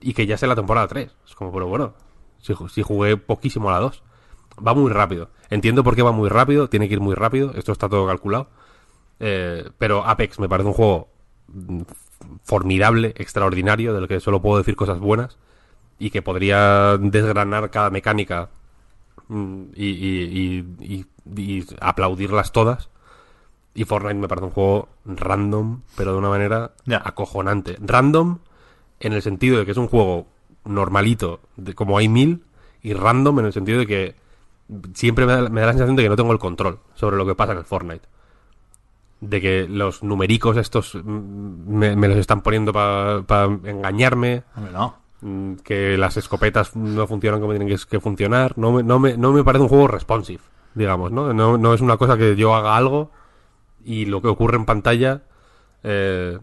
y 0.00 0.12
que 0.14 0.26
ya 0.26 0.36
sea 0.36 0.48
la 0.48 0.56
temporada 0.56 0.88
3. 0.88 1.14
Es 1.26 1.34
como, 1.34 1.52
pero 1.52 1.68
bueno, 1.68 1.94
si, 2.38 2.54
si 2.70 2.82
jugué 2.82 3.16
poquísimo 3.16 3.70
a 3.70 3.72
la 3.72 3.80
2. 3.80 4.02
Va 4.64 4.74
muy 4.74 4.90
rápido. 4.90 5.30
Entiendo 5.50 5.82
por 5.84 5.96
qué 5.96 6.02
va 6.02 6.12
muy 6.12 6.28
rápido, 6.28 6.68
tiene 6.68 6.88
que 6.88 6.94
ir 6.94 7.00
muy 7.00 7.14
rápido, 7.14 7.52
esto 7.54 7.72
está 7.72 7.88
todo 7.88 8.06
calculado. 8.06 8.48
Eh, 9.20 9.68
pero 9.78 10.04
Apex 10.06 10.38
me 10.38 10.48
parece 10.48 10.68
un 10.68 10.74
juego 10.74 11.08
mm, 11.48 11.82
formidable, 12.44 13.14
extraordinario, 13.16 13.94
del 13.94 14.08
que 14.08 14.20
solo 14.20 14.40
puedo 14.42 14.58
decir 14.58 14.76
cosas 14.76 14.98
buenas, 14.98 15.38
y 15.98 16.10
que 16.10 16.22
podría 16.22 16.96
desgranar 16.98 17.70
cada 17.70 17.90
mecánica 17.90 18.50
mm, 19.28 19.62
y, 19.74 19.86
y- 19.86 20.64
y- 20.80 21.06
y- 21.36 21.40
y 21.58 21.66
aplaudirlas 21.80 22.52
todas. 22.52 22.88
Y 23.74 23.84
Fortnite 23.84 24.14
me 24.20 24.28
parece 24.28 24.46
un 24.46 24.52
juego 24.52 24.88
random, 25.06 25.80
pero 25.96 26.12
de 26.12 26.18
una 26.18 26.28
manera 26.28 26.72
acojonante. 27.04 27.76
Random 27.80 28.38
en 29.00 29.12
el 29.14 29.22
sentido 29.22 29.58
de 29.58 29.64
que 29.64 29.70
es 29.72 29.78
un 29.78 29.88
juego 29.88 30.26
normalito, 30.64 31.40
de, 31.56 31.74
como 31.74 31.96
hay 31.98 32.08
mil, 32.08 32.44
y 32.82 32.92
random 32.94 33.40
en 33.40 33.46
el 33.46 33.52
sentido 33.52 33.78
de 33.78 33.86
que 33.86 34.21
siempre 34.94 35.26
me 35.26 35.32
da, 35.32 35.48
me 35.48 35.60
da 35.60 35.66
la 35.68 35.72
sensación 35.72 35.96
de 35.96 36.02
que 36.02 36.08
no 36.08 36.16
tengo 36.16 36.32
el 36.32 36.38
control 36.38 36.78
sobre 36.94 37.16
lo 37.16 37.26
que 37.26 37.34
pasa 37.34 37.52
en 37.52 37.58
el 37.58 37.64
Fortnite. 37.64 38.06
De 39.20 39.40
que 39.40 39.68
los 39.68 40.02
numericos 40.02 40.56
estos 40.56 40.94
mm, 40.94 41.76
me, 41.78 41.96
me 41.96 42.08
los 42.08 42.16
están 42.18 42.42
poniendo 42.42 42.72
para 42.72 43.44
engañarme, 43.44 44.42
Hombre, 44.56 44.72
no. 44.72 44.96
mm, 45.20 45.54
que 45.56 45.96
las 45.96 46.16
escopetas 46.16 46.74
no 46.74 47.06
funcionan 47.06 47.40
como 47.40 47.52
tienen 47.52 47.68
que, 47.68 47.78
que 47.88 48.00
funcionar. 48.00 48.58
No 48.58 48.72
me, 48.72 48.82
no, 48.82 48.98
me, 48.98 49.16
no 49.16 49.32
me 49.32 49.44
parece 49.44 49.62
un 49.62 49.68
juego 49.68 49.88
responsive, 49.88 50.42
digamos, 50.74 51.12
¿no? 51.12 51.32
¿no? 51.32 51.56
no 51.58 51.74
es 51.74 51.80
una 51.80 51.96
cosa 51.96 52.16
que 52.16 52.34
yo 52.36 52.54
haga 52.54 52.76
algo 52.76 53.10
y 53.84 54.06
lo 54.06 54.22
que 54.22 54.28
ocurre 54.28 54.56
en 54.56 54.64
pantalla 54.64 55.22
eh, 55.82 56.38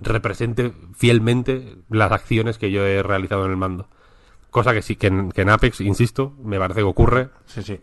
represente 0.00 0.72
fielmente 0.96 1.76
las 1.88 2.10
acciones 2.12 2.58
que 2.58 2.70
yo 2.70 2.84
he 2.86 3.02
realizado 3.02 3.44
en 3.44 3.50
el 3.50 3.56
mando. 3.56 3.88
Cosa 4.50 4.72
que 4.72 4.82
sí, 4.82 4.96
que 4.96 5.06
en, 5.08 5.30
que 5.30 5.42
en 5.42 5.50
Apex, 5.50 5.80
insisto, 5.80 6.34
me 6.42 6.58
parece 6.58 6.80
que 6.80 6.84
ocurre 6.84 7.28
Sí, 7.46 7.62
sí. 7.62 7.80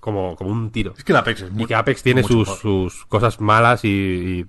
como, 0.00 0.34
como 0.36 0.50
un 0.50 0.70
tiro. 0.70 0.94
Es 0.96 1.04
que 1.04 1.12
el 1.12 1.16
Apex 1.18 1.42
es 1.42 1.52
muy... 1.52 1.62
Y 1.62 1.66
que 1.66 1.74
Apex 1.74 2.02
tiene 2.02 2.22
sus, 2.24 2.48
sus 2.58 3.04
cosas 3.06 3.40
malas 3.40 3.84
y, 3.84 3.88
y, 3.88 4.46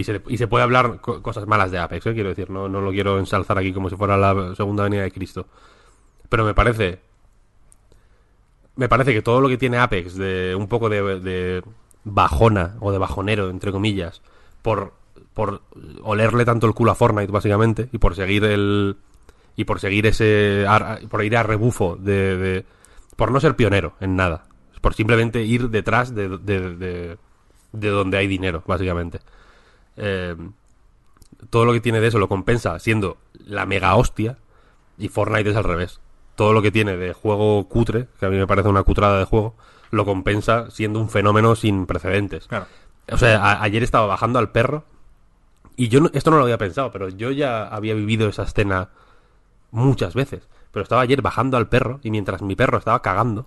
y 0.00 0.04
se, 0.04 0.22
y 0.26 0.38
se 0.38 0.46
puede 0.48 0.64
hablar 0.64 1.00
co- 1.02 1.22
cosas 1.22 1.46
malas 1.46 1.70
de 1.70 1.78
Apex, 1.78 2.06
¿eh? 2.06 2.14
quiero 2.14 2.30
decir, 2.30 2.48
no, 2.48 2.68
no 2.68 2.80
lo 2.80 2.90
quiero 2.92 3.18
ensalzar 3.18 3.58
aquí 3.58 3.72
como 3.74 3.90
si 3.90 3.96
fuera 3.96 4.16
la 4.16 4.54
segunda 4.54 4.84
venida 4.84 5.02
de 5.02 5.12
Cristo. 5.12 5.46
Pero 6.28 6.44
me 6.44 6.54
parece... 6.54 7.00
Me 8.76 8.88
parece 8.88 9.12
que 9.12 9.22
todo 9.22 9.40
lo 9.40 9.48
que 9.48 9.58
tiene 9.58 9.76
Apex 9.78 10.14
de 10.14 10.54
un 10.54 10.68
poco 10.68 10.88
de, 10.88 11.18
de 11.20 11.62
bajona 12.04 12.76
o 12.80 12.92
de 12.92 12.98
bajonero, 12.98 13.50
entre 13.50 13.72
comillas, 13.72 14.22
por, 14.62 14.92
por 15.34 15.62
olerle 16.02 16.44
tanto 16.44 16.66
el 16.68 16.74
culo 16.74 16.92
a 16.92 16.94
Fortnite, 16.94 17.32
básicamente, 17.32 17.88
y 17.92 17.98
por 17.98 18.14
seguir 18.14 18.44
el... 18.44 18.96
Y 19.58 19.64
por 19.64 19.80
seguir 19.80 20.06
ese... 20.06 20.64
por 21.10 21.24
ir 21.24 21.36
a 21.36 21.42
rebufo 21.42 21.96
de- 21.96 22.36
de 22.36 22.64
por 23.16 23.32
no 23.32 23.40
ser 23.40 23.56
pionero 23.56 23.94
en 24.00 24.14
nada. 24.14 24.44
Por 24.80 24.94
simplemente 24.94 25.42
ir 25.42 25.68
detrás 25.70 26.14
de, 26.14 26.28
de, 26.38 26.76
de- 26.76 27.18
de 27.72 27.88
donde 27.88 28.18
hay 28.18 28.28
dinero, 28.28 28.62
básicamente. 28.66 29.18
Eh, 29.96 30.36
todo 31.50 31.64
lo 31.64 31.72
que 31.72 31.80
tiene 31.80 32.00
de 32.00 32.06
eso 32.06 32.20
lo 32.20 32.28
compensa 32.28 32.78
siendo 32.78 33.18
la 33.44 33.66
mega 33.66 33.96
hostia. 33.96 34.38
Y 34.96 35.08
Fortnite 35.08 35.50
es 35.50 35.56
al 35.56 35.64
revés. 35.64 35.98
Todo 36.36 36.52
lo 36.52 36.62
que 36.62 36.70
tiene 36.70 36.96
de 36.96 37.12
juego 37.12 37.68
cutre, 37.68 38.06
que 38.20 38.26
a 38.26 38.30
mí 38.30 38.36
me 38.36 38.46
parece 38.46 38.68
una 38.68 38.84
cutrada 38.84 39.18
de 39.18 39.24
juego, 39.24 39.56
lo 39.90 40.04
compensa 40.04 40.70
siendo 40.70 41.00
un 41.00 41.10
fenómeno 41.10 41.56
sin 41.56 41.86
precedentes. 41.86 42.46
Claro. 42.46 42.66
O 43.10 43.16
sea, 43.18 43.38
a- 43.42 43.62
ayer 43.64 43.82
estaba 43.82 44.06
bajando 44.06 44.38
al 44.38 44.52
perro 44.52 44.84
y 45.76 45.88
yo 45.88 46.00
no- 46.00 46.10
esto 46.14 46.30
no 46.30 46.36
lo 46.36 46.44
había 46.44 46.58
pensado, 46.58 46.92
pero 46.92 47.08
yo 47.08 47.32
ya 47.32 47.66
había 47.66 47.94
vivido 47.94 48.28
esa 48.28 48.44
escena 48.44 48.90
muchas 49.70 50.14
veces. 50.14 50.48
Pero 50.72 50.82
estaba 50.82 51.02
ayer 51.02 51.22
bajando 51.22 51.56
al 51.56 51.68
perro 51.68 52.00
y 52.02 52.10
mientras 52.10 52.42
mi 52.42 52.54
perro 52.54 52.78
estaba 52.78 53.00
cagando, 53.02 53.46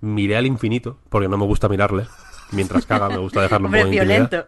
miré 0.00 0.36
al 0.36 0.46
infinito, 0.46 0.98
porque 1.08 1.28
no 1.28 1.36
me 1.36 1.44
gusta 1.44 1.68
mirarle. 1.68 2.06
Mientras 2.52 2.86
caga, 2.86 3.08
me 3.08 3.18
gusta 3.18 3.42
dejarlo 3.42 3.68
un 3.68 3.74
poco 3.74 3.88
violento. 3.88 4.46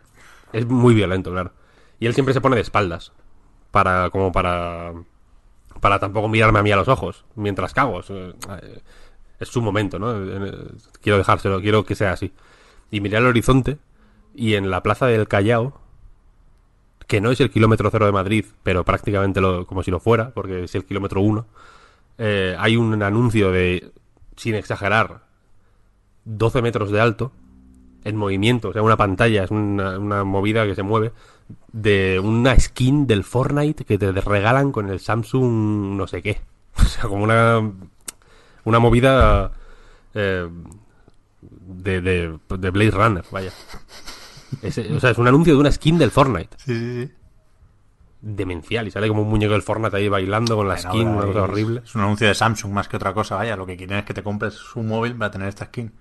Es 0.52 0.66
muy 0.66 0.94
violento, 0.94 1.31
claro. 1.31 1.52
Y 1.98 2.06
él 2.06 2.14
siempre 2.14 2.35
se 2.35 2.40
pone 2.40 2.56
de 2.56 2.62
espaldas. 2.62 3.12
Para, 3.70 4.10
como 4.10 4.32
para. 4.32 4.93
Para 5.81 5.98
tampoco 5.98 6.28
mirarme 6.28 6.59
a 6.59 6.62
mí 6.62 6.73
a 6.73 6.77
los 6.77 6.89
ojos. 6.89 7.24
Mientras 7.36 7.73
cago. 7.73 8.01
Es, 8.01 8.10
eh, 8.10 8.82
es 9.39 9.48
su 9.48 9.62
momento, 9.62 9.98
¿no? 9.98 10.14
Quiero 11.01 11.19
dejárselo, 11.19 11.60
quiero 11.60 11.85
que 11.85 11.94
sea 11.94 12.12
así. 12.12 12.32
Y 12.90 13.01
miré 13.01 13.16
al 13.16 13.27
horizonte. 13.27 13.78
Y 14.35 14.55
en 14.55 14.70
la 14.70 14.82
plaza 14.82 15.06
del 15.06 15.28
Callao. 15.28 15.81
Que 17.13 17.21
no 17.21 17.31
es 17.31 17.39
el 17.41 17.51
kilómetro 17.51 17.91
cero 17.91 18.07
de 18.07 18.13
Madrid, 18.13 18.47
pero 18.63 18.87
prácticamente 18.87 19.43
lo, 19.43 19.67
como 19.67 19.83
si 19.83 19.91
lo 19.91 20.01
fuera, 20.01 20.31
porque 20.31 20.65
es 20.65 20.75
el 20.75 20.87
kilómetro 20.87 21.21
uno. 21.21 21.45
eh, 22.17 22.57
hay 22.59 22.79
un 22.79 23.03
anuncio 23.03 23.51
de, 23.53 23.93
sin 24.35 24.55
exagerar, 24.55 25.21
12 26.25 26.63
metros 26.63 26.91
de 26.91 27.03
alto, 27.03 27.31
en 28.05 28.17
movimiento, 28.17 28.71
o 28.71 28.73
sea, 28.73 28.81
una 28.81 28.97
pantalla, 28.97 29.45
es 29.45 29.51
una, 29.51 29.99
una 29.99 30.25
movida 30.25 30.65
que 30.65 30.75
se 30.75 30.83
mueve, 30.83 31.13
de 31.71 32.19
una 32.19 32.59
skin 32.59 33.07
del 33.07 33.25
Fortnite 33.25 33.85
que 33.85 33.99
te 33.99 34.11
regalan 34.13 34.73
con 34.73 34.89
el 34.89 34.99
Samsung 34.99 35.95
no 35.95 36.07
sé 36.07 36.23
qué. 36.23 36.41
O 36.79 36.85
sea, 36.85 37.03
como 37.03 37.25
una, 37.25 37.61
una 38.65 38.79
movida 38.79 39.53
eh, 40.15 40.49
de, 41.43 42.01
de, 42.01 42.39
de 42.59 42.71
Blade 42.71 42.91
Runner, 42.91 43.25
vaya. 43.31 43.53
Es, 44.61 44.79
o 44.79 45.01
sea, 45.01 45.11
es 45.11 45.19
un 45.19 45.27
anuncio 45.29 45.55
de 45.55 45.61
una 45.61 45.73
skin 45.73 45.99
del 45.99 46.11
Fortnite. 46.11 46.57
Sí, 46.59 46.74
sí, 46.79 47.03
sí. 47.07 47.12
Demencial. 48.20 48.87
Y 48.87 48.91
sale 48.91 49.09
como 49.09 49.23
un 49.23 49.29
muñeco 49.29 49.53
del 49.53 49.62
Fortnite 49.62 49.97
ahí 49.97 50.09
bailando 50.09 50.55
con 50.57 50.69
la 50.69 50.74
Bueno, 50.74 50.91
skin, 50.91 51.09
una 51.09 51.20
es- 51.20 51.27
cosa 51.27 51.43
horrible. 51.43 51.83
Es 51.85 51.95
un 51.95 52.03
anuncio 52.03 52.29
de 52.29 52.35
Samsung 52.35 52.73
más 52.73 52.89
que 52.89 52.97
otra 52.97 53.12
cosa, 53.15 53.37
vaya. 53.37 53.57
Lo 53.57 53.66
que 53.66 53.77
quieren 53.77 53.99
es 53.99 54.05
que 54.05 54.15
te 54.15 54.23
compres 54.23 54.59
un 54.77 54.87
móvil 54.89 55.15
para 55.16 55.31
tener 55.31 55.49
esta 55.49 55.65
skin. 55.66 55.93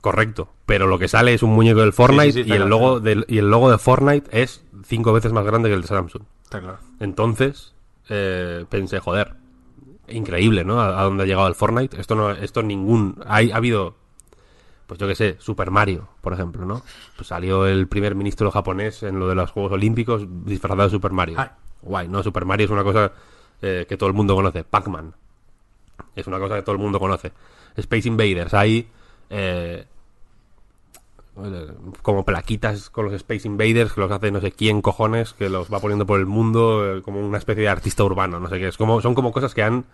Correcto. 0.00 0.48
Pero 0.66 0.86
lo 0.86 0.98
que 0.98 1.08
sale 1.08 1.34
es 1.34 1.42
un 1.42 1.50
muñeco 1.50 1.80
del 1.80 1.92
Fortnite 1.92 2.32
Sí, 2.32 2.38
sí, 2.40 2.44
sí, 2.44 2.50
y, 2.50 2.52
el 2.52 2.58
claro, 2.58 2.68
logo 2.68 3.00
del, 3.00 3.24
y 3.28 3.38
el 3.38 3.50
logo 3.50 3.70
de 3.70 3.78
Fortnite 3.78 4.42
es 4.42 4.62
cinco 4.84 5.12
veces 5.12 5.32
más 5.32 5.44
grande 5.44 5.68
que 5.70 5.74
el 5.74 5.80
de 5.82 5.86
Samsung. 5.88 6.22
Está 6.44 6.60
claro. 6.60 6.78
Entonces, 7.00 7.74
eh, 8.10 8.64
pensé, 8.68 9.00
joder, 9.00 9.34
increíble, 10.08 10.62
¿no? 10.64 10.80
A, 10.80 11.00
a 11.00 11.04
dónde 11.04 11.24
ha 11.24 11.26
llegado 11.26 11.48
el 11.48 11.54
Fortnite. 11.54 11.98
Esto 12.00 12.14
no, 12.14 12.30
esto 12.30 12.62
ningún, 12.62 13.18
hay, 13.26 13.50
ha 13.50 13.56
habido, 13.56 13.96
pues 14.86 14.98
yo 15.00 15.06
qué 15.06 15.14
sé, 15.14 15.36
Super 15.38 15.70
Mario, 15.70 16.08
por 16.20 16.32
ejemplo, 16.32 16.64
¿no? 16.64 16.82
Pues 17.16 17.28
salió 17.28 17.66
el 17.66 17.88
primer 17.88 18.14
ministro 18.14 18.50
japonés 18.50 19.02
en 19.02 19.18
lo 19.18 19.28
de 19.28 19.34
los 19.34 19.50
Juegos 19.50 19.72
Olímpicos 19.72 20.26
disfrazado 20.44 20.84
de 20.84 20.90
Super 20.90 21.12
Mario. 21.12 21.36
Ah. 21.38 21.56
Guay, 21.82 22.08
¿no? 22.08 22.22
Super 22.22 22.44
Mario 22.44 22.66
es 22.66 22.70
una 22.70 22.82
cosa 22.82 23.12
eh, 23.60 23.86
que 23.88 23.96
todo 23.96 24.08
el 24.08 24.14
mundo 24.14 24.34
conoce. 24.34 24.64
Pac-Man 24.64 25.14
es 26.16 26.26
una 26.26 26.38
cosa 26.38 26.56
que 26.56 26.62
todo 26.62 26.74
el 26.74 26.80
mundo 26.80 26.98
conoce. 26.98 27.32
Space 27.76 28.08
Invaders, 28.08 28.54
hay 28.54 28.88
eh, 29.30 29.84
eh, 31.42 31.72
como 32.02 32.24
plaquitas 32.24 32.90
con 32.90 33.06
los 33.06 33.14
Space 33.14 33.48
Invaders 33.48 33.92
que 33.92 34.00
los 34.00 34.10
hace 34.10 34.30
no 34.30 34.40
sé 34.40 34.52
quién 34.52 34.80
cojones, 34.80 35.32
que 35.32 35.48
los 35.48 35.72
va 35.72 35.80
poniendo 35.80 36.06
por 36.06 36.20
el 36.20 36.26
mundo 36.26 36.98
eh, 36.98 37.02
como 37.02 37.20
una 37.20 37.38
especie 37.38 37.62
de 37.64 37.68
artista 37.68 38.04
urbano, 38.04 38.38
no 38.38 38.48
sé 38.48 38.58
qué. 38.58 38.68
Es 38.68 38.76
como, 38.76 39.00
son 39.00 39.14
como 39.14 39.32
cosas 39.32 39.54
que 39.54 39.62
han 39.62 39.84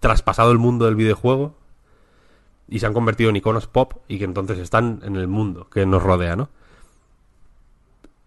traspasado 0.00 0.52
el 0.52 0.58
mundo 0.58 0.84
del 0.84 0.94
videojuego 0.94 1.54
y 2.68 2.78
se 2.78 2.86
han 2.86 2.92
convertido 2.94 3.30
en 3.30 3.36
iconos 3.36 3.66
pop 3.66 3.94
y 4.08 4.18
que 4.18 4.24
entonces 4.24 4.58
están 4.58 5.00
en 5.04 5.16
el 5.16 5.28
mundo 5.28 5.68
que 5.70 5.86
nos 5.86 6.02
rodea, 6.02 6.36
¿no? 6.36 6.48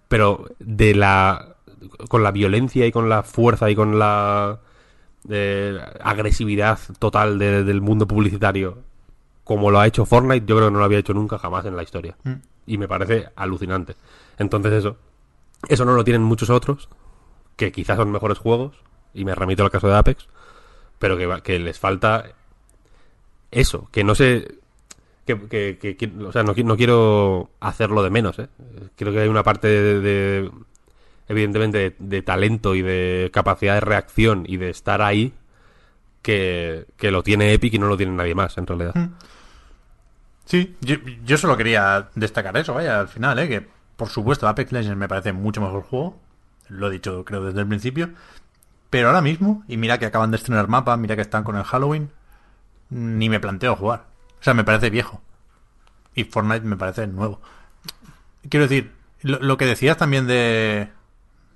pero 0.07 0.47
de 0.59 0.95
la 0.95 1.55
con 2.09 2.23
la 2.23 2.31
violencia 2.31 2.85
y 2.85 2.91
con 2.91 3.07
la 3.09 3.23
fuerza 3.23 3.69
y 3.69 3.75
con 3.75 3.99
la 3.99 4.59
eh, 5.29 5.77
agresividad 6.01 6.79
total 6.99 7.37
de- 7.39 7.63
del 7.63 7.81
mundo 7.81 8.07
publicitario 8.07 8.79
como 9.43 9.71
lo 9.71 9.79
ha 9.79 9.87
hecho 9.87 10.05
Fortnite, 10.05 10.45
yo 10.45 10.55
creo 10.57 10.67
que 10.67 10.73
no 10.73 10.79
lo 10.79 10.85
había 10.85 10.99
hecho 10.99 11.13
nunca 11.13 11.39
jamás 11.39 11.65
en 11.65 11.75
la 11.75 11.81
historia. 11.81 12.15
Mm. 12.23 12.33
Y 12.67 12.77
me 12.77 12.87
parece 12.87 13.29
alucinante. 13.35 13.95
Entonces 14.37 14.73
eso, 14.73 14.97
eso 15.67 15.85
no 15.85 15.93
lo 15.93 16.03
tienen 16.03 16.21
muchos 16.21 16.51
otros, 16.51 16.87
que 17.55 17.71
quizás 17.71 17.97
son 17.97 18.11
mejores 18.11 18.37
juegos, 18.37 18.75
y 19.11 19.25
me 19.25 19.33
remito 19.33 19.63
al 19.63 19.71
caso 19.71 19.87
de 19.87 19.95
Apex, 19.97 20.27
pero 20.99 21.17
que 21.41 21.57
les 21.57 21.79
falta 21.79 22.25
eso, 23.51 23.87
que 23.91 24.03
no 24.03 24.15
sé... 24.15 24.55
Que, 25.25 25.77
que- 25.79 26.11
o 26.25 26.31
sea, 26.31 26.41
no, 26.41 26.53
no 26.55 26.75
quiero 26.77 27.51
hacerlo 27.59 28.01
de 28.01 28.09
menos, 28.09 28.39
¿eh? 28.39 28.47
Creo 28.95 29.13
que 29.13 29.19
hay 29.19 29.27
una 29.29 29.43
parte 29.43 29.67
de, 29.67 29.99
de- 29.99 30.51
evidentemente, 31.27 31.95
de, 31.99 32.21
talento 32.23 32.73
y 32.73 32.81
de 32.81 33.29
capacidad 33.31 33.75
de 33.75 33.81
reacción 33.81 34.43
y 34.47 34.57
de 34.57 34.71
estar 34.71 35.03
ahí 35.03 35.33
que, 36.23 36.85
que 36.97 37.11
lo 37.11 37.21
tiene 37.21 37.53
Epic 37.53 37.75
y 37.75 37.79
no 37.79 37.87
lo 37.87 37.95
tiene 37.95 38.13
nadie 38.13 38.33
más, 38.33 38.57
en 38.57 38.65
realidad. 38.65 38.93
Sí, 40.45 40.75
yo, 40.81 40.95
yo 41.23 41.37
solo 41.37 41.55
quería 41.57 42.09
destacar 42.15 42.57
eso, 42.57 42.73
vaya, 42.73 42.99
al 42.99 43.07
final, 43.07 43.37
¿eh? 43.39 43.47
que 43.47 43.67
por 43.95 44.09
supuesto 44.09 44.47
Apex 44.47 44.71
Legends 44.71 44.97
me 44.97 45.07
parece 45.07 45.31
mucho 45.31 45.61
mejor 45.61 45.83
juego, 45.83 46.17
lo 46.69 46.87
he 46.87 46.91
dicho 46.91 47.23
creo 47.23 47.43
desde 47.45 47.59
el 47.61 47.67
principio, 47.67 48.09
pero 48.89 49.09
ahora 49.09 49.21
mismo, 49.21 49.63
y 49.67 49.77
mira 49.77 49.99
que 49.99 50.07
acaban 50.07 50.31
de 50.31 50.37
estrenar 50.37 50.67
mapa, 50.67 50.97
mira 50.97 51.15
que 51.15 51.21
están 51.21 51.43
con 51.43 51.55
el 51.55 51.63
Halloween, 51.63 52.09
ni 52.89 53.29
me 53.29 53.39
planteo 53.39 53.75
jugar. 53.75 54.05
O 54.39 54.43
sea, 54.43 54.53
me 54.53 54.63
parece 54.63 54.89
viejo. 54.89 55.21
Y 56.15 56.23
Fortnite 56.23 56.65
me 56.65 56.77
parece 56.77 57.07
nuevo. 57.07 57.41
Quiero 58.49 58.67
decir, 58.67 58.93
lo, 59.21 59.39
lo 59.39 59.57
que 59.57 59.65
decías 59.65 59.97
también 59.97 60.27
de, 60.27 60.89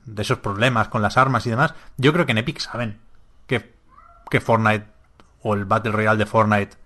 de 0.05 0.21
esos 0.21 0.39
problemas 0.39 0.87
con 0.89 1.01
las 1.01 1.17
armas 1.17 1.45
y 1.45 1.49
demás, 1.49 1.73
yo 1.97 2.13
creo 2.13 2.25
que 2.25 2.33
en 2.33 2.39
Epic 2.39 2.59
saben 2.59 2.99
que, 3.47 3.73
que 4.29 4.41
Fortnite 4.41 4.85
o 5.41 5.53
el 5.53 5.65
Battle 5.65 5.91
Royale 5.91 6.17
de 6.17 6.25
Fortnite 6.25 6.77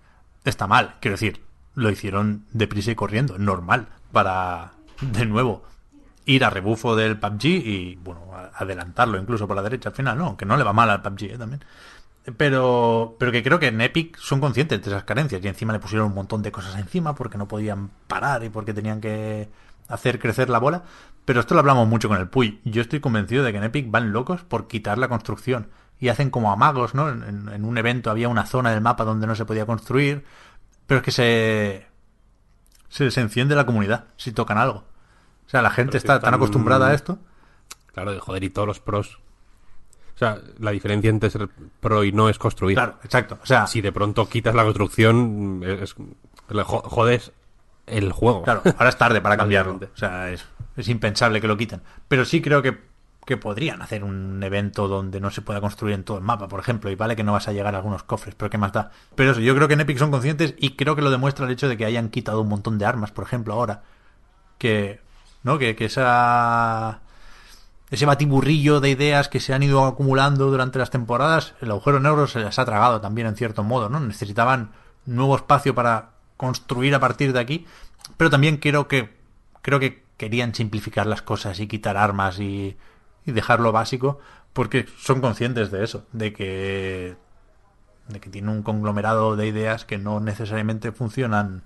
está 0.44 0.66
mal. 0.66 0.96
Quiero 1.00 1.14
decir, 1.14 1.44
lo 1.74 1.90
hicieron 1.90 2.44
deprisa 2.52 2.90
y 2.90 2.94
corriendo, 2.94 3.38
normal, 3.38 3.88
para, 4.12 4.72
de 5.00 5.26
nuevo, 5.26 5.64
ir 6.24 6.44
a 6.44 6.50
rebufo 6.50 6.96
del 6.96 7.18
PUBG 7.18 7.44
y, 7.44 7.96
bueno, 8.02 8.32
adelantarlo 8.54 9.18
incluso 9.18 9.46
por 9.46 9.56
la 9.56 9.62
derecha 9.62 9.90
al 9.90 9.94
final, 9.94 10.18
¿no? 10.18 10.26
Aunque 10.26 10.44
no 10.44 10.56
le 10.56 10.64
va 10.64 10.72
mal 10.72 10.90
al 10.90 11.02
PUBG, 11.02 11.22
¿eh? 11.24 11.38
También. 11.38 11.64
Pero, 12.36 13.16
pero 13.18 13.32
que 13.32 13.42
creo 13.42 13.58
que 13.58 13.68
en 13.68 13.80
Epic 13.80 14.18
son 14.18 14.40
conscientes 14.40 14.82
de 14.82 14.90
esas 14.90 15.04
carencias 15.04 15.42
y 15.42 15.48
encima 15.48 15.72
le 15.72 15.78
pusieron 15.78 16.08
un 16.08 16.14
montón 16.14 16.42
de 16.42 16.52
cosas 16.52 16.78
encima 16.78 17.14
porque 17.14 17.38
no 17.38 17.48
podían 17.48 17.90
parar 18.06 18.44
y 18.44 18.50
porque 18.50 18.74
tenían 18.74 19.00
que 19.00 19.48
hacer 19.88 20.18
crecer 20.18 20.50
la 20.50 20.58
bola. 20.58 20.84
Pero 21.24 21.40
esto 21.40 21.54
lo 21.54 21.60
hablamos 21.60 21.88
mucho 21.88 22.08
con 22.08 22.18
el 22.18 22.28
Puy. 22.28 22.60
Yo 22.64 22.82
estoy 22.82 23.00
convencido 23.00 23.44
de 23.44 23.52
que 23.52 23.58
en 23.58 23.64
Epic 23.64 23.90
van 23.90 24.12
locos 24.12 24.42
por 24.42 24.68
quitar 24.68 24.98
la 24.98 25.08
construcción 25.08 25.68
y 26.00 26.08
hacen 26.08 26.30
como 26.30 26.52
amagos, 26.52 26.94
¿no? 26.94 27.08
En, 27.08 27.64
un 27.64 27.78
evento 27.78 28.10
había 28.10 28.28
una 28.28 28.46
zona 28.46 28.70
del 28.70 28.80
mapa 28.80 29.04
donde 29.04 29.26
no 29.26 29.34
se 29.34 29.44
podía 29.44 29.66
construir, 29.66 30.24
pero 30.86 30.98
es 30.98 31.04
que 31.04 31.10
se 31.10 31.86
se 32.88 33.04
les 33.04 33.18
enciende 33.18 33.54
la 33.54 33.66
comunidad 33.66 34.06
si 34.16 34.32
tocan 34.32 34.58
algo. 34.58 34.84
O 35.46 35.50
sea, 35.50 35.62
la 35.62 35.70
gente 35.70 35.92
Pero 35.92 35.98
está 35.98 36.20
tan 36.20 36.34
acostumbrada 36.34 36.88
a 36.88 36.94
esto. 36.94 37.18
Claro, 37.92 38.12
de 38.12 38.20
joder, 38.20 38.44
y 38.44 38.50
todos 38.50 38.68
los 38.68 38.80
pros. 38.80 39.18
O 40.18 40.20
sea, 40.20 40.36
la 40.58 40.72
diferencia 40.72 41.10
entre 41.10 41.30
ser 41.30 41.48
pro 41.78 42.02
y 42.02 42.10
no 42.10 42.28
es 42.28 42.40
construir. 42.40 42.74
Claro, 42.74 42.96
exacto. 43.04 43.38
O 43.40 43.46
sea, 43.46 43.68
Si 43.68 43.80
de 43.80 43.92
pronto 43.92 44.28
quitas 44.28 44.52
la 44.52 44.64
construcción, 44.64 45.62
es, 45.64 45.94
jodes 46.64 47.30
el 47.86 48.10
juego. 48.10 48.42
Claro, 48.42 48.62
ahora 48.64 48.88
es 48.88 48.98
tarde 48.98 49.20
para 49.20 49.36
cambiarlo. 49.36 49.74
O 49.76 49.96
sea, 49.96 50.32
es, 50.32 50.44
es 50.76 50.88
impensable 50.88 51.40
que 51.40 51.46
lo 51.46 51.56
quiten. 51.56 51.82
Pero 52.08 52.24
sí 52.24 52.42
creo 52.42 52.62
que, 52.62 52.76
que 53.24 53.36
podrían 53.36 53.80
hacer 53.80 54.02
un 54.02 54.42
evento 54.42 54.88
donde 54.88 55.20
no 55.20 55.30
se 55.30 55.40
pueda 55.40 55.60
construir 55.60 55.94
en 55.94 56.02
todo 56.02 56.18
el 56.18 56.24
mapa, 56.24 56.48
por 56.48 56.58
ejemplo. 56.58 56.90
Y 56.90 56.96
vale 56.96 57.14
que 57.14 57.22
no 57.22 57.34
vas 57.34 57.46
a 57.46 57.52
llegar 57.52 57.76
a 57.76 57.78
algunos 57.78 58.02
cofres, 58.02 58.34
pero 58.34 58.50
¿qué 58.50 58.58
más 58.58 58.72
da? 58.72 58.90
Pero 59.14 59.30
eso, 59.30 59.40
yo 59.40 59.54
creo 59.54 59.68
que 59.68 59.74
en 59.74 59.82
Epic 59.82 59.98
son 59.98 60.10
conscientes 60.10 60.56
y 60.58 60.70
creo 60.74 60.96
que 60.96 61.02
lo 61.02 61.12
demuestra 61.12 61.46
el 61.46 61.52
hecho 61.52 61.68
de 61.68 61.76
que 61.76 61.84
hayan 61.84 62.08
quitado 62.08 62.40
un 62.40 62.48
montón 62.48 62.76
de 62.76 62.86
armas, 62.86 63.12
por 63.12 63.22
ejemplo, 63.22 63.54
ahora. 63.54 63.84
Que, 64.58 65.00
¿no? 65.44 65.60
Que, 65.60 65.76
que 65.76 65.84
esa... 65.84 67.02
Ese 67.90 68.04
batiburrillo 68.04 68.80
de 68.80 68.90
ideas 68.90 69.28
que 69.28 69.40
se 69.40 69.54
han 69.54 69.62
ido 69.62 69.84
acumulando 69.86 70.50
durante 70.50 70.78
las 70.78 70.90
temporadas, 70.90 71.54
el 71.60 71.70
agujero 71.70 72.00
negro 72.00 72.26
se 72.26 72.40
las 72.40 72.58
ha 72.58 72.64
tragado 72.66 73.00
también 73.00 73.26
en 73.26 73.36
cierto 73.36 73.64
modo, 73.64 73.88
¿no? 73.88 73.98
Necesitaban 74.00 74.72
nuevo 75.06 75.36
espacio 75.36 75.74
para 75.74 76.10
construir 76.36 76.94
a 76.94 77.00
partir 77.00 77.32
de 77.32 77.40
aquí, 77.40 77.66
pero 78.16 78.30
también 78.30 78.58
creo 78.58 78.88
que 78.88 79.16
creo 79.62 79.80
que 79.80 80.04
querían 80.16 80.54
simplificar 80.54 81.06
las 81.06 81.22
cosas 81.22 81.60
y 81.60 81.66
quitar 81.66 81.96
armas 81.96 82.38
y, 82.40 82.76
y 83.24 83.32
dejarlo 83.32 83.72
básico, 83.72 84.20
porque 84.52 84.86
son 84.98 85.20
conscientes 85.20 85.70
de 85.70 85.84
eso, 85.84 86.04
de 86.12 86.32
que 86.32 87.16
de 88.08 88.20
que 88.20 88.30
tiene 88.30 88.50
un 88.50 88.62
conglomerado 88.62 89.36
de 89.36 89.46
ideas 89.46 89.84
que 89.84 89.98
no 89.98 90.20
necesariamente 90.20 90.92
funcionan 90.92 91.62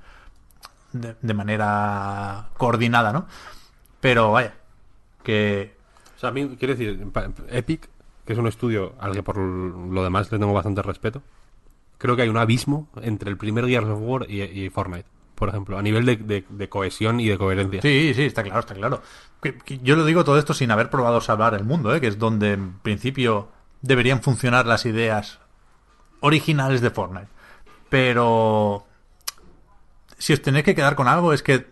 de, 0.92 1.16
de 1.20 1.34
manera 1.34 2.48
coordinada, 2.56 3.12
¿no? 3.12 3.26
Pero 4.00 4.32
vaya, 4.32 4.54
que 5.22 5.76
sea, 6.22 6.30
a 6.30 6.32
mí, 6.32 6.56
quiero 6.58 6.74
decir, 6.74 7.06
Epic, 7.48 7.88
que 8.24 8.32
es 8.32 8.38
un 8.38 8.46
estudio 8.46 8.94
al 8.98 9.12
que 9.12 9.22
por 9.22 9.36
lo 9.36 10.02
demás 10.02 10.30
le 10.30 10.38
tengo 10.38 10.52
bastante 10.52 10.82
respeto, 10.82 11.22
creo 11.98 12.16
que 12.16 12.22
hay 12.22 12.28
un 12.28 12.36
abismo 12.36 12.88
entre 13.02 13.30
el 13.30 13.36
primer 13.36 13.66
Gears 13.66 13.86
of 13.86 14.00
War 14.00 14.30
y, 14.30 14.68
Fortnite, 14.70 15.06
por 15.34 15.48
ejemplo, 15.48 15.78
a 15.78 15.82
nivel 15.82 16.04
de, 16.04 16.68
cohesión 16.68 17.20
y 17.20 17.28
de 17.28 17.38
coherencia. 17.38 17.82
Sí, 17.82 18.12
sí, 18.14 18.24
está 18.24 18.42
claro, 18.42 18.60
está 18.60 18.74
claro. 18.74 19.02
Yo 19.82 19.96
lo 19.96 20.04
digo 20.04 20.24
todo 20.24 20.38
esto 20.38 20.54
sin 20.54 20.70
haber 20.70 20.90
probado 20.90 21.20
salvar 21.20 21.54
el 21.54 21.64
mundo, 21.64 21.94
¿eh? 21.94 22.00
que 22.00 22.06
es 22.06 22.18
donde 22.18 22.52
en 22.52 22.78
principio 22.78 23.48
deberían 23.82 24.22
funcionar 24.22 24.66
las 24.66 24.86
ideas 24.86 25.40
originales 26.20 26.80
de 26.80 26.90
Fortnite. 26.90 27.28
Pero 27.88 28.86
si 30.18 30.32
os 30.32 30.40
tenéis 30.40 30.64
que 30.64 30.74
quedar 30.74 30.94
con 30.94 31.08
algo 31.08 31.32
es 31.32 31.42
que 31.42 31.66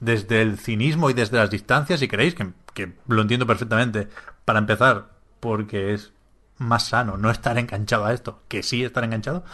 desde 0.00 0.42
el 0.42 0.58
cinismo 0.58 1.10
y 1.10 1.14
desde 1.14 1.38
las 1.38 1.50
distancias, 1.50 2.00
si 2.00 2.08
queréis, 2.08 2.34
que, 2.34 2.46
que 2.76 2.92
lo 3.08 3.22
entiendo 3.22 3.46
perfectamente, 3.46 4.08
para 4.44 4.60
empezar, 4.60 5.08
porque 5.40 5.94
es 5.94 6.12
más 6.58 6.88
sano 6.88 7.16
no 7.16 7.30
estar 7.30 7.58
enganchado 7.58 8.04
a 8.04 8.12
esto, 8.12 8.42
que 8.48 8.62
sí 8.62 8.84
estar 8.84 9.02
enganchado, 9.02 9.44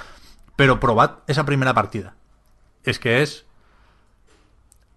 pero 0.56 0.80
probad 0.80 1.18
esa 1.28 1.46
primera 1.46 1.72
partida. 1.72 2.16
Es 2.82 2.98
que 2.98 3.22
es 3.22 3.46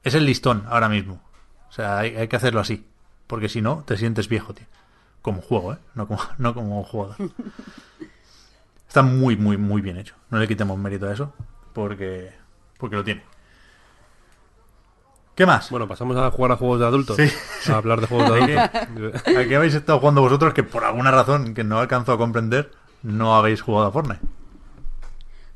es 0.03 0.15
el 0.15 0.25
listón 0.25 0.65
ahora 0.67 0.89
mismo. 0.89 1.21
O 1.69 1.71
sea, 1.71 1.99
hay, 1.99 2.27
que 2.27 2.35
hacerlo 2.35 2.59
así. 2.59 2.85
Porque 3.27 3.49
si 3.49 3.61
no, 3.61 3.83
te 3.85 3.97
sientes 3.97 4.27
viejo, 4.27 4.53
tío. 4.53 4.67
Como 5.21 5.41
juego, 5.41 5.73
¿eh? 5.73 5.77
No 5.93 6.07
como, 6.07 6.21
no 6.37 6.53
como 6.53 6.83
jugador. 6.83 7.15
Está 8.87 9.01
muy, 9.03 9.35
muy, 9.35 9.57
muy 9.57 9.81
bien 9.81 9.97
hecho. 9.97 10.15
No 10.29 10.39
le 10.39 10.47
quitemos 10.47 10.77
mérito 10.77 11.07
a 11.07 11.13
eso. 11.13 11.33
Porque, 11.73 12.31
porque 12.77 12.95
lo 12.95 13.03
tiene. 13.03 13.23
¿Qué 15.35 15.45
más? 15.45 15.69
Bueno, 15.69 15.87
pasamos 15.87 16.15
a 16.15 16.31
jugar 16.31 16.53
a 16.53 16.55
juegos 16.55 16.79
de 16.79 16.85
adultos. 16.85 17.17
Sí, 17.17 17.29
A 17.71 17.75
hablar 17.75 17.99
de 17.99 18.07
juegos 18.07 18.33
de 18.33 18.57
adultos. 18.57 19.21
¿A 19.27 19.43
qué 19.45 19.55
habéis 19.55 19.73
estado 19.73 19.99
jugando 19.99 20.21
vosotros 20.21 20.53
que 20.53 20.63
por 20.63 20.85
alguna 20.85 21.11
razón 21.11 21.53
que 21.53 21.63
no 21.63 21.79
alcanzo 21.79 22.13
a 22.13 22.17
comprender 22.17 22.71
no 23.03 23.35
habéis 23.35 23.61
jugado 23.61 23.87
a 23.87 23.91
Fortnite? 23.91 24.21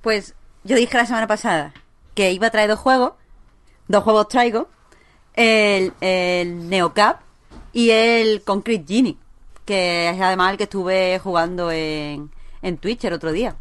Pues 0.02 0.36
yo 0.66 0.76
dije 0.76 0.98
la 0.98 1.06
semana 1.06 1.28
pasada 1.28 1.74
que 2.14 2.32
iba 2.34 2.48
a 2.48 2.52
traer 2.52 2.70
dos 2.70 2.80
juegos. 2.80 3.14
Dos 3.88 4.04
juegos 4.04 4.28
traigo. 4.28 4.68
El, 5.34 5.94
el 6.02 6.68
Neocap 6.70 7.22
y 7.72 7.92
el 7.92 8.42
Concrete 8.44 8.84
Genie. 8.86 9.18
Que 9.64 10.10
es 10.10 10.20
además 10.20 10.52
el 10.52 10.58
que 10.58 10.64
estuve 10.64 11.20
jugando 11.20 11.72
en, 11.72 12.32
en 12.62 12.78
Twitch 12.78 13.06
el 13.06 13.14
otro 13.14 13.32
día. 13.32 13.56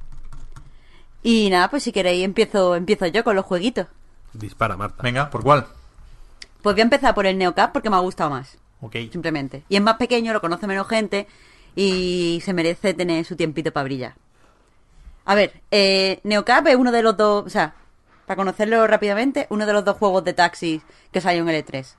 Y 1.23 1.49
nada, 1.51 1.71
pues 1.71 1.85
si 1.85 1.93
queréis 1.93 2.25
empiezo, 2.25 2.75
empiezo 2.75 3.07
yo 3.07 3.23
con 3.23 3.37
los 3.37 3.45
jueguitos. 3.45 3.87
Dispara, 4.33 4.77
Marta. 4.77 5.03
Venga, 5.03 5.31
¿por 5.31 5.43
cuál? 5.43 5.67
Pues 6.63 6.75
voy 6.75 6.81
a 6.81 6.85
empezar 6.85 7.15
por 7.15 7.27
el 7.27 7.39
Neocap 7.39 7.73
porque 7.73 7.91
me 7.91 7.97
ha 7.97 8.01
gustado 8.01 8.31
más. 8.31 8.59
Ok. 8.81 8.97
Simplemente. 9.11 9.65
Y 9.69 9.77
es 9.77 9.83
más 9.83 9.97
pequeño, 9.97 10.33
lo 10.33 10.41
conoce 10.41 10.67
menos 10.67 10.89
gente 10.89 11.27
y 11.75 12.41
se 12.45 12.53
merece 12.53 12.95
tener 12.95 13.25
su 13.25 13.37
tiempito 13.37 13.73
para 13.73 13.85
brillar. 13.85 14.15
A 15.25 15.35
ver, 15.35 15.61
eh, 15.71 16.21
Neocap 16.25 16.67
es 16.69 16.77
uno 16.77 16.91
de 16.91 17.03
los 17.03 17.17
dos, 17.17 17.45
o 17.45 17.51
sea, 17.51 17.75
para 18.27 18.37
conocerlo 18.37 18.87
rápidamente, 18.87 19.47
uno 19.51 19.67
de 19.67 19.73
los 19.73 19.85
dos 19.85 19.97
juegos 19.97 20.25
de 20.25 20.33
taxis 20.33 20.83
que 21.13 21.21
salió 21.21 21.43
en 21.43 21.49
el 21.49 21.65
E3. 21.65 21.95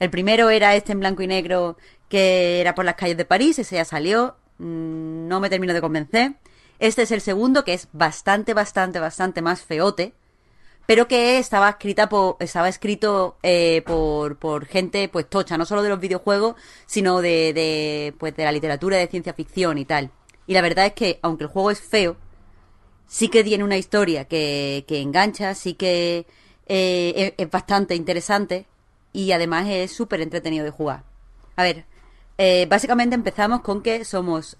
El 0.00 0.10
primero 0.10 0.50
era 0.50 0.74
este 0.74 0.92
en 0.92 1.00
blanco 1.00 1.22
y 1.22 1.26
negro 1.26 1.76
que 2.08 2.60
era 2.60 2.74
por 2.74 2.84
las 2.84 2.96
calles 2.96 3.16
de 3.16 3.24
París, 3.24 3.58
ese 3.58 3.76
ya 3.76 3.84
salió, 3.84 4.36
mm, 4.58 5.28
no 5.28 5.40
me 5.40 5.50
termino 5.50 5.72
de 5.72 5.80
convencer. 5.80 6.34
Este 6.78 7.02
es 7.02 7.10
el 7.12 7.20
segundo 7.20 7.64
que 7.64 7.74
es 7.74 7.88
bastante, 7.92 8.54
bastante, 8.54 8.98
bastante 8.98 9.42
más 9.42 9.62
feote, 9.62 10.14
pero 10.90 11.06
que 11.06 11.38
estaba 11.38 11.68
escrita 11.68 12.08
por, 12.08 12.36
estaba 12.40 12.68
escrito 12.68 13.36
eh, 13.44 13.80
por, 13.86 14.38
por 14.38 14.66
gente 14.66 15.08
pues 15.08 15.30
tocha, 15.30 15.56
no 15.56 15.64
solo 15.64 15.84
de 15.84 15.88
los 15.88 16.00
videojuegos, 16.00 16.56
sino 16.84 17.22
de, 17.22 17.52
de, 17.52 18.12
pues 18.18 18.34
de 18.34 18.42
la 18.42 18.50
literatura 18.50 18.96
de 18.96 19.06
ciencia 19.06 19.32
ficción 19.32 19.78
y 19.78 19.84
tal. 19.84 20.10
Y 20.48 20.54
la 20.54 20.62
verdad 20.62 20.86
es 20.86 20.94
que, 20.94 21.20
aunque 21.22 21.44
el 21.44 21.50
juego 21.50 21.70
es 21.70 21.80
feo, 21.80 22.16
sí 23.06 23.28
que 23.28 23.44
tiene 23.44 23.62
una 23.62 23.76
historia 23.76 24.24
que, 24.24 24.84
que 24.88 25.00
engancha, 25.00 25.54
sí 25.54 25.74
que 25.74 26.26
eh, 26.66 27.34
es, 27.38 27.50
bastante 27.52 27.94
interesante 27.94 28.66
y 29.12 29.30
además 29.30 29.68
es 29.68 29.92
súper 29.92 30.20
entretenido 30.20 30.64
de 30.64 30.72
jugar. 30.72 31.04
A 31.54 31.62
ver, 31.62 31.84
eh, 32.36 32.66
básicamente 32.68 33.14
empezamos 33.14 33.60
con 33.60 33.80
que 33.84 34.04
somos 34.04 34.56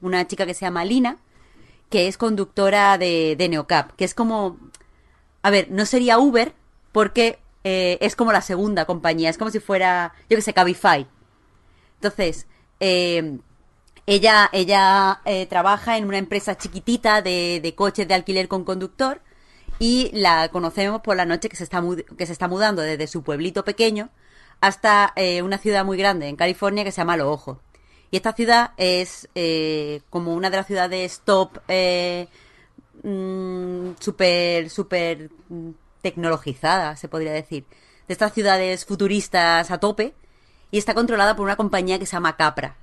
una 0.00 0.26
chica 0.26 0.44
que 0.44 0.54
se 0.54 0.64
llama 0.64 0.84
Lina, 0.84 1.18
que 1.88 2.08
es 2.08 2.16
conductora 2.16 2.98
de, 2.98 3.36
de 3.36 3.48
Neocap, 3.48 3.92
que 3.92 4.04
es 4.04 4.14
como... 4.14 4.58
A 5.42 5.50
ver, 5.50 5.70
no 5.70 5.86
sería 5.86 6.18
Uber 6.18 6.54
porque 6.92 7.38
eh, 7.64 7.98
es 8.00 8.16
como 8.16 8.32
la 8.32 8.42
segunda 8.42 8.84
compañía, 8.84 9.30
es 9.30 9.38
como 9.38 9.50
si 9.50 9.60
fuera, 9.60 10.14
yo 10.28 10.36
que 10.36 10.42
sé, 10.42 10.52
Cabify. 10.52 11.06
Entonces, 11.96 12.46
eh, 12.80 13.38
ella, 14.06 14.50
ella 14.52 15.20
eh, 15.24 15.46
trabaja 15.46 15.96
en 15.96 16.06
una 16.06 16.18
empresa 16.18 16.56
chiquitita 16.56 17.22
de, 17.22 17.60
de 17.62 17.74
coches 17.74 18.08
de 18.08 18.14
alquiler 18.14 18.48
con 18.48 18.64
conductor 18.64 19.20
y 19.78 20.10
la 20.12 20.48
conocemos 20.48 21.00
por 21.02 21.16
la 21.16 21.24
noche 21.24 21.48
que 21.48 21.56
se 21.56 21.64
está, 21.64 21.82
que 22.16 22.26
se 22.26 22.32
está 22.32 22.48
mudando 22.48 22.82
desde 22.82 23.06
su 23.06 23.22
pueblito 23.22 23.64
pequeño 23.64 24.10
hasta 24.60 25.12
eh, 25.16 25.42
una 25.42 25.58
ciudad 25.58 25.84
muy 25.84 25.96
grande 25.98 26.28
en 26.28 26.36
California 26.36 26.84
que 26.84 26.92
se 26.92 27.00
llama 27.00 27.16
Los 27.16 27.28
Ojos. 27.28 27.58
Y 28.10 28.16
esta 28.16 28.32
ciudad 28.32 28.72
es 28.76 29.28
eh, 29.34 30.02
como 30.10 30.34
una 30.34 30.50
de 30.50 30.56
las 30.56 30.66
ciudades 30.66 31.22
top 31.24 31.58
eh, 33.04 33.08
mm, 33.08 33.96
súper, 34.00 34.70
súper 34.70 35.30
mm, 35.48 35.70
tecnologizada, 36.02 36.96
se 36.96 37.08
podría 37.08 37.32
decir. 37.32 37.64
De 38.08 38.12
estas 38.12 38.32
ciudades 38.32 38.84
futuristas 38.84 39.70
a 39.70 39.78
tope. 39.78 40.14
Y 40.70 40.78
está 40.78 40.94
controlada 40.94 41.36
por 41.36 41.44
una 41.44 41.56
compañía 41.56 41.98
que 41.98 42.06
se 42.06 42.12
llama 42.12 42.36
Capra. 42.36 42.76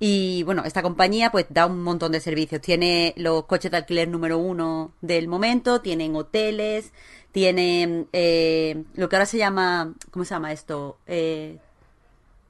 Y 0.00 0.42
bueno, 0.42 0.64
esta 0.64 0.82
compañía 0.82 1.30
pues 1.30 1.46
da 1.48 1.66
un 1.66 1.80
montón 1.82 2.10
de 2.10 2.18
servicios. 2.18 2.60
Tiene 2.60 3.14
los 3.16 3.44
coches 3.44 3.70
de 3.70 3.76
alquiler 3.76 4.08
número 4.08 4.36
uno 4.38 4.92
del 5.00 5.28
momento, 5.28 5.80
tienen 5.80 6.16
hoteles, 6.16 6.92
tienen 7.30 8.08
eh, 8.12 8.82
lo 8.94 9.08
que 9.08 9.14
ahora 9.16 9.26
se 9.26 9.38
llama, 9.38 9.94
¿cómo 10.10 10.24
se 10.24 10.34
llama 10.34 10.50
esto? 10.52 10.98
Eh, 11.06 11.58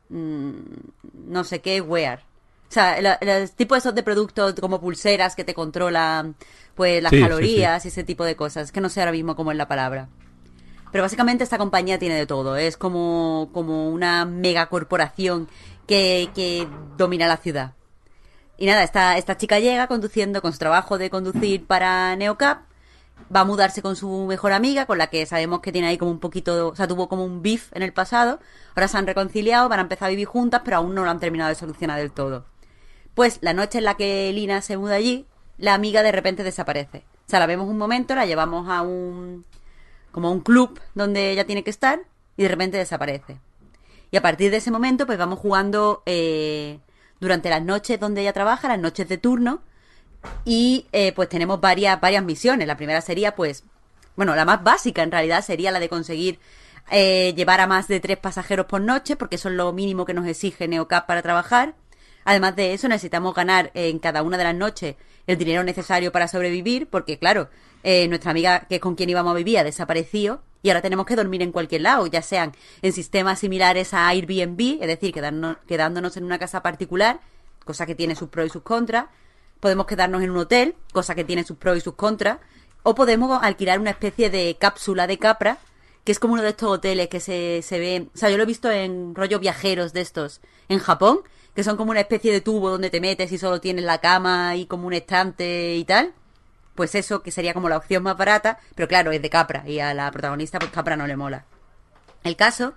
mm, 0.08 0.52
no 1.28 1.44
sé 1.44 1.60
qué, 1.60 1.82
wear. 1.82 2.22
O 2.72 2.74
sea, 2.74 3.02
la- 3.02 3.18
los 3.20 3.52
tipos 3.52 3.76
esos 3.76 3.94
de 3.94 4.02
productos 4.02 4.54
como 4.58 4.80
pulseras 4.80 5.36
que 5.36 5.44
te 5.44 5.52
controlan 5.52 6.36
pues 6.74 7.02
las 7.02 7.10
Sí, 7.10 7.16
sí, 7.16 7.22
calorías 7.22 7.84
y 7.84 7.88
ese 7.88 8.02
tipo 8.02 8.24
de 8.24 8.34
cosas. 8.34 8.72
Que 8.72 8.80
no 8.80 8.88
sé 8.88 9.00
ahora 9.00 9.12
mismo 9.12 9.36
cómo 9.36 9.50
es 9.52 9.58
la 9.58 9.68
palabra. 9.68 10.08
Pero 10.90 11.04
básicamente 11.04 11.44
esta 11.44 11.58
compañía 11.58 11.98
tiene 11.98 12.14
de 12.14 12.26
todo. 12.26 12.56
Es 12.56 12.78
como, 12.78 13.50
como 13.52 13.90
una 13.90 14.24
megacorporación 14.24 15.48
que, 15.86 16.30
que 16.34 16.66
domina 16.96 17.28
la 17.28 17.36
ciudad. 17.36 17.72
Y 18.56 18.64
nada, 18.64 18.82
esta, 18.84 19.18
esta 19.18 19.36
chica 19.36 19.58
llega 19.58 19.86
conduciendo 19.86 20.40
con 20.40 20.52
su 20.52 20.58
trabajo 20.58 20.96
de 20.96 21.10
conducir 21.10 21.66
para 21.66 22.16
Neocap. 22.16 22.62
Va 23.34 23.40
a 23.40 23.44
mudarse 23.44 23.82
con 23.82 23.96
su 23.96 24.08
mejor 24.26 24.52
amiga, 24.52 24.86
con 24.86 24.96
la 24.96 25.08
que 25.08 25.26
sabemos 25.26 25.60
que 25.60 25.72
tiene 25.72 25.88
ahí 25.88 25.98
como 25.98 26.10
un 26.10 26.20
poquito, 26.20 26.68
o 26.68 26.76
sea, 26.76 26.88
tuvo 26.88 27.06
como 27.08 27.22
un 27.24 27.42
beef 27.42 27.70
en 27.74 27.82
el 27.82 27.92
pasado. 27.92 28.40
Ahora 28.74 28.88
se 28.88 28.96
han 28.96 29.06
reconciliado, 29.06 29.68
van 29.68 29.78
a 29.78 29.82
empezar 29.82 30.06
a 30.06 30.10
vivir 30.10 30.26
juntas, 30.26 30.62
pero 30.64 30.78
aún 30.78 30.94
no 30.94 31.04
lo 31.04 31.10
han 31.10 31.20
terminado 31.20 31.50
de 31.50 31.54
solucionar 31.54 31.98
del 31.98 32.12
todo. 32.12 32.46
Pues 33.14 33.38
la 33.42 33.52
noche 33.52 33.78
en 33.78 33.84
la 33.84 33.96
que 33.96 34.32
Lina 34.32 34.62
se 34.62 34.76
muda 34.76 34.94
allí, 34.94 35.26
la 35.58 35.74
amiga 35.74 36.02
de 36.02 36.12
repente 36.12 36.42
desaparece. 36.42 37.04
O 37.26 37.30
sea, 37.30 37.40
la 37.40 37.46
vemos 37.46 37.68
un 37.68 37.78
momento, 37.78 38.14
la 38.14 38.26
llevamos 38.26 38.68
a 38.68 38.82
un, 38.82 39.44
como 40.10 40.28
a 40.28 40.30
un 40.30 40.40
club 40.40 40.80
donde 40.94 41.30
ella 41.30 41.46
tiene 41.46 41.64
que 41.64 41.70
estar 41.70 42.00
y 42.36 42.42
de 42.42 42.48
repente 42.48 42.76
desaparece. 42.76 43.38
Y 44.10 44.16
a 44.16 44.22
partir 44.22 44.50
de 44.50 44.58
ese 44.58 44.70
momento, 44.70 45.06
pues 45.06 45.18
vamos 45.18 45.38
jugando 45.38 46.02
eh, 46.04 46.78
durante 47.20 47.48
las 47.48 47.62
noches 47.62 47.98
donde 47.98 48.20
ella 48.20 48.32
trabaja, 48.32 48.68
las 48.68 48.78
noches 48.78 49.08
de 49.08 49.18
turno, 49.18 49.62
y 50.44 50.86
eh, 50.92 51.12
pues 51.12 51.28
tenemos 51.28 51.60
varias, 51.60 52.00
varias 52.00 52.22
misiones. 52.22 52.66
La 52.66 52.76
primera 52.76 53.00
sería, 53.00 53.34
pues, 53.34 53.64
bueno, 54.16 54.34
la 54.34 54.44
más 54.44 54.62
básica 54.62 55.02
en 55.02 55.10
realidad 55.10 55.42
sería 55.42 55.70
la 55.70 55.80
de 55.80 55.88
conseguir 55.88 56.38
eh, 56.90 57.32
llevar 57.34 57.60
a 57.60 57.66
más 57.66 57.88
de 57.88 58.00
tres 58.00 58.18
pasajeros 58.18 58.66
por 58.66 58.80
noche, 58.80 59.16
porque 59.16 59.36
eso 59.36 59.48
es 59.48 59.54
lo 59.54 59.72
mínimo 59.72 60.04
que 60.04 60.14
nos 60.14 60.26
exige 60.26 60.68
Neocap 60.68 61.06
para 61.06 61.22
trabajar. 61.22 61.74
Además 62.24 62.56
de 62.56 62.74
eso, 62.74 62.88
necesitamos 62.88 63.34
ganar 63.34 63.70
en 63.74 63.98
cada 63.98 64.22
una 64.22 64.38
de 64.38 64.44
las 64.44 64.54
noches 64.54 64.96
el 65.26 65.38
dinero 65.38 65.64
necesario 65.64 66.12
para 66.12 66.28
sobrevivir, 66.28 66.88
porque 66.88 67.18
claro, 67.18 67.48
eh, 67.82 68.08
nuestra 68.08 68.30
amiga 68.30 68.66
que 68.68 68.76
es 68.76 68.80
con 68.80 68.94
quien 68.94 69.10
íbamos 69.10 69.32
a 69.32 69.36
vivir 69.36 69.58
ha 69.58 69.64
desaparecido 69.64 70.42
y 70.62 70.70
ahora 70.70 70.82
tenemos 70.82 71.06
que 71.06 71.16
dormir 71.16 71.42
en 71.42 71.52
cualquier 71.52 71.82
lado, 71.82 72.06
ya 72.06 72.22
sean 72.22 72.52
en 72.82 72.92
sistemas 72.92 73.40
similares 73.40 73.92
a 73.94 74.08
Airbnb, 74.08 74.78
es 74.80 74.86
decir, 74.86 75.12
quedarnos, 75.12 75.56
quedándonos 75.66 76.16
en 76.16 76.24
una 76.24 76.38
casa 76.38 76.62
particular, 76.62 77.20
cosa 77.64 77.84
que 77.86 77.94
tiene 77.94 78.14
sus 78.14 78.28
pros 78.28 78.46
y 78.46 78.50
sus 78.50 78.62
contras, 78.62 79.06
podemos 79.58 79.86
quedarnos 79.86 80.22
en 80.22 80.30
un 80.30 80.38
hotel, 80.38 80.76
cosa 80.92 81.14
que 81.14 81.24
tiene 81.24 81.44
sus 81.44 81.56
pros 81.56 81.78
y 81.78 81.80
sus 81.80 81.94
contras, 81.94 82.38
o 82.84 82.94
podemos 82.94 83.42
alquilar 83.42 83.80
una 83.80 83.90
especie 83.90 84.30
de 84.30 84.56
cápsula 84.58 85.06
de 85.06 85.18
capra, 85.18 85.58
que 86.04 86.12
es 86.12 86.18
como 86.18 86.34
uno 86.34 86.42
de 86.42 86.50
estos 86.50 86.70
hoteles 86.70 87.08
que 87.08 87.20
se, 87.20 87.62
se 87.62 87.78
ve, 87.78 88.08
o 88.14 88.16
sea, 88.16 88.30
yo 88.30 88.36
lo 88.36 88.42
he 88.42 88.46
visto 88.46 88.70
en 88.70 89.14
rollo 89.14 89.38
viajeros 89.38 89.92
de 89.92 90.00
estos 90.00 90.40
en 90.68 90.78
Japón, 90.78 91.20
que 91.54 91.64
son 91.64 91.76
como 91.76 91.90
una 91.90 92.00
especie 92.00 92.32
de 92.32 92.40
tubo 92.40 92.70
donde 92.70 92.90
te 92.90 93.00
metes 93.00 93.30
y 93.32 93.38
solo 93.38 93.60
tienes 93.60 93.84
la 93.84 93.98
cama 93.98 94.56
y 94.56 94.66
como 94.66 94.86
un 94.86 94.92
estante 94.92 95.74
y 95.76 95.84
tal. 95.84 96.12
Pues 96.74 96.94
eso, 96.94 97.22
que 97.22 97.30
sería 97.30 97.52
como 97.52 97.68
la 97.68 97.76
opción 97.76 98.02
más 98.02 98.16
barata, 98.16 98.58
pero 98.74 98.88
claro, 98.88 99.12
es 99.12 99.20
de 99.20 99.28
Capra 99.28 99.62
y 99.68 99.78
a 99.80 99.92
la 99.92 100.10
protagonista 100.10 100.58
pues 100.58 100.70
Capra 100.70 100.96
no 100.96 101.06
le 101.06 101.16
mola. 101.16 101.44
El 102.24 102.36
caso 102.36 102.72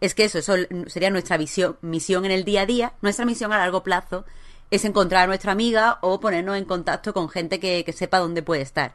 es 0.00 0.14
que 0.14 0.24
eso, 0.24 0.38
eso 0.38 0.54
sería 0.86 1.10
nuestra 1.10 1.36
visión, 1.36 1.76
misión 1.82 2.24
en 2.24 2.30
el 2.30 2.44
día 2.44 2.62
a 2.62 2.66
día. 2.66 2.92
Nuestra 3.02 3.24
misión 3.24 3.52
a 3.52 3.58
largo 3.58 3.82
plazo 3.82 4.24
es 4.70 4.84
encontrar 4.84 5.24
a 5.24 5.26
nuestra 5.26 5.52
amiga 5.52 5.98
o 6.00 6.20
ponernos 6.20 6.56
en 6.56 6.64
contacto 6.64 7.12
con 7.12 7.28
gente 7.28 7.58
que, 7.58 7.84
que 7.84 7.92
sepa 7.92 8.18
dónde 8.18 8.42
puede 8.42 8.62
estar. 8.62 8.94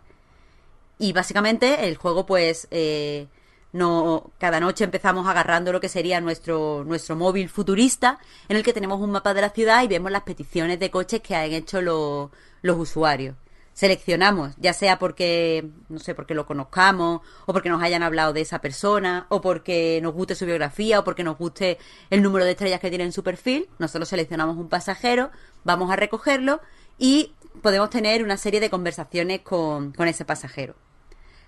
Y 0.98 1.12
básicamente 1.12 1.88
el 1.88 1.98
juego, 1.98 2.26
pues, 2.26 2.68
eh, 2.72 3.28
no, 3.76 4.32
cada 4.38 4.62
noche 4.62 4.86
empezamos 4.86 5.28
agarrando 5.28 5.74
lo 5.74 5.82
que 5.82 5.90
sería 5.90 6.22
nuestro, 6.22 6.86
nuestro 6.86 7.18
móvil 7.18 7.50
futurista, 7.50 8.20
en 8.48 8.56
el 8.56 8.64
que 8.64 8.72
tenemos 8.72 9.02
un 9.02 9.12
mapa 9.12 9.34
de 9.34 9.42
la 9.42 9.50
ciudad 9.50 9.84
y 9.84 9.90
vemos 9.90 10.12
las 10.12 10.24
peticiones 10.24 10.80
de 10.80 10.90
coches 10.90 11.20
que 11.20 11.36
han 11.36 11.52
hecho 11.52 11.82
los, 11.82 12.30
usuarios. 12.64 13.36
Seleccionamos, 13.74 14.54
ya 14.60 14.72
sea 14.72 14.98
porque, 14.98 15.68
no 15.90 16.00
sé, 16.00 16.16
porque 16.16 16.34
lo 16.34 16.46
conozcamos, 16.46 17.20
o 17.46 17.52
porque 17.52 17.68
nos 17.68 17.84
hayan 17.84 18.02
hablado 18.02 18.32
de 18.32 18.40
esa 18.40 18.60
persona, 18.60 19.26
o 19.28 19.42
porque 19.42 20.00
nos 20.02 20.14
guste 20.14 20.36
su 20.36 20.46
biografía, 20.46 21.02
o 21.02 21.04
porque 21.04 21.26
nos 21.26 21.38
guste 21.38 21.78
el 22.10 22.22
número 22.22 22.46
de 22.46 22.52
estrellas 22.52 22.80
que 22.80 22.88
tiene 22.88 23.04
en 23.04 23.12
su 23.12 23.24
perfil. 23.24 23.68
Nosotros 23.78 24.08
seleccionamos 24.08 24.56
un 24.56 24.70
pasajero, 24.70 25.32
vamos 25.66 25.92
a 25.92 25.98
recogerlo 25.98 26.62
y 26.98 27.34
podemos 27.62 27.90
tener 27.90 28.24
una 28.24 28.38
serie 28.38 28.62
de 28.62 28.70
conversaciones 28.70 29.42
con, 29.42 29.92
con 29.92 30.08
ese 30.08 30.24
pasajero. 30.24 30.76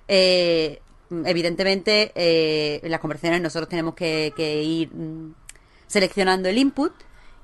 Eh, 0.10 0.82
evidentemente, 1.26 2.12
eh, 2.16 2.80
en 2.84 2.92
las 2.92 3.00
conversaciones 3.00 3.42
nosotros 3.42 3.70
tenemos 3.70 3.94
que, 3.96 4.34
que 4.36 4.62
ir 4.64 4.90
mm, 4.94 5.34
seleccionando 5.88 6.50
el 6.50 6.58
input 6.58 6.94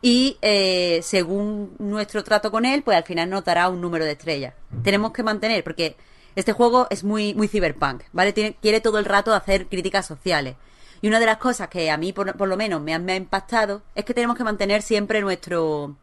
y 0.02 0.38
eh, 0.42 1.00
según 1.04 1.76
nuestro 1.80 2.24
trato 2.24 2.52
con 2.52 2.66
él, 2.66 2.84
pues 2.84 2.98
al 2.98 3.04
final 3.04 3.30
nos 3.30 3.46
dará 3.46 3.70
un 3.70 3.80
número 3.82 4.04
de 4.06 4.12
estrellas. 4.12 4.54
Tenemos 4.84 5.14
que 5.14 5.24
mantener, 5.24 5.64
porque 5.64 5.96
este 6.36 6.52
juego 6.52 6.88
es 6.90 7.04
muy, 7.04 7.34
muy 7.34 7.48
cyberpunk, 7.48 8.04
¿vale? 8.12 8.34
Tiene- 8.34 8.56
quiere 8.62 8.82
todo 8.82 9.00
el 9.00 9.06
rato 9.06 9.34
hacer 9.34 9.68
críticas 9.68 10.06
sociales. 10.06 10.56
Y 11.02 11.08
una 11.08 11.20
de 11.20 11.26
las 11.26 11.38
cosas 11.38 11.68
que 11.70 11.90
a 11.92 11.98
mí, 11.98 12.12
por, 12.14 12.36
por 12.36 12.48
lo 12.50 12.58
menos, 12.58 12.82
me 12.82 12.98
me 13.00 13.14
ha 13.14 13.16
impactado 13.16 13.82
es 13.96 14.04
que 14.06 14.14
tenemos 14.14 14.36
que 14.38 14.44
mantener 14.44 14.82
siempre 14.82 15.22
nuestro, 15.22 15.96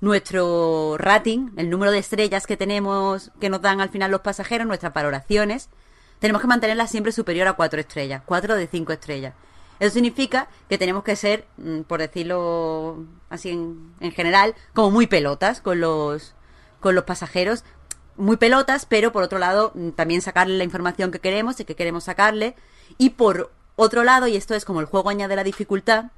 nuestro 0.00 0.96
rating, 0.98 1.50
el 1.56 1.70
número 1.70 1.92
de 1.92 1.98
estrellas 1.98 2.46
que 2.46 2.56
tenemos, 2.56 3.30
que 3.40 3.48
nos 3.50 3.62
dan 3.62 3.80
al 3.80 3.88
final 3.90 4.10
los 4.10 4.20
pasajeros, 4.20 4.66
nuestras 4.66 4.92
valoraciones, 4.92 5.68
tenemos 6.22 6.40
que 6.40 6.46
mantenerlas 6.46 6.88
siempre 6.88 7.10
superior 7.10 7.48
a 7.48 7.54
cuatro 7.54 7.80
estrellas, 7.80 8.22
cuatro 8.24 8.54
de 8.54 8.68
cinco 8.68 8.92
estrellas. 8.92 9.34
Eso 9.80 9.94
significa 9.94 10.46
que 10.68 10.78
tenemos 10.78 11.02
que 11.02 11.16
ser, 11.16 11.48
mm, 11.56 11.80
por 11.80 11.98
decirlo 11.98 13.04
así 13.28 13.50
en, 13.50 13.92
en 13.98 14.12
general, 14.12 14.54
como 14.72 14.92
muy 14.92 15.08
pelotas 15.08 15.60
con 15.60 15.80
los, 15.80 16.36
con 16.78 16.94
los 16.94 17.02
pasajeros, 17.02 17.64
muy 18.16 18.36
pelotas, 18.36 18.86
pero 18.86 19.10
por 19.10 19.24
otro 19.24 19.40
lado 19.40 19.72
mm, 19.74 19.90
también 19.90 20.22
sacarle 20.22 20.56
la 20.58 20.62
información 20.62 21.10
que 21.10 21.18
queremos 21.18 21.58
y 21.58 21.64
que 21.64 21.74
queremos 21.74 22.04
sacarle. 22.04 22.54
Y 22.98 23.10
por 23.10 23.50
otro 23.74 24.04
lado, 24.04 24.28
y 24.28 24.36
esto 24.36 24.54
es 24.54 24.64
como 24.64 24.78
el 24.78 24.86
juego 24.86 25.10
añade 25.10 25.34
la 25.34 25.42
dificultad, 25.42 26.12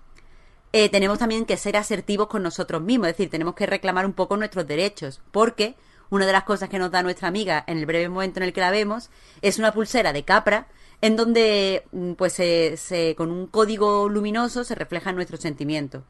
eh, 0.75 0.91
tenemos 0.91 1.19
también 1.19 1.47
que 1.47 1.57
ser 1.57 1.79
asertivos 1.79 2.27
con 2.27 2.43
nosotros 2.43 2.83
mismos, 2.83 3.09
es 3.09 3.17
decir, 3.17 3.31
tenemos 3.31 3.55
que 3.55 3.65
reclamar 3.65 4.05
un 4.05 4.13
poco 4.13 4.37
nuestros 4.37 4.67
derechos, 4.67 5.23
porque 5.31 5.77
una 6.11 6.27
de 6.27 6.33
las 6.33 6.45
cosas 6.45 6.69
que 6.69 6.79
nos 6.79 6.91
da 6.91 7.03
nuestra 7.03 7.29
amiga 7.29 7.65
en 7.67 7.79
el 7.79 7.87
breve 7.87 8.09
momento 8.09 8.39
en 8.41 8.45
el 8.45 8.53
que 8.53 8.61
la 8.61 8.71
vemos 8.71 9.11
es 9.43 9.59
una 9.59 9.73
pulsera 9.73 10.13
de 10.13 10.25
capra 10.25 10.67
en 11.01 11.17
donde 11.17 11.85
mm, 11.93 12.13
pues 12.13 12.33
se, 12.35 12.77
se- 12.77 13.15
con 13.17 13.31
un 13.31 13.47
código 13.47 14.09
luminoso 14.09 14.65
se 14.65 14.75
reflejan 14.75 15.17
nuestros 15.17 15.41
sentimientos. 15.41 16.03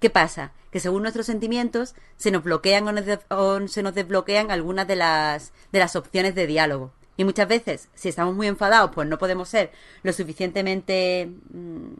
¿Qué 0.00 0.10
pasa? 0.10 0.52
Que 0.70 0.80
según 0.80 1.02
nuestros 1.02 1.26
sentimientos 1.26 1.94
se 2.16 2.30
nos 2.30 2.42
bloquean 2.42 2.86
o, 3.30 3.68
se 3.68 3.82
nos 3.82 3.94
desbloquean 3.94 4.50
algunas 4.50 4.86
de 4.86 4.96
las, 4.96 5.52
de 5.72 5.78
las 5.78 5.96
opciones 5.96 6.34
de 6.34 6.46
diálogo. 6.46 6.92
Y 7.16 7.24
muchas 7.24 7.48
veces, 7.48 7.88
si 7.94 8.08
estamos 8.08 8.34
muy 8.34 8.46
enfadados, 8.48 8.90
pues 8.94 9.08
no 9.08 9.18
podemos 9.18 9.48
ser 9.48 9.70
lo 10.02 10.12
suficientemente 10.12 11.30
mm, 11.52 11.94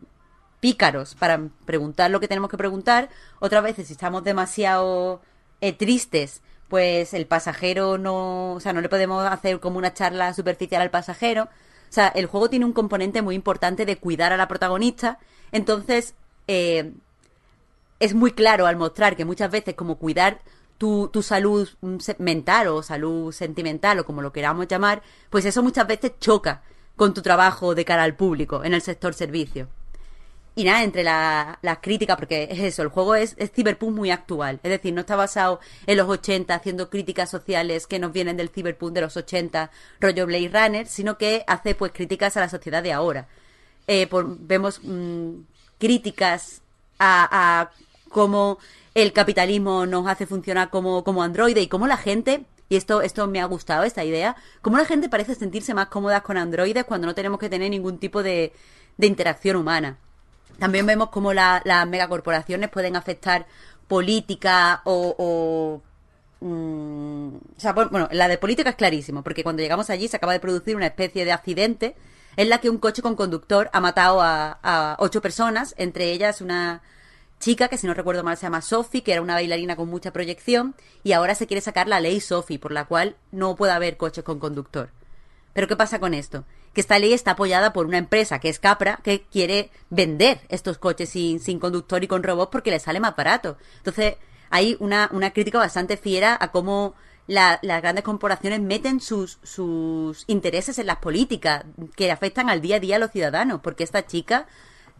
pícaros 0.60 1.14
para 1.14 1.40
preguntar 1.66 2.10
lo 2.10 2.20
que 2.20 2.28
tenemos 2.28 2.50
que 2.50 2.56
preguntar. 2.56 3.10
Otras 3.38 3.62
veces, 3.62 3.86
si 3.86 3.92
estamos 3.92 4.24
demasiado 4.24 5.20
eh, 5.60 5.72
tristes, 5.72 6.42
pues 6.68 7.14
el 7.14 7.26
pasajero 7.26 7.98
no, 7.98 8.54
o 8.54 8.60
sea, 8.60 8.72
no 8.72 8.80
le 8.80 8.88
podemos 8.88 9.24
hacer 9.26 9.60
como 9.60 9.78
una 9.78 9.94
charla 9.94 10.34
superficial 10.34 10.82
al 10.82 10.90
pasajero. 10.90 11.44
O 11.44 11.92
sea, 11.94 12.08
el 12.08 12.26
juego 12.26 12.50
tiene 12.50 12.64
un 12.64 12.72
componente 12.72 13.22
muy 13.22 13.34
importante 13.34 13.86
de 13.86 13.96
cuidar 13.96 14.32
a 14.32 14.36
la 14.36 14.48
protagonista. 14.48 15.18
Entonces, 15.52 16.14
eh, 16.48 16.92
es 18.00 18.14
muy 18.14 18.32
claro 18.32 18.66
al 18.66 18.76
mostrar 18.76 19.16
que 19.16 19.24
muchas 19.24 19.50
veces 19.50 19.74
como 19.74 19.96
cuidar 19.96 20.40
tu, 20.78 21.08
tu 21.08 21.22
salud 21.22 21.68
mm, 21.80 21.98
mental 22.18 22.68
o 22.68 22.82
salud 22.82 23.32
sentimental 23.32 24.00
o 24.00 24.04
como 24.04 24.22
lo 24.22 24.32
queramos 24.32 24.66
llamar, 24.66 25.02
pues 25.30 25.44
eso 25.44 25.62
muchas 25.62 25.86
veces 25.86 26.12
choca 26.18 26.62
con 26.96 27.14
tu 27.14 27.22
trabajo 27.22 27.74
de 27.74 27.84
cara 27.84 28.02
al 28.02 28.16
público 28.16 28.64
en 28.64 28.74
el 28.74 28.82
sector 28.82 29.14
servicio. 29.14 29.68
Y 30.56 30.62
nada, 30.64 30.84
entre 30.84 31.02
la- 31.02 31.58
las 31.62 31.78
críticas, 31.78 32.16
porque 32.16 32.46
es 32.50 32.60
eso, 32.60 32.82
el 32.82 32.88
juego 32.88 33.16
es, 33.16 33.34
es 33.38 33.50
cyberpunk 33.50 33.92
muy 33.96 34.10
actual. 34.12 34.60
Es 34.62 34.70
decir, 34.70 34.94
no 34.94 35.00
está 35.00 35.16
basado 35.16 35.58
en 35.86 35.96
los 35.96 36.08
80 36.08 36.54
haciendo 36.54 36.90
críticas 36.90 37.28
sociales 37.28 37.88
que 37.88 37.98
nos 37.98 38.12
vienen 38.12 38.36
del 38.36 38.50
cyberpunk 38.50 38.92
de 38.92 39.00
los 39.00 39.16
80, 39.16 39.70
rollo 40.00 40.26
Blade 40.26 40.50
Runner, 40.52 40.86
sino 40.86 41.18
que 41.18 41.42
hace 41.48 41.74
pues 41.74 41.90
críticas 41.92 42.36
a 42.36 42.40
la 42.40 42.48
sociedad 42.48 42.84
de 42.84 42.92
ahora. 42.92 43.26
Eh, 43.88 44.06
por- 44.06 44.38
vemos 44.38 44.80
mm, 44.82 45.40
críticas 45.78 46.62
a, 47.00 47.70
cómo 48.10 48.58
el 48.94 49.12
capitalismo 49.12 49.86
nos 49.86 50.06
hace 50.06 50.24
funcionar 50.26 50.70
como, 50.70 51.02
como 51.02 51.22
androide 51.24 51.60
y 51.62 51.66
cómo 51.66 51.88
la 51.88 51.96
gente, 51.96 52.44
y 52.68 52.76
esto, 52.76 53.02
esto 53.02 53.26
me 53.26 53.40
ha 53.40 53.44
gustado, 53.46 53.82
esta 53.82 54.04
idea, 54.04 54.36
cómo 54.62 54.78
la 54.78 54.84
gente 54.84 55.08
parece 55.08 55.34
sentirse 55.34 55.74
más 55.74 55.88
cómodas 55.88 56.22
con 56.22 56.36
androides 56.36 56.84
cuando 56.84 57.08
no 57.08 57.14
tenemos 57.16 57.40
que 57.40 57.48
tener 57.50 57.70
ningún 57.70 57.98
tipo 57.98 58.22
de 58.22 58.52
interacción 58.98 59.56
humana. 59.56 59.98
También 60.58 60.86
vemos 60.86 61.10
cómo 61.10 61.32
la- 61.32 61.62
las 61.64 61.86
megacorporaciones 61.86 62.70
pueden 62.70 62.96
afectar 62.96 63.46
política 63.88 64.80
o... 64.84 65.14
o, 65.18 65.82
mm, 66.46 67.34
o 67.36 67.60
sea, 67.60 67.74
bu- 67.74 67.90
bueno, 67.90 68.08
la 68.12 68.28
de 68.28 68.38
política 68.38 68.70
es 68.70 68.76
clarísimo, 68.76 69.22
porque 69.22 69.42
cuando 69.42 69.62
llegamos 69.62 69.90
allí 69.90 70.08
se 70.08 70.16
acaba 70.16 70.32
de 70.32 70.40
producir 70.40 70.76
una 70.76 70.86
especie 70.86 71.24
de 71.24 71.32
accidente 71.32 71.96
en 72.36 72.48
la 72.48 72.58
que 72.58 72.70
un 72.70 72.78
coche 72.78 73.02
con 73.02 73.14
conductor 73.16 73.70
ha 73.72 73.80
matado 73.80 74.20
a, 74.20 74.58
a 74.62 74.96
ocho 74.98 75.20
personas, 75.22 75.74
entre 75.78 76.10
ellas 76.12 76.40
una 76.40 76.82
chica 77.38 77.68
que 77.68 77.76
si 77.78 77.86
no 77.86 77.94
recuerdo 77.94 78.24
mal 78.24 78.36
se 78.36 78.44
llama 78.46 78.62
Sophie, 78.62 79.02
que 79.02 79.12
era 79.12 79.22
una 79.22 79.34
bailarina 79.34 79.76
con 79.76 79.88
mucha 79.88 80.12
proyección, 80.12 80.74
y 81.02 81.12
ahora 81.12 81.34
se 81.34 81.46
quiere 81.46 81.60
sacar 81.60 81.88
la 81.88 82.00
ley 82.00 82.20
Sophie, 82.20 82.58
por 82.58 82.72
la 82.72 82.86
cual 82.86 83.16
no 83.32 83.54
puede 83.54 83.72
haber 83.72 83.96
coches 83.96 84.24
con 84.24 84.38
conductor. 84.38 84.90
Pero 85.52 85.68
¿qué 85.68 85.76
pasa 85.76 86.00
con 86.00 86.14
esto? 86.14 86.44
Que 86.74 86.80
esta 86.80 86.98
ley 86.98 87.12
está 87.12 87.32
apoyada 87.32 87.72
por 87.72 87.86
una 87.86 87.98
empresa 87.98 88.40
que 88.40 88.48
es 88.48 88.58
Capra, 88.58 88.98
que 89.02 89.22
quiere 89.22 89.70
vender 89.90 90.40
estos 90.48 90.76
coches 90.78 91.08
sin, 91.08 91.38
sin 91.40 91.58
conductor 91.60 92.02
y 92.02 92.08
con 92.08 92.22
robots 92.22 92.50
porque 92.50 92.70
le 92.70 92.80
sale 92.80 93.00
más 93.00 93.14
barato. 93.16 93.56
Entonces, 93.78 94.16
hay 94.50 94.76
una, 94.80 95.08
una 95.12 95.32
crítica 95.32 95.58
bastante 95.58 95.96
fiera 95.96 96.36
a 96.38 96.50
cómo 96.50 96.94
la- 97.26 97.58
las 97.62 97.80
grandes 97.80 98.04
corporaciones 98.04 98.60
meten 98.60 99.00
sus, 99.00 99.38
sus 99.42 100.24
intereses 100.26 100.78
en 100.78 100.86
las 100.86 100.98
políticas 100.98 101.64
que 101.96 102.10
afectan 102.10 102.50
al 102.50 102.60
día 102.60 102.76
a 102.76 102.80
día 102.80 102.96
a 102.96 102.98
los 102.98 103.12
ciudadanos. 103.12 103.60
Porque 103.62 103.84
esta 103.84 104.04
chica 104.06 104.46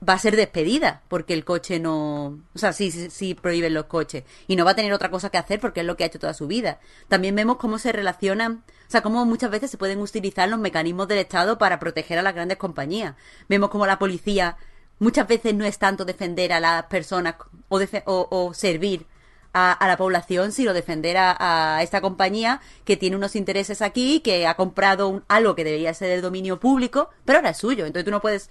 va 0.07 0.15
a 0.15 0.19
ser 0.19 0.37
despedida 0.37 1.03
porque 1.09 1.33
el 1.35 1.45
coche 1.45 1.79
no. 1.81 2.39
O 2.55 2.59
sea, 2.59 2.73
sí, 2.73 2.91
sí, 2.91 3.09
sí 3.11 3.35
prohíben 3.35 3.73
los 3.75 3.85
coches. 3.87 4.25
Y 4.47 4.57
no 4.57 4.65
va 4.65 4.73
a 4.73 4.75
tener 4.77 4.93
otra 4.93 5.11
cosa 5.11 5.31
que 5.31 5.39
hacer 5.39 5.61
porque 5.61 5.81
es 5.81 5.87
lo 5.87 5.97
que 5.97 6.05
ha 6.05 6.09
hecho 6.09 6.19
toda 6.19 6.35
su 6.35 6.47
vida. 6.47 6.79
También 7.09 7.35
vemos 7.35 7.57
cómo 7.57 7.79
se 7.79 7.93
relacionan. 7.93 8.65
O 8.87 8.91
sea, 8.91 9.03
cómo 9.03 9.25
muchas 9.25 9.51
veces 9.51 9.71
se 9.71 9.79
pueden 9.79 10.01
utilizar 10.01 10.49
los 10.49 10.59
mecanismos 10.59 11.09
del 11.09 11.19
Estado 11.19 11.57
para 11.59 11.79
proteger 11.79 12.19
a 12.19 12.23
las 12.23 12.35
grandes 12.35 12.59
compañías. 12.59 13.15
Vemos 13.49 13.71
cómo 13.71 13.87
la 13.87 13.99
policía 13.99 14.57
muchas 14.99 15.27
veces 15.27 15.55
no 15.55 15.65
es 15.65 15.79
tanto 15.79 16.05
defender 16.05 16.53
a 16.53 16.61
las 16.61 16.85
personas 16.85 17.37
o, 17.69 17.81
o, 18.07 18.29
o 18.31 18.55
servir 18.55 19.07
a, 19.53 19.73
a 19.73 19.89
la 19.89 19.97
población, 19.97 20.53
sino 20.53 20.73
defender 20.75 21.17
a, 21.17 21.77
a 21.77 21.83
esta 21.83 22.01
compañía 22.01 22.61
que 22.85 22.97
tiene 22.97 23.17
unos 23.17 23.37
intereses 23.37 23.83
aquí, 23.83 24.21
que 24.21 24.47
ha 24.47 24.55
comprado 24.55 25.09
un- 25.09 25.25
algo 25.29 25.55
que 25.55 25.65
debería 25.65 25.95
ser 25.95 26.09
del 26.11 26.23
dominio 26.23 26.59
público, 26.61 27.09
pero 27.25 27.39
ahora 27.39 27.51
es 27.51 27.57
suyo. 27.59 27.87
Entonces 27.87 28.05
tú 28.05 28.11
no 28.11 28.21
puedes 28.21 28.51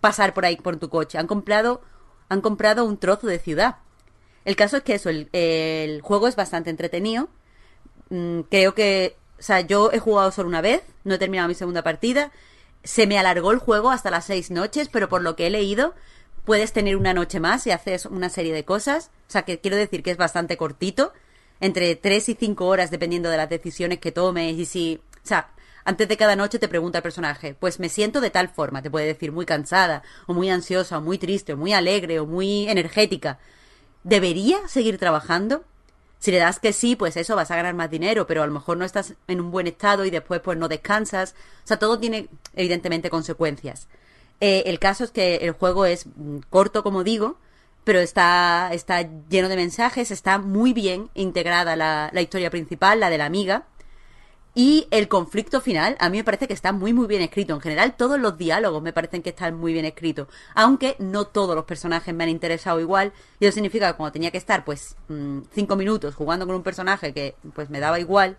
pasar 0.00 0.34
por 0.34 0.44
ahí 0.44 0.56
por 0.56 0.76
tu 0.76 0.88
coche. 0.88 1.18
Han 1.18 1.26
comprado, 1.26 1.82
han 2.28 2.40
comprado 2.40 2.84
un 2.84 2.98
trozo 2.98 3.26
de 3.26 3.38
ciudad. 3.38 3.76
El 4.44 4.56
caso 4.56 4.76
es 4.76 4.82
que 4.82 4.94
eso, 4.94 5.10
el, 5.10 5.28
el 5.32 6.00
juego 6.02 6.28
es 6.28 6.36
bastante 6.36 6.70
entretenido. 6.70 7.28
Mm, 8.10 8.40
creo 8.42 8.74
que, 8.74 9.16
o 9.38 9.42
sea, 9.42 9.60
yo 9.60 9.90
he 9.92 9.98
jugado 9.98 10.30
solo 10.30 10.48
una 10.48 10.60
vez, 10.60 10.82
no 11.04 11.14
he 11.14 11.18
terminado 11.18 11.48
mi 11.48 11.54
segunda 11.54 11.82
partida. 11.82 12.30
Se 12.84 13.06
me 13.06 13.18
alargó 13.18 13.50
el 13.50 13.58
juego 13.58 13.90
hasta 13.90 14.10
las 14.10 14.26
seis 14.26 14.50
noches, 14.50 14.88
pero 14.88 15.08
por 15.08 15.22
lo 15.22 15.34
que 15.34 15.48
he 15.48 15.50
leído, 15.50 15.94
puedes 16.44 16.72
tener 16.72 16.96
una 16.96 17.12
noche 17.12 17.40
más 17.40 17.66
y 17.66 17.72
haces 17.72 18.06
una 18.06 18.28
serie 18.28 18.54
de 18.54 18.64
cosas. 18.64 19.10
O 19.28 19.30
sea, 19.32 19.42
que 19.42 19.60
quiero 19.60 19.76
decir 19.76 20.02
que 20.02 20.12
es 20.12 20.16
bastante 20.16 20.56
cortito, 20.56 21.12
entre 21.60 21.96
tres 21.96 22.28
y 22.28 22.34
cinco 22.34 22.66
horas 22.66 22.90
dependiendo 22.90 23.30
de 23.30 23.36
las 23.38 23.48
decisiones 23.50 23.98
que 23.98 24.12
tomes 24.12 24.56
y 24.56 24.66
si, 24.66 25.00
o 25.16 25.26
sea, 25.26 25.50
antes 25.86 26.08
de 26.08 26.16
cada 26.16 26.34
noche 26.34 26.58
te 26.58 26.68
pregunta 26.68 26.98
el 26.98 27.02
personaje, 27.02 27.54
pues 27.54 27.78
me 27.78 27.88
siento 27.88 28.20
de 28.20 28.30
tal 28.30 28.48
forma, 28.48 28.82
te 28.82 28.90
puede 28.90 29.06
decir 29.06 29.30
muy 29.30 29.46
cansada, 29.46 30.02
o 30.26 30.34
muy 30.34 30.50
ansiosa, 30.50 30.98
o 30.98 31.00
muy 31.00 31.16
triste, 31.16 31.52
o 31.52 31.56
muy 31.56 31.72
alegre, 31.72 32.18
o 32.18 32.26
muy 32.26 32.68
energética. 32.68 33.38
¿Debería 34.02 34.66
seguir 34.66 34.98
trabajando? 34.98 35.64
Si 36.18 36.32
le 36.32 36.38
das 36.38 36.58
que 36.58 36.72
sí, 36.72 36.96
pues 36.96 37.16
eso, 37.16 37.36
vas 37.36 37.52
a 37.52 37.56
ganar 37.56 37.74
más 37.74 37.88
dinero, 37.88 38.26
pero 38.26 38.42
a 38.42 38.46
lo 38.46 38.52
mejor 38.52 38.76
no 38.76 38.84
estás 38.84 39.14
en 39.28 39.40
un 39.40 39.52
buen 39.52 39.68
estado 39.68 40.04
y 40.04 40.10
después 40.10 40.40
pues 40.40 40.58
no 40.58 40.66
descansas. 40.66 41.36
O 41.62 41.66
sea, 41.68 41.78
todo 41.78 42.00
tiene 42.00 42.28
evidentemente 42.56 43.08
consecuencias. 43.08 43.86
Eh, 44.40 44.64
el 44.66 44.80
caso 44.80 45.04
es 45.04 45.12
que 45.12 45.36
el 45.36 45.52
juego 45.52 45.86
es 45.86 46.06
mm, 46.06 46.38
corto, 46.50 46.82
como 46.82 47.04
digo, 47.04 47.36
pero 47.84 48.00
está, 48.00 48.70
está 48.72 49.08
lleno 49.28 49.48
de 49.48 49.54
mensajes, 49.54 50.10
está 50.10 50.38
muy 50.38 50.72
bien 50.72 51.10
integrada 51.14 51.76
la, 51.76 52.10
la 52.12 52.22
historia 52.22 52.50
principal, 52.50 52.98
la 52.98 53.08
de 53.10 53.18
la 53.18 53.26
amiga. 53.26 53.66
Y 54.58 54.88
el 54.90 55.06
conflicto 55.06 55.60
final, 55.60 55.98
a 56.00 56.08
mí 56.08 56.16
me 56.16 56.24
parece 56.24 56.48
que 56.48 56.54
está 56.54 56.72
muy, 56.72 56.94
muy 56.94 57.06
bien 57.06 57.20
escrito. 57.20 57.52
En 57.52 57.60
general, 57.60 57.94
todos 57.94 58.18
los 58.18 58.38
diálogos 58.38 58.82
me 58.82 58.94
parecen 58.94 59.20
que 59.20 59.28
están 59.28 59.54
muy 59.54 59.74
bien 59.74 59.84
escritos. 59.84 60.28
Aunque 60.54 60.96
no 60.98 61.26
todos 61.26 61.54
los 61.54 61.66
personajes 61.66 62.14
me 62.14 62.24
han 62.24 62.30
interesado 62.30 62.80
igual. 62.80 63.12
Y 63.38 63.44
eso 63.44 63.52
significa 63.52 63.92
que 63.92 63.98
cuando 63.98 64.14
tenía 64.14 64.30
que 64.30 64.38
estar, 64.38 64.64
pues, 64.64 64.96
mm, 65.08 65.40
cinco 65.52 65.76
minutos 65.76 66.14
jugando 66.14 66.46
con 66.46 66.56
un 66.56 66.62
personaje 66.62 67.12
que, 67.12 67.34
pues, 67.54 67.68
me 67.68 67.80
daba 67.80 68.00
igual, 68.00 68.38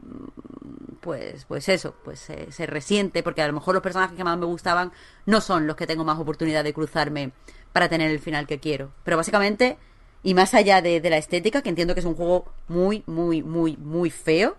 mm, 0.00 0.94
pues, 1.02 1.44
pues 1.44 1.68
eso, 1.68 1.94
pues 2.02 2.18
se, 2.18 2.50
se 2.50 2.64
resiente. 2.64 3.22
Porque 3.22 3.42
a 3.42 3.46
lo 3.48 3.52
mejor 3.52 3.74
los 3.74 3.82
personajes 3.82 4.16
que 4.16 4.24
más 4.24 4.38
me 4.38 4.46
gustaban 4.46 4.92
no 5.26 5.42
son 5.42 5.66
los 5.66 5.76
que 5.76 5.86
tengo 5.86 6.04
más 6.04 6.18
oportunidad 6.18 6.64
de 6.64 6.72
cruzarme 6.72 7.32
para 7.74 7.90
tener 7.90 8.10
el 8.10 8.18
final 8.18 8.46
que 8.46 8.60
quiero. 8.60 8.92
Pero 9.04 9.18
básicamente, 9.18 9.76
y 10.22 10.32
más 10.32 10.54
allá 10.54 10.80
de, 10.80 11.02
de 11.02 11.10
la 11.10 11.18
estética, 11.18 11.60
que 11.60 11.68
entiendo 11.68 11.92
que 11.92 12.00
es 12.00 12.06
un 12.06 12.14
juego 12.14 12.46
muy, 12.66 13.02
muy, 13.06 13.42
muy, 13.42 13.76
muy 13.76 14.08
feo. 14.08 14.56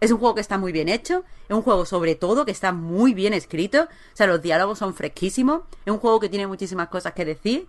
Es 0.00 0.10
un 0.10 0.18
juego 0.18 0.34
que 0.34 0.40
está 0.40 0.56
muy 0.56 0.72
bien 0.72 0.88
hecho, 0.88 1.24
es 1.48 1.54
un 1.54 1.62
juego 1.62 1.84
sobre 1.84 2.14
todo 2.14 2.44
que 2.46 2.52
está 2.52 2.72
muy 2.72 3.12
bien 3.12 3.34
escrito, 3.34 3.82
o 3.82 4.16
sea, 4.16 4.26
los 4.26 4.40
diálogos 4.40 4.78
son 4.78 4.94
fresquísimos, 4.94 5.62
es 5.84 5.92
un 5.92 5.98
juego 5.98 6.20
que 6.20 6.28
tiene 6.28 6.46
muchísimas 6.46 6.88
cosas 6.88 7.12
que 7.12 7.24
decir 7.24 7.66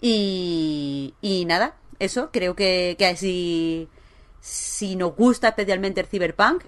y, 0.00 1.14
y 1.22 1.44
nada, 1.46 1.76
eso, 1.98 2.28
creo 2.32 2.54
que, 2.54 2.96
que 2.98 3.16
si, 3.16 3.88
si 4.40 4.96
nos 4.96 5.16
gusta 5.16 5.48
especialmente 5.48 6.00
el 6.02 6.06
cyberpunk, 6.06 6.64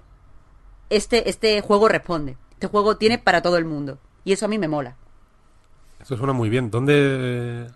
este, 0.89 1.29
este 1.29 1.61
juego 1.61 1.87
responde, 1.87 2.37
este 2.53 2.67
juego 2.67 2.97
tiene 2.97 3.19
para 3.19 3.41
todo 3.43 3.57
el 3.57 3.65
mundo 3.65 3.99
y 4.25 4.33
eso 4.33 4.45
a 4.45 4.49
mí 4.49 4.57
me 4.57 4.67
mola. 4.67 4.95
Eso 6.01 6.17
suena 6.17 6.33
muy 6.33 6.49
bien. 6.49 6.69
¿Dónde, 6.71 7.67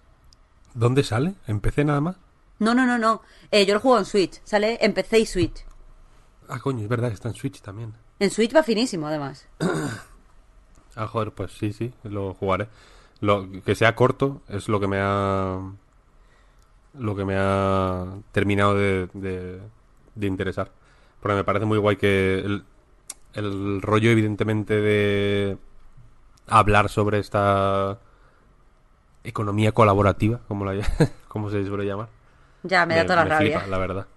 ¿Dónde 0.73 1.03
sale? 1.03 1.34
¿En 1.48 1.60
PC 1.60 1.84
nada 1.85 2.02
más? 2.02 2.15
No, 2.60 2.73
no, 2.76 2.85
no, 2.85 2.98
no, 2.98 3.22
Eh, 3.52 3.65
yo 3.65 3.73
lo 3.73 3.80
juego 3.80 3.98
en 3.98 4.06
Switch, 4.06 4.39
sale 4.43 4.77
en 4.81 4.93
PC 4.93 5.19
y 5.19 5.26
Switch. 5.26 5.65
Ah, 6.52 6.60
coño, 6.60 6.84
es 6.84 6.90
verdad 6.90 7.07
que 7.07 7.14
está 7.14 7.30
en 7.30 7.36
Switch 7.36 7.61
también. 7.61 7.94
En 8.19 8.30
Switch 8.30 8.53
va 8.53 8.61
finísimo 8.64 9.07
además. 9.07 9.48
Ah, 10.94 11.07
joder, 11.07 11.32
pues 11.32 11.53
sí, 11.53 11.72
sí, 11.72 11.94
lo 12.03 12.34
jugaré. 12.34 12.68
Lo 13.22 13.48
que 13.64 13.76
sea 13.76 13.95
corto 13.95 14.41
es 14.49 14.68
lo 14.68 14.78
que 14.82 14.88
me 14.88 14.98
ha 14.99 15.57
lo 16.99 17.15
que 17.15 17.23
me 17.23 17.36
ha 17.38 18.06
terminado 18.34 18.76
de, 18.76 19.07
de, 19.14 19.61
de 20.15 20.28
interesar. 20.28 20.69
Porque 21.22 21.36
me 21.36 21.45
parece 21.45 21.65
muy 21.65 21.78
guay 21.78 21.95
que 21.95 22.40
el, 22.40 22.65
el 23.36 23.82
rollo, 23.82 24.10
evidentemente, 24.10 24.82
de 24.82 25.57
hablar 26.48 26.90
sobre 26.90 27.19
esta 27.19 27.99
economía 29.23 29.72
colaborativa, 29.72 30.41
como, 30.49 30.65
la, 30.65 30.73
como 31.30 31.49
se 31.49 31.65
suele 31.65 31.86
llamar. 31.86 32.10
Ya, 32.64 32.86
me, 32.86 32.95
da 32.95 33.03
toda 33.03 33.23
la 33.23 33.26
rabia. 33.26 33.60
flipa, 33.60 33.68
la 33.68 33.78
verdad. 33.78 34.07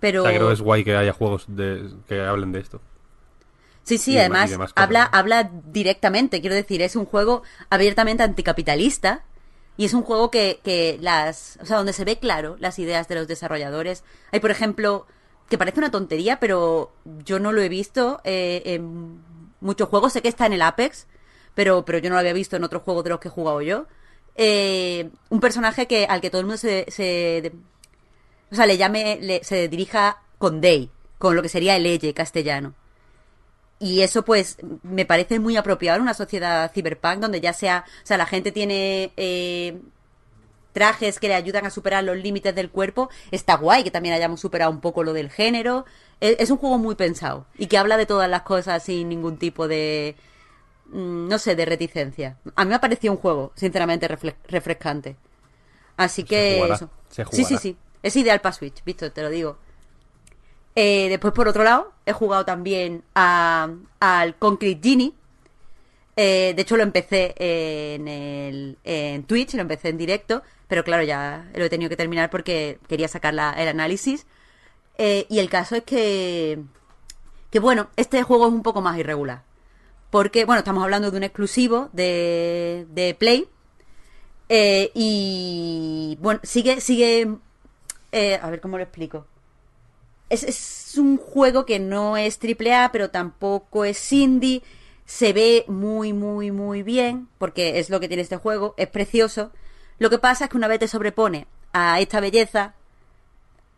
Pero... 0.00 0.22
O 0.22 0.26
sea, 0.26 0.34
creo 0.34 0.48
que 0.48 0.54
es 0.54 0.60
guay 0.60 0.84
que 0.84 0.96
haya 0.96 1.12
juegos 1.12 1.44
de, 1.48 1.90
que 2.08 2.20
hablen 2.20 2.52
de 2.52 2.60
esto. 2.60 2.80
Sí, 3.82 3.98
sí, 3.98 4.12
y 4.12 4.18
además 4.18 4.50
demás 4.50 4.72
habla, 4.76 5.04
habla 5.04 5.50
directamente, 5.66 6.40
quiero 6.40 6.54
decir, 6.54 6.82
es 6.82 6.96
un 6.96 7.06
juego 7.06 7.42
abiertamente 7.70 8.22
anticapitalista 8.22 9.24
y 9.76 9.84
es 9.86 9.94
un 9.94 10.02
juego 10.02 10.30
que, 10.30 10.60
que 10.62 10.98
las, 11.00 11.58
o 11.62 11.66
sea, 11.66 11.78
donde 11.78 11.92
se 11.92 12.04
ve 12.04 12.18
claro 12.18 12.56
las 12.60 12.78
ideas 12.78 13.08
de 13.08 13.14
los 13.14 13.26
desarrolladores. 13.26 14.04
Hay, 14.30 14.40
por 14.40 14.50
ejemplo, 14.50 15.06
que 15.48 15.58
parece 15.58 15.80
una 15.80 15.90
tontería, 15.90 16.38
pero 16.38 16.92
yo 17.24 17.40
no 17.40 17.52
lo 17.52 17.62
he 17.62 17.68
visto 17.68 18.20
eh, 18.24 18.62
en 18.66 19.22
muchos 19.60 19.88
juegos, 19.88 20.12
sé 20.12 20.22
que 20.22 20.28
está 20.28 20.46
en 20.46 20.52
el 20.52 20.62
Apex, 20.62 21.06
pero, 21.54 21.84
pero 21.84 21.98
yo 21.98 22.10
no 22.10 22.14
lo 22.14 22.20
había 22.20 22.32
visto 22.32 22.56
en 22.56 22.64
otros 22.64 22.82
juegos 22.82 23.04
de 23.04 23.10
los 23.10 23.20
que 23.20 23.28
he 23.28 23.30
jugado 23.30 23.62
yo. 23.62 23.86
Eh, 24.36 25.10
un 25.28 25.40
personaje 25.40 25.86
que 25.86 26.06
al 26.06 26.20
que 26.20 26.30
todo 26.30 26.40
el 26.40 26.46
mundo 26.46 26.58
se, 26.58 26.86
se 26.88 27.52
o 28.50 28.54
sea, 28.54 28.66
le 28.66 28.76
llame, 28.76 29.18
le- 29.20 29.44
se 29.44 29.68
dirija 29.68 30.22
con 30.38 30.60
Day, 30.60 30.90
con 31.18 31.36
lo 31.36 31.42
que 31.42 31.48
sería 31.48 31.76
el 31.76 31.86
Eye 31.86 32.14
castellano. 32.14 32.74
Y 33.78 34.02
eso, 34.02 34.24
pues, 34.24 34.58
me 34.82 35.06
parece 35.06 35.38
muy 35.40 35.56
apropiado 35.56 35.96
en 35.96 36.02
una 36.02 36.14
sociedad 36.14 36.70
cyberpunk 36.72 37.18
donde 37.18 37.40
ya 37.40 37.54
sea, 37.54 37.84
o 38.02 38.06
sea, 38.06 38.18
la 38.18 38.26
gente 38.26 38.52
tiene 38.52 39.12
eh, 39.16 39.80
trajes 40.72 41.18
que 41.18 41.28
le 41.28 41.34
ayudan 41.34 41.66
a 41.66 41.70
superar 41.70 42.04
los 42.04 42.16
límites 42.16 42.54
del 42.54 42.70
cuerpo. 42.70 43.08
Está 43.30 43.56
guay 43.56 43.82
que 43.82 43.90
también 43.90 44.14
hayamos 44.14 44.40
superado 44.40 44.70
un 44.70 44.80
poco 44.80 45.02
lo 45.02 45.12
del 45.14 45.30
género. 45.30 45.86
Es, 46.20 46.36
es 46.38 46.50
un 46.50 46.58
juego 46.58 46.78
muy 46.78 46.94
pensado 46.94 47.46
y 47.58 47.66
que 47.66 47.78
habla 47.78 47.96
de 47.96 48.06
todas 48.06 48.28
las 48.28 48.42
cosas 48.42 48.82
sin 48.82 49.08
ningún 49.08 49.38
tipo 49.38 49.66
de, 49.66 50.14
mm, 50.86 51.28
no 51.28 51.38
sé, 51.38 51.56
de 51.56 51.64
reticencia. 51.64 52.36
A 52.56 52.64
mí 52.64 52.68
me 52.68 52.74
ha 52.74 52.80
parecido 52.80 53.12
un 53.14 53.18
juego, 53.18 53.52
sinceramente, 53.54 54.08
refrescante. 54.08 55.16
Así 55.96 56.24
que 56.24 56.56
jugará, 56.56 56.74
eso. 56.74 56.90
se 57.10 57.24
Sí, 57.30 57.44
sí, 57.44 57.56
sí. 57.58 57.76
Es 58.02 58.16
ideal 58.16 58.40
para 58.40 58.52
Switch, 58.52 58.82
visto, 58.84 59.10
te 59.12 59.22
lo 59.22 59.30
digo. 59.30 59.58
Eh, 60.74 61.08
después, 61.08 61.32
por 61.34 61.48
otro 61.48 61.64
lado, 61.64 61.92
he 62.06 62.12
jugado 62.12 62.44
también 62.44 63.02
a- 63.14 63.68
al 63.98 64.36
Concrete 64.36 64.80
Genie. 64.82 65.12
Eh, 66.16 66.52
de 66.54 66.62
hecho, 66.62 66.76
lo 66.76 66.82
empecé 66.82 67.34
en, 67.38 69.24
Twitch, 69.24 69.54
lo 69.54 69.62
empecé 69.62 69.88
en 69.88 69.98
directo, 69.98 70.42
pero 70.68 70.84
claro, 70.84 71.02
ya 71.02 71.48
lo 71.54 71.64
he 71.64 71.70
tenido 71.70 71.88
que 71.88 71.96
terminar 71.96 72.30
porque 72.30 72.78
quería 72.88 73.08
sacar 73.08 73.34
la- 73.34 73.52
el 73.52 73.68
análisis. 73.68 74.26
Eh, 74.98 75.26
y 75.28 75.38
el 75.38 75.48
caso 75.50 75.76
es 75.76 75.82
que, 75.84 76.58
que, 77.50 77.58
bueno, 77.58 77.88
este 77.96 78.22
juego 78.22 78.46
es 78.46 78.52
un 78.52 78.62
poco 78.62 78.80
más 78.80 78.98
irregular. 78.98 79.42
Porque, 80.10 80.44
bueno, 80.44 80.58
estamos 80.60 80.82
hablando 80.84 81.10
de 81.10 81.16
un 81.16 81.22
exclusivo 81.24 81.88
de, 81.92 82.86
de 82.90 83.14
Play. 83.14 83.48
Y, 84.94 86.16
bueno, 86.20 86.40
sigue, 86.42 86.80
sigue... 86.80 87.28
eh, 88.12 88.38
a 88.40 88.50
ver 88.50 88.60
cómo 88.60 88.76
lo 88.76 88.82
explico. 88.82 89.26
Es, 90.28 90.42
es 90.42 90.96
un 90.96 91.16
juego 91.18 91.66
que 91.66 91.78
no 91.78 92.16
es 92.16 92.38
triple 92.38 92.74
A, 92.74 92.90
pero 92.92 93.10
tampoco 93.10 93.84
es 93.84 94.12
indie. 94.12 94.62
Se 95.04 95.32
ve 95.32 95.64
muy, 95.66 96.12
muy, 96.12 96.52
muy 96.52 96.82
bien, 96.82 97.28
porque 97.38 97.80
es 97.80 97.90
lo 97.90 97.98
que 97.98 98.08
tiene 98.08 98.22
este 98.22 98.36
juego. 98.36 98.74
Es 98.76 98.88
precioso. 98.88 99.50
Lo 99.98 100.08
que 100.08 100.18
pasa 100.18 100.44
es 100.44 100.50
que 100.50 100.56
una 100.56 100.68
vez 100.68 100.78
te 100.78 100.88
sobrepone 100.88 101.46
a 101.72 102.00
esta 102.00 102.20
belleza, 102.20 102.74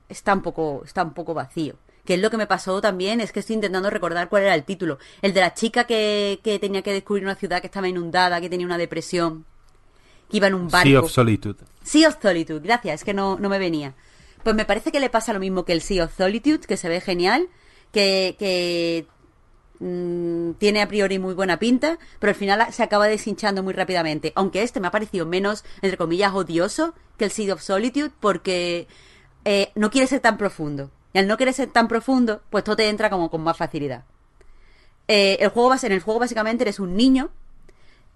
está 0.08 0.34
un 0.34 0.42
poco, 0.42 0.82
está 0.84 1.02
un 1.02 1.14
poco 1.14 1.34
vacío. 1.34 1.76
Que 2.04 2.14
es 2.14 2.20
lo 2.20 2.30
que 2.30 2.36
me 2.36 2.46
pasó 2.46 2.80
también, 2.80 3.20
es 3.20 3.32
que 3.32 3.40
estoy 3.40 3.54
intentando 3.54 3.88
recordar 3.88 4.28
cuál 4.28 4.42
era 4.42 4.54
el 4.54 4.64
título. 4.64 4.98
El 5.22 5.32
de 5.32 5.40
la 5.40 5.54
chica 5.54 5.84
que, 5.84 6.40
que 6.42 6.58
tenía 6.58 6.82
que 6.82 6.92
descubrir 6.92 7.24
una 7.24 7.36
ciudad 7.36 7.60
que 7.60 7.68
estaba 7.68 7.88
inundada, 7.88 8.40
que 8.40 8.50
tenía 8.50 8.66
una 8.66 8.76
depresión, 8.76 9.46
que 10.28 10.36
iba 10.38 10.48
en 10.48 10.54
un 10.54 10.68
barco. 10.68 10.88
Sea 10.88 11.00
of 11.00 11.10
Solitude. 11.10 11.64
Sea 11.82 12.08
of 12.08 12.16
Solitude, 12.20 12.60
gracias, 12.60 13.00
es 13.00 13.04
que 13.04 13.14
no, 13.14 13.38
no 13.38 13.48
me 13.48 13.58
venía. 13.58 13.94
Pues 14.42 14.56
me 14.56 14.64
parece 14.64 14.92
que 14.92 15.00
le 15.00 15.10
pasa 15.10 15.32
lo 15.32 15.40
mismo 15.40 15.64
que 15.64 15.72
el 15.72 15.82
Sea 15.82 16.04
of 16.04 16.16
Solitude, 16.16 16.60
que 16.60 16.76
se 16.76 16.88
ve 16.88 17.00
genial, 17.00 17.48
que, 17.92 19.06
mm, 19.78 20.52
tiene 20.54 20.82
a 20.82 20.88
priori 20.88 21.18
muy 21.18 21.34
buena 21.34 21.58
pinta, 21.58 21.98
pero 22.18 22.30
al 22.30 22.36
final 22.36 22.72
se 22.72 22.82
acaba 22.82 23.06
deshinchando 23.06 23.62
muy 23.62 23.74
rápidamente. 23.74 24.32
Aunque 24.34 24.62
este 24.62 24.80
me 24.80 24.88
ha 24.88 24.90
parecido 24.90 25.26
menos, 25.26 25.64
entre 25.82 25.96
comillas, 25.98 26.34
odioso 26.34 26.94
que 27.16 27.26
el 27.26 27.30
Sea 27.30 27.54
of 27.54 27.62
Solitude, 27.62 28.10
porque 28.20 28.88
eh, 29.44 29.70
no 29.74 29.90
quiere 29.90 30.06
ser 30.06 30.20
tan 30.20 30.38
profundo. 30.38 30.90
Y 31.12 31.18
al 31.18 31.26
no 31.26 31.36
querer 31.36 31.54
ser 31.54 31.70
tan 31.70 31.88
profundo, 31.88 32.42
pues 32.50 32.64
todo 32.64 32.76
te 32.76 32.88
entra 32.88 33.10
como 33.10 33.30
con 33.30 33.42
más 33.42 33.56
facilidad. 33.56 34.04
Eh, 35.08 35.36
el 35.40 35.50
juego, 35.50 35.74
en 35.74 35.92
el 35.92 36.00
juego 36.00 36.20
básicamente 36.20 36.64
eres 36.64 36.80
un 36.80 36.96
niño 36.96 37.30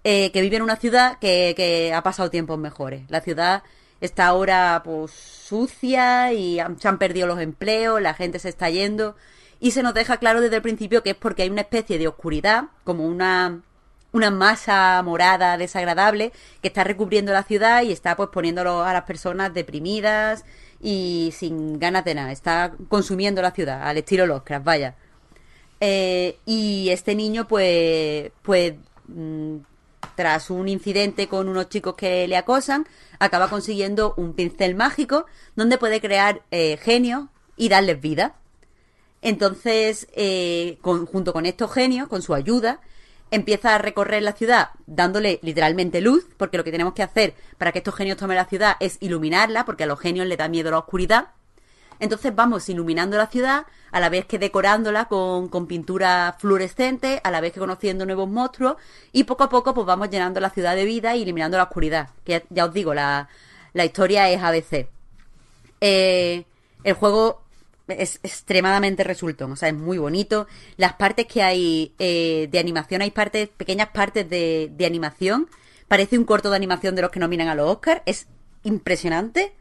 eh, 0.03 0.31
que 0.31 0.41
vive 0.41 0.55
en 0.57 0.63
una 0.63 0.77
ciudad 0.77 1.19
que, 1.19 1.53
que 1.55 1.93
ha 1.93 2.01
pasado 2.01 2.29
tiempos 2.29 2.57
mejores. 2.57 3.03
La 3.09 3.21
ciudad 3.21 3.63
está 4.01 4.27
ahora 4.27 4.81
pues 4.83 5.11
sucia 5.11 6.33
y 6.33 6.59
han- 6.59 6.79
se 6.79 6.87
han 6.87 6.97
perdido 6.97 7.27
los 7.27 7.39
empleos, 7.39 8.01
la 8.01 8.13
gente 8.13 8.39
se 8.39 8.49
está 8.49 8.69
yendo 8.69 9.15
y 9.59 9.71
se 9.71 9.83
nos 9.83 9.93
deja 9.93 10.17
claro 10.17 10.41
desde 10.41 10.57
el 10.57 10.61
principio 10.61 11.03
que 11.03 11.11
es 11.11 11.15
porque 11.15 11.43
hay 11.43 11.49
una 11.49 11.61
especie 11.61 11.97
de 11.97 12.07
oscuridad, 12.07 12.65
como 12.83 13.05
una 13.05 13.61
una 14.13 14.31
masa 14.31 15.01
morada 15.03 15.57
desagradable 15.57 16.31
que 16.61 16.69
está 16.69 16.83
recubriendo 16.83 17.33
la 17.33 17.43
ciudad 17.43 17.83
y 17.83 17.91
está 17.91 18.15
pues 18.15 18.29
poniéndolo 18.29 18.81
a 18.83 18.93
las 18.93 19.03
personas 19.03 19.53
deprimidas 19.53 20.45
y 20.81 21.31
sin 21.35 21.77
ganas 21.79 22.05
de 22.05 22.15
nada, 22.15 22.31
está 22.31 22.73
consumiendo 22.89 23.41
la 23.41 23.51
ciudad 23.51 23.83
al 23.83 23.97
estilo 23.97 24.25
Lovecraft, 24.25 24.65
vaya. 24.65 24.95
Eh, 25.79 26.37
y 26.45 26.89
este 26.89 27.15
niño, 27.15 27.47
pues, 27.47 28.31
pues, 28.41 28.73
mm, 29.07 29.57
tras 30.17 30.49
un 30.49 30.67
incidente 30.67 31.27
con 31.27 31.47
unos 31.47 31.69
chicos 31.69 31.93
que 31.93 32.27
le 32.27 32.37
acosan, 32.37 32.87
acaba 33.19 33.51
consiguiendo 33.51 34.15
un 34.17 34.33
pincel 34.33 34.73
mágico 34.73 35.27
donde 35.55 35.77
puede 35.77 36.01
crear 36.01 36.41
eh, 36.49 36.77
genios 36.77 37.25
y 37.55 37.69
darles 37.69 38.01
vida. 38.01 38.35
Entonces, 39.21 40.07
eh, 40.13 40.79
junto 40.81 41.33
con 41.33 41.45
estos 41.45 41.71
genios, 41.71 42.07
con 42.07 42.23
su 42.23 42.33
ayuda, 42.33 42.81
empieza 43.29 43.75
a 43.75 43.77
recorrer 43.77 44.23
la 44.23 44.33
ciudad 44.33 44.71
dándole 44.87 45.39
literalmente 45.43 46.01
luz, 46.01 46.25
porque 46.35 46.57
lo 46.57 46.63
que 46.63 46.71
tenemos 46.71 46.95
que 46.95 47.03
hacer 47.03 47.35
para 47.59 47.71
que 47.71 47.79
estos 47.79 47.93
genios 47.93 48.17
tomen 48.17 48.37
la 48.37 48.45
ciudad 48.45 48.75
es 48.79 48.97
iluminarla, 49.01 49.65
porque 49.65 49.83
a 49.83 49.87
los 49.87 49.99
genios 49.99 50.25
les 50.25 50.39
da 50.39 50.49
miedo 50.49 50.71
la 50.71 50.79
oscuridad. 50.79 51.27
Entonces 51.99 52.33
vamos 52.35 52.67
iluminando 52.69 53.17
la 53.17 53.27
ciudad, 53.27 53.65
a 53.91 53.99
la 53.99 54.09
vez 54.09 54.25
que 54.25 54.39
decorándola 54.39 55.05
con, 55.05 55.47
con 55.47 55.67
pintura 55.67 56.35
fluorescente, 56.37 57.21
a 57.23 57.31
la 57.31 57.41
vez 57.41 57.53
que 57.53 57.59
conociendo 57.59 58.05
nuevos 58.05 58.29
monstruos, 58.29 58.77
y 59.11 59.23
poco 59.23 59.43
a 59.43 59.49
poco 59.49 59.73
pues 59.73 59.87
vamos 59.87 60.09
llenando 60.09 60.39
la 60.39 60.49
ciudad 60.49 60.75
de 60.75 60.85
vida 60.85 61.15
y 61.15 61.23
eliminando 61.23 61.57
la 61.57 61.63
oscuridad. 61.63 62.09
Que 62.23 62.45
ya, 62.49 62.65
os 62.65 62.73
digo, 62.73 62.93
la, 62.93 63.29
la 63.73 63.85
historia 63.85 64.29
es 64.29 64.41
ABC. 64.41 64.87
Eh, 65.81 66.45
el 66.83 66.93
juego 66.93 67.43
es 67.87 68.19
extremadamente 68.23 69.03
resultón, 69.03 69.51
o 69.53 69.55
sea, 69.55 69.69
es 69.69 69.75
muy 69.75 69.97
bonito. 69.97 70.47
Las 70.75 70.93
partes 70.93 71.25
que 71.25 71.41
hay 71.41 71.93
eh, 71.99 72.47
de 72.51 72.59
animación, 72.59 73.01
hay 73.01 73.11
partes, 73.11 73.49
pequeñas 73.49 73.89
partes 73.89 74.29
de, 74.29 74.69
de 74.75 74.85
animación. 74.85 75.49
Parece 75.87 76.17
un 76.17 76.25
corto 76.25 76.49
de 76.49 76.57
animación 76.57 76.95
de 76.95 77.01
los 77.01 77.11
que 77.11 77.19
nominan 77.19 77.47
a 77.47 77.55
los 77.55 77.69
Oscars. 77.69 78.01
Es 78.05 78.27
impresionante. 78.63 79.53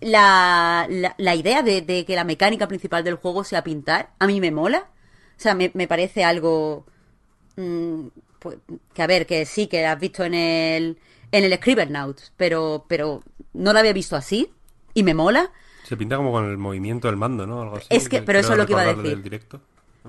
La, 0.00 0.86
la, 0.88 1.14
la 1.18 1.34
idea 1.34 1.62
de, 1.62 1.82
de 1.82 2.04
que 2.04 2.14
la 2.14 2.24
mecánica 2.24 2.68
principal 2.68 3.02
del 3.02 3.16
juego 3.16 3.42
sea 3.44 3.64
pintar, 3.64 4.10
a 4.18 4.26
mí 4.26 4.40
me 4.40 4.50
mola. 4.52 4.86
O 5.36 5.40
sea, 5.40 5.54
me, 5.54 5.70
me 5.74 5.88
parece 5.88 6.24
algo 6.24 6.86
mm, 7.56 8.06
pues, 8.38 8.58
que 8.94 9.02
a 9.02 9.06
ver, 9.06 9.26
que 9.26 9.44
sí, 9.44 9.66
que 9.66 9.86
has 9.86 9.98
visto 9.98 10.24
en 10.24 10.34
el 10.34 10.98
en 11.30 11.44
el 11.44 11.54
Scribblenauts, 11.54 12.32
pero 12.36 12.84
pero 12.88 13.22
no 13.52 13.72
lo 13.72 13.78
había 13.78 13.92
visto 13.92 14.16
así 14.16 14.50
y 14.94 15.02
me 15.02 15.14
mola. 15.14 15.50
Se 15.84 15.96
pinta 15.96 16.16
como 16.16 16.32
con 16.32 16.44
el 16.48 16.58
movimiento 16.58 17.08
del 17.08 17.16
mando, 17.16 17.46
¿no? 17.46 17.62
Algo 17.62 17.76
así, 17.76 17.86
Es 17.90 18.08
que- 18.08 18.22
pero 18.22 18.38
eso 18.38 18.52
es 18.52 18.58
lo 18.58 18.66
que 18.66 18.72
iba 18.72 18.82
a 18.82 18.94
decir. 18.94 19.22
directo. 19.22 19.60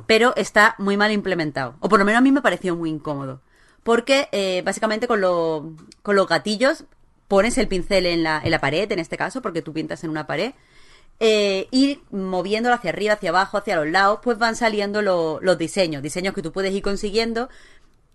pero 0.08 0.34
está 0.36 0.76
muy 0.78 0.98
mal 0.98 1.12
implementado. 1.12 1.76
O 1.80 1.90
por 1.90 2.00
lo 2.00 2.06
menos 2.06 2.20
a 2.20 2.22
mí 2.22 2.32
me 2.32 2.42
pareció 2.42 2.76
muy 2.76 2.90
incómodo. 2.90 3.42
Porque 3.84 4.28
eh, 4.32 4.62
básicamente 4.66 5.08
con, 5.08 5.20
lo- 5.22 5.74
con 6.04 6.16
los 6.16 6.28
gatillos 6.28 6.84
pones 7.30 7.58
el 7.58 7.70
pincel 7.70 8.06
en 8.06 8.24
la, 8.24 8.42
en 8.44 8.52
la 8.52 8.60
pared, 8.60 8.92
en 8.92 9.00
este 9.00 9.16
caso, 9.16 9.42
porque 9.42 9.62
tú 9.62 9.72
pintas 9.72 10.04
en 10.04 10.10
una 10.10 10.28
pared, 10.28 10.52
eh, 11.22 11.68
y 11.72 12.00
moviéndolo 12.12 12.76
hacia 12.76 12.90
arriba, 12.90 13.14
hacia 13.14 13.30
abajo, 13.30 13.58
hacia 13.58 13.78
los 13.78 13.88
lados, 13.88 14.20
pues 14.22 14.38
van 14.38 14.56
saliendo 14.58 15.02
lo- 15.02 15.40
los 15.42 15.58
diseños. 15.58 16.02
Diseños 16.04 16.34
que 16.34 16.42
tú 16.42 16.52
puedes 16.52 16.74
ir 16.74 16.82
consiguiendo 16.82 17.48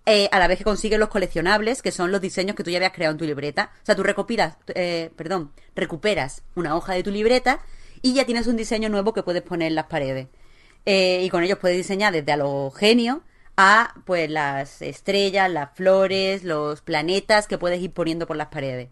eh, 0.07 0.29
a 0.33 0.39
la 0.39 0.49
vez 0.49 0.59
que 0.59 0.65
consigues 0.65 0.99
los 0.99 1.09
coleccionables, 1.09 1.81
que 1.81 1.91
son 1.91 2.13
los 2.13 2.21
diseños 2.21 2.57
que 2.57 2.63
tú 2.65 2.71
ya 2.71 2.77
habías 2.77 2.93
creado 2.93 3.13
en 3.13 3.19
tu 3.19 3.25
libreta. 3.25 3.71
O 3.83 3.87
sea, 3.87 3.95
tú 3.97 4.03
recopilas, 4.03 4.57
eh, 4.75 5.11
perdón, 5.17 5.53
recuperas 5.75 6.43
una 6.55 6.77
hoja 6.77 6.93
de 6.93 7.03
tu 7.03 7.11
libreta 7.11 7.61
y 8.03 8.13
ya 8.13 8.27
tienes 8.27 8.47
un 8.47 8.57
diseño 8.57 8.91
nuevo 8.91 9.15
que 9.15 9.23
puedes 9.23 9.43
poner 9.43 9.69
en 9.69 9.75
las 9.77 9.87
paredes. 9.87 10.29
Eh, 10.85 11.23
y 11.25 11.31
con 11.31 11.43
ellos 11.43 11.59
puedes 11.59 11.77
diseñar 11.79 12.13
desde 12.13 12.33
a 12.33 12.37
los 12.37 12.75
genios 12.77 13.19
a 13.57 13.95
pues 14.05 14.29
las 14.29 14.83
estrellas, 14.83 15.51
las 15.51 15.71
flores, 15.75 16.45
los 16.45 16.83
planetas 16.83 17.47
que 17.47 17.57
puedes 17.57 17.81
ir 17.81 17.93
poniendo 17.93 18.27
por 18.27 18.37
las 18.37 18.49
paredes. 18.49 18.89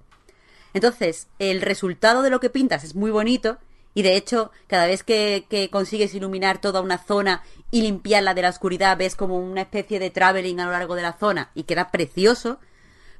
Entonces, 0.75 1.29
el 1.39 1.61
resultado 1.61 2.23
de 2.23 2.31
lo 2.31 2.41
que 2.41 2.51
pintas 2.51 2.85
es 2.85 2.95
muy 2.95 3.11
bonito 3.11 3.59
y 3.95 4.03
de 4.03 4.17
hecho, 4.17 4.51
cada 4.67 4.87
vez 4.87 5.03
que, 5.03 5.69
consigues 5.71 6.15
iluminar 6.15 6.61
toda 6.61 6.81
una 6.81 6.99
zona 6.99 7.43
y 7.71 7.83
limpiarla 7.83 8.35
de 8.35 8.43
la 8.43 8.49
oscuridad, 8.49 8.97
ves 8.97 9.17
como 9.17 9.39
una 9.39 9.63
especie 9.63 9.99
de 9.99 10.11
traveling 10.11 10.61
a 10.61 10.67
lo 10.67 10.73
largo 10.73 10.95
de 10.95 11.03
la 11.03 11.13
zona 11.13 11.51
y 11.55 11.65
queda 11.65 11.91
precioso, 11.91 12.59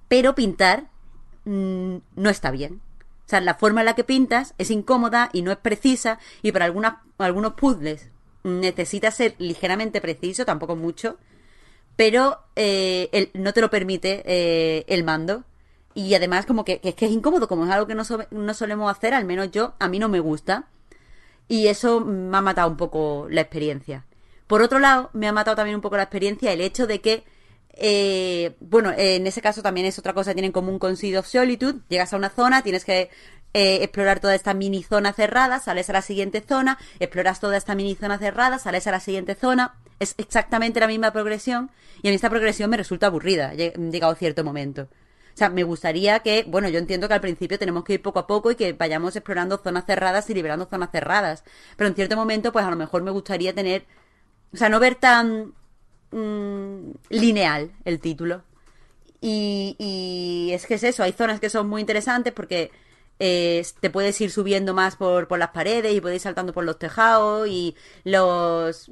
pero 0.09 0.35
pintar 0.35 0.85
mm, 1.45 1.97
no 2.17 2.31
está 2.31 2.51
bien. 2.51 2.81
O 3.27 3.29
sea, 3.29 3.41
la 3.41 3.55
forma 3.55 3.81
en 3.81 3.87
la 3.87 3.95
que 3.95 4.05
pintas 4.05 4.55
es 4.59 4.71
incómoda 4.71 5.31
y 5.33 5.43
no 5.43 5.53
es 5.53 5.59
precisa 5.59 6.19
y 6.43 6.53
para 6.53 6.65
algunos 6.65 7.53
puzzles 7.55 8.09
necesita 8.45 9.11
ser 9.11 9.35
ligeramente 9.39 10.01
preciso, 10.01 10.45
tampoco 10.45 10.75
mucho, 10.75 11.17
pero 11.97 12.41
eh, 12.57 13.31
no 13.35 13.53
te 13.53 13.61
lo 13.61 13.71
permite 13.71 14.23
eh, 14.25 14.85
el 14.89 15.05
mando. 15.05 15.45
Y 15.95 16.15
además 16.15 16.47
como 16.47 16.65
que, 16.65 16.81
que 16.81 16.91
es 16.91 16.95
que 16.95 17.07
es 17.07 17.13
incómodo, 17.13 17.49
como 17.49 17.65
es 17.65 17.71
algo 17.71 17.87
que 17.87 17.95
no, 17.95 18.03
no 18.31 18.55
solemos 18.55 18.91
hacer, 18.91 19.15
al 19.15 19.25
menos 19.25 19.51
yo, 19.51 19.75
a 19.79 19.89
mí 19.89 19.99
no 19.99 20.09
me 20.09 20.21
gusta. 20.21 20.65
Y 21.49 21.67
eso 21.69 22.01
me 22.01 22.37
ha 22.37 22.41
matado 22.41 22.69
un 22.71 22.77
poco 22.77 23.27
la 23.31 23.41
experiencia. 23.43 24.05
Por 24.47 24.63
otro 24.63 24.79
lado, 24.79 25.11
me 25.13 25.29
ha 25.29 25.33
matado 25.33 25.57
también 25.57 25.75
un 25.77 25.83
poco 25.83 25.97
la 25.97 26.05
experiencia 26.05 26.53
el 26.53 26.61
hecho 26.61 26.87
de 26.87 27.01
que, 27.01 27.25
eh, 27.75 28.57
bueno, 28.61 28.91
eh, 28.93 29.17
en 29.17 29.27
ese 29.27 29.41
caso 29.43 29.63
también 29.63 29.87
es 29.87 29.99
otra 29.99 30.15
cosa 30.15 30.31
que 30.31 30.37
tiene 30.37 30.47
en 30.47 30.53
común 30.53 30.79
con 30.79 30.97
Seed 30.97 31.19
of 31.19 31.27
Solitude. 31.27 31.81
Llegas 31.89 32.13
a 32.13 32.17
una 32.17 32.31
zona, 32.31 32.63
tienes 32.63 32.85
que 32.85 33.11
eh, 33.55 33.79
explorar 33.83 34.21
toda 34.21 34.35
esta 34.35 34.55
mini 34.55 34.83
zona 34.83 35.13
cerrada, 35.13 35.59
sales 35.61 35.91
a 35.91 35.93
la 35.95 36.03
siguiente 36.03 36.41
zona, 36.47 36.79
exploras 37.01 37.41
toda 37.41 37.57
esta 37.57 37.75
mini 37.75 37.95
zona 37.97 38.19
cerrada, 38.19 38.59
sales 38.59 38.87
a 38.87 38.91
la 38.93 39.01
siguiente 39.01 39.35
zona. 39.35 39.75
Es 39.99 40.15
exactamente 40.19 40.81
la 40.81 40.87
misma 40.87 41.13
progresión 41.13 41.71
y 42.03 42.09
a 42.09 42.11
mí 42.11 42.15
esta 42.15 42.31
progresión 42.31 42.71
me 42.71 42.77
resulta 42.77 43.07
aburrida, 43.09 43.53
lle- 43.55 43.75
llegado 43.91 44.15
cierto 44.15 44.43
momento. 44.43 44.89
O 45.35 45.37
sea, 45.37 45.49
me 45.49 45.65
gustaría 45.65 46.21
que, 46.21 46.45
bueno, 46.47 46.69
yo 46.69 46.79
entiendo 46.79 47.09
que 47.09 47.15
al 47.15 47.21
principio 47.21 47.59
tenemos 47.59 47.85
que 47.85 47.95
ir 47.95 48.03
poco 48.03 48.19
a 48.19 48.27
poco 48.27 48.51
y 48.51 48.57
que 48.57 48.73
vayamos 48.73 49.17
explorando 49.17 49.59
zonas 49.59 49.87
cerradas 49.87 50.29
y 50.31 50.35
liberando 50.35 50.67
zonas 50.67 50.91
cerradas. 50.93 51.45
Pero 51.77 51.89
en 51.89 51.95
cierto 51.95 52.17
momento, 52.17 52.53
pues 52.53 52.65
a 52.65 52.71
lo 52.71 52.77
mejor 52.77 53.03
me 53.03 53.11
gustaría 53.11 53.55
tener, 53.55 53.87
o 54.53 54.57
sea, 54.57 54.69
no 54.69 54.81
ver 54.81 54.97
tan 54.97 55.55
mm, 56.11 56.91
lineal 57.11 57.73
el 57.85 58.01
título. 58.01 58.43
Y, 59.21 59.77
y 59.79 60.53
es 60.53 60.67
que 60.67 60.75
es 60.75 60.83
eso, 60.85 61.03
hay 61.03 61.13
zonas 61.13 61.41
que 61.41 61.49
son 61.51 61.69
muy 61.69 61.81
interesantes 61.81 62.33
porque 62.33 62.73
eh, 63.25 63.65
te 63.81 63.89
puedes 63.91 64.21
ir 64.21 64.33
subiendo 64.33 64.75
más 64.75 64.97
por, 64.97 65.29
por 65.29 65.39
las 65.39 65.51
paredes 65.51 65.95
y 65.95 66.01
puedes 66.01 66.17
ir 66.17 66.23
saltando 66.23 66.53
por 66.53 66.65
los 66.65 66.79
tejados 66.79 67.47
y 67.49 67.77
los 68.03 68.91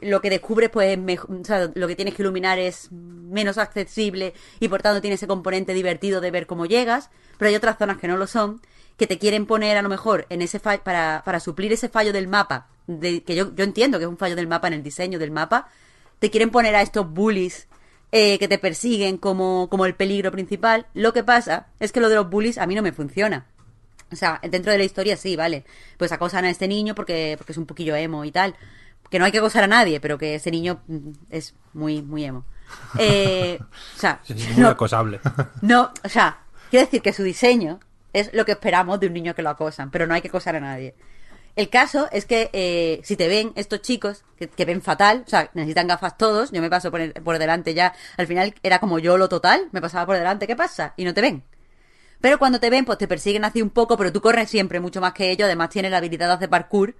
lo 0.00 0.20
que 0.20 0.30
descubres 0.30 0.70
pues 0.70 0.90
es 0.90 0.98
mejor, 0.98 1.34
o 1.40 1.44
sea, 1.44 1.70
lo 1.74 1.88
que 1.88 1.96
tienes 1.96 2.14
que 2.14 2.22
iluminar 2.22 2.58
es 2.58 2.90
menos 2.92 3.58
accesible 3.58 4.34
y 4.60 4.68
por 4.68 4.82
tanto 4.82 5.00
tiene 5.00 5.14
ese 5.14 5.26
componente 5.26 5.74
divertido 5.74 6.20
de 6.20 6.30
ver 6.30 6.46
cómo 6.46 6.66
llegas, 6.66 7.10
pero 7.38 7.48
hay 7.48 7.54
otras 7.54 7.78
zonas 7.78 7.98
que 7.98 8.08
no 8.08 8.16
lo 8.16 8.26
son, 8.26 8.60
que 8.96 9.06
te 9.06 9.18
quieren 9.18 9.46
poner 9.46 9.76
a 9.76 9.82
lo 9.82 9.88
mejor 9.88 10.26
en 10.30 10.42
ese 10.42 10.58
fa- 10.58 10.78
para, 10.82 11.22
para 11.24 11.40
suplir 11.40 11.72
ese 11.72 11.88
fallo 11.88 12.12
del 12.12 12.28
mapa, 12.28 12.68
que 13.00 13.34
yo, 13.34 13.54
yo 13.54 13.64
entiendo 13.64 13.98
que 13.98 14.04
es 14.04 14.08
un 14.10 14.16
fallo 14.18 14.36
del 14.36 14.46
mapa 14.46 14.68
en 14.68 14.74
el 14.74 14.82
diseño 14.82 15.18
del 15.18 15.30
mapa, 15.30 15.68
te 16.18 16.30
quieren 16.30 16.50
poner 16.50 16.74
a 16.76 16.82
estos 16.82 17.10
bullies 17.10 17.66
eh, 18.12 18.38
que 18.38 18.48
te 18.48 18.58
persiguen 18.58 19.18
como, 19.18 19.68
como 19.68 19.84
el 19.84 19.94
peligro 19.94 20.30
principal. 20.32 20.86
Lo 20.94 21.12
que 21.12 21.24
pasa 21.24 21.66
es 21.80 21.92
que 21.92 22.00
lo 22.00 22.08
de 22.08 22.14
los 22.14 22.30
bullies 22.30 22.56
a 22.58 22.66
mí 22.66 22.74
no 22.74 22.80
me 22.82 22.92
funciona. 22.92 23.46
O 24.12 24.16
sea, 24.16 24.38
dentro 24.48 24.70
de 24.72 24.78
la 24.78 24.84
historia 24.84 25.16
sí, 25.16 25.34
vale. 25.36 25.64
Pues 25.98 26.12
acosan 26.12 26.44
a 26.44 26.50
este 26.50 26.68
niño 26.68 26.94
porque, 26.94 27.34
porque 27.36 27.52
es 27.52 27.58
un 27.58 27.66
poquillo 27.66 27.96
emo 27.96 28.24
y 28.24 28.30
tal. 28.30 28.54
Que 29.10 29.18
no 29.18 29.24
hay 29.24 29.32
que 29.32 29.38
acosar 29.38 29.64
a 29.64 29.68
nadie, 29.68 30.00
pero 30.00 30.18
que 30.18 30.34
ese 30.36 30.50
niño 30.50 30.80
mm, 30.88 31.10
es 31.30 31.54
muy, 31.74 32.02
muy 32.02 32.24
emo. 32.24 32.44
Eh, 32.98 33.58
o 33.60 33.98
sea, 33.98 34.20
Es 34.28 34.48
muy 34.50 34.62
no, 34.62 34.68
acosable. 34.68 35.20
no, 35.62 35.92
o 36.04 36.08
sea, 36.08 36.38
quiero 36.70 36.84
decir 36.86 37.02
que 37.02 37.12
su 37.12 37.22
diseño 37.22 37.80
es 38.12 38.32
lo 38.34 38.44
que 38.44 38.52
esperamos 38.52 38.98
de 39.00 39.06
un 39.08 39.12
niño 39.12 39.34
que 39.34 39.42
lo 39.42 39.50
acosan, 39.50 39.90
pero 39.90 40.06
no 40.06 40.14
hay 40.14 40.22
que 40.22 40.28
acosar 40.28 40.56
a 40.56 40.60
nadie. 40.60 40.94
El 41.54 41.70
caso 41.70 42.08
es 42.12 42.26
que 42.26 42.50
eh, 42.52 43.00
si 43.02 43.16
te 43.16 43.28
ven 43.28 43.52
estos 43.56 43.80
chicos 43.80 44.24
que, 44.38 44.46
que 44.48 44.64
ven 44.66 44.82
fatal, 44.82 45.22
o 45.26 45.30
sea, 45.30 45.50
necesitan 45.54 45.86
gafas 45.86 46.18
todos, 46.18 46.52
yo 46.52 46.60
me 46.60 46.68
paso 46.68 46.90
por, 46.90 47.00
el- 47.00 47.12
por 47.14 47.38
delante 47.38 47.72
ya, 47.72 47.94
al 48.18 48.26
final 48.26 48.54
era 48.62 48.78
como 48.78 48.98
yo 48.98 49.16
lo 49.16 49.28
total, 49.30 49.68
me 49.72 49.80
pasaba 49.80 50.04
por 50.04 50.16
delante, 50.16 50.46
¿qué 50.46 50.54
pasa? 50.56 50.92
Y 50.98 51.04
no 51.04 51.14
te 51.14 51.22
ven. 51.22 51.42
Pero 52.20 52.38
cuando 52.38 52.60
te 52.60 52.68
ven, 52.70 52.84
pues 52.84 52.98
te 52.98 53.08
persiguen 53.08 53.44
así 53.44 53.62
un 53.62 53.70
poco, 53.70 53.96
pero 53.96 54.12
tú 54.12 54.20
corres 54.20 54.50
siempre 54.50 54.80
mucho 54.80 55.00
más 55.00 55.12
que 55.14 55.30
ellos, 55.30 55.46
además 55.46 55.70
tienes 55.70 55.90
la 55.90 55.98
habilidad 55.98 56.26
de 56.28 56.34
hacer 56.34 56.48
parkour, 56.50 56.94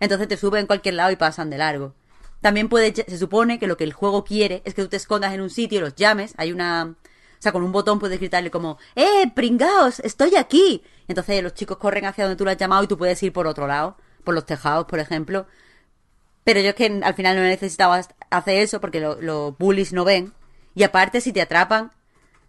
entonces 0.00 0.28
te 0.28 0.36
suben 0.36 0.60
en 0.62 0.66
cualquier 0.66 0.94
lado 0.94 1.10
y 1.10 1.16
pasan 1.16 1.50
de 1.50 1.58
largo. 1.58 1.94
También 2.40 2.68
puede, 2.68 2.94
se 2.94 3.18
supone 3.18 3.58
que 3.58 3.66
lo 3.66 3.76
que 3.76 3.84
el 3.84 3.92
juego 3.92 4.24
quiere 4.24 4.62
es 4.64 4.74
que 4.74 4.82
tú 4.82 4.88
te 4.88 4.96
escondas 4.96 5.32
en 5.32 5.40
un 5.40 5.50
sitio 5.50 5.78
y 5.78 5.82
los 5.82 5.94
llames. 5.94 6.34
Hay 6.36 6.52
una, 6.52 6.94
o 6.94 6.96
sea, 7.40 7.52
con 7.52 7.62
un 7.62 7.72
botón 7.72 7.98
puedes 7.98 8.18
gritarle 8.18 8.50
como, 8.50 8.78
¡Eh, 8.94 9.30
pringaos! 9.34 10.00
¡Estoy 10.00 10.36
aquí! 10.36 10.82
Y 11.08 11.12
entonces 11.12 11.42
los 11.42 11.54
chicos 11.54 11.78
corren 11.78 12.04
hacia 12.04 12.24
donde 12.24 12.36
tú 12.36 12.44
lo 12.44 12.50
has 12.50 12.56
llamado 12.58 12.84
y 12.84 12.86
tú 12.88 12.98
puedes 12.98 13.22
ir 13.22 13.32
por 13.32 13.46
otro 13.46 13.66
lado, 13.66 13.96
por 14.24 14.34
los 14.34 14.44
tejados, 14.46 14.84
por 14.86 14.98
ejemplo. 14.98 15.46
Pero 16.44 16.60
yo 16.60 16.68
es 16.70 16.74
que 16.74 17.00
al 17.02 17.14
final 17.14 17.36
no 17.36 17.42
necesitaba 17.42 18.00
hacer 18.30 18.58
eso 18.58 18.80
porque 18.80 19.00
lo- 19.00 19.20
los 19.20 19.56
bullies 19.58 19.92
no 19.92 20.04
ven. 20.04 20.32
Y 20.74 20.82
aparte, 20.84 21.20
si 21.20 21.32
te 21.32 21.40
atrapan, 21.42 21.90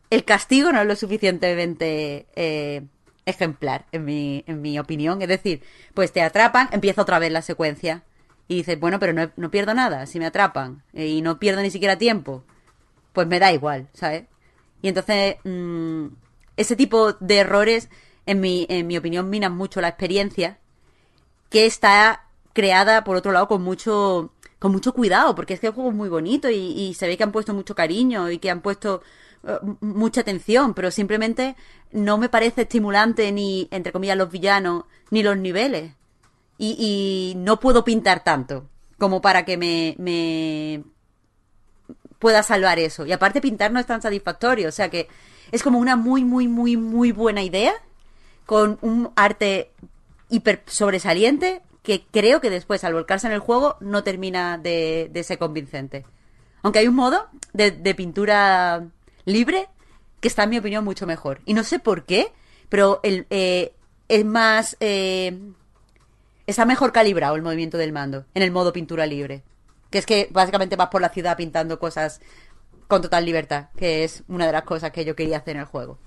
el 0.10 0.24
castigo 0.26 0.72
no 0.72 0.82
es 0.82 0.88
lo 0.88 0.96
suficientemente 0.96 2.28
eh, 2.36 2.84
ejemplar, 3.28 3.86
en 3.92 4.06
mi, 4.06 4.44
en 4.48 4.62
mi 4.62 4.80
opinión. 4.80 5.22
Es 5.22 5.28
decir, 5.28 5.62
pues 5.94 6.12
te 6.12 6.22
atrapan, 6.24 6.70
empieza 6.72 7.02
otra 7.04 7.20
vez 7.20 7.32
la 7.32 7.42
secuencia. 7.44 8.04
Y 8.48 8.56
dices, 8.58 8.80
bueno, 8.80 9.00
pero 9.00 9.14
no, 9.14 9.30
no 9.36 9.52
pierdo 9.52 9.74
nada 9.74 10.06
si 10.08 10.20
me 10.20 10.26
atrapan. 10.26 10.84
eh, 10.94 11.08
y 11.08 11.22
no 11.22 11.38
pierdo 11.40 11.62
ni 11.62 11.70
siquiera 11.70 11.98
tiempo. 11.98 12.44
Pues 13.14 13.28
me 13.28 13.40
da 13.40 13.52
igual, 13.52 13.88
¿sabes? 13.94 14.24
Y 14.82 14.88
entonces, 14.90 15.36
mm, 15.44 16.08
ese 16.56 16.76
tipo 16.76 17.14
de 17.14 17.38
errores, 17.40 17.90
en 18.26 18.40
mi, 18.40 18.66
en 18.70 18.88
mi 18.88 18.98
opinión, 18.98 19.30
minan 19.30 19.56
mucho 19.56 19.82
la 19.82 19.90
experiencia 19.90 20.60
que 21.50 21.66
está 21.66 22.26
creada, 22.54 23.04
por 23.04 23.16
otro 23.18 23.32
lado, 23.32 23.48
con 23.48 23.62
mucho, 23.64 24.32
con 24.60 24.72
mucho 24.72 24.94
cuidado, 24.94 25.36
porque 25.36 25.54
es 25.54 25.60
que 25.60 25.68
el 25.68 25.74
juego 25.74 25.90
es 25.90 25.96
muy 25.96 26.10
bonito 26.10 26.50
y, 26.50 26.56
y 26.56 26.94
se 26.94 27.08
ve 27.08 27.18
que 27.18 27.24
han 27.24 27.32
puesto 27.32 27.54
mucho 27.54 27.76
cariño 27.76 28.30
y 28.32 28.40
que 28.40 28.50
han 28.50 28.62
puesto 28.62 29.02
mucha 29.80 30.22
atención, 30.22 30.74
pero 30.74 30.92
simplemente 30.92 31.56
no 31.92 32.18
me 32.18 32.30
parece 32.30 32.64
estimulante 32.64 33.32
ni, 33.32 33.68
entre 33.72 33.92
comillas, 33.92 34.18
los 34.18 34.32
villanos, 34.32 34.86
ni 35.10 35.24
los 35.24 35.38
niveles. 35.38 35.94
Y, 36.58 37.34
no 37.38 37.60
puedo 37.60 37.84
pintar 37.84 38.24
tanto 38.24 38.68
como 38.98 39.22
para 39.22 39.46
que 39.46 39.58
me, 39.58 40.84
pueda 42.20 42.42
salvar 42.44 42.80
eso. 42.80 43.06
Y 43.06 43.12
aparte 43.12 43.42
pintar 43.42 43.72
no 43.72 43.80
es 43.80 43.86
tan 43.86 44.02
satisfactorio, 44.02 44.70
o 44.70 44.72
sea 44.72 44.90
que 44.90 45.08
es 45.52 45.62
como 45.62 45.80
una 45.80 45.96
muy, 45.96 46.24
muy, 46.26 46.48
muy, 46.48 46.76
muy 46.76 47.12
buena 47.12 47.44
idea 47.44 47.74
con 48.46 48.80
un 48.82 49.12
arte 49.16 49.72
hiper 50.30 50.64
sobresaliente 50.66 51.62
que 51.84 52.06
creo 52.12 52.42
que 52.42 52.50
después 52.50 52.84
al 52.84 52.94
volcarse 52.94 53.28
en 53.28 53.34
el 53.34 53.40
juego 53.40 53.78
no 53.80 54.04
termina 54.04 54.58
de, 54.58 55.12
ser 55.24 55.38
convincente. 55.38 56.06
Aunque 56.64 56.80
hay 56.80 56.88
un 56.88 56.96
modo 56.96 57.28
de 57.54 57.96
pintura 57.96 58.90
libre 59.28 59.68
que 60.20 60.28
está 60.28 60.44
en 60.44 60.50
mi 60.50 60.58
opinión 60.58 60.84
mucho 60.84 61.06
mejor. 61.06 61.42
Y 61.46 61.54
no 61.54 61.64
sé 61.64 61.78
por 61.78 62.06
qué, 62.06 62.32
pero 62.70 63.00
el, 63.04 63.28
eh, 63.30 63.74
es 64.08 64.26
más... 64.26 64.76
eh, 64.80 65.38
está 66.48 66.66
mejor 66.66 66.92
calibrado 66.94 67.36
el 67.36 67.42
movimiento 67.42 67.78
del 67.78 67.92
mando 67.92 68.26
en 68.34 68.42
el 68.42 68.52
modo 68.52 68.74
pintura 68.74 69.06
libre. 69.06 69.44
Que 69.92 70.00
es 70.00 70.06
que 70.06 70.30
básicamente 70.32 70.76
vas 70.76 70.88
por 70.88 71.02
la 71.02 71.10
ciudad 71.10 71.38
pintando 71.38 71.78
cosas 71.78 72.20
con 72.88 73.02
total 73.02 73.26
libertad, 73.26 73.68
que 73.78 74.06
es 74.06 74.24
una 74.30 74.46
de 74.46 74.54
las 74.54 74.64
cosas 74.64 74.92
que 74.92 75.04
yo 75.04 75.16
quería 75.16 75.38
hacer 75.38 75.56
en 75.58 75.62
el 75.62 75.68
juego. 75.68 76.00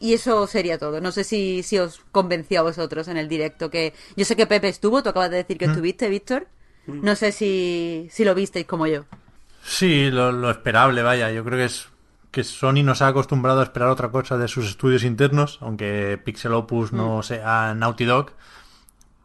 Y 0.00 0.14
eso 0.14 0.46
sería 0.46 0.78
todo. 0.78 1.00
No 1.00 1.12
sé 1.12 1.22
si, 1.22 1.62
si 1.62 1.78
os 1.78 2.00
convenció 2.10 2.60
a 2.60 2.62
vosotros 2.64 3.06
en 3.06 3.18
el 3.18 3.28
directo 3.28 3.70
que... 3.70 3.92
Yo 4.16 4.24
sé 4.24 4.34
que 4.34 4.46
Pepe 4.46 4.68
estuvo, 4.68 5.02
tú 5.02 5.10
acabas 5.10 5.30
de 5.30 5.36
decir 5.36 5.58
que 5.58 5.66
estuviste, 5.66 6.08
Víctor. 6.08 6.48
No 6.86 7.14
sé 7.14 7.30
si, 7.30 8.08
si 8.10 8.24
lo 8.24 8.34
visteis 8.34 8.66
como 8.66 8.86
yo. 8.88 9.04
Sí, 9.62 10.10
lo, 10.10 10.32
lo 10.32 10.50
esperable, 10.50 11.02
vaya. 11.02 11.30
Yo 11.30 11.44
creo 11.44 11.58
que 11.58 11.66
es 11.66 11.86
que 12.32 12.44
Sony 12.44 12.82
nos 12.82 13.02
ha 13.02 13.08
acostumbrado 13.08 13.60
a 13.60 13.64
esperar 13.64 13.90
otra 13.90 14.10
cosa 14.10 14.38
de 14.38 14.48
sus 14.48 14.66
estudios 14.66 15.04
internos, 15.04 15.58
aunque 15.60 16.20
Pixel 16.24 16.54
Opus 16.54 16.90
no 16.90 17.22
sea 17.22 17.74
Naughty 17.74 18.06
Dog. 18.06 18.32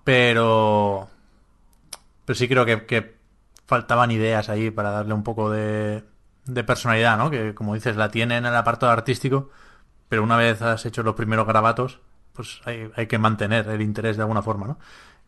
Pero. 0.03 1.07
Pero 2.25 2.37
sí 2.37 2.49
creo 2.49 2.65
que, 2.65 2.85
que 2.85 3.15
faltaban 3.65 4.11
ideas 4.11 4.49
ahí 4.49 4.71
para 4.71 4.91
darle 4.91 5.13
un 5.13 5.23
poco 5.23 5.49
de, 5.49 6.03
de 6.45 6.63
personalidad, 6.65 7.17
¿no? 7.17 7.31
Que 7.31 7.55
como 7.55 7.75
dices, 7.75 7.95
la 7.95 8.11
tiene 8.11 8.35
en 8.35 8.45
el 8.45 8.55
apartado 8.55 8.91
artístico, 8.91 9.49
pero 10.09 10.21
una 10.21 10.35
vez 10.35 10.61
has 10.61 10.85
hecho 10.85 11.01
los 11.01 11.15
primeros 11.15 11.47
grabatos, 11.47 12.01
pues 12.33 12.59
hay, 12.65 12.91
hay 12.97 13.07
que 13.07 13.17
mantener 13.17 13.69
el 13.69 13.81
interés 13.81 14.17
de 14.17 14.23
alguna 14.23 14.41
forma, 14.41 14.67
¿no? 14.67 14.79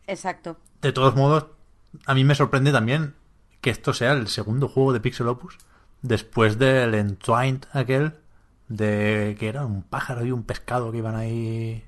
Exacto. 0.06 0.58
De 0.82 0.92
todos 0.92 1.16
modos, 1.16 1.46
a 2.04 2.12
mí 2.12 2.24
me 2.24 2.34
sorprende 2.34 2.72
también 2.72 3.14
que 3.62 3.70
esto 3.70 3.94
sea 3.94 4.12
el 4.12 4.28
segundo 4.28 4.68
juego 4.68 4.92
de 4.92 5.00
Pixel 5.00 5.28
Opus 5.28 5.56
después 6.02 6.58
del 6.58 6.94
Entwined 6.94 7.64
aquel 7.72 8.14
de 8.68 9.36
que 9.38 9.48
era 9.48 9.64
un 9.66 9.82
pájaro 9.82 10.24
y 10.24 10.32
un 10.32 10.44
pescado 10.44 10.92
que 10.92 10.98
iban 10.98 11.16
ahí 11.16 11.84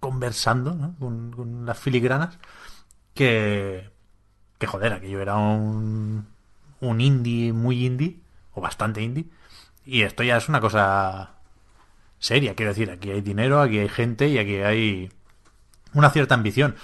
conversando 0.00 0.74
¿no? 0.74 0.94
con, 0.98 1.66
las 1.66 1.78
filigranas 1.78 2.38
que 3.14 3.90
que 4.58 4.66
joder, 4.66 4.92
aquello 4.92 5.20
era 5.20 5.36
un 5.36 6.26
un 6.80 7.00
indie 7.00 7.52
muy 7.52 7.84
indie 7.86 8.20
o 8.54 8.60
bastante 8.60 9.02
indie 9.02 9.26
y 9.86 10.02
esto 10.02 10.22
ya 10.22 10.36
es 10.36 10.48
una 10.48 10.60
cosa 10.60 11.34
seria, 12.24 12.54
quiero 12.54 12.70
decir, 12.70 12.90
aquí 12.90 13.10
hay 13.10 13.20
dinero, 13.20 13.60
aquí 13.60 13.78
hay 13.78 13.88
gente 13.88 14.28
y 14.28 14.38
aquí 14.38 14.56
hay 14.56 15.10
una 15.92 16.10
cierta 16.10 16.34
ambición. 16.34 16.74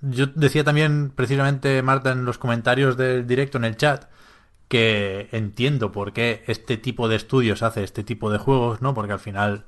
Yo 0.00 0.26
decía 0.26 0.64
también, 0.64 1.10
precisamente, 1.14 1.80
Marta, 1.82 2.10
en 2.10 2.24
los 2.24 2.38
comentarios 2.38 2.96
del 2.96 3.26
directo 3.26 3.58
en 3.58 3.64
el 3.64 3.76
chat, 3.76 4.06
que 4.72 5.28
entiendo 5.32 5.92
por 5.92 6.14
qué 6.14 6.44
este 6.46 6.78
tipo 6.78 7.06
de 7.06 7.16
estudios 7.16 7.62
hace 7.62 7.84
este 7.84 8.04
tipo 8.04 8.30
de 8.30 8.38
juegos, 8.38 8.80
¿no? 8.80 8.94
Porque 8.94 9.12
al 9.12 9.18
final 9.18 9.66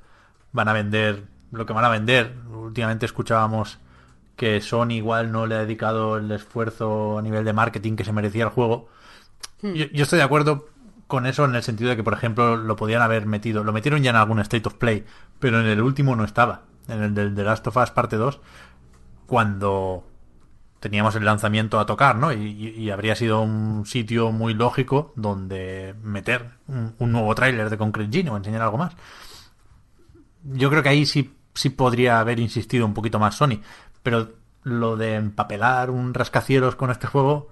van 0.51 0.67
a 0.67 0.73
vender 0.73 1.25
lo 1.51 1.67
que 1.67 1.73
van 1.73 1.85
a 1.85 1.89
vender. 1.89 2.33
Últimamente 2.51 3.05
escuchábamos 3.05 3.77
que 4.35 4.61
Sony 4.61 4.93
igual 4.93 5.31
no 5.31 5.45
le 5.45 5.53
ha 5.53 5.59
dedicado 5.59 6.17
el 6.17 6.31
esfuerzo 6.31 7.19
a 7.19 7.21
nivel 7.21 7.45
de 7.45 7.53
marketing 7.53 7.95
que 7.95 8.03
se 8.03 8.13
merecía 8.13 8.45
el 8.45 8.49
juego. 8.49 8.89
Yo, 9.61 9.85
yo 9.93 10.01
estoy 10.01 10.17
de 10.17 10.25
acuerdo 10.25 10.69
con 11.05 11.27
eso 11.27 11.45
en 11.45 11.53
el 11.53 11.61
sentido 11.61 11.91
de 11.91 11.97
que, 11.97 12.03
por 12.03 12.13
ejemplo, 12.13 12.57
lo 12.57 12.75
podían 12.75 13.03
haber 13.03 13.27
metido. 13.27 13.63
Lo 13.63 13.73
metieron 13.73 14.01
ya 14.01 14.09
en 14.09 14.15
algún 14.15 14.39
State 14.39 14.67
of 14.67 14.73
Play, 14.73 15.05
pero 15.37 15.59
en 15.61 15.67
el 15.67 15.83
último 15.83 16.15
no 16.15 16.23
estaba. 16.23 16.63
En 16.87 17.03
el 17.03 17.13
del 17.13 17.35
The 17.35 17.43
Last 17.43 17.67
of 17.67 17.77
Us 17.77 17.91
parte 17.91 18.15
2 18.15 18.41
cuando 19.27 20.03
teníamos 20.85 21.15
el 21.15 21.25
lanzamiento 21.25 21.79
a 21.79 21.87
tocar, 21.87 22.15
¿no? 22.15 22.31
Y, 22.31 22.37
y- 22.45 22.69
y 22.83 22.91
habría 22.91 23.15
sido 23.15 23.41
un 23.41 23.87
sitio 23.87 24.31
muy 24.31 24.53
lógico 24.53 25.11
donde 25.15 25.95
meter 26.03 26.51
un, 26.67 26.93
un 26.99 27.11
nuevo 27.11 27.33
tráiler 27.33 27.71
de 27.71 27.77
Concrete 27.79 28.11
Genie 28.15 28.29
o 28.31 28.37
enseñar 28.37 28.61
algo 28.61 28.77
más. 28.77 28.93
Yo 30.43 30.69
creo 30.69 30.83
que 30.83 30.89
ahí 30.89 31.05
sí, 31.07 31.33
sí 31.55 31.69
podría 31.71 32.19
haber 32.19 32.39
insistido 32.39 32.85
un 32.85 32.93
poquito 32.93 33.17
más 33.17 33.33
Sony, 33.35 33.61
pero 34.03 34.29
lo 34.63 34.95
de 34.95 35.15
empapelar 35.15 35.89
un 35.89 36.13
rascacielos 36.13 36.75
con 36.75 36.91
este 36.91 37.07
juego 37.07 37.49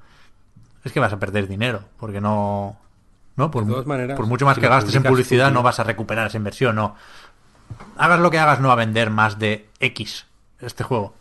es 0.84 0.92
que 0.92 1.00
vas 1.00 1.12
a 1.14 1.18
perder 1.20 1.48
dinero, 1.48 1.86
porque 1.98 2.22
no, 2.22 2.78
¿no? 3.36 3.50
Por, 3.50 3.66
De 3.66 3.72
todas 3.72 3.88
maneras, 3.88 4.16
por 4.16 4.28
mucho 4.28 4.46
más 4.46 4.56
si 4.56 4.62
que 4.62 4.68
gastes 4.68 4.94
en 4.96 5.02
publicidad, 5.10 5.52
no 5.52 5.64
vas 5.64 5.80
a 5.80 5.84
recuperar 5.84 6.28
esa 6.28 6.38
inversión, 6.38 6.76
no. 6.76 6.96
Hagas 7.98 8.20
lo 8.20 8.30
que 8.30 8.38
hagas, 8.38 8.60
no 8.60 8.68
va 8.68 8.74
a 8.76 8.78
vender 8.78 9.10
más 9.10 9.40
de 9.40 9.68
X 9.80 10.28
este 10.60 10.84
juego. 10.84 11.16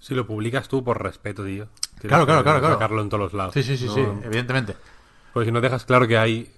Si 0.00 0.14
lo 0.14 0.26
publicas 0.26 0.68
tú 0.68 0.82
por 0.84 1.02
respeto, 1.02 1.44
tío. 1.44 1.66
Tienes 2.00 2.08
Claro, 2.08 2.24
claro, 2.26 2.40
que 2.40 2.44
claro, 2.44 2.60
claro. 2.60 2.74
Sacarlo 2.74 3.02
en 3.02 3.08
todos 3.08 3.20
los 3.24 3.32
lados. 3.34 3.54
Sí, 3.54 3.62
sí, 3.62 3.76
sí, 3.76 3.86
No- 3.86 3.94
sí, 3.94 4.00
evidentemente. 4.24 4.76
Porque 5.32 5.46
si 5.46 5.52
no 5.52 5.60
dejas 5.60 5.84
claro 5.84 6.06
que 6.06 6.16
hay 6.18 6.50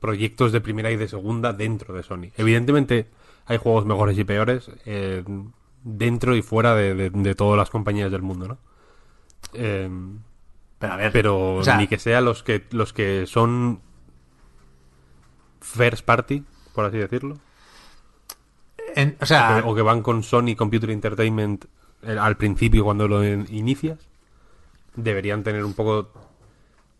proyectos 0.00 0.52
de 0.52 0.60
primera 0.60 0.90
y 0.90 0.96
de 0.96 1.08
segunda 1.08 1.52
dentro 1.52 1.94
de 1.94 2.02
Sony. 2.02 2.28
Evidentemente 2.36 3.08
hay 3.46 3.56
juegos 3.58 3.86
mejores 3.86 4.18
y 4.18 4.24
peores 4.24 4.70
eh, 4.84 5.24
dentro 5.84 6.36
y 6.36 6.42
fuera 6.42 6.74
de, 6.74 6.94
de- 6.94 7.10
de 7.10 7.34
todas 7.34 7.56
las 7.58 7.70
compañías 7.70 8.10
del 8.10 8.22
mundo, 8.22 8.48
¿no? 8.48 8.58
Eh, 9.54 9.88
Pero 10.78 10.92
a 10.92 10.96
ver, 10.96 11.12
pero 11.12 11.54
o 11.56 11.64
sea, 11.64 11.76
ni 11.76 11.86
que 11.86 11.98
sean 11.98 12.24
los 12.24 12.42
que 12.42 12.66
los 12.72 12.92
que 12.92 13.26
son 13.26 13.80
first 15.60 16.04
party, 16.04 16.44
por 16.74 16.84
así 16.84 16.98
decirlo, 16.98 17.38
en- 18.96 19.16
o 19.20 19.26
sea, 19.26 19.60
que- 19.62 19.68
o 19.68 19.74
que 19.74 19.82
van 19.82 20.02
con 20.02 20.22
Sony 20.22 20.54
Computer 20.56 20.90
Entertainment 20.90 21.64
al 22.06 22.36
principio 22.36 22.84
cuando 22.84 23.06
lo 23.08 23.24
in- 23.24 23.46
inicias, 23.50 23.98
deberían 24.96 25.42
tener 25.42 25.64
un 25.64 25.74
poco 25.74 26.10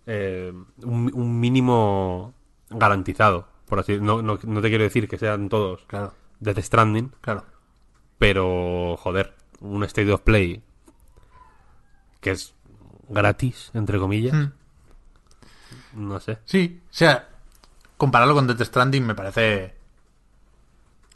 eh, 0.06 0.52
un, 0.82 1.10
un 1.14 1.40
mínimo 1.40 2.34
garantizado, 2.70 3.48
por 3.66 3.78
así 3.80 3.98
no, 4.00 4.22
no, 4.22 4.38
no 4.42 4.60
te 4.62 4.68
quiero 4.68 4.84
decir 4.84 5.08
que 5.08 5.18
sean 5.18 5.48
todos 5.48 5.82
claro, 5.86 6.14
Death 6.40 6.58
Stranding, 6.60 7.12
claro. 7.20 7.44
pero 8.18 8.96
joder, 8.98 9.34
un 9.60 9.84
State 9.84 10.10
of 10.12 10.22
Play 10.22 10.62
que 12.20 12.30
es 12.32 12.54
gratis, 13.08 13.70
entre 13.74 13.98
comillas, 13.98 14.34
Hmm. 14.34 14.52
no 15.94 16.20
sé. 16.20 16.38
Sí, 16.44 16.80
o 16.90 16.94
sea, 16.94 17.28
compararlo 17.96 18.34
con 18.34 18.46
Death 18.46 18.62
Stranding 18.62 19.04
me 19.06 19.14
parece 19.14 19.74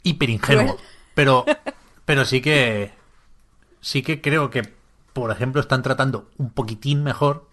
hiper 0.03 0.29
ingenuo. 0.29 0.77
Pero, 1.15 1.45
pero 2.05 2.25
sí 2.25 2.41
que 2.41 2.91
sí 3.87 4.01
que 4.03 4.19
creo 4.21 4.49
que, 4.49 4.63
por 5.13 5.31
ejemplo, 5.31 5.61
están 5.61 5.81
tratando 5.81 6.29
un 6.37 6.49
poquitín 6.49 7.03
mejor. 7.03 7.45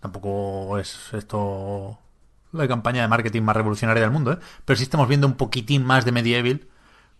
Tampoco 0.00 0.78
es 0.78 1.12
esto 1.14 1.98
la 2.52 2.68
campaña 2.68 3.00
de 3.02 3.08
marketing 3.08 3.42
más 3.42 3.56
revolucionaria 3.56 4.02
del 4.02 4.10
mundo, 4.12 4.32
¿eh? 4.32 4.38
Pero 4.66 4.76
sí 4.76 4.82
estamos 4.82 5.08
viendo 5.08 5.26
un 5.26 5.34
poquitín 5.34 5.84
más 5.84 6.04
de 6.04 6.12
Medieval 6.12 6.60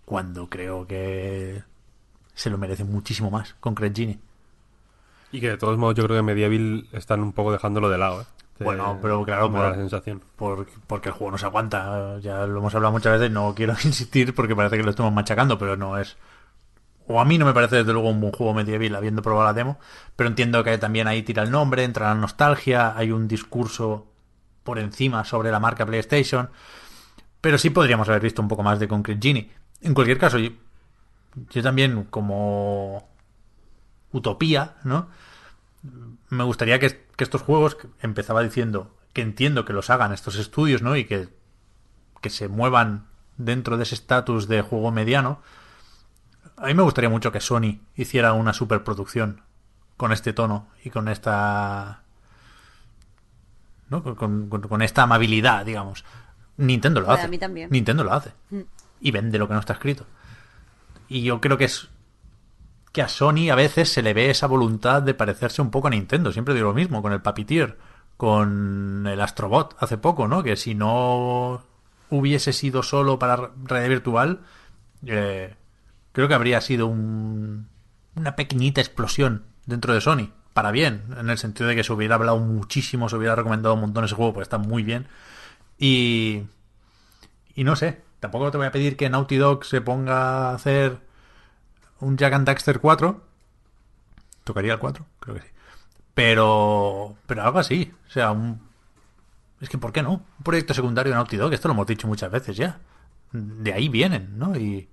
cuando 0.05 0.49
creo 0.49 0.87
que 0.87 1.63
se 2.35 2.51
lo 2.51 2.59
merece 2.59 2.85
muchísimo 2.85 3.31
más 3.31 3.55
con 3.61 3.75
Craig 3.75 3.95
Genie. 3.95 4.19
Y 5.33 5.41
que 5.41 5.49
de 5.51 5.57
todos 5.59 5.77
modos 5.79 5.95
yo 5.97 6.05
creo 6.05 6.17
que 6.19 6.23
Medieval 6.23 6.87
están 6.93 7.21
un 7.23 7.33
poco 7.33 7.53
dejándolo 7.53 7.89
de 7.89 7.99
lado, 7.99 8.23
¿eh? 8.23 8.25
Bueno, 8.65 8.99
pero 9.01 9.25
claro, 9.25 9.51
pero- 9.53 9.71
la 9.71 9.77
sensación. 9.77 10.21
por- 10.37 10.67
porque 10.87 11.09
el 11.11 11.15
juego 11.15 11.31
no 11.33 11.39
se 11.39 11.47
aguanta. 11.47 12.19
Ya 12.21 12.45
lo 12.47 12.59
hemos 12.59 12.75
hablado 12.75 12.93
muchas 12.93 13.19
veces, 13.19 13.31
no 13.33 13.55
quiero 13.55 13.73
insistir 13.85 14.35
porque 14.35 14.55
parece 14.57 14.77
que 14.77 14.83
lo 14.83 14.91
estamos 14.91 15.13
machacando, 15.13 15.59
pero 15.59 15.77
no 15.77 15.97
es. 15.99 16.17
O 17.09 17.21
a 17.21 17.25
mí 17.25 17.39
no 17.39 17.47
me 17.47 17.55
parece 17.55 17.77
desde 17.77 17.93
luego 17.93 18.11
un 18.11 18.21
buen 18.21 18.33
juego 18.33 18.55
medieval 18.55 18.95
habiendo 18.95 19.23
probado 19.23 19.47
la 19.47 19.55
demo, 19.55 19.79
pero 20.15 20.29
entiendo 20.29 20.63
que 20.63 20.77
también 20.79 21.09
ahí 21.09 21.23
tira 21.23 21.43
el 21.43 21.51
nombre, 21.51 21.83
entra 21.83 22.09
la 22.09 22.15
nostalgia, 22.15 22.97
hay 22.97 23.11
un 23.11 23.27
discurso 23.27 24.07
por 24.63 24.79
encima 24.79 25.25
sobre 25.25 25.51
la 25.51 25.59
marca 25.59 25.87
PlayStation, 25.87 26.51
pero 27.41 27.57
sí 27.57 27.71
podríamos 27.71 28.09
haber 28.09 28.21
visto 28.21 28.43
un 28.43 28.49
poco 28.49 28.63
más 28.63 28.79
de 28.79 28.89
Concrete 28.89 29.27
Genie. 29.27 29.51
En 29.81 29.95
cualquier 29.95 30.19
caso, 30.19 30.39
yo, 30.39 31.63
también 31.63 32.05
como 32.05 33.09
utopía, 34.13 34.77
¿no? 34.85 35.09
me 36.29 36.45
gustaría 36.45 36.79
que, 36.79 37.07
estos 37.19 37.43
juegos, 37.43 37.77
empezaba 38.01 38.43
diciendo 38.43 38.95
que 39.13 39.23
entiendo 39.23 39.65
que 39.65 39.73
los 39.73 39.91
hagan 39.91 40.13
estos 40.13 40.37
estudios, 40.37 40.83
¿no? 40.83 40.97
Y 40.97 41.05
que, 41.05 41.29
que 42.21 42.31
se 42.31 42.49
muevan 42.49 43.07
dentro 43.37 43.77
de 43.77 43.85
ese 43.85 43.95
estatus 43.95 44.49
de 44.49 44.61
juego 44.63 44.93
mediano. 44.93 45.41
A 46.61 46.67
mí 46.67 46.75
me 46.75 46.83
gustaría 46.83 47.11
mucho 47.11 47.31
que 47.33 47.41
Sony 47.41 47.79
hiciera 47.97 48.33
una 48.33 48.53
superproducción 48.53 49.43
con 49.97 50.13
este 50.13 50.33
tono 50.33 50.69
y 50.85 50.91
con 50.91 51.09
esta. 51.09 52.03
¿no? 53.91 54.03
Con, 54.03 54.49
con- 54.49 54.61
con 54.63 54.83
esta 54.83 55.03
amabilidad, 55.05 55.65
digamos. 55.65 56.05
Nintendo 56.57 57.01
lo 57.01 57.11
hace. 57.11 57.25
a 57.25 57.29
mí 57.29 57.39
también. 57.39 57.71
Nintendo 57.71 58.05
lo 58.05 58.13
hace. 58.13 58.33
Y 59.01 59.11
vende 59.11 59.39
lo 59.39 59.47
que 59.49 59.55
no 59.55 59.61
está 59.61 59.75
escrito. 59.75 60.07
Y 61.09 61.23
yo 61.23 61.41
creo 61.41 61.57
que 61.57 61.65
es 61.65 61.89
que 62.93 63.03
a 63.03 63.09
Sony 63.09 63.51
a 63.51 63.55
veces 63.55 63.91
se 63.93 64.03
le 64.03 64.13
ve 64.15 64.31
esa 64.31 64.47
voluntad 64.47 65.03
de 65.03 65.15
parecerse 65.15 65.63
un 65.63 65.71
poco 65.71 65.87
a 65.87 65.91
Nintendo. 65.91 66.33
Siempre 66.33 66.55
digo 66.55 66.69
lo 66.69 66.75
mismo, 66.75 67.01
con 67.01 67.13
el 67.13 67.23
Papitier, 67.23 67.79
con 68.17 69.07
el 69.07 69.21
Astrobot 69.21 69.77
hace 69.79 69.97
poco, 69.99 70.27
¿no? 70.27 70.43
Que 70.43 70.57
si 70.57 70.75
no 70.75 71.63
hubiese 72.11 72.53
sido 72.53 72.83
solo 72.83 73.19
para 73.19 73.51
realidad 73.65 73.89
virtual, 73.91 74.41
eh, 75.07 75.55
creo 76.13 76.29
que 76.29 76.35
habría 76.35 76.61
sido 76.61 76.87
un- 76.87 77.69
una 78.17 78.37
pequeñita 78.37 78.81
explosión 78.81 79.45
dentro 79.67 79.95
de 79.95 80.01
Sony. 80.01 80.31
Para 80.55 80.71
bien, 80.73 81.05
en 81.19 81.31
el 81.31 81.39
sentido 81.39 81.69
de 81.69 81.77
que 81.77 81.85
se 81.85 81.93
hubiera 81.93 82.17
hablado 82.17 82.39
muchísimo, 82.41 83.09
se 83.09 83.17
hubiera 83.17 83.37
recomendado 83.37 83.75
un 83.75 83.83
montón 83.83 84.05
ese 84.05 84.15
juego, 84.15 84.33
porque 84.33 84.43
está 84.45 84.59
muy 84.59 84.83
bien. 84.83 85.07
Y, 85.79 86.43
y 87.55 87.65
no 87.65 87.77
sé, 87.77 88.03
tampoco 88.21 88.51
te 88.51 88.59
voy 88.59 88.67
a 88.67 88.73
pedir 88.73 88.97
que 88.97 89.09
Naughty 89.11 89.37
Dog 89.37 89.65
se 89.65 89.81
ponga 89.81 90.51
a 90.51 90.55
hacer 90.55 90.99
un 92.01 92.17
Jack 92.17 92.33
and 92.35 92.47
Daxter 92.47 92.81
4. 92.81 93.23
¿Tocaría 94.45 94.73
el 94.73 94.79
4? 94.79 95.07
Creo 95.21 95.37
que 95.37 95.43
sí. 95.43 95.49
Pero, 96.15 97.17
pero 97.27 97.43
algo 97.43 97.59
así. 97.59 97.93
O 98.09 98.11
sea, 98.11 98.33
un... 98.33 98.61
Es 99.61 99.69
que, 99.69 99.79
¿por 99.79 99.93
qué 99.93 100.03
no? 100.03 100.13
Un 100.39 100.45
proyecto 100.45 100.75
secundario 100.75 101.13
de 101.13 101.17
Naughty 101.17 101.37
Dog, 101.37 101.53
esto 101.53 101.69
lo 101.69 101.75
hemos 101.75 101.87
dicho 101.87 102.07
muchas 102.09 102.31
veces 102.31 102.57
ya. 102.57 102.81
De 103.33 103.73
ahí 103.73 103.89
vienen, 103.89 104.39
¿no? 104.39 104.57
Y, 104.57 104.89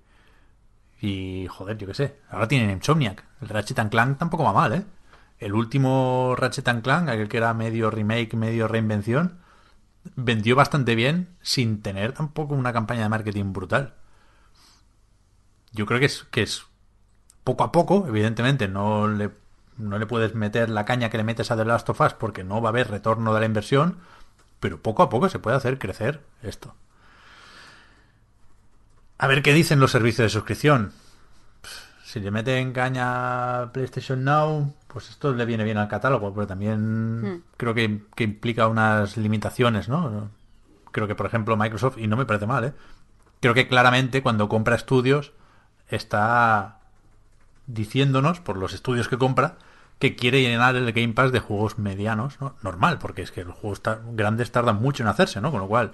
y 1.00 1.46
joder, 1.48 1.76
yo 1.78 1.86
qué 1.86 1.94
sé. 1.94 2.20
Ahora 2.30 2.48
tienen 2.48 2.70
Insomniac. 2.70 3.24
El 3.40 3.48
Ratchet 3.48 3.78
and 3.78 3.90
Clank 3.90 4.18
tampoco 4.18 4.44
va 4.44 4.52
mal, 4.52 4.72
¿eh? 4.72 4.84
El 5.38 5.54
último 5.54 6.34
Ratchet 6.36 6.82
Clank, 6.82 7.08
aquel 7.08 7.28
que 7.28 7.36
era 7.36 7.52
medio 7.52 7.90
remake, 7.90 8.34
medio 8.34 8.68
reinvención, 8.68 9.38
vendió 10.14 10.56
bastante 10.56 10.94
bien 10.94 11.36
sin 11.42 11.82
tener 11.82 12.12
tampoco 12.12 12.54
una 12.54 12.72
campaña 12.72 13.02
de 13.02 13.08
marketing 13.08 13.52
brutal. 13.52 13.94
Yo 15.72 15.84
creo 15.84 16.00
que 16.00 16.06
es, 16.06 16.24
que 16.30 16.42
es 16.42 16.64
poco 17.44 17.64
a 17.64 17.72
poco, 17.72 18.06
evidentemente, 18.08 18.66
no 18.68 19.08
le, 19.08 19.30
no 19.76 19.98
le 19.98 20.06
puedes 20.06 20.34
meter 20.34 20.70
la 20.70 20.86
caña 20.86 21.10
que 21.10 21.18
le 21.18 21.24
metes 21.24 21.50
a 21.50 21.56
The 21.56 21.66
Last 21.66 21.88
of 21.90 22.00
Us 22.00 22.14
porque 22.14 22.44
no 22.44 22.62
va 22.62 22.68
a 22.68 22.70
haber 22.70 22.90
retorno 22.90 23.34
de 23.34 23.40
la 23.40 23.46
inversión, 23.46 23.98
pero 24.58 24.80
poco 24.80 25.02
a 25.02 25.10
poco 25.10 25.28
se 25.28 25.38
puede 25.38 25.56
hacer 25.56 25.78
crecer 25.78 26.22
esto. 26.42 26.74
A 29.18 29.26
ver 29.26 29.42
qué 29.42 29.52
dicen 29.54 29.80
los 29.80 29.92
servicios 29.92 30.26
de 30.26 30.28
suscripción. 30.30 30.92
Si 32.04 32.20
le 32.20 32.30
meten 32.30 32.72
caña 32.72 33.62
a 33.62 33.72
PlayStation 33.72 34.24
Now, 34.24 34.74
pues 34.86 35.10
esto 35.10 35.32
le 35.32 35.44
viene 35.44 35.64
bien 35.64 35.78
al 35.78 35.88
catálogo, 35.88 36.32
pero 36.32 36.46
también 36.46 37.44
creo 37.56 37.74
que, 37.74 38.02
que 38.14 38.24
implica 38.24 38.68
unas 38.68 39.16
limitaciones, 39.16 39.88
¿no? 39.88 40.30
Creo 40.92 41.06
que, 41.06 41.14
por 41.14 41.26
ejemplo, 41.26 41.56
Microsoft, 41.56 41.98
y 41.98 42.06
no 42.06 42.16
me 42.16 42.24
parece 42.24 42.46
mal, 42.46 42.64
¿eh? 42.64 42.72
Creo 43.40 43.54
que 43.54 43.68
claramente 43.68 44.22
cuando 44.22 44.48
compra 44.48 44.76
estudios 44.76 45.32
está 45.88 46.78
diciéndonos, 47.66 48.40
por 48.40 48.56
los 48.56 48.72
estudios 48.72 49.08
que 49.08 49.18
compra, 49.18 49.56
que 49.98 50.14
quiere 50.14 50.42
llenar 50.42 50.76
el 50.76 50.92
Game 50.92 51.14
Pass 51.14 51.32
de 51.32 51.40
juegos 51.40 51.78
medianos, 51.78 52.40
¿no? 52.40 52.54
Normal, 52.62 52.98
porque 52.98 53.22
es 53.22 53.32
que 53.32 53.44
los 53.44 53.56
juegos 53.56 53.82
grandes 54.12 54.52
tardan 54.52 54.80
mucho 54.80 55.02
en 55.02 55.08
hacerse, 55.08 55.40
¿no? 55.40 55.50
Con 55.50 55.60
lo 55.60 55.68
cual, 55.68 55.92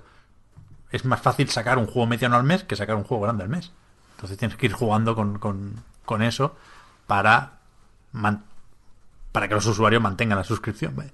es 0.92 1.04
más 1.04 1.20
fácil 1.20 1.48
sacar 1.48 1.78
un 1.78 1.86
juego 1.86 2.06
mediano 2.06 2.36
al 2.36 2.44
mes 2.44 2.62
que 2.64 2.76
sacar 2.76 2.94
un 2.96 3.04
juego 3.04 3.24
grande 3.24 3.42
al 3.44 3.48
mes. 3.48 3.72
Entonces 4.16 4.38
tienes 4.38 4.56
que 4.56 4.66
ir 4.66 4.72
jugando 4.72 5.14
con, 5.16 5.38
con- 5.38 5.82
con 6.04 6.22
eso 6.22 6.54
para, 7.06 7.58
man- 8.12 8.44
para 9.32 9.48
que 9.48 9.54
los 9.54 9.66
usuarios 9.66 10.00
mantengan 10.02 10.38
la 10.38 10.44
suscripción. 10.44 10.94
¿vale? 10.94 11.10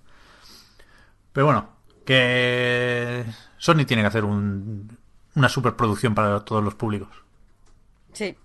Pero 1.33 1.47
bueno, 1.47 1.69
que 2.05 3.25
Sony 3.59 3.85
tiene 3.87 4.03
que 4.03 4.09
hacer 4.09 4.25
un- 4.25 4.99
una 5.35 5.49
superproducción 5.49 6.15
para 6.15 6.41
todos 6.45 6.63
los 6.65 6.75
públicos. 6.75 7.09
Sí. 8.13 8.37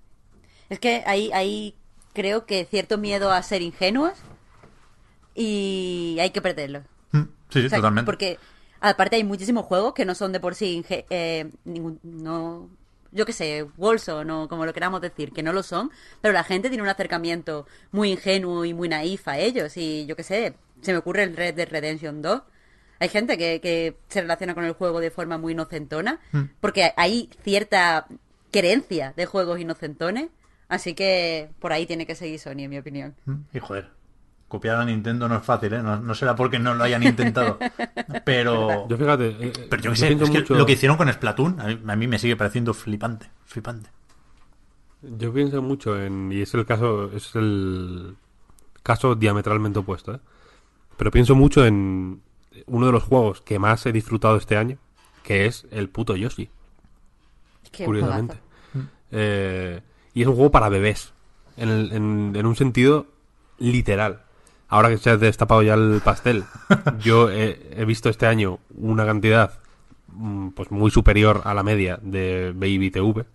Es 0.69 0.79
que 0.79 1.03
ahí, 1.07 1.31
ahí 1.33 1.75
creo 2.13 2.45
que 2.45 2.65
cierto 2.65 2.97
miedo 2.97 3.31
a 3.31 3.41
ser 3.43 3.61
ingenuos 3.61 4.13
y 5.35 6.17
hay 6.21 6.29
que 6.29 6.41
perderlo. 6.41 6.81
Mm, 7.11 7.21
Sí, 7.49 7.59
sí, 7.61 7.65
O 7.65 7.69
sea, 7.69 7.77
totalmente. 7.79 8.05
Porque 8.05 8.39
aparte 8.91 9.15
hay 9.15 9.23
muchísimos 9.23 9.65
juegos 9.65 9.93
que 9.93 10.05
no 10.05 10.13
son 10.15 10.31
de 10.31 10.39
por 10.39 10.55
sí 10.55 10.83
eh, 10.89 11.49
ningún, 11.65 11.99
no 12.03 12.69
yo 13.11 13.25
qué 13.27 13.33
sé, 13.33 13.63
Wolson 13.77 14.29
o 14.31 14.47
como 14.47 14.65
lo 14.65 14.73
queramos 14.73 14.99
decir, 15.01 15.31
que 15.31 15.43
no 15.43 15.53
lo 15.53 15.61
son, 15.61 15.91
pero 16.21 16.33
la 16.33 16.43
gente 16.43 16.69
tiene 16.69 16.81
un 16.83 16.89
acercamiento 16.89 17.67
muy 17.91 18.11
ingenuo 18.11 18.65
y 18.65 18.73
muy 18.73 18.89
naif 18.89 19.27
a 19.27 19.37
ellos 19.37 19.77
y 19.77 20.05
yo 20.07 20.15
qué 20.15 20.23
sé, 20.23 20.55
se 20.81 20.91
me 20.93 20.97
ocurre 20.97 21.23
el 21.23 21.35
Red 21.37 21.53
Dead 21.55 21.69
Redemption 21.69 22.21
2. 22.23 22.41
Hay 22.99 23.09
gente 23.09 23.37
que, 23.37 23.59
que 23.61 23.97
se 24.07 24.21
relaciona 24.21 24.55
con 24.55 24.63
el 24.65 24.73
juego 24.73 24.99
de 24.99 25.11
forma 25.11 25.37
muy 25.37 25.53
inocentona, 25.53 26.19
Hmm. 26.31 26.45
porque 26.59 26.91
hay 26.97 27.29
cierta 27.43 28.07
querencia 28.51 29.13
de 29.15 29.25
juegos 29.25 29.59
inocentones, 29.59 30.29
así 30.67 30.93
que 30.95 31.49
por 31.59 31.71
ahí 31.73 31.85
tiene 31.85 32.05
que 32.07 32.15
seguir 32.15 32.39
Sony, 32.39 32.59
en 32.63 32.69
mi 32.69 32.77
opinión. 32.79 33.15
Mm, 33.25 33.33
Y 33.53 33.59
joder, 33.59 33.89
copiar 34.53 34.75
a 34.77 34.85
Nintendo 34.85 35.27
no 35.27 35.35
es 35.37 35.43
fácil, 35.43 35.73
¿eh? 35.73 35.81
No, 35.83 35.99
no 35.99 36.13
será 36.15 36.35
porque 36.35 36.59
no 36.59 36.73
lo 36.75 36.83
hayan 36.83 37.01
intentado. 37.03 37.57
Pero... 38.23 38.87
Yo 38.89 38.97
fíjate. 38.97 39.29
eh, 39.39 39.53
Pero 39.69 39.81
yo 39.81 39.89
yo 39.89 39.91
qué 39.91 39.95
sé, 39.97 40.07
pienso 40.07 40.23
es 40.25 40.29
que 40.31 40.39
mucho- 40.39 40.55
lo 40.55 40.65
que 40.65 40.73
hicieron 40.73 40.95
con 40.97 41.11
Splatoon 41.11 41.59
a 41.59 41.65
mí, 41.67 41.79
a 41.87 41.95
mí 41.95 42.07
me 42.07 42.19
sigue 42.19 42.35
pareciendo 42.35 42.73
flipante, 42.73 43.29
flipante. 43.45 43.89
Yo 45.01 45.33
pienso 45.33 45.61
mucho 45.61 45.99
en. 46.01 46.31
Y 46.31 46.41
es 46.41 46.53
el 46.53 46.65
caso. 46.65 47.11
Es 47.11 47.35
el 47.35 48.15
caso 48.83 49.15
diametralmente 49.15 49.79
opuesto, 49.79 50.13
¿eh? 50.15 50.19
Pero 50.95 51.11
pienso 51.11 51.35
mucho 51.35 51.65
en 51.65 52.21
uno 52.67 52.85
de 52.85 52.91
los 52.93 53.03
juegos 53.03 53.41
que 53.41 53.59
más 53.59 53.85
he 53.85 53.91
disfrutado 53.91 54.37
este 54.37 54.55
año, 54.55 54.77
que 55.23 55.45
es 55.47 55.65
el 55.71 55.89
puto 55.89 56.15
Yoshi, 56.15 56.49
Qué 57.71 57.83
curiosamente. 57.85 58.37
Eh, 59.11 59.81
y 60.13 60.21
es 60.21 60.27
un 60.27 60.35
juego 60.35 60.51
para 60.51 60.69
bebés, 60.69 61.11
en, 61.57 61.69
el- 61.69 61.91
en- 61.91 62.31
en 62.35 62.45
un 62.45 62.55
sentido 62.55 63.07
literal. 63.59 64.21
Ahora 64.73 64.89
que 64.89 64.97
se 64.97 65.11
ha 65.11 65.17
destapado 65.17 65.61
ya 65.61 65.75
el 65.75 66.01
pastel, 66.03 66.43
yo 66.99 67.29
he, 67.29 67.59
he 67.77 67.85
visto 67.85 68.09
este 68.09 68.25
año 68.25 68.57
una 68.75 69.05
cantidad 69.05 69.59
mm, 70.07 70.49
pues 70.49 70.71
muy 70.71 70.89
superior 70.89 71.41
a 71.45 71.53
la 71.53 71.61
media 71.61 71.99
de 72.01 72.53
Baby 72.55 72.89
TV. 72.89 73.25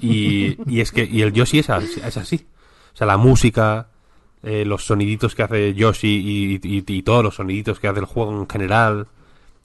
Y, 0.00 0.58
y 0.70 0.80
es 0.80 0.92
que 0.92 1.04
y 1.04 1.22
el 1.22 1.32
Yoshi 1.32 1.60
es 1.60 1.70
así, 1.70 2.00
es 2.04 2.16
así. 2.16 2.46
O 2.92 2.96
sea, 2.96 3.06
la 3.06 3.16
música, 3.16 3.88
eh, 4.42 4.64
los 4.64 4.84
soniditos 4.84 5.34
que 5.34 5.42
hace 5.42 5.74
Yoshi 5.74 6.08
y, 6.08 6.60
y- 6.62 6.84
y 6.86 7.02
todos 7.02 7.22
los 7.24 7.34
soniditos 7.36 7.80
que 7.80 7.88
hace 7.88 8.00
el 8.00 8.06
juego 8.06 8.32
en 8.38 8.48
general, 8.48 9.06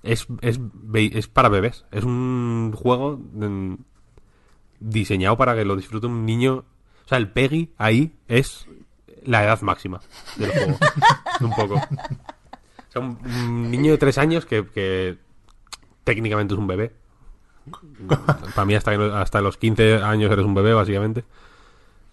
es, 0.03 0.27
es, 0.41 0.59
es 0.93 1.27
para 1.27 1.49
bebés. 1.49 1.85
Es 1.91 2.03
un 2.03 2.71
juego 2.75 3.19
mm, 3.33 3.73
diseñado 4.79 5.37
para 5.37 5.55
que 5.55 5.65
lo 5.65 5.75
disfrute 5.75 6.07
un 6.07 6.25
niño. 6.25 6.63
O 7.05 7.07
sea, 7.07 7.17
el 7.17 7.29
Peggy 7.29 7.69
ahí 7.77 8.13
es 8.27 8.67
la 9.23 9.43
edad 9.43 9.61
máxima 9.61 9.99
del 10.35 10.51
juego. 10.51 10.77
un 11.41 11.51
poco. 11.51 11.75
O 11.75 12.91
sea, 12.91 13.01
un, 13.01 13.17
un 13.23 13.71
niño 13.71 13.91
de 13.91 13.97
tres 13.97 14.17
años 14.17 14.45
que, 14.45 14.65
que 14.67 15.17
técnicamente 16.03 16.53
es 16.53 16.59
un 16.59 16.67
bebé. 16.67 16.93
Para 18.55 18.65
mí 18.65 18.75
hasta, 18.75 19.21
hasta 19.21 19.41
los 19.41 19.57
15 19.57 19.97
años 19.97 20.31
eres 20.31 20.45
un 20.45 20.53
bebé, 20.53 20.73
básicamente. 20.73 21.23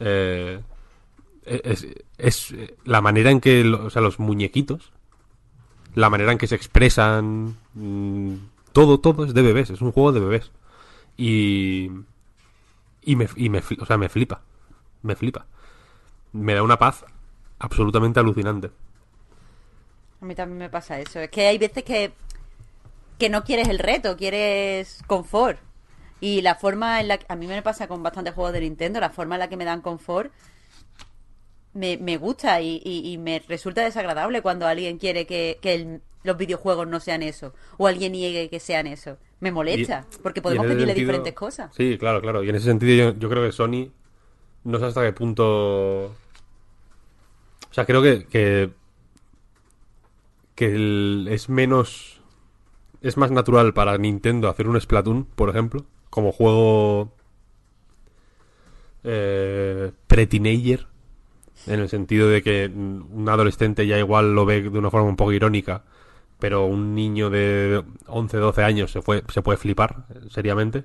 Eh, 0.00 0.60
es, 1.44 1.86
es 2.18 2.54
la 2.84 3.00
manera 3.00 3.30
en 3.30 3.40
que 3.40 3.66
o 3.66 3.90
sea, 3.90 4.02
los 4.02 4.18
muñequitos, 4.18 4.92
la 5.94 6.10
manera 6.10 6.32
en 6.32 6.38
que 6.38 6.46
se 6.46 6.54
expresan, 6.54 7.56
mm, 7.74 8.34
todo, 8.72 9.00
todo 9.00 9.24
es 9.24 9.34
de 9.34 9.42
bebés, 9.42 9.70
es 9.70 9.80
un 9.80 9.92
juego 9.92 10.12
de 10.12 10.20
bebés. 10.20 10.50
Y, 11.16 11.90
y, 13.02 13.16
me, 13.16 13.28
y 13.36 13.48
me, 13.48 13.62
o 13.80 13.86
sea, 13.86 13.96
me 13.96 14.08
flipa, 14.08 14.42
me 15.02 15.16
flipa. 15.16 15.46
Me 16.38 16.54
da 16.54 16.62
una 16.62 16.78
paz 16.78 17.04
absolutamente 17.58 18.20
alucinante. 18.20 18.70
A 20.20 20.24
mí 20.24 20.34
también 20.34 20.58
me 20.58 20.70
pasa 20.70 20.98
eso. 21.00 21.20
Es 21.20 21.30
que 21.30 21.46
hay 21.46 21.58
veces 21.58 21.84
que, 21.84 22.12
que 23.18 23.28
no 23.28 23.44
quieres 23.44 23.68
el 23.68 23.78
reto, 23.78 24.16
quieres 24.16 25.02
confort. 25.06 25.58
Y 26.20 26.40
la 26.42 26.56
forma 26.56 27.00
en 27.00 27.08
la 27.08 27.18
que... 27.18 27.26
A 27.28 27.36
mí 27.36 27.46
me 27.46 27.62
pasa 27.62 27.86
con 27.86 28.02
bastantes 28.02 28.34
juegos 28.34 28.52
de 28.52 28.60
Nintendo, 28.60 28.98
la 29.00 29.10
forma 29.10 29.36
en 29.36 29.40
la 29.40 29.48
que 29.48 29.56
me 29.56 29.64
dan 29.64 29.80
confort 29.80 30.32
me, 31.74 31.96
me 31.98 32.16
gusta 32.16 32.60
y, 32.60 32.80
y- 32.84 33.12
y 33.12 33.18
me 33.18 33.40
resulta 33.46 33.82
desagradable 33.84 34.42
cuando 34.42 34.66
alguien 34.66 34.98
quiere 34.98 35.26
que, 35.26 35.58
que 35.60 35.74
el- 35.74 36.00
los 36.24 36.36
videojuegos 36.36 36.88
no 36.88 36.98
sean 36.98 37.22
eso. 37.22 37.54
O 37.76 37.86
alguien 37.86 38.12
niegue 38.12 38.48
que 38.50 38.58
sean 38.58 38.86
eso. 38.88 39.16
Me 39.40 39.52
molesta, 39.52 40.04
porque 40.22 40.40
Y 40.40 40.42
podemos 40.42 40.66
pedirle 40.66 40.86
sentido- 40.88 41.06
diferentes 41.06 41.34
cosas. 41.34 41.70
Sí, 41.76 41.96
claro, 41.98 42.20
claro. 42.20 42.42
Y 42.42 42.48
en 42.48 42.56
ese 42.56 42.64
sentido 42.66 43.12
yo, 43.12 43.18
yo 43.18 43.28
creo 43.28 43.44
que 43.44 43.52
Sony 43.52 43.92
no 44.64 44.78
sé 44.80 44.86
hasta 44.86 45.02
qué 45.04 45.12
punto... 45.12 46.16
O 47.70 47.74
sea, 47.74 47.84
creo 47.84 48.02
que, 48.02 48.26
que, 50.54 51.26
es 51.30 51.48
menos... 51.48 52.20
Es 53.00 53.16
más 53.16 53.30
natural 53.30 53.74
para 53.74 53.96
Nintendo 53.96 54.48
hacer 54.48 54.66
un 54.66 54.80
Splatoon, 54.80 55.24
por 55.24 55.50
ejemplo, 55.50 55.84
como 56.10 56.32
juego 56.32 57.12
eh, 59.04 59.92
pre-teenager, 60.08 60.88
en 61.66 61.80
el 61.80 61.88
sentido 61.88 62.28
de 62.28 62.42
que 62.42 62.66
un 62.66 63.28
adolescente 63.28 63.86
ya 63.86 63.98
igual 63.98 64.34
lo 64.34 64.44
ve 64.46 64.62
de 64.62 64.78
una 64.78 64.90
forma 64.90 65.08
un 65.08 65.16
poco 65.16 65.32
irónica, 65.32 65.84
pero 66.38 66.66
un 66.66 66.94
niño 66.94 67.30
de 67.30 67.84
11, 68.06 68.36
12 68.36 68.62
años 68.64 68.90
se, 68.90 69.02
fue, 69.02 69.22
se 69.28 69.42
puede 69.42 69.58
flipar 69.58 70.06
seriamente 70.30 70.84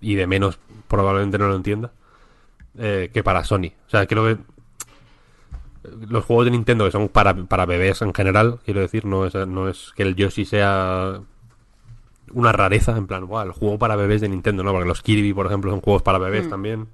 y 0.00 0.14
de 0.14 0.26
menos 0.26 0.58
probablemente 0.88 1.38
no 1.38 1.48
lo 1.48 1.56
entienda 1.56 1.92
eh, 2.78 3.10
que 3.12 3.22
para 3.22 3.44
Sony. 3.44 3.72
O 3.86 3.90
sea, 3.90 4.06
creo 4.06 4.24
que 4.24 4.42
los 5.82 6.24
juegos 6.24 6.44
de 6.44 6.50
Nintendo 6.50 6.84
que 6.84 6.90
son 6.90 7.08
para, 7.08 7.34
para 7.34 7.66
bebés 7.66 8.02
en 8.02 8.12
general, 8.14 8.58
quiero 8.64 8.80
decir, 8.80 9.04
no 9.06 9.26
es, 9.26 9.34
no 9.34 9.68
es 9.68 9.92
que 9.96 10.02
el 10.02 10.14
Yoshi 10.14 10.44
sea 10.44 11.20
una 12.32 12.52
rareza, 12.52 12.96
en 12.96 13.06
plan, 13.06 13.26
"Buah, 13.26 13.44
el 13.44 13.52
juego 13.52 13.78
para 13.78 13.96
bebés 13.96 14.20
de 14.20 14.28
Nintendo, 14.28 14.62
¿no? 14.62 14.72
Porque 14.72 14.86
los 14.88 15.02
Kirby, 15.02 15.32
por 15.32 15.46
ejemplo, 15.46 15.70
son 15.70 15.80
juegos 15.80 16.02
para 16.02 16.18
bebés 16.18 16.48
también. 16.50 16.88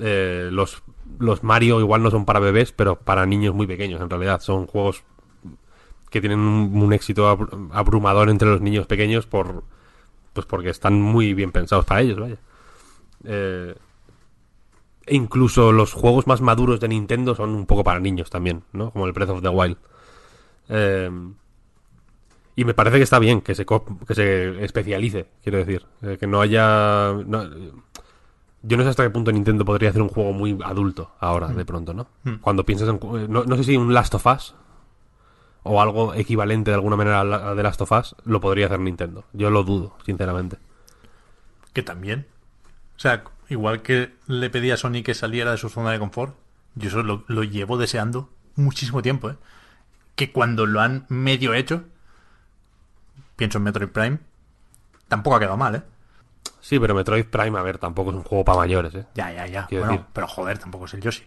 Eh, 0.00 0.48
los, 0.52 0.82
los 1.18 1.42
Mario 1.44 1.80
igual 1.80 2.02
no 2.02 2.10
son 2.10 2.24
para 2.24 2.40
bebés, 2.40 2.72
pero 2.72 2.96
para 2.96 3.26
niños 3.26 3.54
muy 3.54 3.66
pequeños, 3.66 4.00
en 4.00 4.10
realidad. 4.10 4.40
Son 4.40 4.66
juegos 4.66 5.04
que 6.10 6.20
tienen 6.20 6.40
un, 6.40 6.82
un 6.82 6.92
éxito 6.92 7.30
abru- 7.30 7.68
abrumador 7.72 8.30
entre 8.30 8.48
los 8.48 8.60
niños 8.60 8.86
pequeños 8.86 9.26
por 9.26 9.62
pues 10.32 10.46
porque 10.46 10.70
están 10.70 11.00
muy 11.00 11.34
bien 11.34 11.52
pensados 11.52 11.84
para 11.84 12.00
ellos, 12.00 12.18
vaya. 12.18 12.36
Eh, 13.24 13.74
e 15.08 15.16
incluso 15.16 15.72
los 15.72 15.92
juegos 15.92 16.26
más 16.26 16.40
maduros 16.40 16.80
de 16.80 16.88
Nintendo 16.88 17.34
son 17.34 17.50
un 17.50 17.66
poco 17.66 17.84
para 17.84 18.00
niños 18.00 18.30
también, 18.30 18.62
¿no? 18.72 18.90
Como 18.90 19.06
el 19.06 19.12
Breath 19.12 19.30
of 19.30 19.42
the 19.42 19.48
Wild. 19.48 19.76
Eh, 20.68 21.10
y 22.56 22.64
me 22.64 22.74
parece 22.74 22.96
que 22.96 23.02
está 23.04 23.18
bien 23.18 23.40
que 23.40 23.54
se, 23.54 23.64
que 23.64 24.14
se 24.14 24.64
especialice, 24.64 25.28
quiero 25.42 25.58
decir. 25.58 25.86
Eh, 26.02 26.16
que 26.18 26.26
no 26.26 26.40
haya... 26.40 27.12
no- 27.26 27.48
yo 28.62 28.76
no 28.76 28.82
sé 28.82 28.88
hasta 28.88 29.04
qué 29.04 29.10
punto 29.10 29.30
Nintendo 29.30 29.64
podría 29.64 29.90
hacer 29.90 30.02
un 30.02 30.08
juego 30.08 30.32
muy 30.32 30.58
adulto 30.64 31.12
ahora, 31.20 31.46
de 31.46 31.64
pronto, 31.64 31.94
¿no? 31.94 32.08
Cuando 32.40 32.64
piensas 32.66 32.88
en... 32.88 32.98
ju- 32.98 33.28
No, 33.28 33.44
no 33.44 33.56
sé 33.56 33.62
si 33.64 33.76
un 33.76 33.94
Last 33.94 34.14
of 34.16 34.26
Us 34.26 34.54
o 35.62 35.80
algo 35.80 36.12
equivalente 36.14 36.72
de 36.72 36.74
alguna 36.74 36.96
manera 36.96 37.20
a 37.20 37.24
la- 37.24 37.50
a 37.50 37.54
The 37.54 37.62
Last 37.62 37.80
of 37.82 37.92
Us 37.92 38.16
lo 38.24 38.40
podría 38.40 38.66
hacer 38.66 38.80
Nintendo. 38.80 39.24
Yo 39.32 39.50
lo 39.50 39.62
dudo, 39.62 39.96
sinceramente. 40.04 40.56
Que 41.72 41.82
también. 41.84 42.26
O 42.96 42.98
sea, 43.00 43.22
igual 43.48 43.82
que 43.82 44.14
le 44.26 44.50
pedí 44.50 44.70
a 44.70 44.76
Sony 44.76 45.02
que 45.04 45.14
saliera 45.14 45.50
de 45.52 45.56
su 45.58 45.68
zona 45.68 45.90
de 45.90 45.98
confort, 45.98 46.36
yo 46.74 46.88
eso 46.88 47.02
lo, 47.02 47.24
lo 47.28 47.42
llevo 47.44 47.76
deseando 47.78 48.30
muchísimo 48.56 49.02
tiempo, 49.02 49.30
¿eh? 49.30 49.36
Que 50.16 50.32
cuando 50.32 50.66
lo 50.66 50.80
han 50.80 51.06
medio 51.08 51.54
hecho, 51.54 51.84
pienso 53.36 53.58
en 53.58 53.64
Metroid 53.64 53.88
Prime, 53.90 54.18
tampoco 55.08 55.36
ha 55.36 55.40
quedado 55.40 55.56
mal, 55.56 55.74
¿eh? 55.76 55.82
Sí, 56.60 56.78
pero 56.78 56.94
Metroid 56.94 57.24
Prime, 57.26 57.58
a 57.58 57.62
ver, 57.62 57.78
tampoco 57.78 58.10
es 58.10 58.16
un 58.16 58.22
juego 58.24 58.44
para 58.44 58.58
mayores, 58.58 58.94
¿eh? 58.94 59.06
Ya, 59.14 59.32
ya, 59.32 59.46
ya. 59.46 59.68
Bueno, 59.70 59.86
decir- 59.92 60.04
pero 60.12 60.26
joder, 60.28 60.58
tampoco 60.58 60.84
es 60.86 60.94
el 60.94 61.00
Yoshi. 61.00 61.24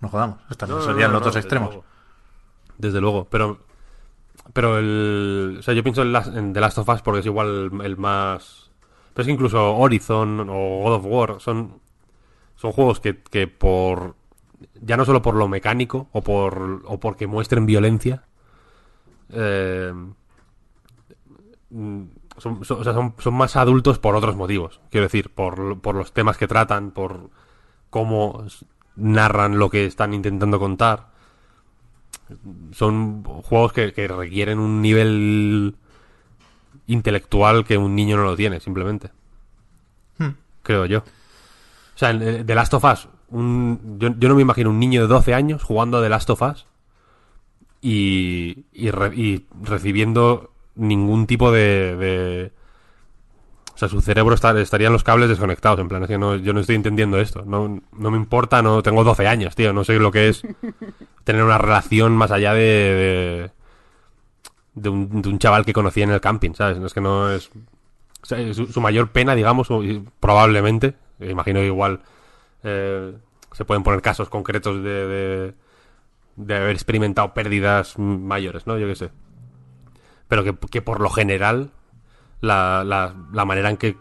No 0.00 0.08
jodamos. 0.08 0.38
Estos 0.50 0.68
No, 0.68 0.76
no, 0.76 0.82
serían 0.82 1.12
no, 1.12 1.18
los 1.18 1.24
dos 1.26 1.36
extremos. 1.36 1.68
luego. 1.70 1.84
Desde 2.78 3.00
luego, 3.00 3.26
pero 3.30 3.64
pero 4.52 4.78
el 4.78 5.56
o 5.60 5.62
sea, 5.62 5.72
yo 5.72 5.82
pienso 5.84 6.02
en, 6.02 6.12
Las- 6.12 6.26
en 6.28 6.52
The 6.52 6.60
Last 6.60 6.78
of 6.78 6.88
Us 6.88 7.00
porque 7.02 7.20
es 7.20 7.26
igual 7.26 7.70
el, 7.72 7.80
el 7.86 7.96
más 7.96 8.61
pero 9.14 9.30
incluso 9.30 9.76
Horizon 9.76 10.48
o 10.48 10.82
God 10.82 10.94
of 10.94 11.06
War 11.06 11.40
son 11.40 11.80
son 12.56 12.72
juegos 12.72 13.00
que, 13.00 13.18
que 13.22 13.46
por 13.46 14.14
ya 14.80 14.96
no 14.96 15.04
solo 15.04 15.22
por 15.22 15.34
lo 15.34 15.48
mecánico 15.48 16.08
o 16.12 16.22
por 16.22 16.82
o 16.86 17.00
porque 17.00 17.26
muestren 17.26 17.66
violencia 17.66 18.24
eh, 19.30 19.92
son, 22.38 22.60
o 22.60 22.64
sea, 22.64 22.92
son, 22.92 23.14
son 23.18 23.34
más 23.34 23.56
adultos 23.56 23.98
por 23.98 24.14
otros 24.14 24.36
motivos. 24.36 24.80
Quiero 24.90 25.06
decir 25.06 25.30
por, 25.30 25.80
por 25.80 25.94
los 25.94 26.12
temas 26.12 26.36
que 26.36 26.48
tratan 26.48 26.90
por 26.90 27.30
cómo 27.90 28.44
narran 28.96 29.58
lo 29.58 29.70
que 29.70 29.86
están 29.86 30.14
intentando 30.14 30.58
contar. 30.58 31.08
Son 32.72 33.22
juegos 33.24 33.72
que, 33.72 33.92
que 33.92 34.08
requieren 34.08 34.58
un 34.58 34.80
nivel 34.80 35.76
intelectual 36.86 37.64
que 37.64 37.78
un 37.78 37.94
niño 37.94 38.16
no 38.16 38.24
lo 38.24 38.36
tiene, 38.36 38.60
simplemente. 38.60 39.10
Creo 40.62 40.86
yo. 40.86 40.98
O 40.98 41.98
sea, 41.98 42.10
en 42.10 42.22
eh, 42.22 42.44
The 42.44 42.54
Last 42.54 42.74
of 42.74 42.84
Us, 42.84 43.08
un- 43.30 43.96
yo, 43.98 44.10
yo 44.18 44.28
no 44.28 44.34
me 44.36 44.42
imagino 44.42 44.70
un 44.70 44.78
niño 44.78 45.02
de 45.02 45.08
12 45.08 45.34
años 45.34 45.62
jugando 45.62 45.98
a 45.98 46.02
The 46.02 46.08
Last 46.08 46.30
of 46.30 46.42
Us 46.42 46.66
y, 47.80 48.64
y, 48.72 48.90
re- 48.90 49.14
y 49.14 49.46
recibiendo 49.62 50.52
ningún 50.76 51.26
tipo 51.26 51.50
de, 51.50 51.96
de- 51.96 52.52
O 53.74 53.78
sea, 53.78 53.88
su 53.88 54.00
cerebro 54.00 54.34
está, 54.34 54.58
estarían 54.60 54.92
los 54.92 55.02
cables 55.02 55.28
desconectados, 55.28 55.80
en 55.80 55.88
plan, 55.88 56.02
es 56.04 56.08
que 56.08 56.18
no, 56.18 56.36
yo 56.36 56.52
no 56.52 56.60
estoy 56.60 56.76
entendiendo 56.76 57.18
esto. 57.18 57.42
No, 57.44 57.80
no 57.92 58.10
me 58.10 58.16
importa, 58.16 58.62
no 58.62 58.82
tengo 58.82 59.02
12 59.02 59.26
años, 59.26 59.56
tío, 59.56 59.72
no 59.72 59.82
sé 59.84 59.98
lo 59.98 60.12
que 60.12 60.28
es 60.28 60.42
tener 61.24 61.42
una 61.42 61.58
relación 61.58 62.12
más 62.16 62.30
allá 62.30 62.54
de, 62.54 62.60
de, 62.60 63.50
de 64.74 64.88
un, 64.88 65.22
de 65.22 65.28
un 65.28 65.38
chaval 65.38 65.64
que 65.64 65.72
conocí 65.72 66.02
en 66.02 66.10
el 66.10 66.20
camping, 66.20 66.54
¿sabes? 66.54 66.78
No 66.78 66.86
es 66.86 66.94
que 66.94 67.00
no 67.00 67.30
es... 67.30 67.50
su, 68.22 68.80
mayor 68.80 69.10
pena, 69.10 69.34
digamos, 69.34 69.68
probablemente, 70.20 70.94
imagino 71.20 71.62
igual 71.62 72.00
eh, 72.62 73.14
se 73.52 73.64
pueden 73.64 73.82
poner 73.82 74.02
casos 74.02 74.28
concretos 74.28 74.82
de, 74.82 75.54
de, 76.36 76.56
haber 76.56 76.70
experimentado 76.70 77.34
pérdidas 77.34 77.98
mayores, 77.98 78.66
¿no? 78.66 78.78
Yo 78.78 78.86
qué 78.86 78.94
sé. 78.94 79.10
Pero 80.28 80.44
que, 80.44 80.54
que 80.70 80.80
por 80.80 81.00
lo 81.00 81.10
general, 81.10 81.70
la, 82.40 82.82
la, 82.84 83.14
la 83.32 83.44
manera 83.44 83.68
en 83.68 83.76
que 83.76 83.96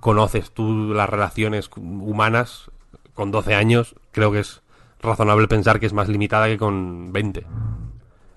conoces 0.00 0.52
tú 0.52 0.94
las 0.94 1.08
relaciones 1.08 1.70
humanas 1.76 2.70
con 3.14 3.30
12 3.30 3.54
años, 3.54 3.94
creo 4.12 4.32
que 4.32 4.40
es 4.40 4.62
razonable 5.00 5.48
pensar 5.48 5.80
que 5.80 5.86
es 5.86 5.92
más 5.92 6.08
limitada 6.08 6.46
que 6.46 6.56
con 6.56 7.12
20. 7.12 7.46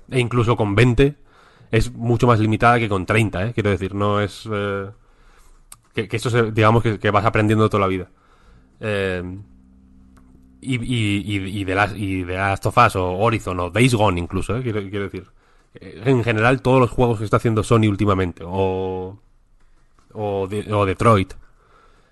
E 0.09 0.19
incluso 0.19 0.57
con 0.57 0.75
20 0.75 1.15
es 1.71 1.91
mucho 1.93 2.27
más 2.27 2.39
limitada 2.39 2.79
que 2.79 2.89
con 2.89 3.05
30, 3.05 3.47
¿eh? 3.47 3.53
Quiero 3.53 3.69
decir, 3.69 3.95
no 3.95 4.19
es... 4.19 4.47
Eh, 4.51 4.89
que, 5.93 6.07
eso, 6.11 6.29
se, 6.29 6.51
digamos, 6.51 6.83
que, 6.83 6.99
que, 6.99 7.11
vas 7.11 7.25
aprendiendo 7.25 7.69
toda 7.69 7.81
la 7.81 7.87
vida. 7.87 8.09
Eh, 8.79 9.23
y, 10.61 11.59
y, 11.59 11.63
de 11.63 11.75
las, 11.75 11.95
y 11.95 12.23
de 12.23 12.35
Last 12.35 12.65
of 12.67 12.77
Us 12.77 12.95
o 12.95 13.17
Horizon 13.17 13.59
o 13.59 13.69
Days 13.71 13.95
Gone 13.95 14.19
incluso, 14.19 14.55
¿eh? 14.55 14.61
quiero, 14.61 15.03
decir. 15.03 15.25
En 15.73 16.23
general, 16.23 16.61
todos 16.61 16.79
los 16.79 16.91
juegos 16.91 17.17
que 17.17 17.25
está 17.25 17.37
haciendo 17.37 17.63
Sony 17.63 17.87
últimamente, 17.87 18.43
o, 18.45 19.17
o 20.13 20.47
Detroit, 20.47 21.33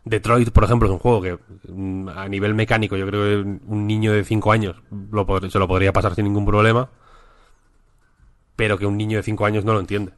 Detroit, 0.05 0.49
por 0.51 0.63
ejemplo, 0.63 0.87
es 0.87 0.93
un 0.93 0.99
juego 0.99 1.21
que 1.21 1.37
mm, 1.71 2.09
a 2.09 2.27
nivel 2.27 2.55
mecánico 2.55 2.97
yo 2.97 3.05
creo 3.05 3.23
que 3.23 3.59
un 3.67 3.87
niño 3.87 4.13
de 4.13 4.23
5 4.23 4.51
años 4.51 4.81
lo, 5.11 5.25
se 5.49 5.59
lo 5.59 5.67
podría 5.67 5.93
pasar 5.93 6.15
sin 6.15 6.25
ningún 6.25 6.45
problema, 6.45 6.89
pero 8.59 8.77
que 8.77 8.85
un 8.85 8.97
niño 8.97 9.15
de 9.15 9.23
5 9.23 9.45
años 9.45 9.63
no 9.63 9.71
lo 9.71 9.79
entiende. 9.79 10.11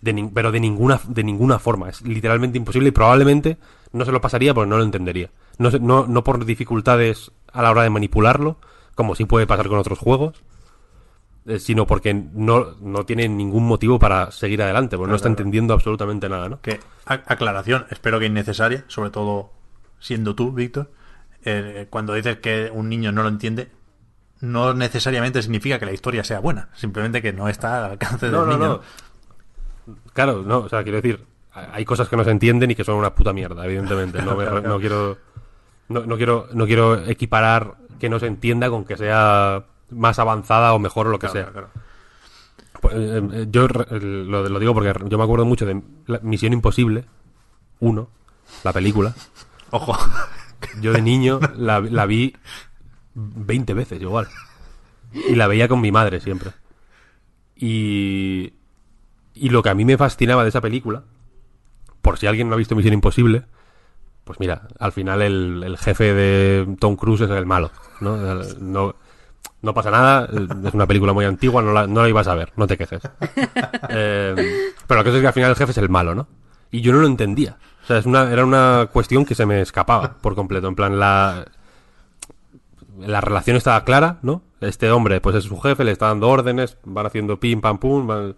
De 0.00 0.30
pero 0.34 0.50
de 0.50 0.60
ninguna, 0.60 0.98
de 1.06 1.22
ninguna 1.22 1.58
forma. 1.58 1.90
Es 1.90 2.00
literalmente 2.00 2.56
imposible 2.56 2.88
y 2.88 2.92
probablemente 2.92 3.58
no 3.92 4.06
se 4.06 4.12
lo 4.12 4.22
pasaría 4.22 4.54
porque 4.54 4.70
no 4.70 4.78
lo 4.78 4.82
entendería. 4.82 5.28
No, 5.58 5.68
no, 5.72 6.06
no 6.06 6.24
por 6.24 6.42
dificultades 6.46 7.30
a 7.52 7.60
la 7.60 7.70
hora 7.70 7.82
de 7.82 7.90
manipularlo, 7.90 8.56
como 8.94 9.14
sí 9.14 9.26
puede 9.26 9.46
pasar 9.46 9.68
con 9.68 9.78
otros 9.78 9.98
juegos, 9.98 10.42
eh, 11.44 11.58
sino 11.58 11.86
porque 11.86 12.14
no, 12.14 12.76
no 12.80 13.04
tiene 13.04 13.28
ningún 13.28 13.66
motivo 13.66 13.98
para 13.98 14.30
seguir 14.30 14.62
adelante, 14.62 14.96
porque 14.96 15.10
no 15.10 15.16
está 15.16 15.28
entendiendo 15.28 15.74
absolutamente 15.74 16.30
nada, 16.30 16.48
¿no? 16.48 16.62
Que, 16.62 16.80
aclaración, 17.04 17.84
espero 17.90 18.20
que 18.20 18.26
innecesaria, 18.26 18.86
sobre 18.88 19.10
todo 19.10 19.52
siendo 20.00 20.34
tú, 20.34 20.50
Víctor, 20.50 20.90
eh, 21.44 21.88
cuando 21.90 22.14
dices 22.14 22.38
que 22.38 22.70
un 22.72 22.88
niño 22.88 23.12
no 23.12 23.22
lo 23.22 23.28
entiende, 23.28 23.68
no 24.42 24.74
necesariamente 24.74 25.40
significa 25.40 25.78
que 25.78 25.86
la 25.86 25.92
historia 25.92 26.24
sea 26.24 26.40
buena, 26.40 26.68
simplemente 26.74 27.22
que 27.22 27.32
no 27.32 27.48
está 27.48 27.84
al 27.84 27.92
alcance 27.92 28.28
del 28.28 28.48
niño. 28.48 28.80
No. 29.86 29.94
Claro, 30.12 30.42
no, 30.42 30.58
o 30.58 30.68
sea, 30.68 30.82
quiero 30.82 31.00
decir, 31.00 31.24
hay 31.52 31.84
cosas 31.84 32.08
que 32.08 32.16
no 32.16 32.24
se 32.24 32.32
entienden 32.32 32.70
y 32.70 32.74
que 32.74 32.82
son 32.82 32.96
una 32.96 33.14
puta 33.14 33.32
mierda, 33.32 33.64
evidentemente. 33.64 34.20
No, 34.20 34.34
no 34.60 34.80
quiero, 34.80 35.16
no, 35.88 36.04
no, 36.04 36.16
quiero, 36.16 36.48
no 36.52 36.66
quiero 36.66 36.98
equiparar 37.06 37.74
que 38.00 38.08
no 38.08 38.18
se 38.18 38.26
entienda 38.26 38.68
con 38.68 38.84
que 38.84 38.96
sea 38.96 39.64
más 39.90 40.18
avanzada 40.18 40.74
o 40.74 40.80
mejor 40.80 41.06
o 41.06 41.10
lo 41.10 41.20
que 41.20 41.28
sea. 41.28 41.52
Pues, 42.80 42.94
eh, 42.96 43.22
eh, 43.32 43.46
yo 43.48 43.68
lo, 43.68 44.48
lo, 44.48 44.58
digo 44.58 44.74
porque 44.74 44.92
yo 45.06 45.18
me 45.18 45.24
acuerdo 45.24 45.44
mucho 45.44 45.66
de 45.66 45.80
Misión 46.22 46.52
Imposible 46.52 47.04
1, 47.78 48.08
la 48.64 48.72
película. 48.72 49.14
Ojo. 49.70 49.96
Yo 50.80 50.92
de 50.92 51.02
niño 51.02 51.40
la, 51.56 51.80
la 51.80 52.06
vi 52.06 52.34
20 53.14 53.74
veces 53.74 54.00
igual. 54.00 54.28
Y 55.12 55.34
la 55.34 55.46
veía 55.46 55.68
con 55.68 55.80
mi 55.80 55.92
madre 55.92 56.20
siempre. 56.20 56.50
Y, 57.56 58.54
y 59.34 59.48
lo 59.50 59.62
que 59.62 59.68
a 59.68 59.74
mí 59.74 59.84
me 59.84 59.98
fascinaba 59.98 60.42
de 60.42 60.48
esa 60.48 60.60
película, 60.60 61.04
por 62.00 62.18
si 62.18 62.26
alguien 62.26 62.48
no 62.48 62.54
ha 62.54 62.58
visto 62.58 62.74
Misión 62.74 62.94
Imposible, 62.94 63.44
pues 64.24 64.40
mira, 64.40 64.68
al 64.78 64.92
final 64.92 65.22
el, 65.22 65.62
el 65.64 65.78
jefe 65.78 66.14
de 66.14 66.76
Tom 66.78 66.96
Cruise 66.96 67.22
es 67.22 67.30
el 67.30 67.46
malo, 67.46 67.70
¿no? 68.00 68.16
no 68.60 68.94
no 69.62 69.74
pasa 69.74 69.92
nada, 69.92 70.28
es 70.66 70.74
una 70.74 70.86
película 70.86 71.12
muy 71.12 71.24
antigua, 71.24 71.62
no 71.62 71.72
la, 71.72 71.86
no 71.86 72.02
la 72.02 72.08
ibas 72.08 72.26
a 72.26 72.34
ver, 72.34 72.52
no 72.56 72.66
te 72.66 72.76
quejes. 72.76 73.00
Eh, 73.94 74.72
pero 74.86 75.00
lo 75.00 75.04
que 75.04 75.14
es 75.14 75.20
que 75.20 75.26
al 75.26 75.32
final 75.32 75.50
el 75.50 75.56
jefe 75.56 75.72
es 75.72 75.78
el 75.78 75.88
malo, 75.88 76.14
¿no? 76.14 76.26
Y 76.70 76.80
yo 76.80 76.92
no 76.92 77.00
lo 77.00 77.06
entendía. 77.06 77.58
O 77.82 77.86
sea, 77.86 77.98
es 77.98 78.06
una, 78.06 78.32
era 78.32 78.44
una 78.44 78.88
cuestión 78.90 79.24
que 79.24 79.34
se 79.34 79.44
me 79.44 79.60
escapaba 79.60 80.14
por 80.20 80.34
completo. 80.34 80.66
En 80.66 80.74
plan, 80.74 80.98
la, 80.98 81.44
la 82.98 83.20
relación 83.20 83.56
estaba 83.56 83.84
clara, 83.84 84.18
¿no? 84.22 84.42
Este 84.60 84.90
hombre, 84.90 85.20
pues 85.20 85.36
es 85.36 85.44
su 85.44 85.58
jefe, 85.60 85.84
le 85.84 85.92
está 85.92 86.08
dando 86.08 86.28
órdenes, 86.28 86.78
van 86.84 87.06
haciendo 87.06 87.40
pim, 87.40 87.60
pam, 87.60 87.78
pum, 87.78 88.34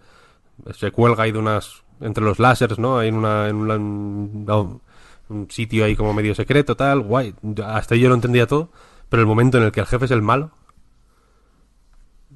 se 0.73 0.91
cuelga 0.91 1.23
ahí 1.23 1.31
de 1.31 1.39
unas, 1.39 1.83
entre 2.01 2.23
los 2.23 2.39
láseres, 2.39 2.79
¿no? 2.79 2.97
Hay 2.97 3.09
en 3.09 3.15
una, 3.15 3.49
en 3.49 3.55
un, 3.55 4.81
un 5.29 5.47
sitio 5.49 5.85
ahí 5.85 5.95
como 5.95 6.13
medio 6.13 6.33
secreto, 6.33 6.75
tal, 6.75 7.01
guay. 7.01 7.35
Hasta 7.65 7.95
yo 7.95 8.09
lo 8.09 8.15
entendía 8.15 8.47
todo, 8.47 8.69
pero 9.09 9.21
el 9.21 9.27
momento 9.27 9.57
en 9.57 9.65
el 9.65 9.71
que 9.71 9.81
el 9.81 9.85
jefe 9.85 10.05
es 10.05 10.11
el 10.11 10.21
malo, 10.21 10.51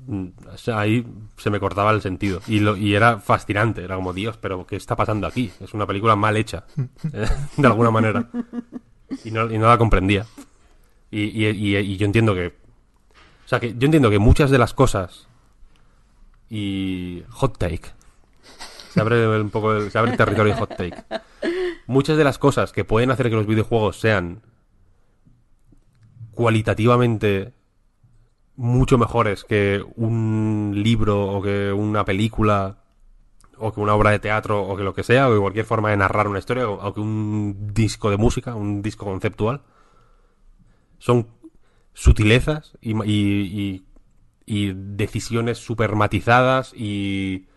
Mm, 0.09 0.29
ahí 0.73 1.05
se 1.37 1.51
me 1.51 1.59
cortaba 1.59 1.91
el 1.91 2.01
sentido. 2.01 2.41
Y, 2.47 2.61
lo, 2.61 2.75
y 2.75 2.95
era 2.95 3.19
fascinante, 3.19 3.83
era 3.83 3.95
como, 3.95 4.11
Dios, 4.11 4.37
pero 4.37 4.65
¿qué 4.65 4.75
está 4.75 4.95
pasando 4.95 5.27
aquí? 5.27 5.51
Es 5.59 5.75
una 5.75 5.85
película 5.85 6.15
mal 6.15 6.35
hecha, 6.35 6.65
de 7.57 7.67
alguna 7.67 7.91
manera. 7.91 8.27
Y 9.23 9.29
no 9.29 9.47
la 9.47 9.77
comprendía. 9.77 10.25
Y, 11.11 11.97
yo 11.97 12.05
entiendo 12.05 12.35
que... 12.35 12.47
O 13.45 13.47
sea, 13.47 13.59
que 13.59 13.69
yo 13.77 13.85
entiendo 13.85 14.09
que 14.09 14.19
muchas 14.19 14.51
de 14.51 14.57
las 14.57 14.73
cosas... 14.73 15.27
Y... 16.49 17.23
Hot 17.29 17.57
take. 17.57 17.91
Se 18.93 19.01
abre 19.01 19.39
un 19.39 19.49
poco... 19.49 19.89
Se 19.89 19.97
abre 19.97 20.11
el 20.11 20.17
territorio 20.17 20.55
hot 20.55 20.75
take. 20.75 21.03
Muchas 21.87 22.17
de 22.17 22.23
las 22.23 22.37
cosas 22.37 22.71
que 22.71 22.85
pueden 22.85 23.11
hacer 23.11 23.29
que 23.29 23.35
los 23.35 23.47
videojuegos 23.47 23.99
sean 23.99 24.41
cualitativamente 26.31 27.53
mucho 28.55 28.97
mejores 28.97 29.43
que 29.45 29.83
un 29.95 30.73
libro 30.75 31.27
o 31.31 31.41
que 31.41 31.71
una 31.71 32.03
película 32.05 32.77
o 33.57 33.73
que 33.73 33.79
una 33.79 33.93
obra 33.95 34.11
de 34.11 34.19
teatro 34.19 34.61
o 34.63 34.75
que 34.75 34.83
lo 34.83 34.93
que 34.93 35.03
sea, 35.03 35.29
o 35.29 35.33
que 35.33 35.39
cualquier 35.39 35.65
forma 35.65 35.89
de 35.89 35.97
narrar 35.97 36.27
una 36.27 36.39
historia 36.39 36.69
o, 36.69 36.93
que 36.93 36.99
un 36.99 37.73
disco 37.73 38.09
de 38.09 38.17
música, 38.17 38.55
un 38.55 38.81
disco 38.81 39.05
conceptual. 39.05 39.61
Son 40.99 41.27
sutilezas 41.93 42.77
y, 42.81 42.91
y, 43.03 43.83
y, 44.45 44.73
decisiones 44.73 45.57
super 45.57 45.95
matizadas 45.95 46.73
y 46.73 47.47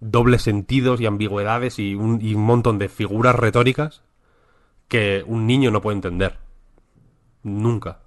dobles 0.00 0.42
sentidos 0.42 1.00
y 1.00 1.06
ambigüedades 1.06 1.78
y 1.78 1.94
un, 1.94 2.20
y 2.20 2.34
un 2.34 2.44
montón 2.44 2.78
de 2.78 2.88
figuras 2.88 3.34
retóricas 3.34 4.02
que 4.88 5.24
un 5.26 5.46
niño 5.46 5.70
no 5.70 5.80
puede 5.80 5.96
entender. 5.96 6.38
Nunca. 7.42 8.00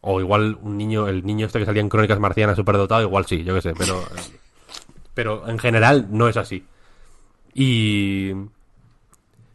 O 0.00 0.20
igual 0.20 0.58
un 0.62 0.76
niño, 0.76 1.08
el 1.08 1.24
niño 1.24 1.46
este 1.46 1.58
que 1.58 1.64
salía 1.64 1.80
en 1.80 1.88
Crónicas 1.88 2.18
Marcianas 2.18 2.56
superdotado, 2.56 3.02
igual 3.02 3.26
sí, 3.26 3.44
yo 3.44 3.54
qué 3.54 3.62
sé, 3.62 3.74
pero. 3.76 4.02
Pero 5.14 5.48
en 5.48 5.58
general 5.58 6.08
no 6.10 6.28
es 6.28 6.36
así. 6.36 6.64
Y. 7.54 8.32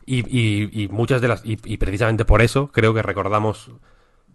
Y, 0.08 0.26
y, 0.28 0.84
y 0.84 0.88
muchas 0.88 1.22
de 1.22 1.28
las. 1.28 1.46
Y, 1.46 1.60
y, 1.64 1.78
precisamente 1.78 2.26
por 2.26 2.42
eso 2.42 2.72
creo 2.72 2.96
que 2.96 3.04
recordamos 3.04 3.70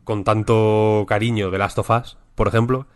con 0.05 0.23
tanto 0.23 1.05
cariño 1.09 1.51
The 1.51 1.59
Last 1.59 1.79
of 1.79 1.91
Us, 1.91 2.17
por 2.37 2.47
ejemplo, 2.47 2.87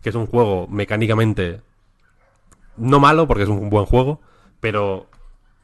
que 0.00 0.08
es 0.08 0.14
un 0.14 0.26
juego 0.26 0.66
mecánicamente. 0.68 1.60
No 2.78 3.00
malo, 3.00 3.26
porque 3.26 3.42
es 3.42 3.50
un 3.50 3.68
buen 3.68 3.84
juego, 3.84 4.22
pero. 4.60 5.08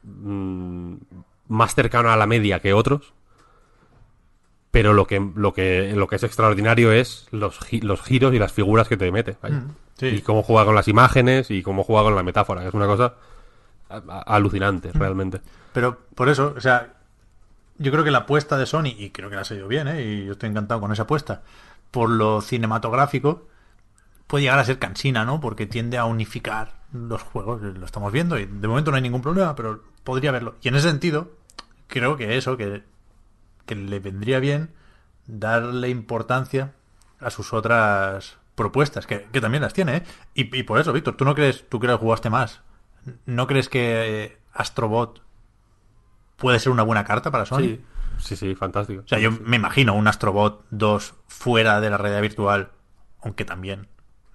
Mmm, 0.03 0.97
más 1.47 1.75
cercano 1.75 2.11
a 2.11 2.17
la 2.17 2.27
media 2.27 2.61
que 2.61 2.75
otros 2.75 3.15
pero 4.71 4.93
lo 4.93 5.07
que, 5.07 5.21
lo 5.35 5.53
que, 5.53 5.93
lo 5.95 6.07
que 6.07 6.17
es 6.17 6.23
extraordinario 6.23 6.93
es 6.93 7.27
los, 7.31 7.59
los 7.83 8.03
giros 8.03 8.35
y 8.35 8.39
las 8.39 8.53
figuras 8.53 8.89
que 8.89 8.97
te 8.97 9.11
mete. 9.11 9.37
Mm, 9.43 10.05
y 10.05 10.21
cómo 10.21 10.43
juega 10.43 10.67
con 10.67 10.75
las 10.75 10.89
imágenes 10.89 11.51
y 11.51 11.63
cómo 11.63 11.85
juega 11.85 12.05
con 12.05 12.15
la 12.15 12.23
metáfora, 12.23 12.63
que 12.63 12.69
es 12.69 12.75
una 12.75 12.87
cosa 12.87 13.15
alucinante, 14.27 14.91
mm. 14.91 14.99
realmente. 14.99 15.41
Pero 15.73 15.99
por 16.15 16.29
eso, 16.29 16.55
o 16.57 16.61
sea, 16.61 16.95
yo 17.79 17.93
creo 17.93 18.05
que 18.05 18.11
la 18.11 18.19
apuesta 18.19 18.59
de 18.59 18.67
Sony, 18.67 18.95
y 18.97 19.11
creo 19.11 19.31
que 19.31 19.37
la 19.37 19.43
ha 19.43 19.45
salido 19.45 19.69
bien, 19.69 19.89
¿eh? 19.89 20.03
y 20.03 20.27
yo 20.27 20.33
estoy 20.33 20.51
encantado 20.51 20.81
con 20.81 20.93
esa 20.93 21.03
apuesta, 21.03 21.43
por 21.91 22.11
lo 22.11 22.41
cinematográfico, 22.41 23.47
puede 24.27 24.45
llegar 24.45 24.59
a 24.59 24.65
ser 24.65 24.79
cansina, 24.79 25.25
¿no? 25.25 25.41
Porque 25.41 25.67
tiende 25.67 25.99
a 25.99 26.05
unificar 26.05 26.75
los 26.93 27.23
juegos, 27.23 27.63
lo 27.63 27.87
estamos 27.87 28.13
viendo, 28.13 28.39
y 28.39 28.47
de 28.47 28.69
momento 28.69 28.91
no 28.91 28.97
hay 28.97 29.03
ningún 29.03 29.23
problema, 29.23 29.55
pero 29.55 29.83
podría 30.05 30.33
verlo. 30.33 30.57
Y 30.63 30.69
en 30.69 30.75
ese 30.75 30.89
sentido, 30.89 31.33
creo 31.87 32.17
que 32.17 32.37
eso, 32.37 32.57
que 32.57 32.83
que 33.69 33.77
le 33.77 34.01
vendría 34.01 34.41
bien 34.41 34.71
darle 35.27 35.91
importancia 35.91 36.73
a 37.21 37.31
sus 37.31 37.53
otras 37.53 38.39
propuestas, 38.57 39.07
que, 39.07 39.19
también 39.41 39.63
las 39.63 39.75
tiene, 39.75 39.99
¿eh? 39.99 40.03
y, 40.35 40.63
por 40.65 40.81
eso, 40.81 40.93
Víctor, 40.93 41.17
tú 41.17 41.25
no 41.25 41.37
crees, 41.37 41.69
tú 41.69 41.79
crees 41.79 41.97
que 41.97 42.03
jugaste 42.03 42.31
más, 42.31 42.63
¿no 43.27 43.47
crees 43.47 43.69
que 43.69 44.25
eh, 44.25 44.39
Astrobot 44.53 45.23
puede 46.39 46.59
ser 46.59 46.73
una 46.73 46.83
buena 46.83 47.05
carta 47.05 47.31
para 47.31 47.45
Sony? 47.45 47.59
Sí, 47.61 47.81
sí, 48.19 48.37
sí 48.37 48.55
fantástico. 48.55 49.03
O 49.05 49.09
sea, 49.09 49.19
yo 49.19 49.31
me 49.31 49.57
imagino 49.57 49.95
un 49.95 50.09
Astrobot 50.09 50.65
2 50.71 51.15
fuera 51.27 51.81
de 51.81 51.91
la 51.91 51.99
realidad 51.99 52.23
virtual, 52.23 52.71
aunque 53.21 53.45
también 53.45 53.89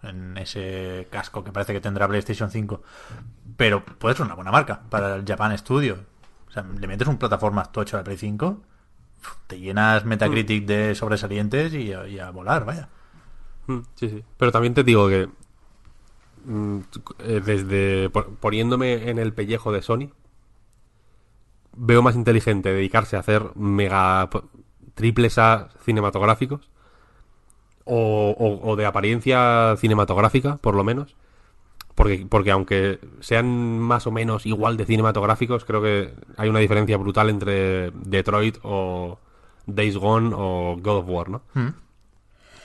en 0.03 0.37
ese 0.37 1.07
casco 1.09 1.43
que 1.43 1.51
parece 1.51 1.73
que 1.73 1.79
tendrá 1.81 2.07
PlayStation 2.07 2.51
5, 2.51 2.81
pero 3.57 3.83
puede 3.85 4.15
ser 4.15 4.25
una 4.25 4.35
buena 4.35 4.51
marca 4.51 4.81
para 4.89 5.15
el 5.15 5.25
Japan 5.25 5.57
Studio. 5.57 5.97
O 6.49 6.51
sea, 6.51 6.63
le 6.63 6.87
metes 6.87 7.07
un 7.07 7.17
plataforma 7.17 7.63
tocho 7.65 7.97
al 7.97 8.03
Play 8.03 8.17
5 8.17 8.61
te 9.47 9.57
llenas 9.59 10.03
Metacritic 10.03 10.65
de 10.65 10.95
sobresalientes 10.95 11.73
y 11.73 11.93
a, 12.19 12.29
volar, 12.31 12.65
vaya. 12.65 12.89
Mm, 13.67 13.79
Sí, 13.95 14.09
sí. 14.09 14.23
Pero 14.37 14.51
también 14.51 14.73
te 14.73 14.83
digo 14.83 15.07
que 15.07 15.29
mm, 16.45 16.79
eh, 17.19 17.41
desde 17.43 18.09
po- 18.09 18.25
poniéndome 18.41 19.09
en 19.09 19.19
el 19.19 19.33
pellejo 19.33 19.71
de 19.71 19.81
Sony 19.81 20.09
veo 21.75 22.01
más 22.01 22.15
inteligente 22.15 22.73
dedicarse 22.73 23.15
a 23.15 23.19
hacer 23.19 23.51
mega 23.55 24.29
triples 24.95 25.37
A 25.37 25.69
cinematográficos 25.83 26.69
o, 27.85 28.35
o- 28.37 28.69
o 28.71 28.75
de 28.75 28.85
apariencia 28.85 29.75
cinematográfica, 29.77 30.57
por 30.57 30.75
lo 30.75 30.83
menos. 30.83 31.15
Porque, 31.95 32.25
porque 32.27 32.49
aunque 32.51 32.99
sean 33.19 33.77
más 33.79 34.07
o 34.07 34.11
menos 34.11 34.45
igual 34.47 34.77
de 34.77 34.85
cinematográficos, 34.85 35.63
creo 35.63 35.81
que 35.81 36.13
hay 36.37 36.49
una 36.49 36.59
diferencia 36.59 36.97
brutal 36.97 37.29
entre 37.29 37.91
Detroit 37.91 38.57
o 38.63 39.19
Days 39.67 39.97
Gone 39.97 40.31
o 40.35 40.75
God 40.79 40.97
of 40.97 41.05
War, 41.07 41.29
¿no? 41.29 41.41
Mm. 41.53 41.67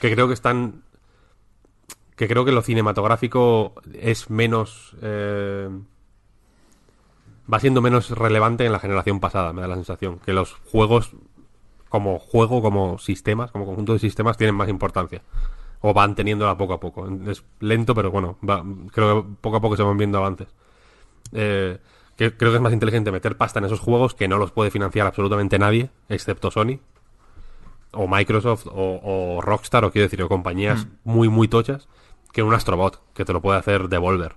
Que 0.01 0.11
creo 0.13 0.27
que 0.27 0.33
están 0.33 0.81
que 2.15 2.27
creo 2.27 2.43
que 2.43 2.51
lo 2.51 2.61
cinematográfico 2.61 3.75
es 3.93 4.29
menos 4.29 4.95
eh, 5.01 5.69
va 7.51 7.59
siendo 7.59 7.81
menos 7.81 8.09
relevante 8.11 8.65
en 8.65 8.71
la 8.71 8.79
generación 8.79 9.19
pasada 9.19 9.53
me 9.53 9.61
da 9.61 9.67
la 9.67 9.75
sensación 9.75 10.19
que 10.19 10.33
los 10.33 10.53
juegos 10.71 11.11
como 11.89 12.19
juego 12.19 12.61
como 12.61 12.97
sistemas 12.99 13.51
como 13.51 13.65
conjunto 13.65 13.93
de 13.93 13.99
sistemas 13.99 14.37
tienen 14.37 14.55
más 14.55 14.69
importancia 14.69 15.21
o 15.81 15.93
van 15.93 16.13
teniéndola 16.13 16.57
poco 16.57 16.73
a 16.73 16.79
poco. 16.79 17.07
Es 17.27 17.43
lento 17.59 17.95
pero 17.95 18.11
bueno 18.11 18.37
va- 18.47 18.63
creo 18.91 19.23
que 19.23 19.29
poco 19.41 19.57
a 19.57 19.61
poco 19.61 19.75
se 19.77 19.83
van 19.83 19.97
viendo 19.97 20.17
avances. 20.17 20.47
Eh, 21.31 21.77
que 22.17 22.35
creo 22.35 22.51
que 22.51 22.57
es 22.57 22.61
más 22.61 22.73
inteligente 22.73 23.11
meter 23.11 23.37
pasta 23.37 23.59
en 23.59 23.65
esos 23.65 23.79
juegos 23.79 24.13
que 24.13 24.27
no 24.27 24.37
los 24.37 24.51
puede 24.51 24.71
financiar 24.71 25.07
absolutamente 25.07 25.57
nadie 25.57 25.89
excepto 26.09 26.51
Sony 26.51 26.79
o 27.93 28.07
Microsoft 28.07 28.67
o, 28.67 28.99
o 29.01 29.41
Rockstar 29.41 29.85
o 29.85 29.91
quiero 29.91 30.05
decir 30.05 30.21
o 30.21 30.27
compañías 30.29 30.85
muy 31.03 31.29
muy 31.29 31.47
tochas 31.47 31.87
que 32.33 32.43
un 32.43 32.53
Astrobot 32.53 33.01
que 33.13 33.25
te 33.25 33.33
lo 33.33 33.41
puede 33.41 33.57
hacer 33.57 33.87
Devolver 33.89 34.35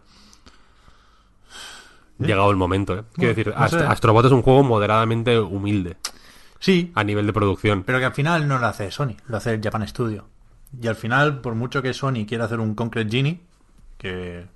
llegado 2.18 2.50
el 2.50 2.56
momento 2.56 2.98
¿eh? 2.98 3.04
quiero 3.14 3.34
decir 3.34 3.48
no 3.56 3.68
sé. 3.68 3.76
Ast- 3.78 3.90
Astrobot 3.90 4.24
es 4.26 4.32
un 4.32 4.42
juego 4.42 4.62
moderadamente 4.62 5.38
humilde 5.40 5.96
Sí, 6.60 6.92
a 6.94 7.02
nivel 7.02 7.26
de 7.26 7.32
producción 7.32 7.82
pero 7.82 7.98
que 7.98 8.04
al 8.04 8.12
final 8.14 8.46
no 8.46 8.58
lo 8.58 8.66
hace 8.66 8.90
Sony, 8.92 9.16
lo 9.26 9.36
hace 9.38 9.54
el 9.54 9.60
Japan 9.62 9.86
Studio. 9.88 10.26
Y 10.80 10.86
al 10.86 10.94
final, 10.94 11.40
por 11.40 11.54
mucho 11.56 11.82
que 11.82 11.92
Sony 11.92 12.24
quiera 12.26 12.44
hacer 12.46 12.60
un 12.60 12.74
Concrete 12.74 13.10
Genie, 13.10 13.40
que 13.98 14.46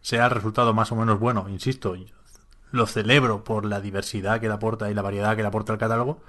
sea 0.00 0.24
el 0.24 0.30
resultado 0.30 0.72
más 0.74 0.90
o 0.90 0.96
menos 0.96 1.20
bueno, 1.20 1.46
insisto, 1.48 1.94
lo 2.72 2.86
celebro 2.86 3.44
por 3.44 3.64
la 3.66 3.80
diversidad 3.80 4.40
que 4.40 4.48
le 4.48 4.54
aporta 4.54 4.90
y 4.90 4.94
la 4.94 5.02
variedad 5.02 5.36
que 5.36 5.42
le 5.42 5.48
aporta 5.48 5.72
el 5.74 5.78
catálogo. 5.78 6.20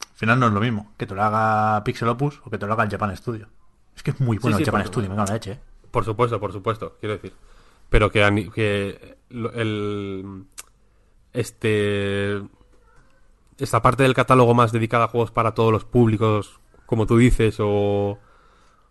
Al 0.00 0.16
final 0.18 0.40
no 0.40 0.46
es 0.48 0.52
lo 0.52 0.60
mismo 0.60 0.92
que 0.96 1.06
te 1.06 1.14
lo 1.14 1.22
haga 1.22 1.82
Pixel 1.84 2.08
Opus 2.08 2.40
o 2.44 2.50
que 2.50 2.58
te 2.58 2.66
lo 2.66 2.72
haga 2.72 2.84
el 2.84 2.90
Japan 2.90 3.16
Studio. 3.16 3.48
Es 3.96 4.02
que 4.02 4.10
es 4.10 4.20
muy 4.20 4.38
bueno 4.38 4.56
sí, 4.56 4.62
el 4.62 4.66
Japan 4.66 4.86
Studio, 4.86 5.08
me 5.08 5.16
cago 5.16 5.26
la 5.28 5.34
leche, 5.34 5.52
¿eh? 5.52 5.60
Por 5.90 6.04
supuesto, 6.04 6.38
por 6.40 6.52
supuesto, 6.52 6.96
quiero 7.00 7.14
decir. 7.14 7.32
Pero 7.90 8.10
que, 8.10 8.22
el 9.30 10.44
este 11.32 12.40
esta 13.58 13.82
parte 13.82 14.02
del 14.02 14.14
catálogo 14.14 14.54
más 14.54 14.72
dedicada 14.72 15.04
a 15.04 15.08
juegos 15.08 15.30
para 15.30 15.54
todos 15.54 15.72
los 15.72 15.84
públicos, 15.84 16.60
como 16.86 17.06
tú 17.06 17.18
dices, 17.18 17.56
o 17.60 18.18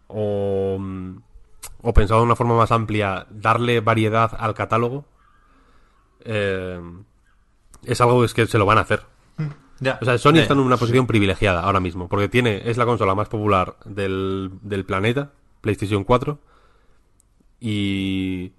o, 0.07 0.80
o 1.82 1.94
pensado 1.94 2.22
de 2.22 2.26
una 2.26 2.36
forma 2.36 2.56
más 2.56 2.72
amplia, 2.72 3.26
darle 3.30 3.80
variedad 3.80 4.32
al 4.38 4.53
catálogo, 4.53 5.06
eh, 6.24 6.80
es 7.84 8.02
algo 8.02 8.20
que 8.20 8.26
es 8.26 8.34
que 8.34 8.48
se 8.48 8.57
lo 8.57 8.65
van 8.65 8.78
a 8.78 8.82
hacer. 8.82 9.06
O 10.02 10.06
sea, 10.06 10.18
Sony 10.18 10.38
está 10.38 10.53
en 10.53 10.60
una 10.60 10.78
posición 10.78 11.07
privilegiada 11.07 11.61
ahora 11.61 11.82
mismo, 11.82 12.07
porque 12.07 12.30
tiene, 12.30 12.70
es 12.70 12.78
la 12.78 12.86
consola 12.86 13.15
más 13.15 13.28
popular 13.28 13.76
del, 13.84 14.52
del 14.61 14.86
planeta, 14.86 15.34
PlayStation 15.60 16.06
4, 16.06 16.40
y 17.60 18.53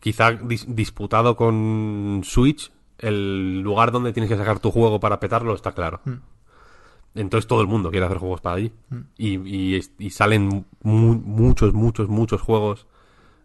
quizá 0.00 0.32
dis- 0.32 0.66
disputado 0.66 1.36
con 1.36 2.22
Switch, 2.24 2.70
el 2.98 3.60
lugar 3.60 3.92
donde 3.92 4.12
tienes 4.12 4.30
que 4.30 4.36
sacar 4.36 4.58
tu 4.60 4.70
juego 4.70 4.98
para 5.00 5.20
petarlo 5.20 5.54
está 5.54 5.72
claro. 5.72 6.00
Entonces 7.14 7.46
todo 7.48 7.60
el 7.60 7.66
mundo 7.66 7.90
quiere 7.90 8.06
hacer 8.06 8.18
juegos 8.18 8.40
para 8.40 8.56
allí. 8.56 8.72
Y, 9.16 9.80
y 9.98 10.10
salen 10.10 10.66
mu- 10.82 11.14
muchos, 11.24 11.72
muchos, 11.74 12.08
muchos 12.08 12.40
juegos 12.42 12.86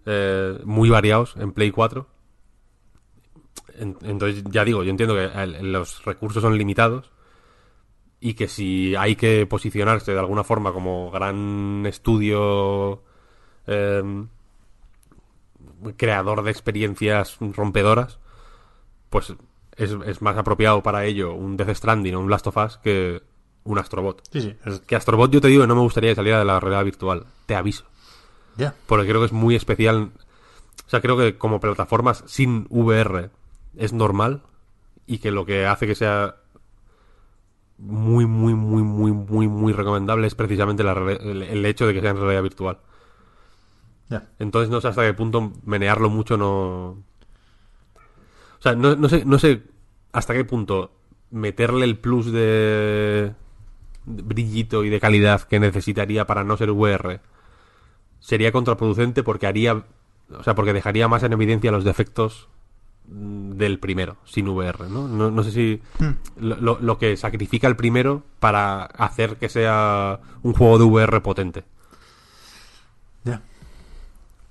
eh, 0.05 0.59
muy 0.65 0.89
variados 0.89 1.35
en 1.37 1.51
Play 1.53 1.71
4. 1.71 2.07
En- 3.79 3.97
Entonces, 4.03 4.43
ya 4.49 4.63
digo, 4.65 4.83
yo 4.83 4.89
entiendo 4.91 5.15
que 5.15 5.25
el- 5.25 5.71
los 5.71 6.03
recursos 6.05 6.41
son 6.43 6.57
limitados 6.57 7.11
y 8.19 8.35
que 8.35 8.47
si 8.47 8.95
hay 8.95 9.15
que 9.15 9.45
posicionarse 9.47 10.13
de 10.13 10.19
alguna 10.19 10.43
forma 10.43 10.71
como 10.71 11.09
gran 11.11 11.85
estudio 11.85 13.01
eh, 13.67 14.25
creador 15.97 16.43
de 16.43 16.51
experiencias 16.51 17.37
rompedoras, 17.39 18.19
pues 19.09 19.33
es, 19.75 19.91
es 20.05 20.21
más 20.21 20.37
apropiado 20.37 20.81
para 20.83 21.05
ello 21.05 21.33
un 21.33 21.57
Death 21.57 21.75
Stranding 21.75 22.15
o 22.15 22.19
un 22.19 22.29
Last 22.29 22.47
of 22.47 22.57
Us 22.57 22.77
que 22.77 23.21
un 23.65 23.77
Astrobot. 23.79 24.21
Sí, 24.31 24.41
sí. 24.41 24.55
es- 24.65 24.79
Que 24.81 24.95
Astrobot 24.95 25.31
yo 25.31 25.39
te 25.41 25.47
digo 25.47 25.61
que 25.63 25.67
no 25.67 25.75
me 25.75 25.81
gustaría 25.81 26.11
que 26.11 26.15
saliera 26.15 26.39
de 26.39 26.45
la 26.45 26.59
realidad 26.59 26.83
virtual, 26.85 27.25
te 27.45 27.55
aviso. 27.55 27.85
Ya. 28.57 28.75
Porque 28.87 29.07
creo 29.07 29.19
que 29.21 29.25
es 29.27 29.31
muy 29.31 29.55
especial. 29.55 30.11
O 30.85 30.89
sea, 30.89 31.01
creo 31.01 31.17
que 31.17 31.37
como 31.37 31.59
plataformas 31.59 32.23
sin 32.27 32.67
VR 32.69 33.29
es 33.77 33.93
normal 33.93 34.41
y 35.07 35.17
que 35.19 35.31
lo 35.31 35.45
que 35.45 35.65
hace 35.65 35.87
que 35.87 35.95
sea 35.95 36.35
muy, 37.77 38.25
muy, 38.25 38.53
muy, 38.53 38.83
muy, 38.83 39.11
muy, 39.11 39.47
muy 39.47 39.73
recomendable 39.73 40.27
es 40.27 40.35
precisamente 40.35 40.83
la 40.83 40.93
el 40.93 41.65
hecho 41.65 41.87
de 41.87 41.93
que 41.93 42.01
sea 42.01 42.11
en 42.11 42.17
realidad 42.17 42.43
virtual. 42.43 42.77
Entonces 44.39 44.69
no 44.69 44.79
sé 44.81 44.87
hasta 44.89 45.03
qué 45.03 45.13
punto 45.13 45.51
menearlo 45.65 46.09
mucho 46.09 46.37
no... 46.37 46.97
O 48.59 48.61
sea, 48.61 48.75
no, 48.75 48.95
no 48.95 49.09
sé, 49.09 49.25
no 49.25 49.39
sé 49.39 49.63
hasta 50.11 50.33
qué 50.33 50.45
punto 50.45 50.91
meterle 51.31 51.85
el 51.85 51.97
plus 51.97 52.31
de 52.31 53.33
brillito 54.05 54.83
y 54.83 54.89
de 54.89 54.99
calidad 54.99 55.41
que 55.41 55.59
necesitaría 55.59 56.25
para 56.27 56.43
no 56.43 56.55
ser 56.57 56.71
VR 56.71 57.19
sería 58.19 58.51
contraproducente 58.51 59.23
porque 59.23 59.47
haría... 59.47 59.83
O 60.37 60.43
sea, 60.43 60.55
porque 60.55 60.73
dejaría 60.73 61.07
más 61.07 61.23
en 61.23 61.33
evidencia 61.33 61.71
los 61.71 61.83
defectos 61.83 62.47
mm, 63.07 63.51
del 63.51 63.79
primero, 63.79 64.15
sin 64.23 64.47
VR, 64.47 64.87
¿no? 64.89 65.07
No, 65.07 65.29
no 65.29 65.43
sé 65.43 65.51
si 65.51 65.81
lo, 66.37 66.55
lo- 66.57 66.79
lo 66.79 66.97
que 66.97 67.17
sacrifica 67.17 67.67
el 67.67 67.75
primero 67.75 68.23
para 68.39 68.83
hacer 68.85 69.35
que 69.35 69.49
sea 69.49 70.21
un 70.41 70.53
juego 70.53 70.77
de 70.79 70.85
VR 70.85 71.21
potente. 71.21 71.65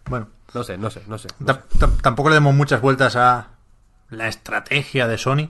Bueno. 0.07 0.29
No 0.55 0.65
sé, 0.65 0.77
no 0.77 0.91
sé, 0.91 1.03
no 1.07 1.17
sé. 1.17 1.29
no 1.39 1.59
tampoco 2.03 2.29
le 2.29 2.35
demos 2.35 2.55
muchas 2.55 2.83
vueltas 2.83 3.17
a 3.17 3.49
la 4.11 4.29
estrategia 4.29 5.09
de 5.09 5.17
Sony, 5.17 5.49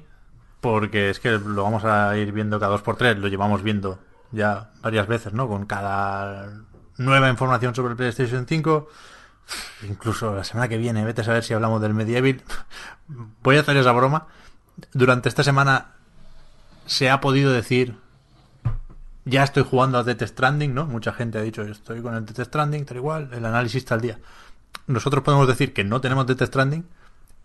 porque 0.61 1.11
es 1.11 1.19
que 1.19 1.33
lo 1.33 1.65
vamos 1.65 1.85
a 1.85 2.16
ir 2.16 2.31
viendo 2.31 2.61
cada 2.61 2.73
dos 2.73 2.83
por 2.83 2.97
tres, 2.97 3.19
lo 3.19 3.27
llevamos 3.27 3.65
viendo 3.65 3.99
ya 4.31 4.70
varias 4.81 5.09
veces, 5.09 5.33
¿no? 5.33 5.49
Con 5.49 5.66
cada 5.66 6.53
nueva 6.99 7.29
información 7.29 7.74
sobre 7.74 7.93
el 7.93 7.97
PlayStation 7.97 8.47
5, 8.47 8.89
incluso 9.89 10.37
la 10.37 10.45
semana 10.45 10.69
que 10.69 10.79
viene, 10.79 11.05
vete 11.05 11.23
a 11.23 11.24
saber 11.24 11.43
si 11.43 11.53
hablamos 11.53 11.83
del 11.83 11.95
Medieval. 11.95 12.41
Voy 13.43 13.57
a 13.57 13.61
hacer 13.61 13.77
esa 13.77 13.93
broma. 13.93 14.29
Durante 14.93 15.29
esta 15.29 15.43
semana 15.43 15.95
se 16.87 17.11
ha 17.11 17.20
podido 17.20 17.53
decir 17.53 17.97
ya 19.24 19.44
estoy 19.44 19.62
jugando 19.62 19.99
a 19.99 20.05
Death 20.05 20.23
Stranding, 20.23 20.74
¿no? 20.74 20.86
Mucha 20.86 21.12
gente 21.12 21.39
ha 21.39 21.43
dicho, 21.43 21.62
estoy 21.62 22.03
con 22.03 22.15
el 22.15 22.24
Death 22.24 22.47
Stranding, 22.47 22.85
tal 22.85 22.97
igual, 22.97 23.31
el 23.32 23.44
análisis 23.44 23.82
está 23.82 23.94
al 23.94 24.01
día. 24.01 24.19
Nosotros 24.86 25.23
podemos 25.23 25.47
decir 25.47 25.73
que 25.73 25.85
no 25.85 26.01
tenemos 26.01 26.27
Death 26.27 26.43
Stranding, 26.43 26.85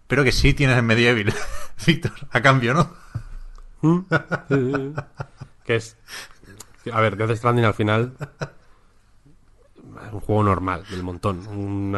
pero 0.08 0.24
que 0.24 0.32
sí 0.32 0.54
tienes 0.54 0.78
el 0.78 0.84
Medieval, 0.84 1.34
Víctor, 1.86 2.14
a 2.32 2.42
cambio, 2.42 2.74
¿no? 2.74 2.90
que 5.66 5.76
es. 5.76 5.98
A 6.92 7.02
ver, 7.02 7.18
Death 7.18 7.38
Stranding 7.38 7.66
al 7.66 7.74
final. 7.74 8.14
Es 10.08 10.14
un 10.14 10.20
juego 10.20 10.44
normal, 10.44 10.84
del 10.90 11.04
montón. 11.04 11.94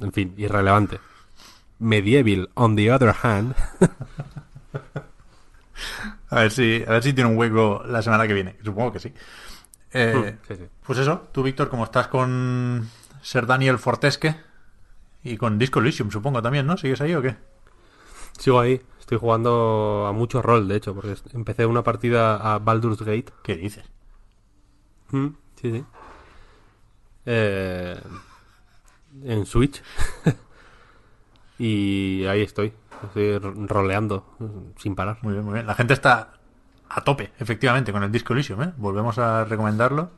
En 0.00 0.12
fin, 0.12 0.34
irrelevante. 0.36 1.00
Medieval, 1.78 2.50
on 2.54 2.76
the 2.76 2.92
other 2.92 3.14
hand. 3.22 3.54
A 6.30 6.40
ver 6.40 6.50
si, 6.50 6.82
a 6.86 6.90
ver 6.90 7.02
si 7.02 7.12
tiene 7.12 7.30
un 7.30 7.36
hueco 7.38 7.82
la 7.86 8.02
semana 8.02 8.26
que 8.26 8.34
viene. 8.34 8.56
Supongo 8.64 8.92
que 8.92 8.98
sí. 9.00 9.12
Eh, 9.92 10.36
Sí, 10.48 10.56
sí. 10.56 10.64
Pues 10.86 10.98
eso, 10.98 11.28
tú, 11.32 11.42
Víctor, 11.42 11.68
como 11.68 11.84
estás 11.84 12.08
con 12.08 12.88
Ser 13.22 13.46
Daniel 13.46 13.78
Fortesque 13.78 14.36
y 15.24 15.36
con 15.36 15.58
Disco 15.58 15.80
Elysium, 15.80 16.10
supongo 16.10 16.42
también, 16.42 16.66
¿no? 16.66 16.76
¿Sigues 16.76 17.00
ahí 17.00 17.14
o 17.14 17.22
qué? 17.22 17.36
Sigo 18.38 18.60
ahí. 18.60 18.80
Estoy 19.00 19.18
jugando 19.18 20.06
a 20.08 20.12
mucho 20.12 20.42
rol, 20.42 20.66
de 20.68 20.76
hecho, 20.76 20.94
porque 20.94 21.14
empecé 21.32 21.66
una 21.66 21.84
partida 21.84 22.36
a 22.36 22.58
Baldur's 22.58 23.00
Gate. 23.02 23.26
¿Qué 23.44 23.56
dices? 23.56 23.84
Mm, 25.10 25.28
Sí, 25.60 25.70
sí. 25.72 25.84
Eh, 27.24 27.96
en 29.24 29.46
Switch. 29.46 29.82
y 31.58 32.24
ahí 32.26 32.42
estoy. 32.42 32.72
Estoy 33.04 33.38
roleando 33.38 34.36
sin 34.78 34.94
parar. 34.94 35.18
Muy 35.22 35.32
bien, 35.34 35.44
muy 35.44 35.54
bien. 35.54 35.66
La 35.66 35.74
gente 35.74 35.94
está 35.94 36.32
a 36.88 37.00
tope, 37.02 37.32
efectivamente, 37.38 37.92
con 37.92 38.02
el 38.02 38.12
Disco 38.12 38.32
Elysium, 38.32 38.62
¿eh? 38.62 38.72
Volvemos 38.76 39.18
a 39.18 39.44
recomendarlo. 39.44 40.10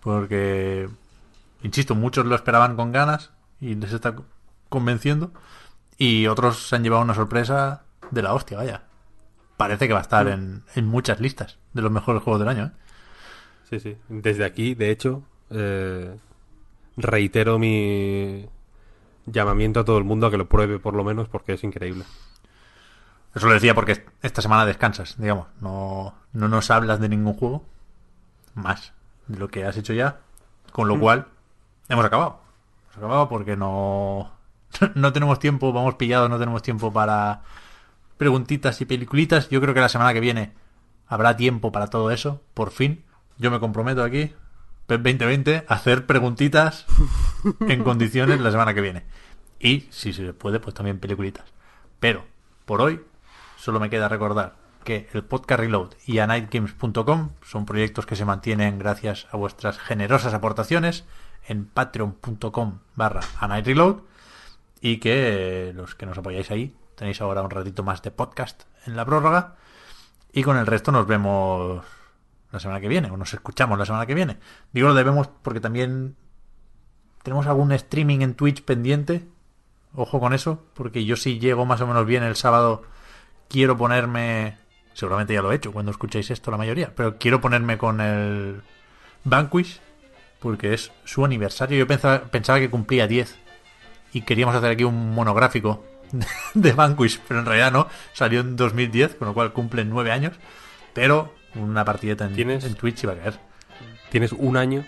Porque, 0.00 0.88
insisto, 1.62 1.94
muchos 1.94 2.26
lo 2.26 2.34
esperaban 2.34 2.76
con 2.76 2.92
ganas 2.92 3.32
y 3.60 3.74
les 3.74 3.92
está 3.92 4.14
convenciendo. 4.68 5.32
Y 5.96 6.26
otros 6.26 6.68
se 6.68 6.76
han 6.76 6.82
llevado 6.82 7.02
una 7.02 7.14
sorpresa 7.14 7.84
de 8.10 8.22
la 8.22 8.34
hostia, 8.34 8.58
vaya. 8.58 8.82
Parece 9.56 9.86
que 9.86 9.94
va 9.94 10.00
a 10.00 10.02
estar 10.02 10.26
en, 10.28 10.64
en 10.74 10.86
muchas 10.86 11.20
listas 11.20 11.58
de 11.72 11.82
los 11.82 11.90
mejores 11.90 12.22
juegos 12.22 12.40
del 12.40 12.48
año. 12.48 12.64
¿eh? 12.64 12.70
Sí, 13.70 13.80
sí. 13.80 13.96
Desde 14.08 14.44
aquí, 14.44 14.74
de 14.74 14.90
hecho, 14.90 15.22
eh, 15.50 16.16
reitero 16.96 17.58
mi 17.58 18.46
llamamiento 19.26 19.80
a 19.80 19.84
todo 19.84 19.98
el 19.98 20.04
mundo 20.04 20.26
a 20.26 20.30
que 20.30 20.36
lo 20.36 20.48
pruebe 20.48 20.78
por 20.78 20.94
lo 20.94 21.04
menos 21.04 21.28
porque 21.28 21.54
es 21.54 21.64
increíble. 21.64 22.04
Eso 23.34 23.46
lo 23.46 23.54
decía 23.54 23.74
porque 23.74 24.04
esta 24.22 24.42
semana 24.42 24.64
descansas, 24.64 25.16
digamos. 25.18 25.48
No, 25.60 26.14
no 26.32 26.48
nos 26.48 26.70
hablas 26.70 27.00
de 27.00 27.08
ningún 27.08 27.34
juego 27.34 27.64
más 28.54 28.92
de 29.26 29.38
lo 29.38 29.48
que 29.48 29.64
has 29.64 29.76
hecho 29.76 29.92
ya. 29.92 30.20
Con 30.72 30.88
lo 30.88 30.98
cual, 30.98 31.26
hemos 31.88 32.04
acabado. 32.04 32.40
Hemos 32.92 32.96
acabado 32.98 33.28
porque 33.28 33.56
no, 33.56 34.32
no 34.94 35.12
tenemos 35.12 35.38
tiempo, 35.38 35.72
vamos 35.72 35.96
pillados, 35.96 36.30
no 36.30 36.38
tenemos 36.38 36.62
tiempo 36.62 36.92
para 36.92 37.42
preguntitas 38.16 38.80
y 38.80 38.84
peliculitas. 38.84 39.48
Yo 39.48 39.60
creo 39.60 39.74
que 39.74 39.80
la 39.80 39.88
semana 39.88 40.12
que 40.12 40.20
viene 40.20 40.52
habrá 41.06 41.36
tiempo 41.36 41.72
para 41.72 41.88
todo 41.88 42.10
eso, 42.10 42.40
por 42.54 42.70
fin. 42.70 43.04
Yo 43.38 43.50
me 43.50 43.58
comprometo 43.58 44.04
aquí, 44.04 44.32
PEP 44.86 45.02
2020, 45.02 45.64
a 45.68 45.74
hacer 45.74 46.06
preguntitas 46.06 46.86
en 47.60 47.82
condiciones 47.84 48.40
la 48.40 48.50
semana 48.50 48.74
que 48.74 48.80
viene. 48.80 49.04
Y 49.58 49.88
si 49.90 50.12
se 50.12 50.32
puede, 50.32 50.60
pues 50.60 50.74
también 50.74 50.98
peliculitas. 50.98 51.46
Pero, 52.00 52.24
por 52.64 52.82
hoy, 52.82 53.00
solo 53.56 53.80
me 53.80 53.90
queda 53.90 54.08
recordar 54.08 54.56
que 54.84 55.08
el 55.12 55.24
podcast 55.24 55.60
Reload 55.60 55.94
y 56.06 56.18
a 56.18 56.26
nightgames.com 56.26 57.30
son 57.42 57.64
proyectos 57.64 58.06
que 58.06 58.16
se 58.16 58.26
mantienen 58.26 58.78
gracias 58.78 59.26
a 59.30 59.36
vuestras 59.36 59.78
generosas 59.78 60.34
aportaciones 60.34 61.04
en 61.46 61.64
patreon.com 61.64 62.80
barra 62.94 63.22
a 63.40 63.60
Reload 63.60 64.00
y 64.80 64.98
que 64.98 65.72
los 65.74 65.94
que 65.94 66.06
nos 66.06 66.18
apoyáis 66.18 66.50
ahí 66.50 66.76
tenéis 66.94 67.20
ahora 67.20 67.42
un 67.42 67.50
ratito 67.50 67.82
más 67.82 68.02
de 68.02 68.10
podcast 68.10 68.64
en 68.86 68.96
la 68.96 69.04
prórroga 69.04 69.56
y 70.32 70.42
con 70.42 70.58
el 70.58 70.66
resto 70.66 70.92
nos 70.92 71.06
vemos 71.06 71.82
la 72.54 72.60
semana 72.60 72.80
que 72.80 72.88
viene 72.88 73.10
o 73.10 73.16
nos 73.16 73.34
escuchamos 73.34 73.78
la 73.78 73.84
semana 73.84 74.06
que 74.06 74.14
viene. 74.14 74.38
Digo 74.72 74.88
lo 74.88 74.94
debemos 74.94 75.28
porque 75.42 75.60
también 75.60 76.16
tenemos 77.22 77.46
algún 77.46 77.72
streaming 77.72 78.20
en 78.20 78.34
Twitch 78.34 78.62
pendiente. 78.62 79.26
Ojo 79.94 80.18
con 80.18 80.32
eso, 80.32 80.64
porque 80.74 81.04
yo 81.04 81.16
si 81.16 81.38
llego 81.38 81.66
más 81.66 81.80
o 81.80 81.86
menos 81.86 82.06
bien 82.06 82.22
el 82.22 82.36
sábado 82.36 82.82
quiero 83.48 83.76
ponerme 83.76 84.56
seguramente 84.94 85.34
ya 85.34 85.42
lo 85.42 85.52
he 85.52 85.56
hecho 85.56 85.72
cuando 85.72 85.90
escucháis 85.90 86.30
esto 86.30 86.50
la 86.50 86.56
mayoría, 86.56 86.94
pero 86.94 87.18
quiero 87.18 87.40
ponerme 87.40 87.76
con 87.76 88.00
el 88.00 88.62
Vanquish 89.24 89.80
porque 90.40 90.74
es 90.74 90.92
su 91.04 91.24
aniversario. 91.24 91.78
Yo 91.78 91.86
pensaba, 91.86 92.22
pensaba 92.22 92.60
que 92.60 92.70
cumplía 92.70 93.06
10 93.06 93.36
y 94.12 94.22
queríamos 94.22 94.54
hacer 94.54 94.70
aquí 94.70 94.84
un 94.84 95.12
monográfico 95.14 95.84
de 96.54 96.72
Vanquish, 96.72 97.20
pero 97.26 97.40
en 97.40 97.46
realidad 97.46 97.72
no, 97.72 97.88
salió 98.12 98.40
en 98.40 98.56
2010, 98.56 99.16
con 99.16 99.28
lo 99.28 99.34
cual 99.34 99.52
cumple 99.52 99.84
9 99.84 100.12
años, 100.12 100.36
pero 100.92 101.34
una 101.54 101.84
partideta 101.84 102.24
en, 102.26 102.34
¿Tienes? 102.34 102.64
en 102.64 102.74
Twitch 102.74 103.04
iba 103.04 103.12
a 103.12 103.16
caer. 103.16 103.38
Tienes 104.10 104.32
un 104.32 104.56
año 104.56 104.84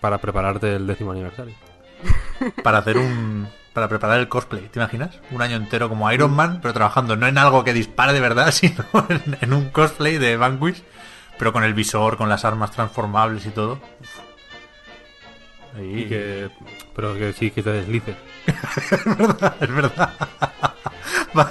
para 0.00 0.18
prepararte 0.18 0.76
el 0.76 0.86
décimo 0.86 1.12
aniversario. 1.12 1.54
Para 2.62 2.78
hacer 2.78 2.98
un... 2.98 3.48
Para 3.72 3.88
preparar 3.88 4.18
el 4.18 4.28
cosplay, 4.28 4.68
¿te 4.68 4.78
imaginas? 4.78 5.18
Un 5.30 5.42
año 5.42 5.56
entero 5.56 5.88
como 5.88 6.10
Iron 6.10 6.32
Man, 6.34 6.58
pero 6.60 6.74
trabajando 6.74 7.16
no 7.16 7.26
en 7.26 7.38
algo 7.38 7.62
que 7.64 7.72
dispare 7.72 8.12
de 8.12 8.20
verdad, 8.20 8.50
sino 8.52 8.84
en, 9.08 9.36
en 9.40 9.52
un 9.52 9.70
cosplay 9.70 10.18
de 10.18 10.36
Vanquish, 10.36 10.82
pero 11.38 11.52
con 11.52 11.64
el 11.64 11.74
visor, 11.74 12.16
con 12.16 12.28
las 12.28 12.44
armas 12.44 12.70
transformables 12.72 13.46
y 13.46 13.50
todo. 13.50 13.80
Y 15.80 16.06
que, 16.06 16.50
pero 16.94 17.14
que 17.14 17.32
sí, 17.32 17.50
que 17.50 17.62
te 17.62 17.70
deslices. 17.70 18.16
es 19.60 19.74
verdad. 19.74 20.10
Va 21.36 21.50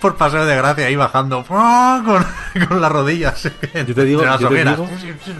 por 0.00 0.16
paseo 0.16 0.44
de 0.46 0.56
gracia 0.56 0.86
ahí 0.86 0.96
bajando 0.96 1.44
con, 1.44 1.56
con 2.68 2.80
las 2.80 2.92
rodillas. 2.92 3.42
Yo 3.42 3.94
te 3.94 4.04
digo, 4.04 4.20
entre 4.20 4.30
las 4.32 4.40
yo 4.40 4.48
te 4.48 4.54
ojeras. 4.54 4.76
digo, 4.76 4.88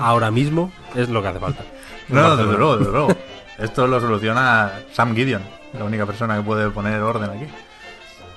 ahora 0.05 0.31
mismo 0.31 0.73
es 0.95 1.09
lo 1.09 1.23
que 1.23 1.29
hace 1.29 1.39
falta. 1.39 1.65
No, 2.09 2.37
desde 2.37 2.53
luego, 2.57 2.77
desde 2.77 2.93
luego. 2.93 3.17
Esto 3.59 3.87
lo 3.87 4.01
soluciona 4.01 4.73
Sam 4.93 5.15
Gideon, 5.15 5.43
la 5.77 5.85
única 5.85 6.07
persona 6.07 6.37
que 6.37 6.43
puede 6.43 6.71
poner 6.71 7.01
orden 7.01 7.31
aquí. 7.31 7.47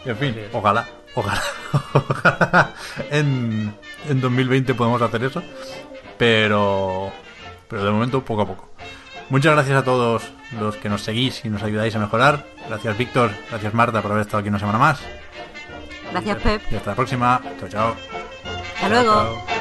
Y 0.06 0.10
en 0.10 0.18
fin, 0.18 0.36
ojalá, 0.52 0.88
ojalá, 1.14 1.42
ojalá 1.94 2.72
en, 3.12 3.74
en 4.10 4.22
2020 4.22 4.74
podemos 4.74 5.02
hacer 5.02 5.24
eso. 5.24 5.44
Pero, 6.18 7.12
pero 7.68 7.84
de 7.84 7.92
momento 7.92 8.24
poco 8.24 8.42
a 8.42 8.48
poco. 8.48 8.70
Muchas 9.30 9.54
gracias 9.54 9.78
a 9.78 9.84
todos 9.84 10.24
los 10.60 10.76
que 10.76 10.90
nos 10.90 11.02
seguís 11.04 11.46
y 11.46 11.50
nos 11.50 11.64
ayudáis 11.64 11.96
a 11.96 12.00
mejorar. 12.00 12.46
Gracias 12.68 12.98
Víctor, 12.98 13.32
gracias 13.50 13.74
Marta 13.74 14.02
por 14.02 14.12
haber 14.12 14.22
estado 14.24 14.40
aquí 14.40 14.50
una 14.50 14.60
semana 14.60 14.78
más. 14.78 15.00
Gracias, 16.12 16.38
Pep. 16.38 16.62
Y 16.72 16.76
hasta 16.76 16.90
la 16.92 16.96
próxima. 16.96 17.42
Chao, 17.60 17.70
chao. 17.70 17.96
Hasta 18.76 18.90
luego. 18.90 19.12
Chao. 19.12 19.61